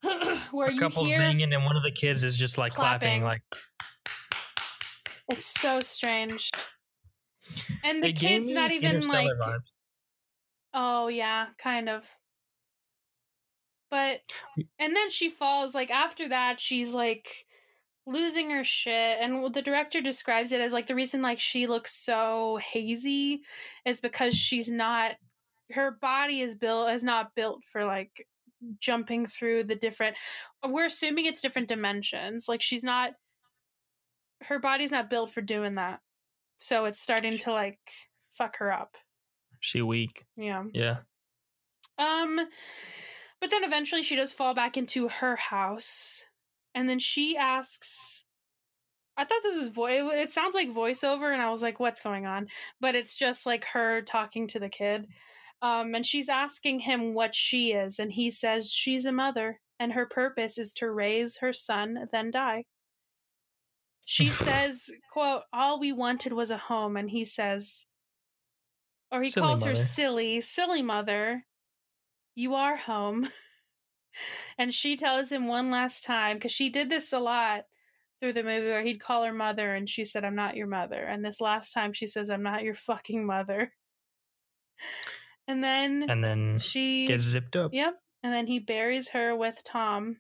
where 0.52 0.68
a 0.68 0.78
couple's 0.78 1.10
banging 1.10 1.54
and 1.54 1.66
one 1.66 1.76
of 1.76 1.84
the 1.84 1.92
kids 1.92 2.24
is 2.24 2.38
just 2.38 2.58
like 2.58 2.74
clapping, 2.74 3.22
Clapping. 3.22 3.24
like 3.24 3.42
it's 5.30 5.60
so 5.60 5.80
strange 5.80 6.52
and 7.84 8.04
the 8.04 8.10
it 8.10 8.18
kid's 8.18 8.54
not 8.54 8.72
even 8.72 9.02
like 9.02 9.30
vibes. 9.42 9.74
Oh 10.74 11.08
yeah, 11.08 11.48
kind 11.58 11.90
of. 11.90 12.04
But 13.90 14.22
and 14.80 14.96
then 14.96 15.10
she 15.10 15.30
falls 15.30 15.76
like 15.76 15.92
after 15.92 16.30
that 16.30 16.60
she's 16.60 16.94
like 16.94 17.46
losing 18.06 18.50
her 18.50 18.64
shit 18.64 19.18
and 19.22 19.54
the 19.54 19.62
director 19.62 20.02
describes 20.02 20.52
it 20.52 20.60
as 20.60 20.74
like 20.74 20.88
the 20.88 20.96
reason 20.96 21.22
like 21.22 21.40
she 21.40 21.68
looks 21.68 21.94
so 21.96 22.58
hazy 22.58 23.42
is 23.86 24.02
because 24.02 24.36
she's 24.36 24.70
not 24.70 25.14
her 25.72 25.92
body 25.92 26.42
is 26.42 26.56
built 26.56 26.90
is 26.92 27.04
not 27.04 27.34
built 27.34 27.62
for 27.64 27.86
like 27.86 28.28
jumping 28.80 29.26
through 29.26 29.64
the 29.64 29.76
different 29.76 30.16
we're 30.68 30.86
assuming 30.86 31.26
it's 31.26 31.42
different 31.42 31.68
dimensions 31.70 32.48
like 32.50 32.62
she's 32.62 32.84
not 32.84 33.14
her 34.42 34.60
body's 34.60 34.92
not 34.92 35.10
built 35.10 35.32
for 35.32 35.42
doing 35.42 35.76
that 35.76 36.00
so 36.60 36.84
it's 36.86 37.02
starting 37.02 37.38
to 37.38 37.52
like 37.54 37.80
fuck 38.32 38.58
her 38.58 38.72
up 38.72 38.98
She 39.62 39.82
weak. 39.82 40.26
yeah 40.36 40.64
Yeah. 40.74 40.98
um, 41.98 42.36
but 43.40 43.50
then 43.50 43.64
eventually 43.64 44.04
she 44.04 44.16
does 44.18 44.34
fall 44.34 44.54
back 44.54 44.76
into 44.78 45.08
her 45.10 45.36
house, 45.36 46.26
and 46.76 46.88
then 46.90 47.00
she 47.00 47.38
asks. 47.38 48.26
I 49.16 49.26
thought 49.26 49.42
this 49.44 49.60
was 49.60 49.70
voice. 49.70 50.02
It 50.14 50.32
sounds 50.32 50.56
like 50.56 50.70
voiceover, 50.70 51.32
and 51.32 51.42
I 51.42 51.52
was 51.52 51.62
like, 51.62 51.80
"What's 51.80 52.02
going 52.02 52.26
on?" 52.26 52.48
But 52.80 52.96
it's 52.96 53.16
just 53.16 53.46
like 53.46 53.66
her 53.66 54.02
talking 54.02 54.48
to 54.48 54.60
the 54.60 54.70
kid, 54.70 55.08
um, 55.62 55.94
and 55.94 56.06
she's 56.06 56.30
asking 56.30 56.80
him 56.82 57.14
what 57.14 57.36
she 57.36 57.74
is, 57.74 58.00
and 58.00 58.12
he 58.12 58.32
says 58.32 58.72
she's 58.72 59.06
a 59.06 59.12
mother, 59.12 59.60
and 59.80 59.94
her 59.94 60.08
purpose 60.08 60.58
is 60.58 60.74
to 60.76 60.90
raise 60.92 61.38
her 61.40 61.54
son, 61.54 62.10
then 62.12 62.32
die. 62.32 62.66
She 64.06 64.26
says, 64.30 64.90
"quote 65.12 65.44
All 65.54 65.80
we 65.80 65.92
wanted 65.92 66.34
was 66.34 66.50
a 66.50 66.58
home," 66.58 66.98
and 66.98 67.12
he 67.12 67.24
says, 67.24 67.86
or 69.14 69.22
he 69.22 69.30
Silly 69.30 69.46
calls 69.46 69.64
her 69.64 69.76
silly, 69.76 70.42
silly 70.42 70.82
mother. 70.82 71.46
You 72.34 72.56
are 72.56 72.76
home. 72.76 73.30
and 74.58 74.74
she 74.74 74.96
tells 74.96 75.32
him 75.32 75.48
one 75.48 75.72
last 75.72 76.04
time, 76.04 76.38
because 76.38 76.52
she 76.52 76.70
did 76.70 76.90
this 76.90 77.14
a 77.14 77.20
lot 77.20 77.66
through 78.20 78.34
the 78.34 78.44
movie 78.44 78.68
where 78.68 78.84
he'd 78.84 79.02
call 79.02 79.24
her 79.26 79.34
mother 79.34 79.74
and 79.74 79.90
she 79.90 80.06
said, 80.06 80.24
I'm 80.24 80.36
not 80.36 80.56
your 80.56 80.68
mother. 80.68 81.02
And 81.02 81.26
this 81.26 81.42
last 81.42 81.74
time 81.74 81.92
she 81.94 82.08
says, 82.08 82.30
I'm 82.30 82.44
not 82.44 82.64
your 82.64 82.76
fucking 82.76 83.26
mother. 83.26 83.74
And 85.48 85.64
then 85.64 86.06
And 86.10 86.24
then 86.24 86.58
she. 86.60 87.08
gets 87.08 87.24
zipped 87.24 87.56
up. 87.56 87.74
Yep. 87.74 87.96
And 88.24 88.32
then 88.34 88.48
he 88.48 88.60
buries 88.60 89.10
her 89.10 89.36
with 89.36 89.62
Tom. 89.66 90.18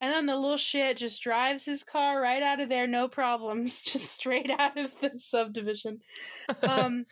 And 0.00 0.12
then 0.12 0.26
the 0.26 0.36
little 0.36 0.56
shit 0.56 0.96
just 0.96 1.20
drives 1.20 1.64
his 1.64 1.82
car 1.82 2.20
right 2.20 2.40
out 2.42 2.60
of 2.60 2.68
there, 2.68 2.86
no 2.86 3.08
problems, 3.08 3.82
just 3.92 4.12
straight 4.12 4.50
out 4.50 4.78
of 4.78 4.92
the 5.00 5.12
subdivision. 5.18 6.00
Um, 6.62 7.06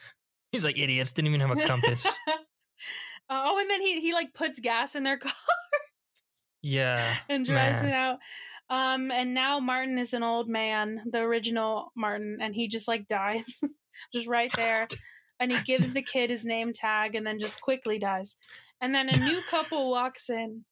He's 0.53 0.65
like 0.65 0.79
idiots. 0.79 1.13
Didn't 1.13 1.35
even 1.35 1.41
have 1.41 1.59
a 1.59 1.67
compass. 1.67 2.07
oh, 3.31 3.59
and 3.59 3.71
then 3.71 3.81
he 3.83 4.01
he 4.01 4.13
like 4.13 4.35
puts 4.35 4.61
gas 4.61 4.95
in 4.95 5.03
their 5.03 5.17
car 5.19 5.33
yeah. 6.63 7.17
and 7.29 7.45
drives 7.45 7.83
man. 7.83 7.93
it 7.93 7.95
out. 7.95 8.19
Um, 8.69 9.11
and 9.13 9.33
now 9.35 9.61
Martin 9.61 9.99
is 9.99 10.13
an 10.13 10.23
old 10.25 10.49
man, 10.49 11.03
the 11.11 11.21
original 11.21 11.93
Martin, 11.97 12.39
and 12.41 12.55
he 12.55 12.67
just 12.69 12.89
like 12.89 13.07
dies, 13.09 13.61
just 14.13 14.27
right 14.27 14.53
there. 14.57 14.89
and 15.41 15.53
he 15.53 15.61
gives 15.63 15.93
the 15.93 16.03
kid 16.03 16.31
his 16.31 16.45
name 16.45 16.73
tag, 16.73 17.15
and 17.15 17.27
then 17.27 17.39
just 17.39 17.61
quickly 17.61 17.99
dies. 17.99 18.37
And 18.81 18.95
then 18.95 19.09
a 19.09 19.19
new 19.19 19.41
couple 19.51 19.91
walks 19.91 20.29
in. 20.31 20.65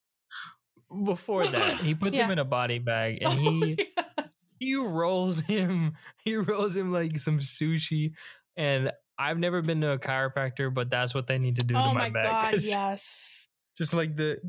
Before 1.04 1.46
that, 1.46 1.74
he 1.80 1.94
puts 1.94 2.16
Yeah. 2.16 2.24
him 2.26 2.32
in 2.32 2.38
a 2.38 2.44
body 2.44 2.78
bag 2.78 3.18
and 3.22 3.32
Oh, 3.32 3.36
he 3.36 3.76
yeah. 3.96 4.24
he 4.58 4.74
rolls 4.76 5.40
him. 5.40 5.94
He 6.24 6.36
rolls 6.36 6.76
him 6.76 6.92
like 6.92 7.16
some 7.18 7.38
sushi. 7.38 8.12
And 8.56 8.92
I've 9.18 9.38
never 9.38 9.62
been 9.62 9.80
to 9.82 9.92
a 9.92 9.98
chiropractor, 9.98 10.72
but 10.74 10.90
that's 10.90 11.14
what 11.14 11.26
they 11.26 11.38
need 11.38 11.56
to 11.56 11.64
do 11.64 11.74
to 11.74 11.80
oh 11.80 11.94
my, 11.94 12.08
my 12.08 12.10
back. 12.10 12.24
god, 12.24 12.50
'cause 12.52 12.66
yes. 12.68 13.46
Just 13.78 13.94
like 13.94 14.16
the 14.16 14.40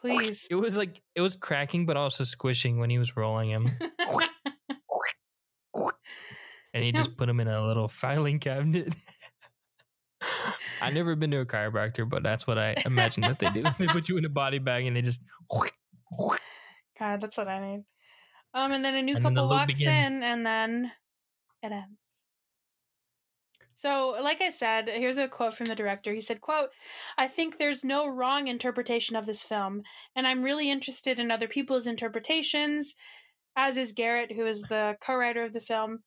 Please. 0.00 0.46
it 0.50 0.54
was 0.54 0.76
like 0.76 1.02
it 1.14 1.20
was 1.20 1.34
cracking, 1.36 1.86
but 1.86 1.96
also 1.96 2.24
squishing 2.24 2.78
when 2.78 2.88
he 2.90 2.98
was 2.98 3.16
rolling 3.16 3.50
him. 3.50 3.66
and 6.74 6.82
he 6.84 6.90
Yeah. 6.90 6.96
just 6.96 7.16
put 7.16 7.28
him 7.28 7.40
in 7.40 7.48
a 7.48 7.64
little 7.66 7.88
filing 7.88 8.38
cabinet. 8.38 8.94
I've 10.80 10.94
never 10.94 11.14
been 11.16 11.30
to 11.32 11.40
a 11.40 11.46
chiropractor, 11.46 12.08
but 12.08 12.22
that's 12.22 12.46
what 12.46 12.58
I 12.58 12.76
imagine 12.86 13.22
that 13.22 13.38
they 13.40 13.50
do. 13.50 13.64
They 13.78 13.86
put 13.88 14.08
you 14.08 14.16
in 14.18 14.24
a 14.24 14.28
body 14.28 14.58
bag 14.58 14.86
and 14.86 14.96
they 14.96 15.02
just 15.02 15.20
God, 16.98 17.20
that's 17.20 17.36
what 17.36 17.48
I 17.48 17.60
need. 17.76 17.84
Um, 18.54 18.70
and 18.72 18.84
then 18.84 18.94
a 18.94 19.02
new 19.02 19.16
And 19.16 19.24
then 19.24 19.34
the 19.34 19.40
couple 19.42 19.56
walks 19.56 19.78
begins. 19.78 20.10
in, 20.10 20.22
and 20.22 20.46
then 20.46 20.92
it 21.62 21.72
ends. 21.72 21.98
So, 23.82 24.16
like 24.22 24.40
I 24.40 24.50
said, 24.50 24.88
here's 24.88 25.18
a 25.18 25.26
quote 25.26 25.54
from 25.54 25.66
the 25.66 25.74
director. 25.74 26.12
He 26.14 26.20
said, 26.20 26.40
"quote 26.40 26.68
I 27.18 27.26
think 27.26 27.58
there's 27.58 27.82
no 27.82 28.06
wrong 28.06 28.46
interpretation 28.46 29.16
of 29.16 29.26
this 29.26 29.42
film, 29.42 29.82
and 30.14 30.24
I'm 30.24 30.44
really 30.44 30.70
interested 30.70 31.18
in 31.18 31.32
other 31.32 31.48
people's 31.48 31.88
interpretations, 31.88 32.94
as 33.56 33.76
is 33.76 33.92
Garret, 33.92 34.30
who 34.36 34.46
is 34.46 34.62
the 34.62 34.96
co-writer 35.04 35.42
of 35.42 35.52
the 35.52 35.60
film." 35.60 36.04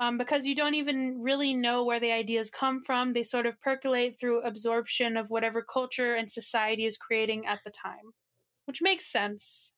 Um, 0.00 0.16
because 0.16 0.46
you 0.46 0.54
don't 0.54 0.74
even 0.74 1.20
really 1.20 1.52
know 1.52 1.84
where 1.84 2.00
the 2.00 2.12
ideas 2.12 2.48
come 2.48 2.80
from. 2.82 3.12
They 3.12 3.24
sort 3.24 3.44
of 3.44 3.60
percolate 3.60 4.18
through 4.18 4.40
absorption 4.42 5.18
of 5.18 5.28
whatever 5.28 5.60
culture 5.60 6.14
and 6.14 6.32
society 6.32 6.86
is 6.86 6.96
creating 6.96 7.46
at 7.46 7.58
the 7.62 7.70
time, 7.70 8.14
which 8.64 8.80
makes 8.80 9.04
sense. 9.04 9.72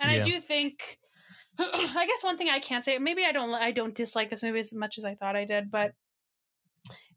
And 0.00 0.10
I 0.10 0.20
do 0.20 0.40
think, 0.40 0.98
I 1.58 2.06
guess 2.06 2.24
one 2.24 2.36
thing 2.36 2.48
I 2.48 2.58
can't 2.58 2.82
say, 2.82 2.98
maybe 2.98 3.24
I 3.24 3.30
don't, 3.32 3.54
I 3.54 3.70
don't 3.70 3.94
dislike 3.94 4.30
this 4.30 4.42
movie 4.42 4.58
as 4.58 4.74
much 4.74 4.98
as 4.98 5.04
I 5.04 5.14
thought 5.14 5.36
I 5.36 5.44
did, 5.44 5.70
but 5.70 5.92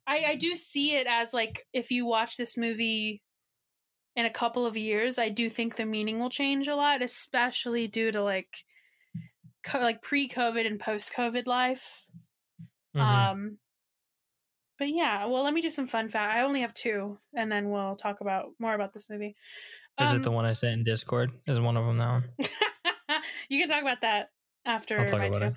I, 0.08 0.24
I 0.30 0.36
do 0.36 0.56
see 0.56 0.96
it 0.96 1.06
as 1.08 1.34
like 1.34 1.68
if 1.74 1.92
you 1.92 2.06
watch 2.06 2.38
this 2.38 2.56
movie 2.58 3.22
in 4.16 4.26
a 4.26 4.30
couple 4.32 4.66
of 4.66 4.76
years, 4.78 5.20
I 5.20 5.30
do 5.30 5.50
think 5.50 5.76
the 5.76 5.86
meaning 5.86 6.20
will 6.20 6.30
change 6.30 6.68
a 6.68 6.76
lot, 6.76 7.04
especially 7.04 7.88
due 7.88 8.12
to 8.12 8.24
like, 8.24 8.66
co- 9.64 9.80
like 9.80 10.02
pre-COVID 10.02 10.66
and 10.66 10.80
post-COVID 10.80 11.46
life. 11.46 12.06
Mhm. 12.96 13.02
Um, 13.02 13.58
but 14.80 14.90
yeah, 14.90 15.26
well, 15.26 15.44
let 15.44 15.54
me 15.54 15.62
do 15.62 15.70
some 15.72 15.88
fun 15.88 16.08
fact. 16.10 16.34
I 16.34 16.42
only 16.44 16.62
have 16.62 16.74
two, 16.74 17.20
and 17.36 17.52
then 17.52 17.70
we'll 17.70 17.96
talk 17.96 18.22
about 18.22 18.52
more 18.60 18.74
about 18.76 18.94
this 18.94 19.10
movie. 19.10 19.36
Is 20.00 20.12
Um, 20.12 20.18
it 20.18 20.24
the 20.24 20.32
one 20.32 20.46
I 20.46 20.54
sent 20.54 20.74
in 20.74 20.84
Discord? 20.84 21.32
Is 21.48 21.60
one 21.60 21.78
of 21.78 21.86
them 21.86 21.98
that 21.98 22.12
one? 22.12 22.30
you 23.50 23.60
can 23.60 23.68
talk 23.68 23.82
about 23.82 24.02
that 24.02 24.32
after 24.66 24.98
my 24.98 25.06
about 25.06 25.34
two. 25.34 25.56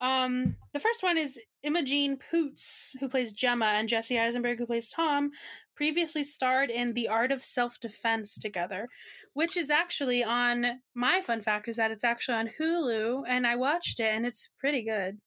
Um, 0.00 0.56
the 0.72 0.80
first 0.80 1.02
one 1.02 1.18
is 1.18 1.38
Imogen 1.62 2.18
Poots, 2.30 2.96
who 3.00 3.08
plays 3.08 3.32
Gemma, 3.32 3.66
and 3.66 3.88
Jesse 3.88 4.18
Eisenberg, 4.18 4.58
who 4.58 4.66
plays 4.66 4.88
Tom, 4.88 5.30
previously 5.76 6.24
starred 6.24 6.70
in 6.70 6.94
The 6.94 7.08
Art 7.08 7.32
of 7.32 7.42
Self 7.42 7.78
Defense 7.80 8.38
together, 8.38 8.88
which 9.34 9.56
is 9.56 9.70
actually 9.70 10.24
on. 10.24 10.80
My 10.94 11.20
fun 11.20 11.42
fact 11.42 11.68
is 11.68 11.76
that 11.76 11.90
it's 11.90 12.04
actually 12.04 12.38
on 12.38 12.50
Hulu, 12.58 13.24
and 13.28 13.46
I 13.46 13.56
watched 13.56 14.00
it, 14.00 14.14
and 14.14 14.24
it's 14.24 14.48
pretty 14.58 14.82
good. 14.84 15.18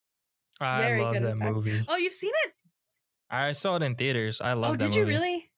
I 0.59 0.81
Very 0.81 1.01
love 1.01 1.13
good, 1.13 1.23
that 1.23 1.37
movie. 1.37 1.81
Oh, 1.87 1.97
you've 1.97 2.13
seen 2.13 2.31
it? 2.45 2.53
I 3.29 3.51
saw 3.53 3.75
it 3.75 3.83
in 3.83 3.95
theaters. 3.95 4.41
I 4.41 4.53
love 4.53 4.71
oh, 4.71 4.75
did 4.75 4.95
you 4.95 5.05
really? 5.05 5.51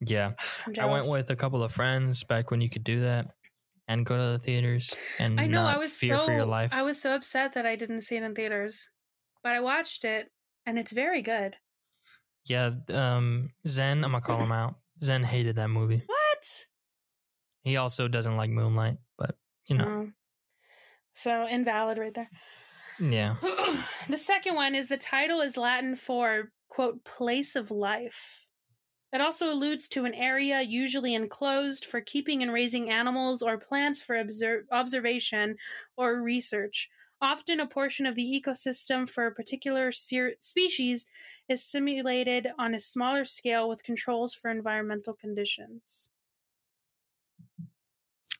Yeah. 0.00 0.32
I'm 0.78 0.90
went 0.90 1.08
with 1.08 1.30
a 1.30 1.36
couple 1.36 1.62
of 1.62 1.72
friends 1.72 2.24
back 2.24 2.50
when 2.50 2.60
you 2.60 2.70
could 2.70 2.84
do 2.84 3.00
that 3.00 3.35
and 3.88 4.04
go 4.06 4.16
to 4.16 4.32
the 4.32 4.38
theaters 4.38 4.94
and 5.18 5.38
I 5.40 5.46
know 5.46 5.62
I 5.62 5.78
was 5.78 5.96
fear 5.98 6.18
so 6.18 6.24
for 6.26 6.32
your 6.32 6.44
life. 6.46 6.72
I 6.74 6.82
was 6.82 7.00
so 7.00 7.14
upset 7.14 7.52
that 7.54 7.66
I 7.66 7.76
didn't 7.76 8.02
see 8.02 8.16
it 8.16 8.22
in 8.22 8.34
theaters, 8.34 8.88
but 9.42 9.52
I 9.52 9.60
watched 9.60 10.04
it, 10.04 10.30
and 10.64 10.78
it's 10.78 10.92
very 10.92 11.22
good. 11.22 11.56
yeah, 12.46 12.70
um 12.90 13.50
Zen, 13.66 14.04
I'm 14.04 14.12
gonna 14.12 14.20
call 14.22 14.42
him 14.42 14.52
out. 14.52 14.74
Zen 15.02 15.22
hated 15.24 15.56
that 15.56 15.68
movie. 15.68 16.02
What? 16.06 16.66
He 17.62 17.76
also 17.76 18.06
doesn't 18.08 18.36
like 18.36 18.50
Moonlight, 18.50 18.96
but 19.18 19.36
you 19.66 19.76
know, 19.76 19.84
Oh. 19.88 20.10
So 21.12 21.46
invalid 21.46 21.98
right 21.98 22.14
there. 22.14 22.28
yeah. 23.00 23.36
the 24.08 24.18
second 24.18 24.54
one 24.54 24.74
is 24.74 24.88
the 24.88 24.96
title 24.98 25.40
is 25.40 25.56
Latin 25.56 25.96
for 25.96 26.52
quote 26.68 27.04
place 27.04 27.56
of 27.56 27.70
life. 27.70 28.45
It 29.12 29.20
also 29.20 29.52
alludes 29.52 29.88
to 29.90 30.04
an 30.04 30.14
area 30.14 30.60
usually 30.62 31.14
enclosed 31.14 31.84
for 31.84 32.00
keeping 32.00 32.42
and 32.42 32.52
raising 32.52 32.90
animals 32.90 33.40
or 33.40 33.56
plants 33.56 34.00
for 34.02 34.16
obser- 34.16 34.66
observation 34.70 35.56
or 35.96 36.20
research. 36.20 36.90
Often, 37.20 37.60
a 37.60 37.66
portion 37.66 38.04
of 38.04 38.14
the 38.14 38.42
ecosystem 38.44 39.08
for 39.08 39.26
a 39.26 39.34
particular 39.34 39.90
ser- 39.90 40.34
species 40.40 41.06
is 41.48 41.64
simulated 41.64 42.48
on 42.58 42.74
a 42.74 42.80
smaller 42.80 43.24
scale 43.24 43.68
with 43.68 43.82
controls 43.84 44.34
for 44.34 44.50
environmental 44.50 45.14
conditions. 45.14 46.10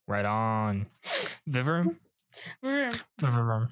Right 0.07 0.27
on. 0.27 0.87
Viver? 1.47 1.97
Viver. 2.63 3.71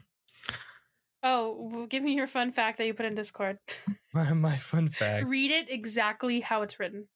Oh, 1.22 1.86
give 1.86 2.02
me 2.02 2.14
your 2.14 2.26
fun 2.26 2.50
fact 2.50 2.78
that 2.78 2.86
you 2.86 2.94
put 2.94 3.06
in 3.06 3.14
Discord. 3.14 3.58
My, 4.14 4.32
my 4.32 4.56
fun 4.56 4.88
fact. 4.88 5.26
Read 5.26 5.50
it 5.50 5.68
exactly 5.68 6.40
how 6.40 6.62
it's 6.62 6.78
written. 6.78 7.08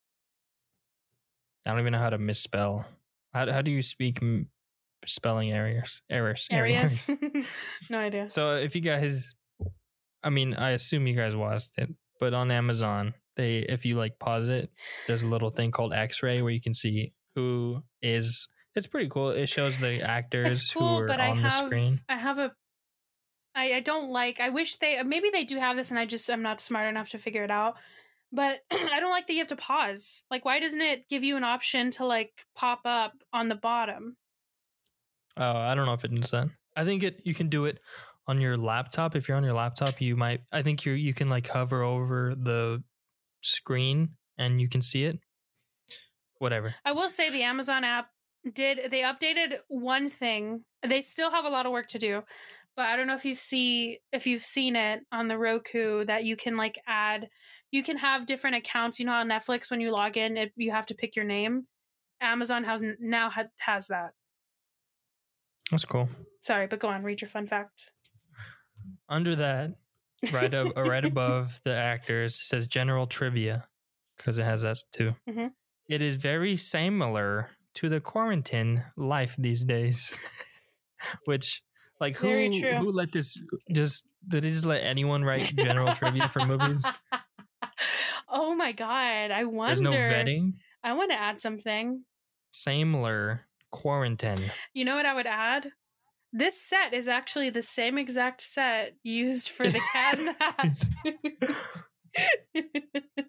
I 1.64 1.70
don't 1.70 1.80
even 1.80 1.92
know 1.92 2.00
how 2.00 2.10
to 2.10 2.18
misspell. 2.18 2.86
How, 3.32 3.50
how 3.50 3.62
do 3.62 3.70
you 3.70 3.82
speak 3.82 4.18
m- 4.20 4.48
spelling 5.06 5.52
errors? 5.52 6.02
Errors. 6.10 6.48
Areas. 6.50 7.08
no 7.90 7.98
idea. 7.98 8.28
So 8.28 8.56
if 8.56 8.74
you 8.74 8.80
guys, 8.80 9.34
I 10.24 10.30
mean, 10.30 10.54
I 10.54 10.70
assume 10.70 11.06
you 11.06 11.14
guys 11.14 11.36
watched 11.36 11.78
it, 11.78 11.88
but 12.18 12.34
on 12.34 12.50
Amazon, 12.50 13.14
they 13.36 13.58
if 13.58 13.84
you 13.84 13.96
like 13.96 14.18
pause 14.18 14.48
it, 14.48 14.70
there's 15.06 15.22
a 15.22 15.28
little 15.28 15.50
thing 15.50 15.70
called 15.70 15.92
X-ray 15.92 16.42
where 16.42 16.50
you 16.50 16.60
can 16.60 16.74
see 16.74 17.12
who 17.36 17.82
is. 18.02 18.48
It's 18.74 18.88
pretty 18.88 19.08
cool. 19.08 19.30
It 19.30 19.48
shows 19.48 19.78
the 19.78 20.02
actors 20.02 20.70
cool, 20.72 20.88
who 20.88 21.02
are 21.02 21.06
but 21.06 21.20
I 21.20 21.30
on 21.30 21.42
the 21.42 21.50
screen. 21.50 22.00
I 22.08 22.16
have 22.16 22.38
a 22.38 22.52
I, 23.58 23.74
I 23.74 23.80
don't 23.80 24.10
like 24.10 24.40
I 24.40 24.50
wish 24.50 24.76
they 24.76 25.02
maybe 25.02 25.30
they 25.30 25.44
do 25.44 25.58
have 25.58 25.76
this 25.76 25.90
and 25.90 25.98
I 25.98 26.06
just 26.06 26.30
I'm 26.30 26.42
not 26.42 26.60
smart 26.60 26.88
enough 26.88 27.10
to 27.10 27.18
figure 27.18 27.44
it 27.44 27.50
out. 27.50 27.74
But 28.32 28.60
I 28.70 29.00
don't 29.00 29.10
like 29.10 29.26
that 29.26 29.32
you 29.32 29.40
have 29.40 29.48
to 29.48 29.56
pause. 29.56 30.24
Like 30.30 30.44
why 30.44 30.60
doesn't 30.60 30.80
it 30.80 31.08
give 31.08 31.24
you 31.24 31.36
an 31.36 31.44
option 31.44 31.90
to 31.92 32.04
like 32.04 32.46
pop 32.54 32.80
up 32.84 33.14
on 33.32 33.48
the 33.48 33.56
bottom? 33.56 34.16
Oh, 35.36 35.56
I 35.56 35.74
don't 35.74 35.86
know 35.86 35.94
if 35.94 36.04
it 36.04 36.14
does 36.14 36.30
that. 36.30 36.48
I 36.76 36.84
think 36.84 37.02
it. 37.02 37.20
You 37.24 37.34
can 37.34 37.48
do 37.48 37.64
it 37.64 37.80
on 38.26 38.40
your 38.40 38.56
laptop. 38.56 39.16
If 39.16 39.28
you're 39.28 39.36
on 39.36 39.44
your 39.44 39.52
laptop, 39.52 40.00
you 40.00 40.16
might. 40.16 40.40
I 40.52 40.62
think 40.62 40.84
you 40.84 40.92
you 40.92 41.14
can 41.14 41.28
like 41.28 41.48
hover 41.48 41.82
over 41.82 42.34
the 42.36 42.82
screen 43.42 44.10
and 44.36 44.60
you 44.60 44.68
can 44.68 44.82
see 44.82 45.04
it. 45.04 45.18
Whatever. 46.38 46.74
I 46.84 46.92
will 46.92 47.08
say 47.08 47.30
the 47.30 47.42
Amazon 47.42 47.82
app 47.84 48.10
did 48.52 48.90
they 48.90 49.02
updated 49.02 49.58
one 49.68 50.08
thing. 50.08 50.64
They 50.86 51.02
still 51.02 51.30
have 51.30 51.44
a 51.44 51.48
lot 51.48 51.66
of 51.66 51.72
work 51.72 51.88
to 51.88 51.98
do, 51.98 52.22
but 52.78 52.86
I 52.86 52.94
don't 52.96 53.08
know 53.08 53.16
if 53.16 53.24
you've 53.24 53.40
see 53.40 53.98
if 54.12 54.24
you've 54.24 54.44
seen 54.44 54.76
it 54.76 55.00
on 55.10 55.26
the 55.26 55.36
Roku 55.36 56.04
that 56.04 56.22
you 56.24 56.36
can 56.36 56.56
like 56.56 56.78
add 56.86 57.28
you 57.72 57.82
can 57.82 57.98
have 57.98 58.24
different 58.24 58.54
accounts. 58.54 59.00
You 59.00 59.06
know 59.06 59.12
how 59.12 59.24
Netflix 59.24 59.68
when 59.70 59.80
you 59.80 59.90
log 59.90 60.16
in 60.16 60.36
it, 60.36 60.52
you 60.56 60.70
have 60.70 60.86
to 60.86 60.94
pick 60.94 61.16
your 61.16 61.24
name. 61.24 61.66
Amazon 62.20 62.62
has 62.62 62.80
now 63.00 63.30
ha- 63.30 63.48
has 63.58 63.88
that. 63.88 64.12
That's 65.72 65.84
cool. 65.84 66.08
Sorry, 66.40 66.68
but 66.68 66.78
go 66.78 66.88
on, 66.88 67.02
read 67.02 67.20
your 67.20 67.28
fun 67.28 67.48
fact. 67.48 67.90
Under 69.08 69.34
that, 69.34 69.72
right 70.32 70.54
up, 70.54 70.68
uh, 70.76 70.82
right 70.84 71.04
above 71.04 71.60
the 71.64 71.74
actors 71.74 72.34
it 72.36 72.44
says 72.44 72.68
general 72.68 73.08
trivia 73.08 73.66
because 74.16 74.38
it 74.38 74.44
has 74.44 74.62
that 74.62 74.78
too. 74.92 75.16
Mhm. 75.28 75.50
It 75.88 76.00
is 76.00 76.14
very 76.14 76.56
similar 76.56 77.50
to 77.74 77.88
the 77.88 78.00
quarantine 78.00 78.84
life 78.96 79.34
these 79.36 79.64
days, 79.64 80.12
which 81.24 81.62
like 82.00 82.16
who 82.16 82.28
Very 82.28 82.60
true. 82.60 82.76
who 82.76 82.92
let 82.92 83.12
this 83.12 83.40
just 83.72 84.04
did 84.26 84.44
it 84.44 84.52
just 84.52 84.66
let 84.66 84.82
anyone 84.82 85.24
write 85.24 85.52
general 85.56 85.94
trivia 85.94 86.28
for 86.28 86.44
movies? 86.44 86.84
oh 88.28 88.54
my 88.54 88.72
god, 88.72 89.30
I 89.30 89.44
wonder. 89.44 89.74
There's 89.76 89.80
no 89.80 89.90
vetting. 89.90 90.54
I 90.82 90.92
want 90.92 91.10
to 91.10 91.18
add 91.18 91.40
something. 91.40 92.04
Similar 92.50 93.46
quarantine. 93.70 94.40
You 94.72 94.84
know 94.84 94.96
what 94.96 95.06
I 95.06 95.14
would 95.14 95.26
add? 95.26 95.72
This 96.32 96.60
set 96.60 96.92
is 96.92 97.08
actually 97.08 97.50
the 97.50 97.62
same 97.62 97.96
exact 97.96 98.42
set 98.42 98.96
used 99.02 99.48
for 99.48 99.68
the 99.68 99.80
cat 99.92 100.18
in 100.18 100.26
the 100.26 100.36
hat. 100.38 100.84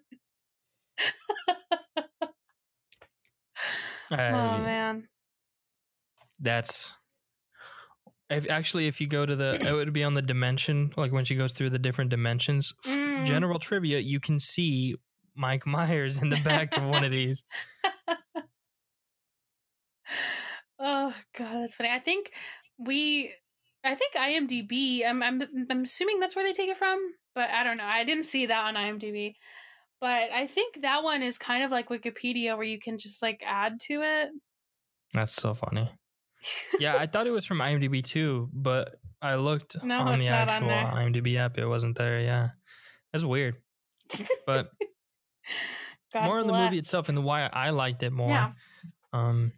Uh, 4.12 4.16
oh 4.16 4.58
man. 4.58 5.08
That's 6.40 6.92
If, 8.30 8.48
actually, 8.48 8.86
if 8.86 9.00
you 9.00 9.08
go 9.08 9.26
to 9.26 9.34
the, 9.34 9.60
it 9.68 9.72
would 9.72 9.92
be 9.92 10.04
on 10.04 10.14
the 10.14 10.22
dimension, 10.22 10.92
like 10.96 11.12
when 11.12 11.24
she 11.24 11.34
goes 11.34 11.52
through 11.52 11.70
the 11.70 11.78
different 11.78 12.10
dimensions. 12.10 12.72
Mm. 12.86 13.26
General 13.26 13.58
trivia, 13.58 13.98
you 13.98 14.20
can 14.20 14.38
see 14.38 14.96
Mike 15.34 15.66
Myers 15.66 16.22
in 16.22 16.30
the 16.30 16.40
back 16.44 16.76
of 16.76 16.84
one 16.84 17.04
of 17.04 17.10
these. 17.10 17.42
oh 20.78 21.14
god, 21.36 21.62
that's 21.62 21.74
funny. 21.74 21.90
I 21.90 21.98
think 21.98 22.30
we 22.78 23.34
I 23.84 23.94
think 23.94 24.14
IMDb, 24.14 25.06
I'm 25.06 25.22
I'm 25.22 25.40
I'm 25.70 25.82
assuming 25.82 26.20
that's 26.20 26.36
where 26.36 26.44
they 26.44 26.52
take 26.52 26.68
it 26.68 26.76
from, 26.76 26.98
but 27.34 27.50
I 27.50 27.64
don't 27.64 27.78
know. 27.78 27.88
I 27.88 28.04
didn't 28.04 28.24
see 28.24 28.46
that 28.46 28.66
on 28.66 28.74
IMDb. 28.74 29.34
But 30.00 30.30
I 30.32 30.46
think 30.46 30.80
that 30.80 31.04
one 31.04 31.22
is 31.22 31.36
kind 31.36 31.62
of 31.62 31.70
like 31.70 31.90
Wikipedia 31.90 32.56
where 32.56 32.66
you 32.66 32.78
can 32.78 32.98
just 32.98 33.22
like 33.22 33.42
add 33.46 33.80
to 33.88 34.02
it. 34.02 34.30
That's 35.12 35.34
so 35.34 35.54
funny. 35.54 35.90
Yeah, 36.78 36.96
I 36.96 37.06
thought 37.06 37.26
it 37.26 37.30
was 37.32 37.44
from 37.46 37.58
IMDb 37.58 38.02
too, 38.02 38.48
but 38.52 38.96
I 39.20 39.34
looked 39.34 39.76
No, 39.82 40.00
on 40.00 40.18
the 40.18 40.28
on 40.28 40.34
actual 40.34 40.68
there. 40.68 40.84
IMDb 40.86 41.36
app. 41.36 41.58
It 41.58 41.66
wasn't 41.66 41.96
there. 41.98 42.20
Yeah, 42.20 42.48
that's 43.12 43.24
weird. 43.24 43.56
But 44.46 44.70
more 46.14 46.40
on 46.40 46.46
the 46.46 46.52
movie 46.52 46.78
itself 46.78 47.06
blessed. 47.06 47.16
and 47.18 47.24
why 47.24 47.48
I 47.52 47.70
liked 47.70 48.02
it 48.02 48.12
more. 48.12 48.30
Yeah. 48.30 48.52
Um, 49.12 49.52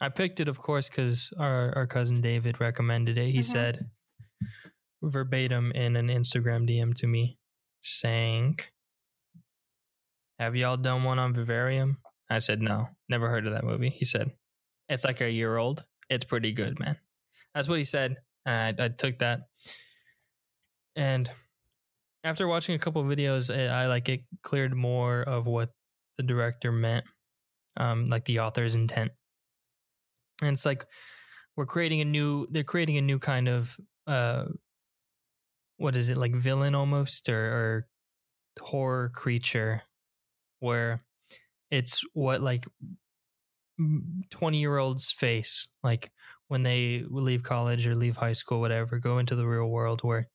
I 0.00 0.08
picked 0.08 0.40
it, 0.40 0.48
of 0.48 0.58
course, 0.58 0.88
because 0.90 1.32
our, 1.38 1.72
our 1.76 1.86
cousin 1.86 2.20
David 2.20 2.60
recommended 2.60 3.16
it. 3.18 3.30
He 3.30 3.38
Mhm. 3.38 3.44
said 3.44 3.90
verbatim 5.02 5.72
in 5.72 5.96
an 5.96 6.08
Instagram 6.08 6.68
DM 6.68 6.94
to 6.96 7.06
me 7.06 7.38
saying, 7.80 8.58
Have 10.38 10.56
y'all 10.56 10.76
done 10.76 11.04
one 11.04 11.18
on 11.18 11.32
Vivarium? 11.32 11.98
I 12.28 12.38
said, 12.40 12.60
No, 12.62 12.88
never 13.08 13.28
heard 13.28 13.46
of 13.46 13.52
that 13.52 13.64
movie. 13.64 13.90
He 13.90 14.04
said, 14.04 14.32
It's 14.88 15.04
like 15.04 15.20
a 15.20 15.30
year 15.30 15.56
old. 15.56 15.84
It's 16.10 16.24
pretty 16.24 16.52
good, 16.52 16.78
man. 16.78 16.96
That's 17.54 17.68
what 17.68 17.78
he 17.78 17.84
said. 17.84 18.16
I, 18.46 18.74
I 18.78 18.88
took 18.88 19.18
that. 19.20 19.40
And 20.96 21.30
after 22.24 22.46
watching 22.46 22.74
a 22.74 22.78
couple 22.78 23.02
videos, 23.04 23.54
I, 23.54 23.84
I 23.84 23.86
like 23.86 24.08
it 24.08 24.22
cleared 24.42 24.74
more 24.74 25.22
of 25.22 25.46
what 25.46 25.70
the 26.16 26.22
director 26.22 26.72
meant, 26.72 27.04
um, 27.76 28.04
like 28.06 28.24
the 28.24 28.40
author's 28.40 28.74
intent. 28.74 29.12
And 30.42 30.52
it's 30.52 30.66
like 30.66 30.84
we're 31.56 31.66
creating 31.66 32.00
a 32.00 32.04
new. 32.04 32.46
They're 32.50 32.64
creating 32.64 32.96
a 32.96 33.02
new 33.02 33.18
kind 33.18 33.48
of 33.48 33.76
uh, 34.06 34.46
what 35.76 35.96
is 35.96 36.08
it 36.08 36.16
like 36.16 36.34
villain 36.34 36.74
almost 36.74 37.28
or, 37.28 37.44
or 37.44 37.86
horror 38.60 39.10
creature, 39.14 39.82
where 40.60 41.04
it's 41.70 42.02
what 42.12 42.42
like 42.42 42.66
twenty 44.30 44.60
year 44.60 44.78
olds 44.78 45.10
face 45.10 45.68
like 45.82 46.10
when 46.48 46.62
they 46.62 47.02
leave 47.08 47.42
college 47.42 47.86
or 47.86 47.94
leave 47.94 48.16
high 48.16 48.34
school, 48.34 48.60
whatever, 48.60 48.98
go 48.98 49.18
into 49.18 49.34
the 49.34 49.46
real 49.46 49.68
world 49.68 50.02
where 50.02 50.28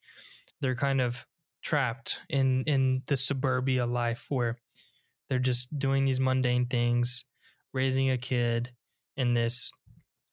they're 0.62 0.76
kind 0.76 1.00
of 1.00 1.28
trapped 1.62 2.20
in 2.30 2.64
in 2.64 3.04
the 3.08 3.16
suburbia 3.16 3.86
life 3.86 4.26
where 4.30 4.58
they're 5.30 5.38
just 5.38 5.78
doing 5.78 6.06
these 6.06 6.20
mundane 6.20 6.66
things, 6.66 7.26
raising 7.74 8.10
a 8.10 8.18
kid 8.18 8.72
in 9.16 9.36
this 9.36 9.72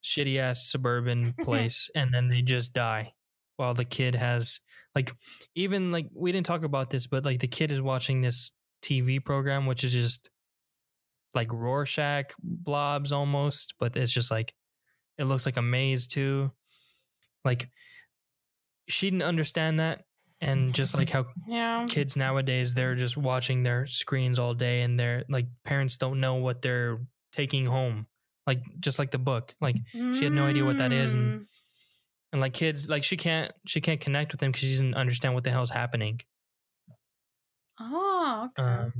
shitty 0.03 0.39
ass 0.39 0.71
suburban 0.71 1.35
place, 1.43 1.91
and 1.95 2.15
then 2.15 2.29
they 2.29 2.41
just 2.41 2.73
die 2.73 3.13
while 3.57 3.75
the 3.75 3.85
kid 3.85 4.15
has 4.15 4.61
like 4.95 5.13
even 5.55 5.93
like 5.93 6.07
we 6.15 6.33
didn't 6.33 6.47
talk 6.47 6.65
about 6.65 6.91
this, 6.91 7.07
but 7.07 7.25
like 7.25 7.41
the 7.41 7.49
kid 7.49 7.71
is 7.71 7.83
watching 7.83 8.23
this 8.23 8.53
TV 8.83 9.23
program, 9.23 9.67
which 9.67 9.85
is 9.85 9.93
just 9.93 10.31
like 11.35 11.53
Rorschach 11.53 12.33
blobs 12.43 13.13
almost, 13.13 13.75
but 13.79 13.97
it's 13.97 14.13
just 14.13 14.31
like 14.31 14.55
it 15.19 15.25
looks 15.25 15.47
like 15.47 15.57
a 15.57 15.63
maze 15.63 16.07
too. 16.07 16.51
Like 17.45 17.69
she 18.89 19.11
didn't 19.11 19.23
understand 19.23 19.81
that. 19.81 20.05
And 20.41 20.75
just 20.75 20.95
like 20.95 21.09
how 21.11 21.27
Yeah. 21.49 21.87
kids 21.89 22.17
nowadays, 22.17 22.75
they're 22.75 22.97
just 22.97 23.17
watching 23.17 23.63
their 23.63 23.87
screens 23.87 24.39
all 24.39 24.53
day 24.55 24.83
and 24.83 24.99
they're 25.01 25.25
like 25.29 25.47
parents 25.65 25.97
don't 25.97 26.21
know 26.21 26.35
what 26.35 26.61
they're 26.63 26.99
taking 27.33 27.65
home. 27.67 28.07
Like 28.47 28.61
just 28.81 28.99
like 28.99 29.11
the 29.11 29.19
book. 29.19 29.55
Like 29.61 29.77
she 29.93 30.25
had 30.25 30.33
no 30.33 30.47
idea 30.47 30.65
what 30.65 30.79
that 30.79 30.93
is 30.93 31.15
and- 31.15 31.41
Mm. 31.41 31.47
and 32.33 32.41
like 32.41 32.53
kids 32.53 32.89
like 32.91 33.05
she 33.05 33.17
can't 33.17 33.53
she 33.67 33.81
can't 33.81 34.01
connect 34.01 34.33
with 34.33 34.41
them 34.41 34.51
because 34.51 34.63
she 34.69 34.71
doesn't 34.73 34.95
understand 34.95 35.35
what 35.35 35.45
the 35.45 35.51
hell's 35.51 35.71
happening. 35.71 36.21
Oh, 37.81 38.47
okay. 38.59 38.63
Um 38.69 38.93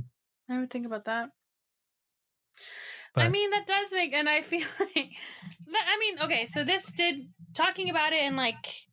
I 0.49 0.53
didn't 0.55 0.71
think 0.71 0.85
about 0.85 1.05
that. 1.05 1.29
But 3.13 3.23
I 3.25 3.29
mean, 3.29 3.51
that 3.51 3.67
does 3.67 3.93
make, 3.93 4.13
and 4.13 4.29
I 4.29 4.41
feel 4.41 4.67
like, 4.79 5.11
that, 5.67 5.85
I 5.87 5.97
mean, 5.99 6.19
okay, 6.19 6.45
so 6.45 6.63
this 6.63 6.91
did, 6.93 7.29
talking 7.53 7.89
about 7.89 8.13
it 8.13 8.21
and 8.21 8.35
like 8.37 8.87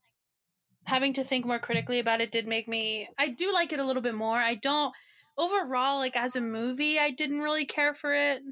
having 0.87 1.13
to 1.15 1.25
think 1.25 1.45
more 1.47 1.59
critically 1.59 1.99
about 1.99 2.21
it 2.21 2.31
did 2.33 2.47
make 2.47 2.69
me, 2.69 3.09
I 3.19 3.29
do 3.29 3.53
like 3.53 3.73
it 3.73 3.81
a 3.81 3.85
little 3.85 4.03
bit 4.03 4.15
more. 4.15 4.39
I 4.39 4.55
don't, 4.55 4.95
overall, 5.37 5.99
like 5.99 6.17
as 6.17 6.37
a 6.37 6.41
movie, 6.41 6.99
I 6.99 7.11
didn't 7.11 7.41
really 7.41 7.65
care 7.67 7.95
for 7.95 8.13
it, 8.15 8.43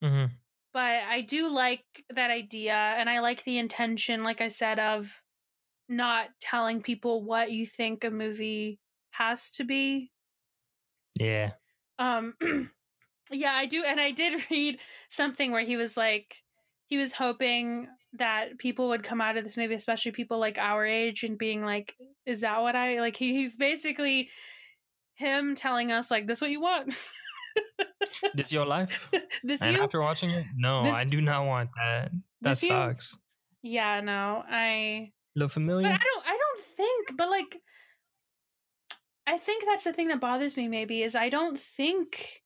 mhm. 0.00 0.42
but 0.72 1.04
I 1.04 1.20
do 1.20 1.48
like 1.50 1.84
that 2.10 2.30
idea 2.30 2.74
and 2.74 3.10
I 3.10 3.20
like 3.20 3.44
the 3.44 3.58
intention, 3.58 4.22
like 4.22 4.40
I 4.40 4.48
said, 4.48 4.78
of 4.78 5.22
not 5.88 6.30
telling 6.40 6.82
people 6.82 7.24
what 7.24 7.52
you 7.52 7.66
think 7.66 8.04
a 8.04 8.10
movie 8.10 8.80
has 9.12 9.50
to 9.52 9.64
be. 9.64 10.12
yeah. 11.14 11.52
Um 11.98 12.34
yeah, 13.32 13.52
I 13.52 13.66
do 13.66 13.82
and 13.86 14.00
I 14.00 14.10
did 14.10 14.40
read 14.50 14.78
something 15.08 15.52
where 15.52 15.64
he 15.64 15.76
was 15.76 15.96
like 15.96 16.42
he 16.86 16.98
was 16.98 17.12
hoping 17.14 17.88
that 18.18 18.58
people 18.58 18.88
would 18.88 19.02
come 19.02 19.20
out 19.22 19.36
of 19.38 19.44
this 19.44 19.56
movie, 19.56 19.74
especially 19.74 20.12
people 20.12 20.38
like 20.38 20.58
our 20.58 20.84
age 20.84 21.22
and 21.24 21.38
being 21.38 21.64
like, 21.64 21.94
is 22.26 22.42
that 22.42 22.60
what 22.60 22.76
I 22.76 23.00
like 23.00 23.16
he, 23.16 23.32
he's 23.34 23.56
basically 23.56 24.28
him 25.14 25.54
telling 25.54 25.90
us 25.92 26.10
like 26.10 26.26
this 26.26 26.40
what 26.40 26.50
you 26.50 26.60
want. 26.60 26.94
This 28.34 28.52
your 28.52 28.64
life? 28.64 29.10
this 29.42 29.60
and 29.60 29.76
you? 29.76 29.82
after 29.82 30.00
watching 30.00 30.30
it, 30.30 30.46
no, 30.56 30.84
This- 30.84 30.94
I 30.94 31.04
do 31.04 31.20
not 31.20 31.44
want 31.44 31.70
that. 31.76 32.10
That 32.40 32.50
this 32.50 32.62
you? 32.62 32.68
sucks. 32.68 33.16
yeah, 33.62 34.00
no. 34.00 34.42
I 34.48 35.10
Look 35.34 35.48
but 35.48 35.52
familiar? 35.52 35.86
I 35.88 35.98
don't 35.98 36.24
I 36.26 36.36
don't 36.38 36.60
think 36.76 37.16
but 37.16 37.28
like 37.30 37.60
I 39.26 39.38
think 39.38 39.64
that's 39.66 39.84
the 39.84 39.92
thing 39.92 40.08
that 40.08 40.20
bothers 40.20 40.56
me 40.56 40.68
maybe 40.68 41.02
is 41.02 41.14
I 41.14 41.28
don't 41.28 41.58
think 41.58 42.41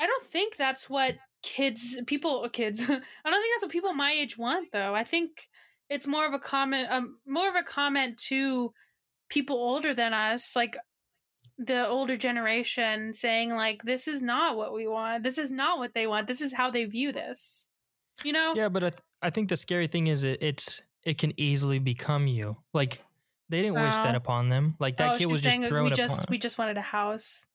I 0.00 0.06
don't 0.06 0.24
think 0.24 0.56
that's 0.56 0.88
what 0.90 1.16
kids 1.42 2.00
people 2.06 2.48
kids 2.48 2.80
I 2.82 2.86
don't 2.86 2.94
think 2.94 3.14
that's 3.24 3.62
what 3.62 3.70
people 3.70 3.92
my 3.92 4.12
age 4.12 4.38
want 4.38 4.68
though. 4.72 4.94
I 4.94 5.04
think 5.04 5.48
it's 5.90 6.06
more 6.06 6.26
of 6.26 6.32
a 6.32 6.38
comment 6.38 6.88
um 6.90 7.18
more 7.26 7.48
of 7.48 7.54
a 7.54 7.62
comment 7.62 8.18
to 8.28 8.72
people 9.28 9.56
older 9.56 9.92
than 9.92 10.14
us 10.14 10.56
like 10.56 10.76
the 11.58 11.86
older 11.86 12.16
generation 12.16 13.14
saying 13.14 13.54
like 13.54 13.82
this 13.84 14.08
is 14.08 14.22
not 14.22 14.56
what 14.56 14.72
we 14.72 14.86
want. 14.86 15.22
This 15.22 15.38
is 15.38 15.50
not 15.50 15.78
what 15.78 15.94
they 15.94 16.06
want. 16.06 16.26
This 16.26 16.40
is 16.40 16.52
how 16.52 16.70
they 16.70 16.84
view 16.84 17.12
this. 17.12 17.66
You 18.24 18.32
know? 18.32 18.54
Yeah, 18.56 18.68
but 18.68 18.84
I, 18.84 18.92
I 19.22 19.30
think 19.30 19.48
the 19.48 19.56
scary 19.56 19.86
thing 19.86 20.06
is 20.06 20.24
it, 20.24 20.42
it's 20.42 20.82
it 21.02 21.18
can 21.18 21.38
easily 21.38 21.78
become 21.78 22.26
you. 22.26 22.56
Like 22.72 23.02
they 23.48 23.62
didn't 23.62 23.74
wish 23.74 23.94
that 23.94 24.14
upon 24.14 24.48
them. 24.48 24.76
Like 24.80 24.96
that 24.96 25.14
oh, 25.14 25.18
kid 25.18 25.26
was 25.26 25.42
just 25.42 25.54
saying 25.54 25.68
thrown 25.68 25.84
we 25.84 25.90
just 25.90 26.24
upon. 26.24 26.32
we 26.32 26.38
just 26.38 26.58
wanted 26.58 26.76
a 26.76 26.82
house. 26.82 27.46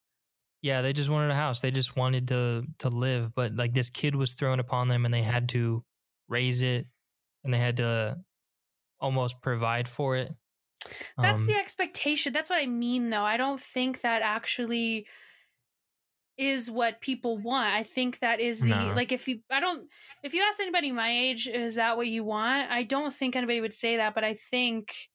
Yeah, 0.62 0.82
they 0.82 0.94
just 0.94 1.10
wanted 1.10 1.32
a 1.32 1.36
house. 1.36 1.62
They 1.62 1.72
just 1.72 1.96
wanted 1.96 2.28
to 2.30 2.66
to 2.80 2.90
live, 2.90 3.34
but 3.36 3.56
like 3.56 3.74
this 3.74 3.90
kid 3.90 4.16
was 4.16 4.34
thrown 4.34 4.60
upon 4.60 4.88
them, 4.88 5.06
and 5.06 5.14
they 5.14 5.24
had 5.24 5.50
to 5.50 5.84
raise 6.28 6.62
it, 6.62 6.88
and 7.44 7.54
they 7.54 7.58
had 7.60 7.78
to 7.78 8.18
almost 9.00 9.42
provide 9.42 9.88
for 9.88 10.16
it. 10.18 10.32
That's 11.22 11.40
Um, 11.40 11.46
the 11.48 11.56
expectation. 11.56 12.34
That's 12.34 12.50
what 12.50 12.62
I 12.62 12.66
mean, 12.66 13.10
though. 13.10 13.24
I 13.24 13.38
don't 13.38 13.60
think 13.60 14.02
that 14.02 14.22
actually 14.22 15.08
is 16.38 16.72
what 16.72 17.02
people 17.02 17.38
want. 17.38 17.74
I 17.74 17.84
think 17.84 18.20
that 18.20 18.40
is 18.40 18.62
the 18.62 18.68
No. 18.68 18.94
like 18.96 19.12
if 19.12 19.28
you 19.28 19.42
I 19.50 19.60
don't 19.60 19.90
if 20.24 20.34
you 20.34 20.42
ask 20.44 20.60
anybody 20.60 20.92
my 20.92 21.10
age, 21.10 21.48
is 21.48 21.76
that 21.76 21.98
what 21.98 22.08
you 22.08 22.24
want? 22.24 22.72
I 22.72 22.84
don't 22.84 23.14
think 23.14 23.36
anybody 23.36 23.60
would 23.60 23.74
say 23.74 23.98
that, 23.98 24.16
but 24.16 24.24
I 24.24 24.36
think 24.36 25.10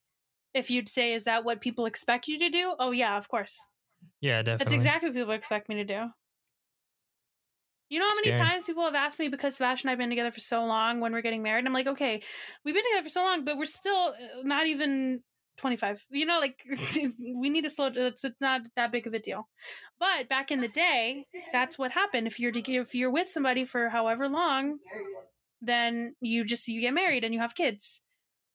if 0.55 0.71
you'd 0.71 0.89
say, 0.89 1.15
is 1.15 1.25
that 1.25 1.45
what 1.45 1.61
people 1.61 1.87
expect 1.87 2.29
you 2.29 2.39
to 2.41 2.51
do? 2.51 2.77
Oh 2.79 2.93
yeah, 2.93 3.17
of 3.19 3.29
course. 3.29 3.59
Yeah, 4.21 4.43
definitely. 4.43 4.65
That's 4.65 4.73
exactly 4.73 5.09
what 5.11 5.17
people 5.17 5.35
expect 5.35 5.69
me 5.69 5.77
to 5.77 5.85
do. 5.85 6.07
You 7.91 8.01
know 8.01 8.07
how 8.07 8.15
many 8.17 8.35
Scary. 8.35 8.51
times 8.51 8.65
people 8.65 8.85
have 8.85 8.95
asked 8.95 9.19
me 9.19 9.29
because 9.29 9.57
Sebastian 9.57 9.89
and 9.89 9.93
I've 9.93 9.99
been 9.99 10.11
together 10.11 10.31
for 10.31 10.41
so 10.41 10.65
long 10.65 11.01
when 11.01 11.13
we're 11.13 11.23
getting 11.23 11.43
married? 11.43 11.61
And 11.61 11.69
I'm 11.69 11.75
like, 11.75 11.87
okay, 11.87 12.23
we've 12.65 12.75
been 12.75 12.85
together 12.85 13.05
for 13.05 13.11
so 13.11 13.23
long, 13.23 13.45
but 13.45 13.59
we're 13.59 13.67
still 13.67 14.15
uh, 14.19 14.43
not 14.43 14.67
even 14.67 15.23
25. 15.59 16.07
You 16.11 16.27
know, 16.27 16.41
like 16.41 16.59
we 17.39 17.51
need 17.51 17.63
to 17.63 17.71
slow. 17.71 17.91
It's 17.95 18.25
not 18.41 18.63
that 18.77 18.91
big 18.91 19.07
of 19.07 19.15
a 19.15 19.19
deal. 19.19 19.49
But 20.01 20.29
back 20.29 20.51
in 20.51 20.61
the 20.61 20.69
day, 20.69 21.27
that's 21.53 21.79
what 21.79 21.93
happened. 21.93 22.27
If 22.27 22.41
you're 22.41 22.53
if 22.55 22.95
you're 22.95 23.13
with 23.13 23.29
somebody 23.29 23.65
for 23.65 23.91
however 23.91 24.29
long, 24.29 24.79
then 25.61 26.15
you 26.21 26.45
just 26.45 26.67
you 26.67 26.81
get 26.81 26.95
married 26.95 27.23
and 27.23 27.35
you 27.35 27.41
have 27.41 27.55
kids. 27.55 28.03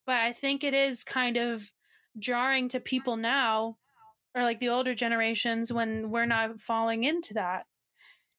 But 0.06 0.18
I 0.18 0.34
think 0.34 0.64
it 0.64 0.74
is 0.74 1.04
kind 1.04 1.38
of 1.38 1.72
jarring 2.18 2.68
to 2.70 2.80
people 2.80 3.16
now 3.16 3.78
or 4.36 4.44
like 4.44 4.60
the 4.60 4.70
older 4.70 4.94
generations 4.94 5.74
when 5.74 6.10
we're 6.10 6.26
not 6.26 6.62
falling 6.62 7.04
into 7.04 7.34
that. 7.34 7.66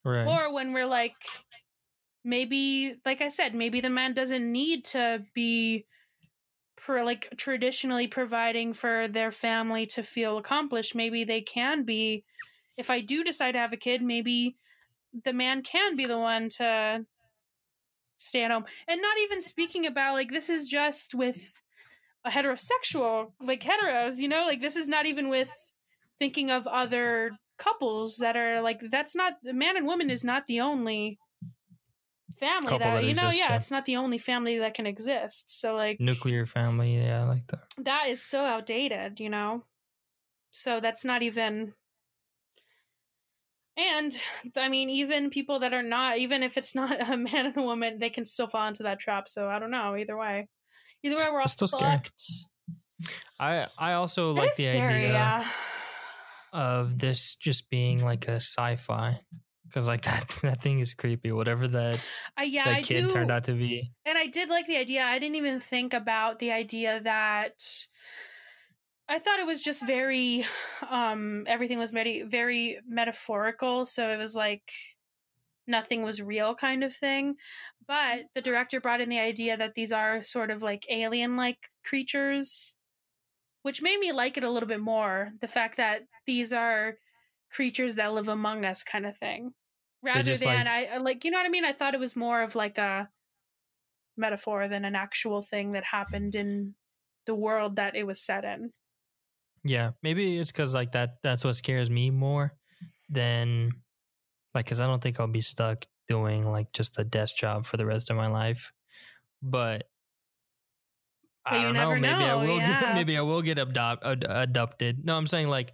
Right. 0.03 0.27
or 0.27 0.53
when 0.53 0.73
we're 0.73 0.87
like 0.87 1.13
maybe 2.25 2.95
like 3.05 3.21
i 3.21 3.29
said 3.29 3.55
maybe 3.55 3.83
the 3.83 3.91
man 3.91 4.15
doesn't 4.15 4.51
need 4.51 4.83
to 4.83 5.25
be 5.35 5.85
per, 6.77 7.05
like 7.05 7.29
traditionally 7.37 8.07
providing 8.07 8.73
for 8.73 9.07
their 9.09 9.31
family 9.31 9.85
to 9.85 10.03
feel 10.03 10.39
accomplished. 10.39 10.95
Maybe 10.95 11.25
they 11.25 11.41
can 11.43 11.85
be 11.85 12.25
if 12.79 12.89
i 12.89 13.01
do 13.01 13.23
decide 13.23 13.53
to 13.53 13.59
have 13.59 13.73
a 13.73 13.77
kid 13.77 14.01
maybe 14.03 14.57
the 15.25 15.33
man 15.33 15.63
can 15.63 15.97
be 15.97 16.07
the 16.07 16.19
one 16.19 16.49
to 16.49 17.05
stay 18.17 18.45
at 18.45 18.51
home. 18.51 18.65
And 18.87 19.01
not 19.03 19.19
even 19.19 19.41
speaking 19.41 19.87
about 19.87 20.15
like 20.15 20.31
this 20.31 20.49
is 20.49 20.69
just 20.69 21.15
with 21.15 21.63
a 22.25 22.31
heterosexual 22.31 23.33
like 23.41 23.63
heteros 23.63 24.19
you 24.19 24.29
know 24.29 24.45
like 24.47 24.61
this 24.61 24.77
is 24.77 24.89
not 24.89 25.07
even 25.07 25.29
with 25.31 25.51
thinking 26.21 26.51
of 26.53 26.67
other 26.69 27.33
couples 27.59 28.19
that 28.19 28.37
are 28.37 28.61
like 28.63 28.81
that's 28.91 29.17
not 29.17 29.35
man 29.43 29.77
and 29.77 29.87
woman 29.87 30.09
is 30.11 30.23
not 30.23 30.47
the 30.47 30.61
only 30.61 31.19
family 32.39 32.69
Couple 32.69 32.79
that, 32.79 32.95
that 33.01 33.05
you 33.05 33.13
know 33.15 33.29
exists, 33.29 33.39
yeah 33.41 33.49
yeah. 33.51 33.57
it's 33.57 33.71
not 33.71 33.85
the 33.85 33.97
only 33.97 34.17
family 34.19 34.59
that 34.59 34.73
can 34.75 34.87
exist 34.87 35.51
so 35.61 35.75
like 35.75 35.99
Nuclear 36.01 36.47
family, 36.47 36.97
yeah, 36.97 37.23
I 37.23 37.25
like 37.27 37.47
that. 37.49 37.65
that 37.85 38.05
is 38.09 38.23
so 38.23 38.45
outdated 38.45 39.19
you 39.21 39.29
know 39.29 39.65
so 40.51 40.81
that's 40.81 41.05
not 41.05 41.23
even 41.23 41.75
and 43.77 44.17
i 44.57 44.69
mean 44.69 44.89
even 44.91 45.31
people 45.31 45.59
that 45.59 45.73
are 45.75 45.83
not 45.83 46.19
even 46.19 46.43
if 46.43 46.57
it's 46.57 46.75
not 46.75 46.99
a 47.11 47.17
man 47.17 47.47
and 47.47 47.57
a 47.57 47.63
woman 47.63 47.99
they 47.99 48.11
can 48.11 48.25
still 48.25 48.47
fall 48.47 48.67
into 48.69 48.83
that 48.85 48.99
trap 48.99 49.29
so 49.29 49.49
i 49.49 49.59
don't 49.59 49.71
know 49.71 49.95
either 49.97 50.17
way 50.17 50.49
either 51.03 51.17
way 51.17 51.27
we're 51.31 51.39
all 51.41 51.45
It's 51.45 51.53
still 51.53 51.69
scary. 51.69 51.91
fucked 51.93 52.23
I 53.39 53.67
I 53.79 53.93
also 53.95 54.31
It 54.33 54.35
like 54.39 54.57
the 54.57 54.65
scary, 54.65 54.95
idea 54.95 55.13
yeah 55.13 55.47
of 56.53 56.99
this 56.99 57.37
just 57.37 57.71
being 57.71 58.05
like 58.05 58.29
a 58.29 58.37
sci-fi 58.37 59.21
because 59.65 59.87
like 59.87 60.03
that 60.09 60.29
that 60.43 60.61
thing 60.63 60.81
is 60.81 60.95
creepy. 60.95 61.33
Whatever 61.33 61.69
that 61.69 62.01
Uh, 62.39 62.43
yeah, 62.43 62.65
that 62.67 62.75
I 62.77 62.83
kid 62.83 63.09
do. 63.09 63.15
turned 63.15 63.31
out 63.31 63.45
to 63.45 63.53
be. 63.53 63.91
and 64.05 64.19
I 64.19 64.27
did 64.27 64.49
like 64.49 64.67
the 64.67 64.77
idea. 64.77 65.05
I 65.05 65.19
didn't 65.19 65.37
even 65.37 65.61
think 65.61 65.95
about 65.95 66.39
the 66.39 66.53
idea 66.53 67.01
that 67.01 67.63
I 69.09 69.19
thought 69.19 69.41
it 69.41 69.47
was 69.47 69.61
just 69.61 69.87
very 69.87 70.45
um 70.89 71.45
everything 71.47 71.79
was 71.79 71.91
very 71.91 72.23
very 72.23 72.79
metaphorical, 72.87 73.87
so 73.87 74.11
it 74.11 74.19
was 74.19 74.35
like 74.35 74.73
nothing 75.67 76.03
was 76.03 76.23
real 76.23 76.55
kind 76.55 76.83
of 76.85 76.95
thing. 76.95 77.37
But 77.87 78.27
the 78.35 78.41
director 78.43 78.81
brought 78.81 79.01
in 79.01 79.09
the 79.09 79.19
idea 79.19 79.57
that 79.57 79.75
these 79.75 79.91
are 79.93 80.23
sort 80.23 80.51
of 80.51 80.63
like 80.63 80.87
alien 80.91 81.37
like 81.37 81.59
creatures, 81.85 82.77
which 83.63 83.83
made 83.83 83.99
me 83.99 84.13
like 84.13 84.37
it 84.37 84.45
a 84.45 84.51
little 84.51 84.69
bit 84.69 84.81
more. 84.81 85.33
The 85.41 85.49
fact 85.49 85.77
that 85.77 86.03
these 86.27 86.53
are 86.53 86.97
creatures 87.51 87.97
that 87.97 88.13
live 88.13 88.29
among 88.29 88.65
us 88.65 88.83
kind 88.83 89.07
of 89.07 89.17
thing. 89.17 89.53
Rather 90.03 90.35
than 90.35 90.49
like- 90.49 90.67
I 90.67 90.97
uh, 90.97 91.03
like 91.03 91.25
you 91.25 91.31
know 91.31 91.39
what 91.39 91.47
I 91.47 91.51
mean? 91.51 91.65
I 91.65 91.73
thought 91.73 91.95
it 91.95 92.01
was 92.01 92.17
more 92.17 92.43
of 92.43 92.55
like 92.55 92.79
a 92.79 93.09
metaphor 94.17 94.69
than 94.69 94.85
an 94.85 94.95
actual 94.95 95.43
thing 95.43 95.71
that 95.71 95.85
happened 95.85 96.35
in 96.35 96.75
the 97.27 97.35
world 97.35 97.77
that 97.77 97.97
it 97.97 98.07
was 98.07 98.21
set 98.21 98.45
in. 98.45 98.73
Yeah, 99.63 99.91
maybe 100.03 100.39
it's 100.39 100.51
because 100.51 100.75
like 100.75 100.93
that. 100.93 101.17
That's 101.23 101.45
what 101.45 101.57
scares 101.57 101.91
me 101.91 102.11
more 102.11 102.53
than 103.11 103.73
like 104.55 104.65
because 104.65 104.81
I 104.81 104.87
don't 104.87 105.03
think 105.03 105.21
I'll 105.21 105.27
be 105.27 105.43
stuck 105.43 105.85
doing 106.09 106.51
like 106.51 106.73
just 106.73 106.99
a 106.99 107.05
desk 107.05 107.37
job 107.37 107.67
for 107.67 107.77
the 107.77 107.87
rest 107.87 108.11
of 108.11 108.17
my 108.17 108.29
life. 108.29 108.73
But 109.43 109.85
But 111.45 111.55
I 111.55 111.63
don't 111.63 111.75
know. 111.75 111.95
Maybe 111.95 112.25
I 112.25 112.35
will. 112.35 112.57
yeah. 112.59 112.81
Get, 112.81 112.95
maybe 112.95 113.17
I 113.17 113.23
will 113.23 113.43
get 113.43 113.59
adopt, 113.59 114.05
ad- 114.05 114.27
adopted. 114.29 115.05
No, 115.05 115.17
I'm 115.17 115.27
saying 115.27 115.49
like 115.49 115.73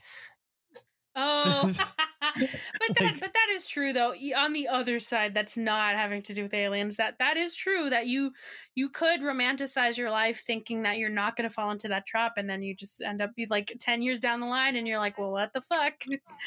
Oh, 1.19 1.63
but 1.65 1.77
that 2.39 3.01
Like- 3.01 3.21
but 3.21 3.33
that 3.33 3.49
is 3.53 3.67
true 3.67 3.95
though. 3.95 4.13
On 4.37 4.53
the 4.53 4.69
other 4.69 4.99
side, 5.01 5.33
that's 5.35 5.57
not 5.57 5.95
having 5.95 6.21
to 6.23 6.35
do 6.35 6.43
with 6.43 6.53
aliens. 6.53 6.97
That 6.97 7.19
that 7.19 7.39
is 7.39 7.55
true 7.55 7.89
that 7.89 8.07
you 8.07 8.33
you 8.75 8.91
could 8.91 9.21
romanticize 9.23 9.97
your 9.97 10.11
life 10.11 10.43
thinking 10.47 10.83
that 10.83 10.99
you're 10.99 11.09
not 11.09 11.35
going 11.35 11.49
to 11.49 11.55
fall 11.55 11.71
into 11.71 11.89
that 11.89 12.07
trap, 12.07 12.33
and 12.37 12.51
then 12.51 12.63
you 12.63 12.77
just 12.77 13.01
end 13.01 13.23
up 13.23 13.31
like 13.49 13.75
ten 13.81 14.03
years 14.03 14.21
down 14.21 14.41
the 14.41 14.47
line, 14.47 14.77
and 14.77 14.87
you're 14.87 14.99
like, 14.99 15.17
well, 15.17 15.33
what 15.33 15.55
the 15.55 15.63
fuck? 15.63 15.95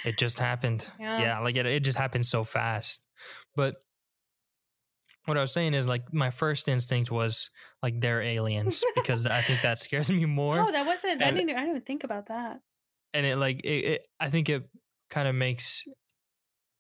it 0.06 0.18
just 0.18 0.38
happened. 0.38 0.90
Yeah. 1.00 1.20
Yeah, 1.20 1.40
like 1.40 1.56
it, 1.56 1.66
it 1.66 1.84
just 1.84 1.98
happened 1.98 2.28
so 2.28 2.44
fast. 2.44 3.08
But 3.56 3.78
what 5.30 5.38
I 5.38 5.42
was 5.42 5.54
saying 5.54 5.74
is 5.74 5.88
like 5.88 6.12
my 6.14 6.30
first 6.32 6.68
instinct 6.68 7.10
was 7.12 7.50
like 7.82 8.02
they're 8.02 8.22
aliens 8.22 8.84
because 8.96 9.26
I 9.26 9.42
think 9.42 9.62
that 9.62 9.80
scares 9.80 10.10
me 10.12 10.26
more. 10.26 10.60
Oh, 10.68 10.72
that 10.72 10.86
wasn't. 10.86 11.24
I 11.24 11.32
didn't. 11.32 11.52
I 11.52 11.54
didn't 11.62 11.70
even 11.70 11.82
think 11.84 12.04
about 12.04 12.26
that. 12.28 12.60
and 13.14 13.26
it 13.26 13.38
like 13.38 13.62
it, 13.66 13.86
it 13.94 14.08
i 14.20 14.30
think 14.30 14.50
it 14.50 14.64
kind 15.10 15.28
of 15.28 15.34
makes 15.34 15.86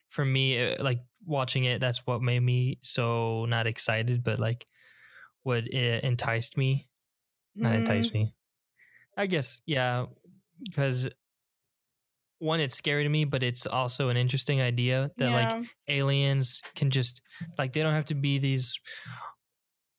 for 0.09 0.23
me 0.25 0.55
it, 0.55 0.79
like 0.79 0.99
watching 1.25 1.63
it 1.65 1.79
that's 1.81 2.05
what 2.05 2.21
made 2.21 2.39
me 2.41 2.77
so 2.81 3.45
not 3.45 3.67
excited 3.67 4.23
but 4.23 4.39
like 4.39 4.65
what 5.43 5.65
it 5.67 6.03
enticed 6.03 6.57
me 6.57 6.87
not 7.55 7.73
Mhm. 7.73 7.77
enticed 7.77 8.13
me 8.13 8.35
i 9.17 9.25
guess 9.25 9.61
yeah 9.65 10.05
because 10.63 11.09
one 12.39 12.59
it's 12.59 12.75
scary 12.75 13.03
to 13.03 13.09
me 13.09 13.25
but 13.25 13.43
it's 13.43 13.65
also 13.67 14.09
an 14.09 14.17
interesting 14.17 14.61
idea 14.61 15.11
that 15.17 15.31
like 15.31 15.65
aliens 15.87 16.61
can 16.75 16.89
just 16.89 17.21
like 17.57 17.73
they 17.73 17.83
don't 17.83 17.93
have 17.93 18.05
to 18.05 18.15
be 18.15 18.39
these 18.39 18.79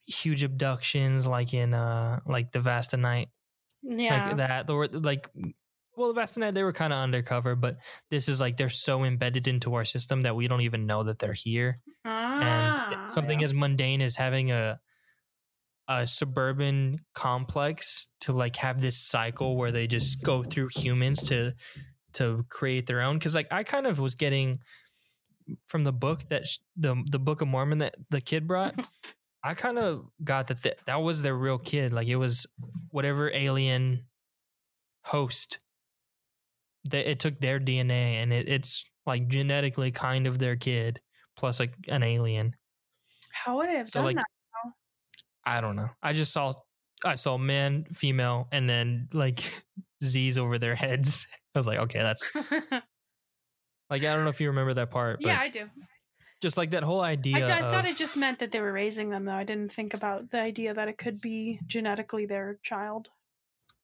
huge 0.07 0.43
abductions 0.43 1.27
like 1.27 1.55
in 1.55 1.73
uh 1.75 2.19
like 2.27 2.51
the 2.51 2.61
Vast 2.61 2.95
of 2.95 3.01
Night 3.01 3.29
yeah. 3.83 4.29
like 4.29 4.37
that. 4.39 4.67
The 4.67 4.75
word 4.75 5.05
like 5.05 5.29
well, 5.97 6.09
the 6.09 6.15
vast 6.15 6.39
night 6.39 6.55
they 6.55 6.63
were 6.63 6.73
kind 6.73 6.93
of 6.93 6.99
undercover, 6.99 7.55
but 7.55 7.77
this 8.11 8.29
is 8.29 8.41
like 8.41 8.57
they're 8.57 8.71
so 8.71 9.05
embedded 9.05 9.47
into 9.47 9.75
our 9.75 9.85
system 9.85 10.23
that 10.23 10.35
we 10.35 10.49
don't 10.49 10.63
even 10.63 10.87
know 10.87 11.05
that 11.05 11.19
they're 11.19 11.35
here. 11.35 11.81
ah, 12.05 12.91
and 12.91 13.13
something 13.13 13.41
yeah. 13.41 13.45
as 13.45 13.55
mundane 13.55 14.01
as 14.01 14.17
having 14.17 14.51
a 14.51 14.81
a 15.89 16.07
suburban 16.07 17.01
complex 17.15 18.07
to 18.21 18.33
like 18.33 18.57
have 18.57 18.81
this 18.81 18.97
cycle 18.97 19.57
where 19.57 19.73
they 19.73 19.89
just 19.89 20.23
go 20.23 20.45
through 20.45 20.69
humans 20.73 21.21
to 21.21 21.53
to 22.15 22.45
create 22.49 22.87
their 22.87 23.01
own 23.01 23.19
because 23.19 23.35
like 23.35 23.49
i 23.51 23.63
kind 23.63 23.87
of 23.87 23.99
was 23.99 24.15
getting 24.15 24.59
from 25.67 25.85
the 25.85 25.93
book 25.93 26.29
that 26.29 26.47
sh- 26.47 26.59
the 26.77 26.95
the 27.11 27.19
book 27.19 27.41
of 27.41 27.49
mormon 27.49 27.79
that 27.79 27.97
the 28.11 28.21
kid 28.21 28.47
brought 28.47 28.75
i 29.45 29.55
kind 29.55 29.79
of 29.79 30.05
got 30.23 30.47
that 30.49 30.63
th- 30.63 30.77
that 30.87 31.03
was 31.03 31.23
their 31.23 31.37
real 31.37 31.59
kid 31.59 31.93
like 31.93 32.09
it 32.09 32.17
was 32.17 32.47
whatever 32.91 33.31
alien 33.33 34.05
host 35.05 35.59
that 36.85 37.11
it 37.11 37.19
took 37.19 37.41
their 37.41 37.59
dna 37.59 38.23
and 38.23 38.33
it, 38.33 38.49
it's 38.49 38.85
like 39.07 39.29
genetically 39.29 39.91
kind 39.91 40.27
of 40.27 40.39
their 40.39 40.57
kid 40.57 41.01
plus 41.37 41.59
like 41.59 41.75
an 41.89 42.03
alien 42.03 42.55
How 43.33 43.57
would 43.57 43.69
it 43.71 43.77
have 43.77 43.89
so 43.89 44.01
done 44.01 44.07
like 44.07 44.17
that? 44.17 44.27
I 45.45 45.61
don't 45.61 45.77
know. 45.77 45.89
I 46.03 46.13
just 46.13 46.33
saw 46.33 46.53
I 47.05 47.15
saw 47.15 47.39
man, 47.39 47.87
female, 47.95 48.49
and 48.53 48.69
then 48.69 49.09
like 49.13 49.53
Z's 50.05 50.37
over 50.39 50.59
their 50.59 50.75
heads. 50.75 51.27
I 51.55 51.59
was 51.59 51.67
like, 51.67 51.79
okay, 51.79 51.99
that's 52.01 52.31
like 53.91 54.05
I 54.05 54.15
don't 54.15 54.25
know 54.25 54.31
if 54.31 54.41
you 54.41 54.49
remember 54.49 54.75
that 54.75 54.91
part, 54.91 55.21
but 55.21 55.27
yeah, 55.29 55.41
I 55.41 55.49
do. 55.49 55.69
just 56.41 56.57
like 56.57 56.71
that 56.71 56.83
whole 56.83 57.01
idea. 57.01 57.45
I 57.45 57.61
thought 57.61 57.85
of- 57.85 57.91
it 57.91 57.97
just 57.97 58.17
meant 58.17 58.39
that 58.39 58.53
they 58.53 58.61
were 58.61 58.73
raising 58.73 59.11
them, 59.11 59.25
though. 59.25 59.33
I 59.33 59.45
didn't 59.45 59.73
think 59.73 59.95
about 59.95 60.31
the 60.31 60.41
idea 60.41 60.75
that 60.75 60.89
it 60.89 60.97
could 60.97 61.21
be 61.21 61.59
genetically 61.67 62.27
their 62.27 62.59
child. 62.63 63.09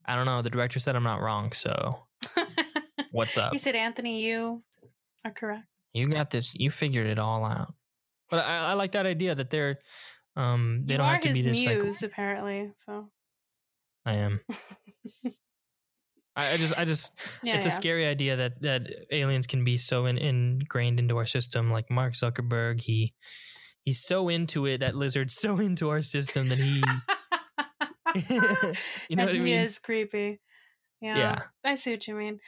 I 0.05 0.15
don't 0.15 0.27
know. 0.27 0.43
The 0.43 0.51
director 0.51 0.79
said 0.79 0.95
I'm 0.95 1.03
not 1.03 1.21
wrong, 1.21 1.51
so 1.51 2.07
what's 3.11 3.37
up? 3.37 3.53
he 3.53 3.59
said, 3.59 3.75
"Anthony, 3.75 4.25
you 4.25 4.63
are 5.25 5.33
correct." 5.33 5.65
You 5.93 6.09
got 6.09 6.31
this. 6.31 6.55
You 6.55 6.71
figured 6.71 7.07
it 7.09 7.19
all 7.19 7.45
out. 7.45 7.75
But 8.31 8.45
I, 8.47 8.71
I 8.71 8.73
like 8.75 8.93
that 8.93 9.07
idea 9.07 9.35
that 9.35 9.51
they're 9.51 9.79
um 10.37 10.83
they 10.85 10.95
you 10.95 10.99
don't 10.99 11.07
have 11.07 11.23
to 11.23 11.33
be 11.33 11.43
this 11.43 11.65
like 11.67 11.79
muse, 11.79 12.03
apparently. 12.03 12.73
So 12.77 13.11
I 14.05 14.15
am. 14.15 14.41
I, 16.37 16.53
I 16.53 16.57
just 16.57 16.79
I 16.79 16.85
just 16.85 17.13
yeah, 17.43 17.57
it's 17.57 17.65
yeah. 17.67 17.73
a 17.73 17.75
scary 17.75 18.07
idea 18.07 18.37
that 18.37 18.61
that 18.63 18.83
aliens 19.11 19.47
can 19.47 19.65
be 19.65 19.77
so 19.79 20.07
in, 20.07 20.19
ingrained 20.19 21.01
into 21.01 21.17
our 21.17 21.27
system 21.27 21.71
like 21.71 21.91
mark 21.91 22.13
zuckerberg 22.15 22.81
he 22.83 23.15
he's 23.83 24.03
so 24.03 24.29
into 24.29 24.67
it 24.67 24.79
that 24.79 24.95
lizard's 24.95 25.35
so 25.35 25.59
into 25.69 25.89
our 25.91 26.03
system 26.03 26.49
that 26.49 26.59
he 26.59 26.83
you 29.09 29.17
know 29.17 29.25
what 29.25 29.35
i 29.35 29.39
mean 29.39 29.47
He 29.47 29.53
is 29.55 29.79
creepy. 29.79 30.41
Yeah, 31.01 31.19
Yeah. 31.19 31.39
I 31.65 31.75
see 31.75 31.93
what 31.93 32.09
you 32.09 32.15
mean. 32.15 32.41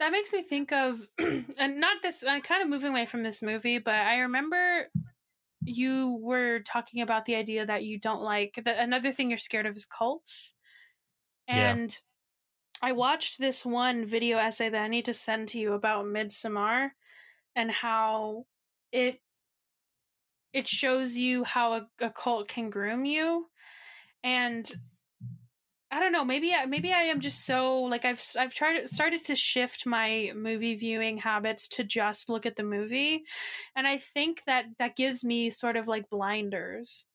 That 0.00 0.10
makes 0.10 0.32
me 0.32 0.42
think 0.42 0.72
of, 0.72 1.06
and 1.58 1.78
not 1.80 2.02
this. 2.02 2.24
I'm 2.26 2.40
kind 2.40 2.62
of 2.62 2.68
moving 2.68 2.90
away 2.90 3.06
from 3.06 3.22
this 3.22 3.42
movie, 3.42 3.78
but 3.78 3.94
I 3.94 4.18
remember 4.20 4.88
you 5.64 6.18
were 6.20 6.60
talking 6.60 7.02
about 7.02 7.26
the 7.26 7.36
idea 7.36 7.66
that 7.66 7.84
you 7.84 7.98
don't 8.00 8.22
like. 8.22 8.58
The, 8.64 8.80
another 8.82 9.12
thing 9.12 9.30
you're 9.30 9.38
scared 9.38 9.66
of 9.66 9.76
is 9.76 9.84
cults, 9.84 10.54
Yeah. 11.46 11.86
I 12.82 12.92
watched 12.92 13.38
this 13.38 13.64
one 13.64 14.04
video 14.04 14.38
essay 14.38 14.68
that 14.68 14.82
I 14.82 14.88
need 14.88 15.04
to 15.04 15.14
send 15.14 15.48
to 15.48 15.58
you 15.58 15.74
about 15.74 16.06
Midsommar 16.06 16.90
and 17.54 17.70
how 17.70 18.46
it 18.92 19.20
it 20.52 20.66
shows 20.66 21.16
you 21.16 21.44
how 21.44 21.74
a, 21.74 21.88
a 22.00 22.10
cult 22.10 22.48
can 22.48 22.70
groom 22.70 23.04
you 23.04 23.46
and 24.24 24.70
I 25.92 25.98
don't 25.98 26.12
know. 26.12 26.24
Maybe 26.24 26.54
I, 26.54 26.66
maybe 26.66 26.92
I 26.92 27.02
am 27.02 27.18
just 27.18 27.44
so 27.44 27.82
like 27.82 28.04
I've 28.04 28.22
I've 28.38 28.54
tried 28.54 28.88
started 28.88 29.24
to 29.24 29.34
shift 29.34 29.86
my 29.86 30.30
movie 30.36 30.76
viewing 30.76 31.18
habits 31.18 31.66
to 31.68 31.82
just 31.82 32.28
look 32.28 32.46
at 32.46 32.54
the 32.54 32.62
movie, 32.62 33.24
and 33.74 33.88
I 33.88 33.98
think 33.98 34.44
that 34.46 34.66
that 34.78 34.94
gives 34.94 35.24
me 35.24 35.50
sort 35.50 35.76
of 35.76 35.88
like 35.88 36.08
blinders 36.08 37.06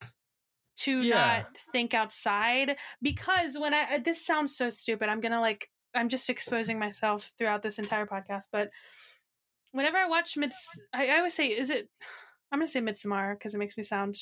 to 0.85 1.01
Yeah. 1.03 1.43
not 1.43 1.57
think 1.71 1.93
outside 1.93 2.77
because 3.01 3.57
when 3.57 3.73
I 3.73 3.99
this 4.03 4.25
sounds 4.25 4.55
so 4.57 4.69
stupid, 4.69 5.09
I'm 5.09 5.19
gonna 5.21 5.41
like 5.41 5.69
I'm 5.93 6.09
just 6.09 6.29
exposing 6.29 6.77
myself 6.79 7.31
throughout 7.37 7.61
this 7.61 7.79
entire 7.79 8.05
podcast, 8.05 8.43
but 8.51 8.69
whenever 9.71 9.97
I 9.97 10.07
watch 10.07 10.35
Mids, 10.37 10.57
I, 10.93 11.07
I 11.07 11.17
always 11.17 11.33
say, 11.33 11.47
is 11.47 11.69
it? 11.69 11.89
I'm 12.51 12.59
gonna 12.59 12.67
say 12.67 12.81
Midsommar 12.81 13.33
because 13.37 13.53
it 13.55 13.57
makes 13.59 13.77
me 13.77 13.83
sound 13.83 14.15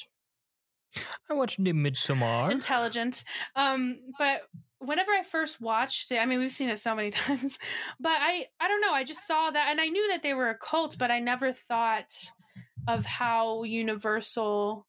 I 1.29 1.33
watched 1.33 1.63
the 1.63 1.73
Midsommar. 1.73 2.51
intelligent. 2.51 3.23
Um, 3.55 3.97
but 4.19 4.41
whenever 4.77 5.11
I 5.11 5.23
first 5.23 5.59
watched 5.59 6.11
it, 6.11 6.17
I 6.19 6.25
mean, 6.27 6.37
we've 6.39 6.51
seen 6.51 6.69
it 6.69 6.79
so 6.79 6.93
many 6.95 7.09
times, 7.23 7.57
but 7.99 8.11
I, 8.11 8.45
I 8.59 8.67
don't 8.67 8.81
know. 8.81 8.93
I 8.93 9.03
just 9.03 9.25
saw 9.25 9.49
that, 9.49 9.69
and 9.71 9.81
I 9.81 9.87
knew 9.87 10.07
that 10.09 10.21
they 10.21 10.33
were 10.35 10.49
a 10.49 10.57
cult, 10.57 10.97
but 10.99 11.09
I 11.09 11.19
never 11.19 11.51
thought 11.51 12.11
of 12.87 13.05
how 13.05 13.63
universal 13.63 14.85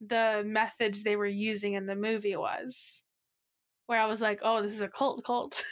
the 0.00 0.42
methods 0.46 1.02
they 1.02 1.16
were 1.16 1.26
using 1.26 1.74
in 1.74 1.86
the 1.86 1.96
movie 1.96 2.36
was. 2.36 3.02
Where 3.86 4.00
I 4.00 4.06
was 4.06 4.20
like, 4.20 4.40
oh, 4.42 4.62
this 4.62 4.72
is 4.72 4.82
a 4.82 4.88
cult, 4.88 5.24
cult. 5.24 5.64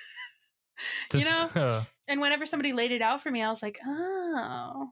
you 1.13 1.25
know? 1.25 1.51
uh, 1.55 1.85
and 2.09 2.21
whenever 2.21 2.47
somebody 2.47 2.73
laid 2.73 2.93
it 2.93 3.03
out 3.03 3.23
for 3.23 3.31
me, 3.31 3.43
I 3.43 3.49
was 3.49 3.63
like, 3.63 3.79
oh. 3.87 4.91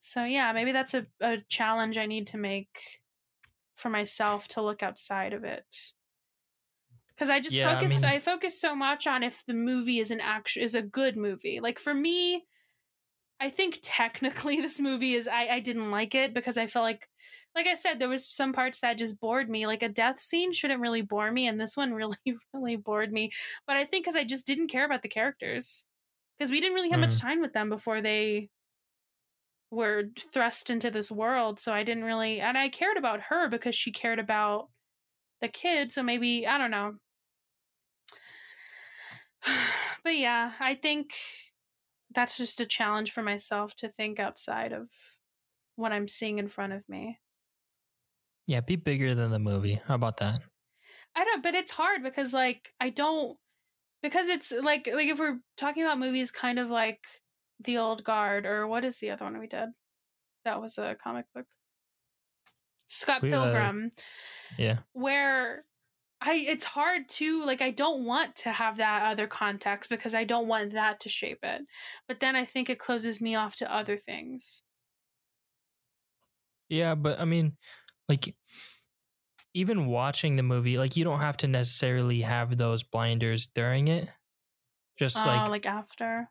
So 0.00 0.24
yeah, 0.24 0.52
maybe 0.52 0.72
that's 0.72 0.94
a, 0.94 1.06
a 1.20 1.38
challenge 1.48 1.96
I 1.96 2.06
need 2.06 2.26
to 2.28 2.38
make 2.38 3.00
for 3.76 3.88
myself 3.88 4.48
to 4.48 4.62
look 4.62 4.82
outside 4.82 5.32
of 5.32 5.44
it. 5.44 5.92
Because 7.08 7.30
I 7.30 7.40
just 7.40 7.54
Yeah, 7.54 7.70
I 7.70 7.74
focus 7.74 8.02
I, 8.02 8.10
mean- 8.12 8.20
focus 8.20 8.60
so 8.60 8.74
much 8.74 9.06
on 9.06 9.22
if 9.22 9.44
the 9.46 9.54
movie 9.54 9.98
is 9.98 10.10
an 10.10 10.20
action 10.20 10.62
is 10.62 10.74
a 10.74 10.82
good 10.82 11.16
movie. 11.16 11.60
Like 11.60 11.78
for 11.78 11.94
me, 11.94 12.46
I 13.38 13.48
think 13.48 13.78
technically 13.82 14.60
this 14.60 14.80
movie 14.80 15.14
is 15.14 15.28
I, 15.28 15.46
I 15.46 15.60
didn't 15.60 15.90
like 15.90 16.14
it 16.14 16.34
because 16.34 16.58
I 16.58 16.66
felt 16.66 16.84
like 16.84 17.08
like 17.54 17.66
I 17.66 17.74
said, 17.74 17.98
there 17.98 18.08
was 18.08 18.34
some 18.34 18.52
parts 18.52 18.80
that 18.80 18.98
just 18.98 19.20
bored 19.20 19.50
me. 19.50 19.66
Like 19.66 19.82
a 19.82 19.88
death 19.88 20.18
scene 20.18 20.52
shouldn't 20.52 20.80
really 20.80 21.02
bore 21.02 21.30
me, 21.30 21.46
and 21.46 21.60
this 21.60 21.76
one 21.76 21.92
really, 21.94 22.16
really 22.52 22.76
bored 22.76 23.12
me. 23.12 23.30
But 23.66 23.76
I 23.76 23.84
think 23.84 24.04
because 24.04 24.16
I 24.16 24.24
just 24.24 24.46
didn't 24.46 24.68
care 24.68 24.84
about 24.84 25.02
the 25.02 25.08
characters. 25.08 25.84
Because 26.38 26.50
we 26.50 26.60
didn't 26.60 26.74
really 26.74 26.90
have 26.90 26.98
much 26.98 27.14
mm. 27.14 27.20
time 27.20 27.40
with 27.40 27.52
them 27.52 27.68
before 27.68 28.00
they 28.00 28.48
were 29.70 30.04
thrust 30.32 30.70
into 30.70 30.90
this 30.90 31.10
world. 31.10 31.60
So 31.60 31.72
I 31.72 31.82
didn't 31.82 32.04
really 32.04 32.40
and 32.40 32.58
I 32.58 32.68
cared 32.68 32.96
about 32.96 33.22
her 33.28 33.48
because 33.48 33.74
she 33.74 33.92
cared 33.92 34.18
about 34.18 34.68
the 35.40 35.48
kid. 35.48 35.92
So 35.92 36.02
maybe 36.02 36.46
I 36.46 36.58
don't 36.58 36.70
know. 36.70 36.94
But 40.04 40.16
yeah, 40.16 40.54
I 40.58 40.74
think 40.74 41.14
that's 42.12 42.36
just 42.36 42.60
a 42.60 42.66
challenge 42.66 43.12
for 43.12 43.22
myself 43.22 43.76
to 43.76 43.88
think 43.88 44.18
outside 44.18 44.72
of 44.72 44.90
what 45.76 45.92
I'm 45.92 46.08
seeing 46.08 46.40
in 46.40 46.48
front 46.48 46.72
of 46.72 46.82
me. 46.88 47.20
Yeah, 48.46 48.60
be 48.60 48.76
bigger 48.76 49.14
than 49.14 49.30
the 49.30 49.38
movie. 49.38 49.80
How 49.86 49.94
about 49.94 50.18
that? 50.18 50.40
I 51.14 51.24
don't, 51.24 51.42
but 51.42 51.54
it's 51.54 51.72
hard 51.72 52.02
because 52.02 52.32
like 52.32 52.72
I 52.80 52.90
don't 52.90 53.38
because 54.02 54.28
it's 54.28 54.52
like 54.52 54.88
like 54.92 55.08
if 55.08 55.18
we're 55.18 55.38
talking 55.56 55.82
about 55.82 55.98
movies, 55.98 56.30
kind 56.30 56.58
of 56.58 56.68
like 56.68 57.00
The 57.60 57.78
Old 57.78 58.04
Guard 58.04 58.46
or 58.46 58.66
what 58.66 58.84
is 58.84 58.98
the 58.98 59.10
other 59.10 59.24
one 59.24 59.38
we 59.38 59.46
did? 59.46 59.70
That 60.44 60.60
was 60.60 60.78
a 60.78 60.96
comic 61.02 61.26
book. 61.34 61.46
Scott 62.88 63.22
We, 63.22 63.32
uh, 63.32 63.44
Pilgrim, 63.44 63.90
Yeah. 64.58 64.78
where 64.92 65.64
I 66.20 66.34
it's 66.34 66.64
hard 66.64 67.08
to 67.10 67.44
like 67.44 67.60
I 67.62 67.70
don't 67.70 68.04
want 68.04 68.36
to 68.36 68.52
have 68.52 68.76
that 68.78 69.10
other 69.10 69.26
context 69.26 69.90
because 69.90 70.14
I 70.14 70.24
don't 70.24 70.48
want 70.48 70.72
that 70.72 71.00
to 71.00 71.08
shape 71.08 71.40
it. 71.42 71.62
But 72.08 72.20
then 72.20 72.36
I 72.36 72.44
think 72.44 72.68
it 72.70 72.78
closes 72.78 73.20
me 73.20 73.34
off 73.34 73.56
to 73.56 73.72
other 73.74 73.96
things. 73.96 74.62
Yeah, 76.68 76.94
but 76.94 77.20
I 77.20 77.24
mean, 77.24 77.56
like, 78.12 78.34
even 79.54 79.86
watching 79.86 80.36
the 80.36 80.42
movie, 80.42 80.78
like, 80.78 80.96
you 80.96 81.04
don't 81.04 81.20
have 81.20 81.36
to 81.38 81.48
necessarily 81.48 82.22
have 82.22 82.56
those 82.56 82.82
blinders 82.82 83.46
during 83.46 83.88
it. 83.88 84.08
Just 84.98 85.16
Uh, 85.16 85.26
like, 85.26 85.48
like 85.48 85.66
after. 85.66 86.30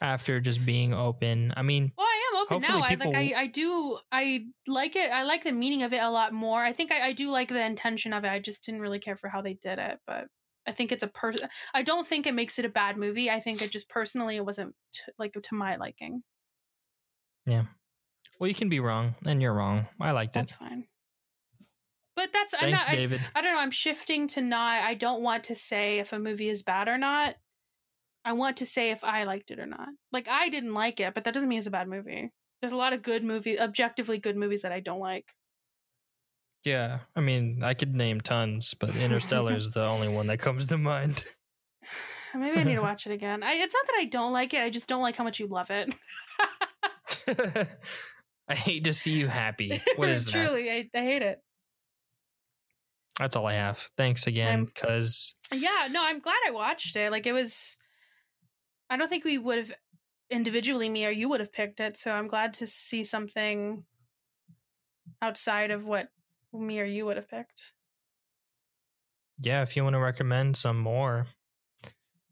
after 0.00 0.40
just 0.40 0.64
being 0.64 0.92
open. 0.94 1.52
I 1.56 1.62
mean, 1.62 1.92
Well, 1.96 2.06
I 2.06 2.30
am 2.32 2.42
open 2.42 2.60
now. 2.62 2.78
I 2.82 2.94
like 2.94 3.14
I, 3.14 3.34
I 3.42 3.46
do 3.46 3.98
I 4.12 4.46
like 4.66 4.96
it. 4.96 5.10
I 5.10 5.24
like 5.24 5.44
the 5.44 5.52
meaning 5.52 5.82
of 5.82 5.92
it 5.92 6.02
a 6.02 6.10
lot 6.10 6.32
more. 6.32 6.62
I 6.62 6.72
think 6.72 6.92
I, 6.92 7.08
I 7.08 7.12
do 7.12 7.30
like 7.30 7.48
the 7.48 7.64
intention 7.64 8.12
of 8.12 8.24
it. 8.24 8.28
I 8.28 8.38
just 8.38 8.64
didn't 8.64 8.80
really 8.80 8.98
care 9.00 9.16
for 9.16 9.28
how 9.28 9.42
they 9.42 9.54
did 9.54 9.78
it, 9.78 9.98
but 10.06 10.28
I 10.66 10.72
think 10.72 10.92
it's 10.92 11.02
a 11.02 11.08
person. 11.08 11.48
I 11.74 11.82
don't 11.82 12.06
think 12.06 12.26
it 12.26 12.34
makes 12.34 12.58
it 12.58 12.64
a 12.64 12.68
bad 12.68 12.96
movie. 12.96 13.30
I 13.30 13.40
think 13.40 13.60
it 13.62 13.70
just 13.70 13.88
personally 13.88 14.36
it 14.36 14.44
wasn't 14.46 14.74
t- 14.92 15.12
like 15.18 15.32
to 15.32 15.54
my 15.54 15.76
liking. 15.76 16.22
Yeah. 17.46 17.64
Well, 18.38 18.48
you 18.48 18.54
can 18.54 18.68
be 18.68 18.78
wrong, 18.80 19.14
and 19.26 19.40
you're 19.42 19.54
wrong. 19.54 19.86
I 20.00 20.12
liked 20.12 20.34
That's 20.34 20.52
it. 20.52 20.58
fine. 20.58 20.86
But 22.18 22.32
that's 22.32 22.52
I'm 22.58 22.72
not. 22.72 22.88
I, 22.88 22.96
David. 22.96 23.20
I 23.32 23.40
don't 23.40 23.54
know. 23.54 23.60
I'm 23.60 23.70
shifting 23.70 24.26
to 24.28 24.40
not. 24.40 24.82
I 24.82 24.94
don't 24.94 25.22
want 25.22 25.44
to 25.44 25.54
say 25.54 26.00
if 26.00 26.12
a 26.12 26.18
movie 26.18 26.48
is 26.48 26.64
bad 26.64 26.88
or 26.88 26.98
not. 26.98 27.36
I 28.24 28.32
want 28.32 28.56
to 28.56 28.66
say 28.66 28.90
if 28.90 29.04
I 29.04 29.22
liked 29.22 29.52
it 29.52 29.60
or 29.60 29.66
not. 29.66 29.88
Like 30.10 30.26
I 30.28 30.48
didn't 30.48 30.74
like 30.74 30.98
it, 30.98 31.14
but 31.14 31.22
that 31.22 31.32
doesn't 31.32 31.48
mean 31.48 31.58
it's 31.58 31.68
a 31.68 31.70
bad 31.70 31.86
movie. 31.86 32.32
There's 32.60 32.72
a 32.72 32.76
lot 32.76 32.92
of 32.92 33.04
good 33.04 33.22
movie, 33.22 33.60
objectively 33.60 34.18
good 34.18 34.36
movies 34.36 34.62
that 34.62 34.72
I 34.72 34.80
don't 34.80 34.98
like. 34.98 35.26
yeah, 36.64 36.98
I 37.14 37.20
mean, 37.20 37.62
I 37.62 37.74
could 37.74 37.94
name 37.94 38.20
tons, 38.20 38.74
but 38.74 38.96
Interstellar 38.96 39.54
is 39.54 39.70
the 39.70 39.86
only 39.86 40.08
one 40.08 40.26
that 40.26 40.38
comes 40.40 40.66
to 40.66 40.76
mind. 40.76 41.22
Maybe 42.34 42.58
I 42.58 42.64
need 42.64 42.74
to 42.74 42.82
watch 42.82 43.06
it 43.06 43.12
again. 43.12 43.44
I, 43.44 43.52
it's 43.52 43.74
not 43.74 43.86
that 43.86 43.96
I 44.00 44.06
don't 44.06 44.32
like 44.32 44.52
it. 44.54 44.62
I 44.62 44.70
just 44.70 44.88
don't 44.88 45.02
like 45.02 45.14
how 45.14 45.22
much 45.22 45.38
you 45.38 45.46
love 45.46 45.70
it. 45.70 45.94
I 48.48 48.54
hate 48.54 48.84
to 48.84 48.92
see 48.92 49.12
you 49.12 49.28
happy. 49.28 49.80
What 49.96 50.08
is 50.08 50.26
that? 50.26 50.32
Truly, 50.32 50.70
I, 50.70 50.90
I 50.94 50.98
hate 50.98 51.22
it. 51.22 51.40
That's 53.18 53.34
all 53.36 53.46
I 53.46 53.54
have. 53.54 53.88
Thanks 53.96 54.26
again, 54.26 54.64
because 54.64 55.34
Yeah, 55.52 55.88
no, 55.90 56.02
I'm 56.02 56.20
glad 56.20 56.36
I 56.46 56.50
watched 56.52 56.94
it. 56.96 57.10
Like 57.10 57.26
it 57.26 57.32
was. 57.32 57.76
I 58.90 58.96
don't 58.96 59.08
think 59.08 59.24
we 59.24 59.38
would 59.38 59.58
have 59.58 59.72
individually, 60.30 60.88
me 60.88 61.04
or 61.06 61.10
you 61.10 61.28
would 61.28 61.40
have 61.40 61.52
picked 61.52 61.80
it. 61.80 61.96
So 61.96 62.12
I'm 62.12 62.28
glad 62.28 62.54
to 62.54 62.66
see 62.66 63.02
something 63.04 63.84
outside 65.20 65.70
of 65.70 65.86
what 65.86 66.08
me 66.52 66.80
or 66.80 66.84
you 66.84 67.04
would 67.06 67.16
have 67.16 67.28
picked. 67.28 67.72
yeah, 69.42 69.62
if 69.62 69.76
you 69.76 69.84
want 69.84 69.94
to 69.94 70.00
recommend 70.00 70.56
some 70.56 70.78
more, 70.78 71.26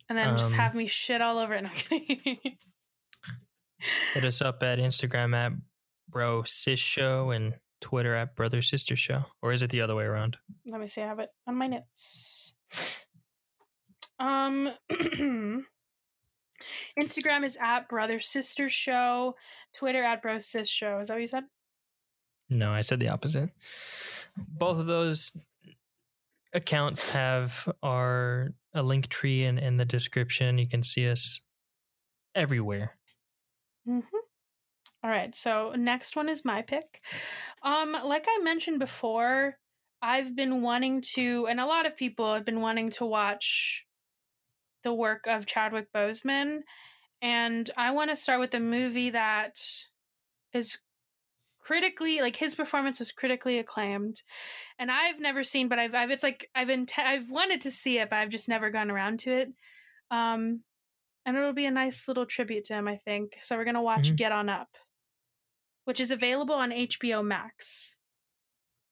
And 0.08 0.16
then 0.16 0.36
just 0.36 0.52
Um, 0.52 0.58
have 0.58 0.74
me 0.74 0.86
shit 0.86 1.20
all 1.20 1.38
over 1.38 1.54
it. 1.54 1.62
No, 1.62 1.70
hit 4.14 4.24
us 4.24 4.40
up 4.40 4.62
at 4.62 4.78
Instagram 4.78 5.34
at 5.34 5.52
Bro 6.08 6.44
Sis 6.44 6.78
Show 6.80 7.30
and 7.30 7.54
Twitter 7.86 8.16
at 8.16 8.34
Brother 8.34 8.62
Sister 8.62 8.96
Show, 8.96 9.26
or 9.42 9.52
is 9.52 9.62
it 9.62 9.70
the 9.70 9.80
other 9.80 9.94
way 9.94 10.02
around? 10.02 10.36
Let 10.66 10.80
me 10.80 10.88
see. 10.88 11.02
I 11.02 11.06
have 11.06 11.20
it 11.20 11.30
on 11.46 11.54
my 11.54 11.68
notes. 11.68 12.52
Um, 14.18 14.72
Instagram 16.98 17.44
is 17.44 17.56
at 17.60 17.88
brother 17.88 18.20
sister 18.20 18.68
show. 18.68 19.36
Twitter 19.76 20.02
at 20.02 20.20
bro 20.20 20.40
sis 20.40 20.68
show. 20.68 20.98
Is 20.98 21.06
that 21.06 21.14
what 21.14 21.20
you 21.20 21.28
said? 21.28 21.44
No, 22.50 22.72
I 22.72 22.80
said 22.80 22.98
the 22.98 23.10
opposite. 23.10 23.50
Both 24.36 24.80
of 24.80 24.86
those 24.86 25.30
accounts 26.52 27.14
have 27.14 27.72
our 27.84 28.52
a 28.74 28.82
Linktree 28.82 29.42
in, 29.42 29.58
in 29.58 29.76
the 29.76 29.84
description. 29.84 30.58
You 30.58 30.66
can 30.66 30.82
see 30.82 31.08
us 31.08 31.40
everywhere. 32.34 32.96
Mm-hmm. 33.88 34.16
All 35.06 35.12
right. 35.12 35.32
So 35.36 35.70
next 35.76 36.16
one 36.16 36.28
is 36.28 36.44
my 36.44 36.62
pick. 36.62 37.00
Um, 37.62 37.92
like 37.92 38.24
I 38.28 38.40
mentioned 38.42 38.80
before, 38.80 39.56
I've 40.02 40.34
been 40.34 40.62
wanting 40.62 41.00
to, 41.14 41.46
and 41.46 41.60
a 41.60 41.66
lot 41.66 41.86
of 41.86 41.96
people 41.96 42.34
have 42.34 42.44
been 42.44 42.60
wanting 42.60 42.90
to 42.90 43.06
watch 43.06 43.86
the 44.82 44.92
work 44.92 45.26
of 45.28 45.46
Chadwick 45.46 45.92
Boseman, 45.92 46.62
and 47.22 47.70
I 47.76 47.92
want 47.92 48.10
to 48.10 48.16
start 48.16 48.40
with 48.40 48.54
a 48.54 48.60
movie 48.60 49.10
that 49.10 49.60
is 50.52 50.78
critically 51.60 52.20
like 52.20 52.36
his 52.36 52.54
performance 52.54 53.00
was 53.00 53.12
critically 53.12 53.58
acclaimed 53.58 54.22
and 54.78 54.90
i've 54.92 55.20
never 55.20 55.44
seen 55.44 55.68
but 55.68 55.78
i've, 55.78 55.94
I've 55.94 56.10
it's 56.10 56.22
like 56.22 56.50
i've 56.54 56.70
int- 56.70 56.98
i've 56.98 57.30
wanted 57.30 57.60
to 57.62 57.70
see 57.72 57.98
it 57.98 58.10
but 58.10 58.16
i've 58.18 58.30
just 58.30 58.48
never 58.48 58.70
gone 58.70 58.90
around 58.90 59.20
to 59.20 59.32
it 59.32 59.48
um 60.10 60.64
and 61.26 61.36
it'll 61.36 61.52
be 61.52 61.66
a 61.66 61.70
nice 61.72 62.08
little 62.08 62.26
tribute 62.26 62.64
to 62.64 62.74
him 62.74 62.88
i 62.88 62.96
think 62.96 63.38
so 63.42 63.56
we're 63.56 63.64
gonna 63.64 63.82
watch 63.82 64.12
Mhm. 64.12 64.16
get 64.16 64.32
on 64.32 64.48
up 64.48 64.76
which 65.86 65.98
is 66.00 66.10
available 66.10 66.54
on 66.54 66.70
hbo 66.70 67.24
max 67.24 67.96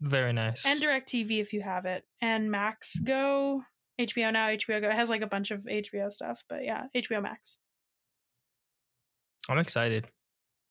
Very 0.01 0.33
nice. 0.33 0.65
and 0.67 0.81
DirecTV 0.83 1.41
if 1.41 1.53
you 1.53 1.63
have 1.63 1.85
it, 1.87 2.05
and 2.21 2.51
Max 2.51 2.99
Go, 2.99 3.63
HBO 4.01 4.33
Now, 4.33 4.49
HBO 4.49 4.81
Go. 4.81 4.89
It 4.89 4.95
has 4.95 5.09
like 5.09 5.23
a 5.23 5.27
bunch 5.27 5.51
of 5.51 5.61
HBO 5.65 6.11
stuff, 6.11 6.43
but 6.49 6.65
yeah, 6.65 6.87
HBO 6.95 7.23
Max. 7.23 7.59
I'm 9.49 9.59
excited. 9.59 10.09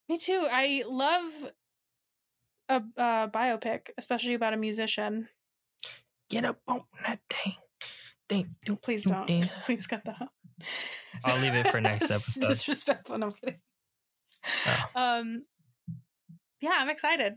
Me 0.10 0.18
too. 0.18 0.48
I 0.52 0.84
love 0.88 1.52
a, 2.70 2.82
a 2.98 3.30
biopic, 3.34 3.90
especially 3.98 4.34
about 4.34 4.54
a 4.54 4.58
musician. 4.58 5.30
Get 6.30 6.45
up 6.45 6.60
on 6.68 6.82
that 7.06 7.20
thing. 7.30 7.54
Thing. 8.30 8.56
do, 8.66 8.76
Please 8.76 9.04
do, 9.06 9.12
don't. 9.12 9.28
Please 9.64 9.88
cut 9.88 10.04
that 10.06 10.22
out. 10.22 10.30
I'll 11.24 11.40
leave 11.41 11.56
it 11.56 11.68
for 11.68 11.80
next 11.82 12.06
episode. 12.12 12.48
Disrespectful. 12.48 13.18
No, 13.18 13.28
I'm 13.28 13.34
kidding. 13.34 13.60
Oh. 14.68 14.86
Um, 14.95 15.45
yeah, 16.64 16.77
I'm 16.77 16.90
excited. 16.90 17.34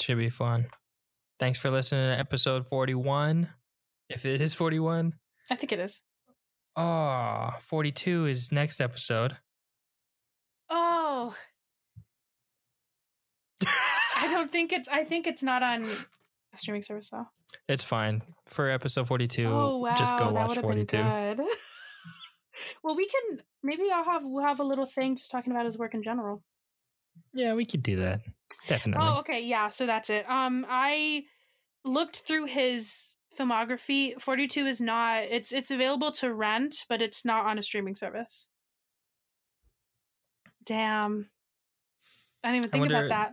Should 0.00 0.16
be 0.16 0.30
fun. 0.30 0.68
Thanks 1.38 1.58
for 1.58 1.70
listening 1.70 2.14
to 2.14 2.18
episode 2.18 2.66
41. 2.66 3.46
If 4.08 4.24
it 4.24 4.40
is 4.40 4.54
41. 4.54 5.12
I 5.50 5.54
think 5.54 5.70
it 5.72 5.80
is. 5.80 6.00
Oh, 6.76 7.50
42 7.68 8.24
is 8.24 8.52
next 8.52 8.80
episode. 8.80 9.36
Oh. 10.70 11.34
I 13.62 14.28
don't 14.30 14.50
think 14.52 14.72
it's 14.72 14.88
I 14.88 15.04
think 15.04 15.26
it's 15.26 15.42
not 15.42 15.62
on 15.62 15.84
a 15.84 16.56
streaming 16.56 16.82
service 16.82 17.10
though. 17.10 17.26
It's 17.68 17.84
fine. 17.84 18.22
For 18.48 18.70
episode 18.70 19.08
42, 19.08 19.44
oh 19.44 19.76
wow. 19.76 19.94
just 19.94 20.16
go 20.16 20.24
that 20.24 20.32
watch 20.32 20.48
would 20.48 20.56
have 20.56 20.64
42. 20.64 20.96
been 20.96 21.36
good. 21.36 21.46
well, 22.82 22.96
we 22.96 23.06
can 23.06 23.40
maybe 23.62 23.90
I'll 23.92 24.04
have 24.04 24.22
we'll 24.24 24.44
have 24.44 24.60
a 24.60 24.64
little 24.64 24.86
thing 24.86 25.18
just 25.18 25.30
talking 25.30 25.52
about 25.52 25.66
his 25.66 25.76
work 25.76 25.92
in 25.92 26.02
general. 26.02 26.42
Yeah, 27.32 27.54
we 27.54 27.64
could 27.64 27.82
do 27.82 27.96
that. 27.96 28.20
Definitely. 28.68 29.06
Oh, 29.06 29.18
okay, 29.20 29.44
yeah. 29.44 29.70
So 29.70 29.86
that's 29.86 30.10
it. 30.10 30.28
Um, 30.28 30.66
I 30.68 31.24
looked 31.84 32.16
through 32.26 32.46
his 32.46 33.14
filmography. 33.38 34.20
Forty 34.20 34.46
two 34.46 34.66
is 34.66 34.80
not. 34.80 35.22
It's 35.24 35.52
it's 35.52 35.70
available 35.70 36.10
to 36.12 36.32
rent, 36.32 36.84
but 36.88 37.00
it's 37.02 37.24
not 37.24 37.46
on 37.46 37.58
a 37.58 37.62
streaming 37.62 37.96
service. 37.96 38.48
Damn. 40.64 41.30
I 42.44 42.48
didn't 42.52 42.58
even 42.64 42.70
think 42.70 42.80
wonder- 42.82 43.06
about 43.06 43.32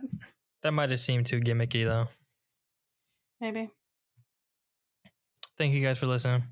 That 0.62 0.72
might 0.72 0.90
have 0.90 1.00
seemed 1.00 1.26
too 1.26 1.40
gimmicky, 1.40 1.84
though. 1.84 2.08
Maybe. 3.40 3.70
Thank 5.56 5.72
you 5.72 5.84
guys 5.84 5.98
for 5.98 6.06
listening. 6.06 6.42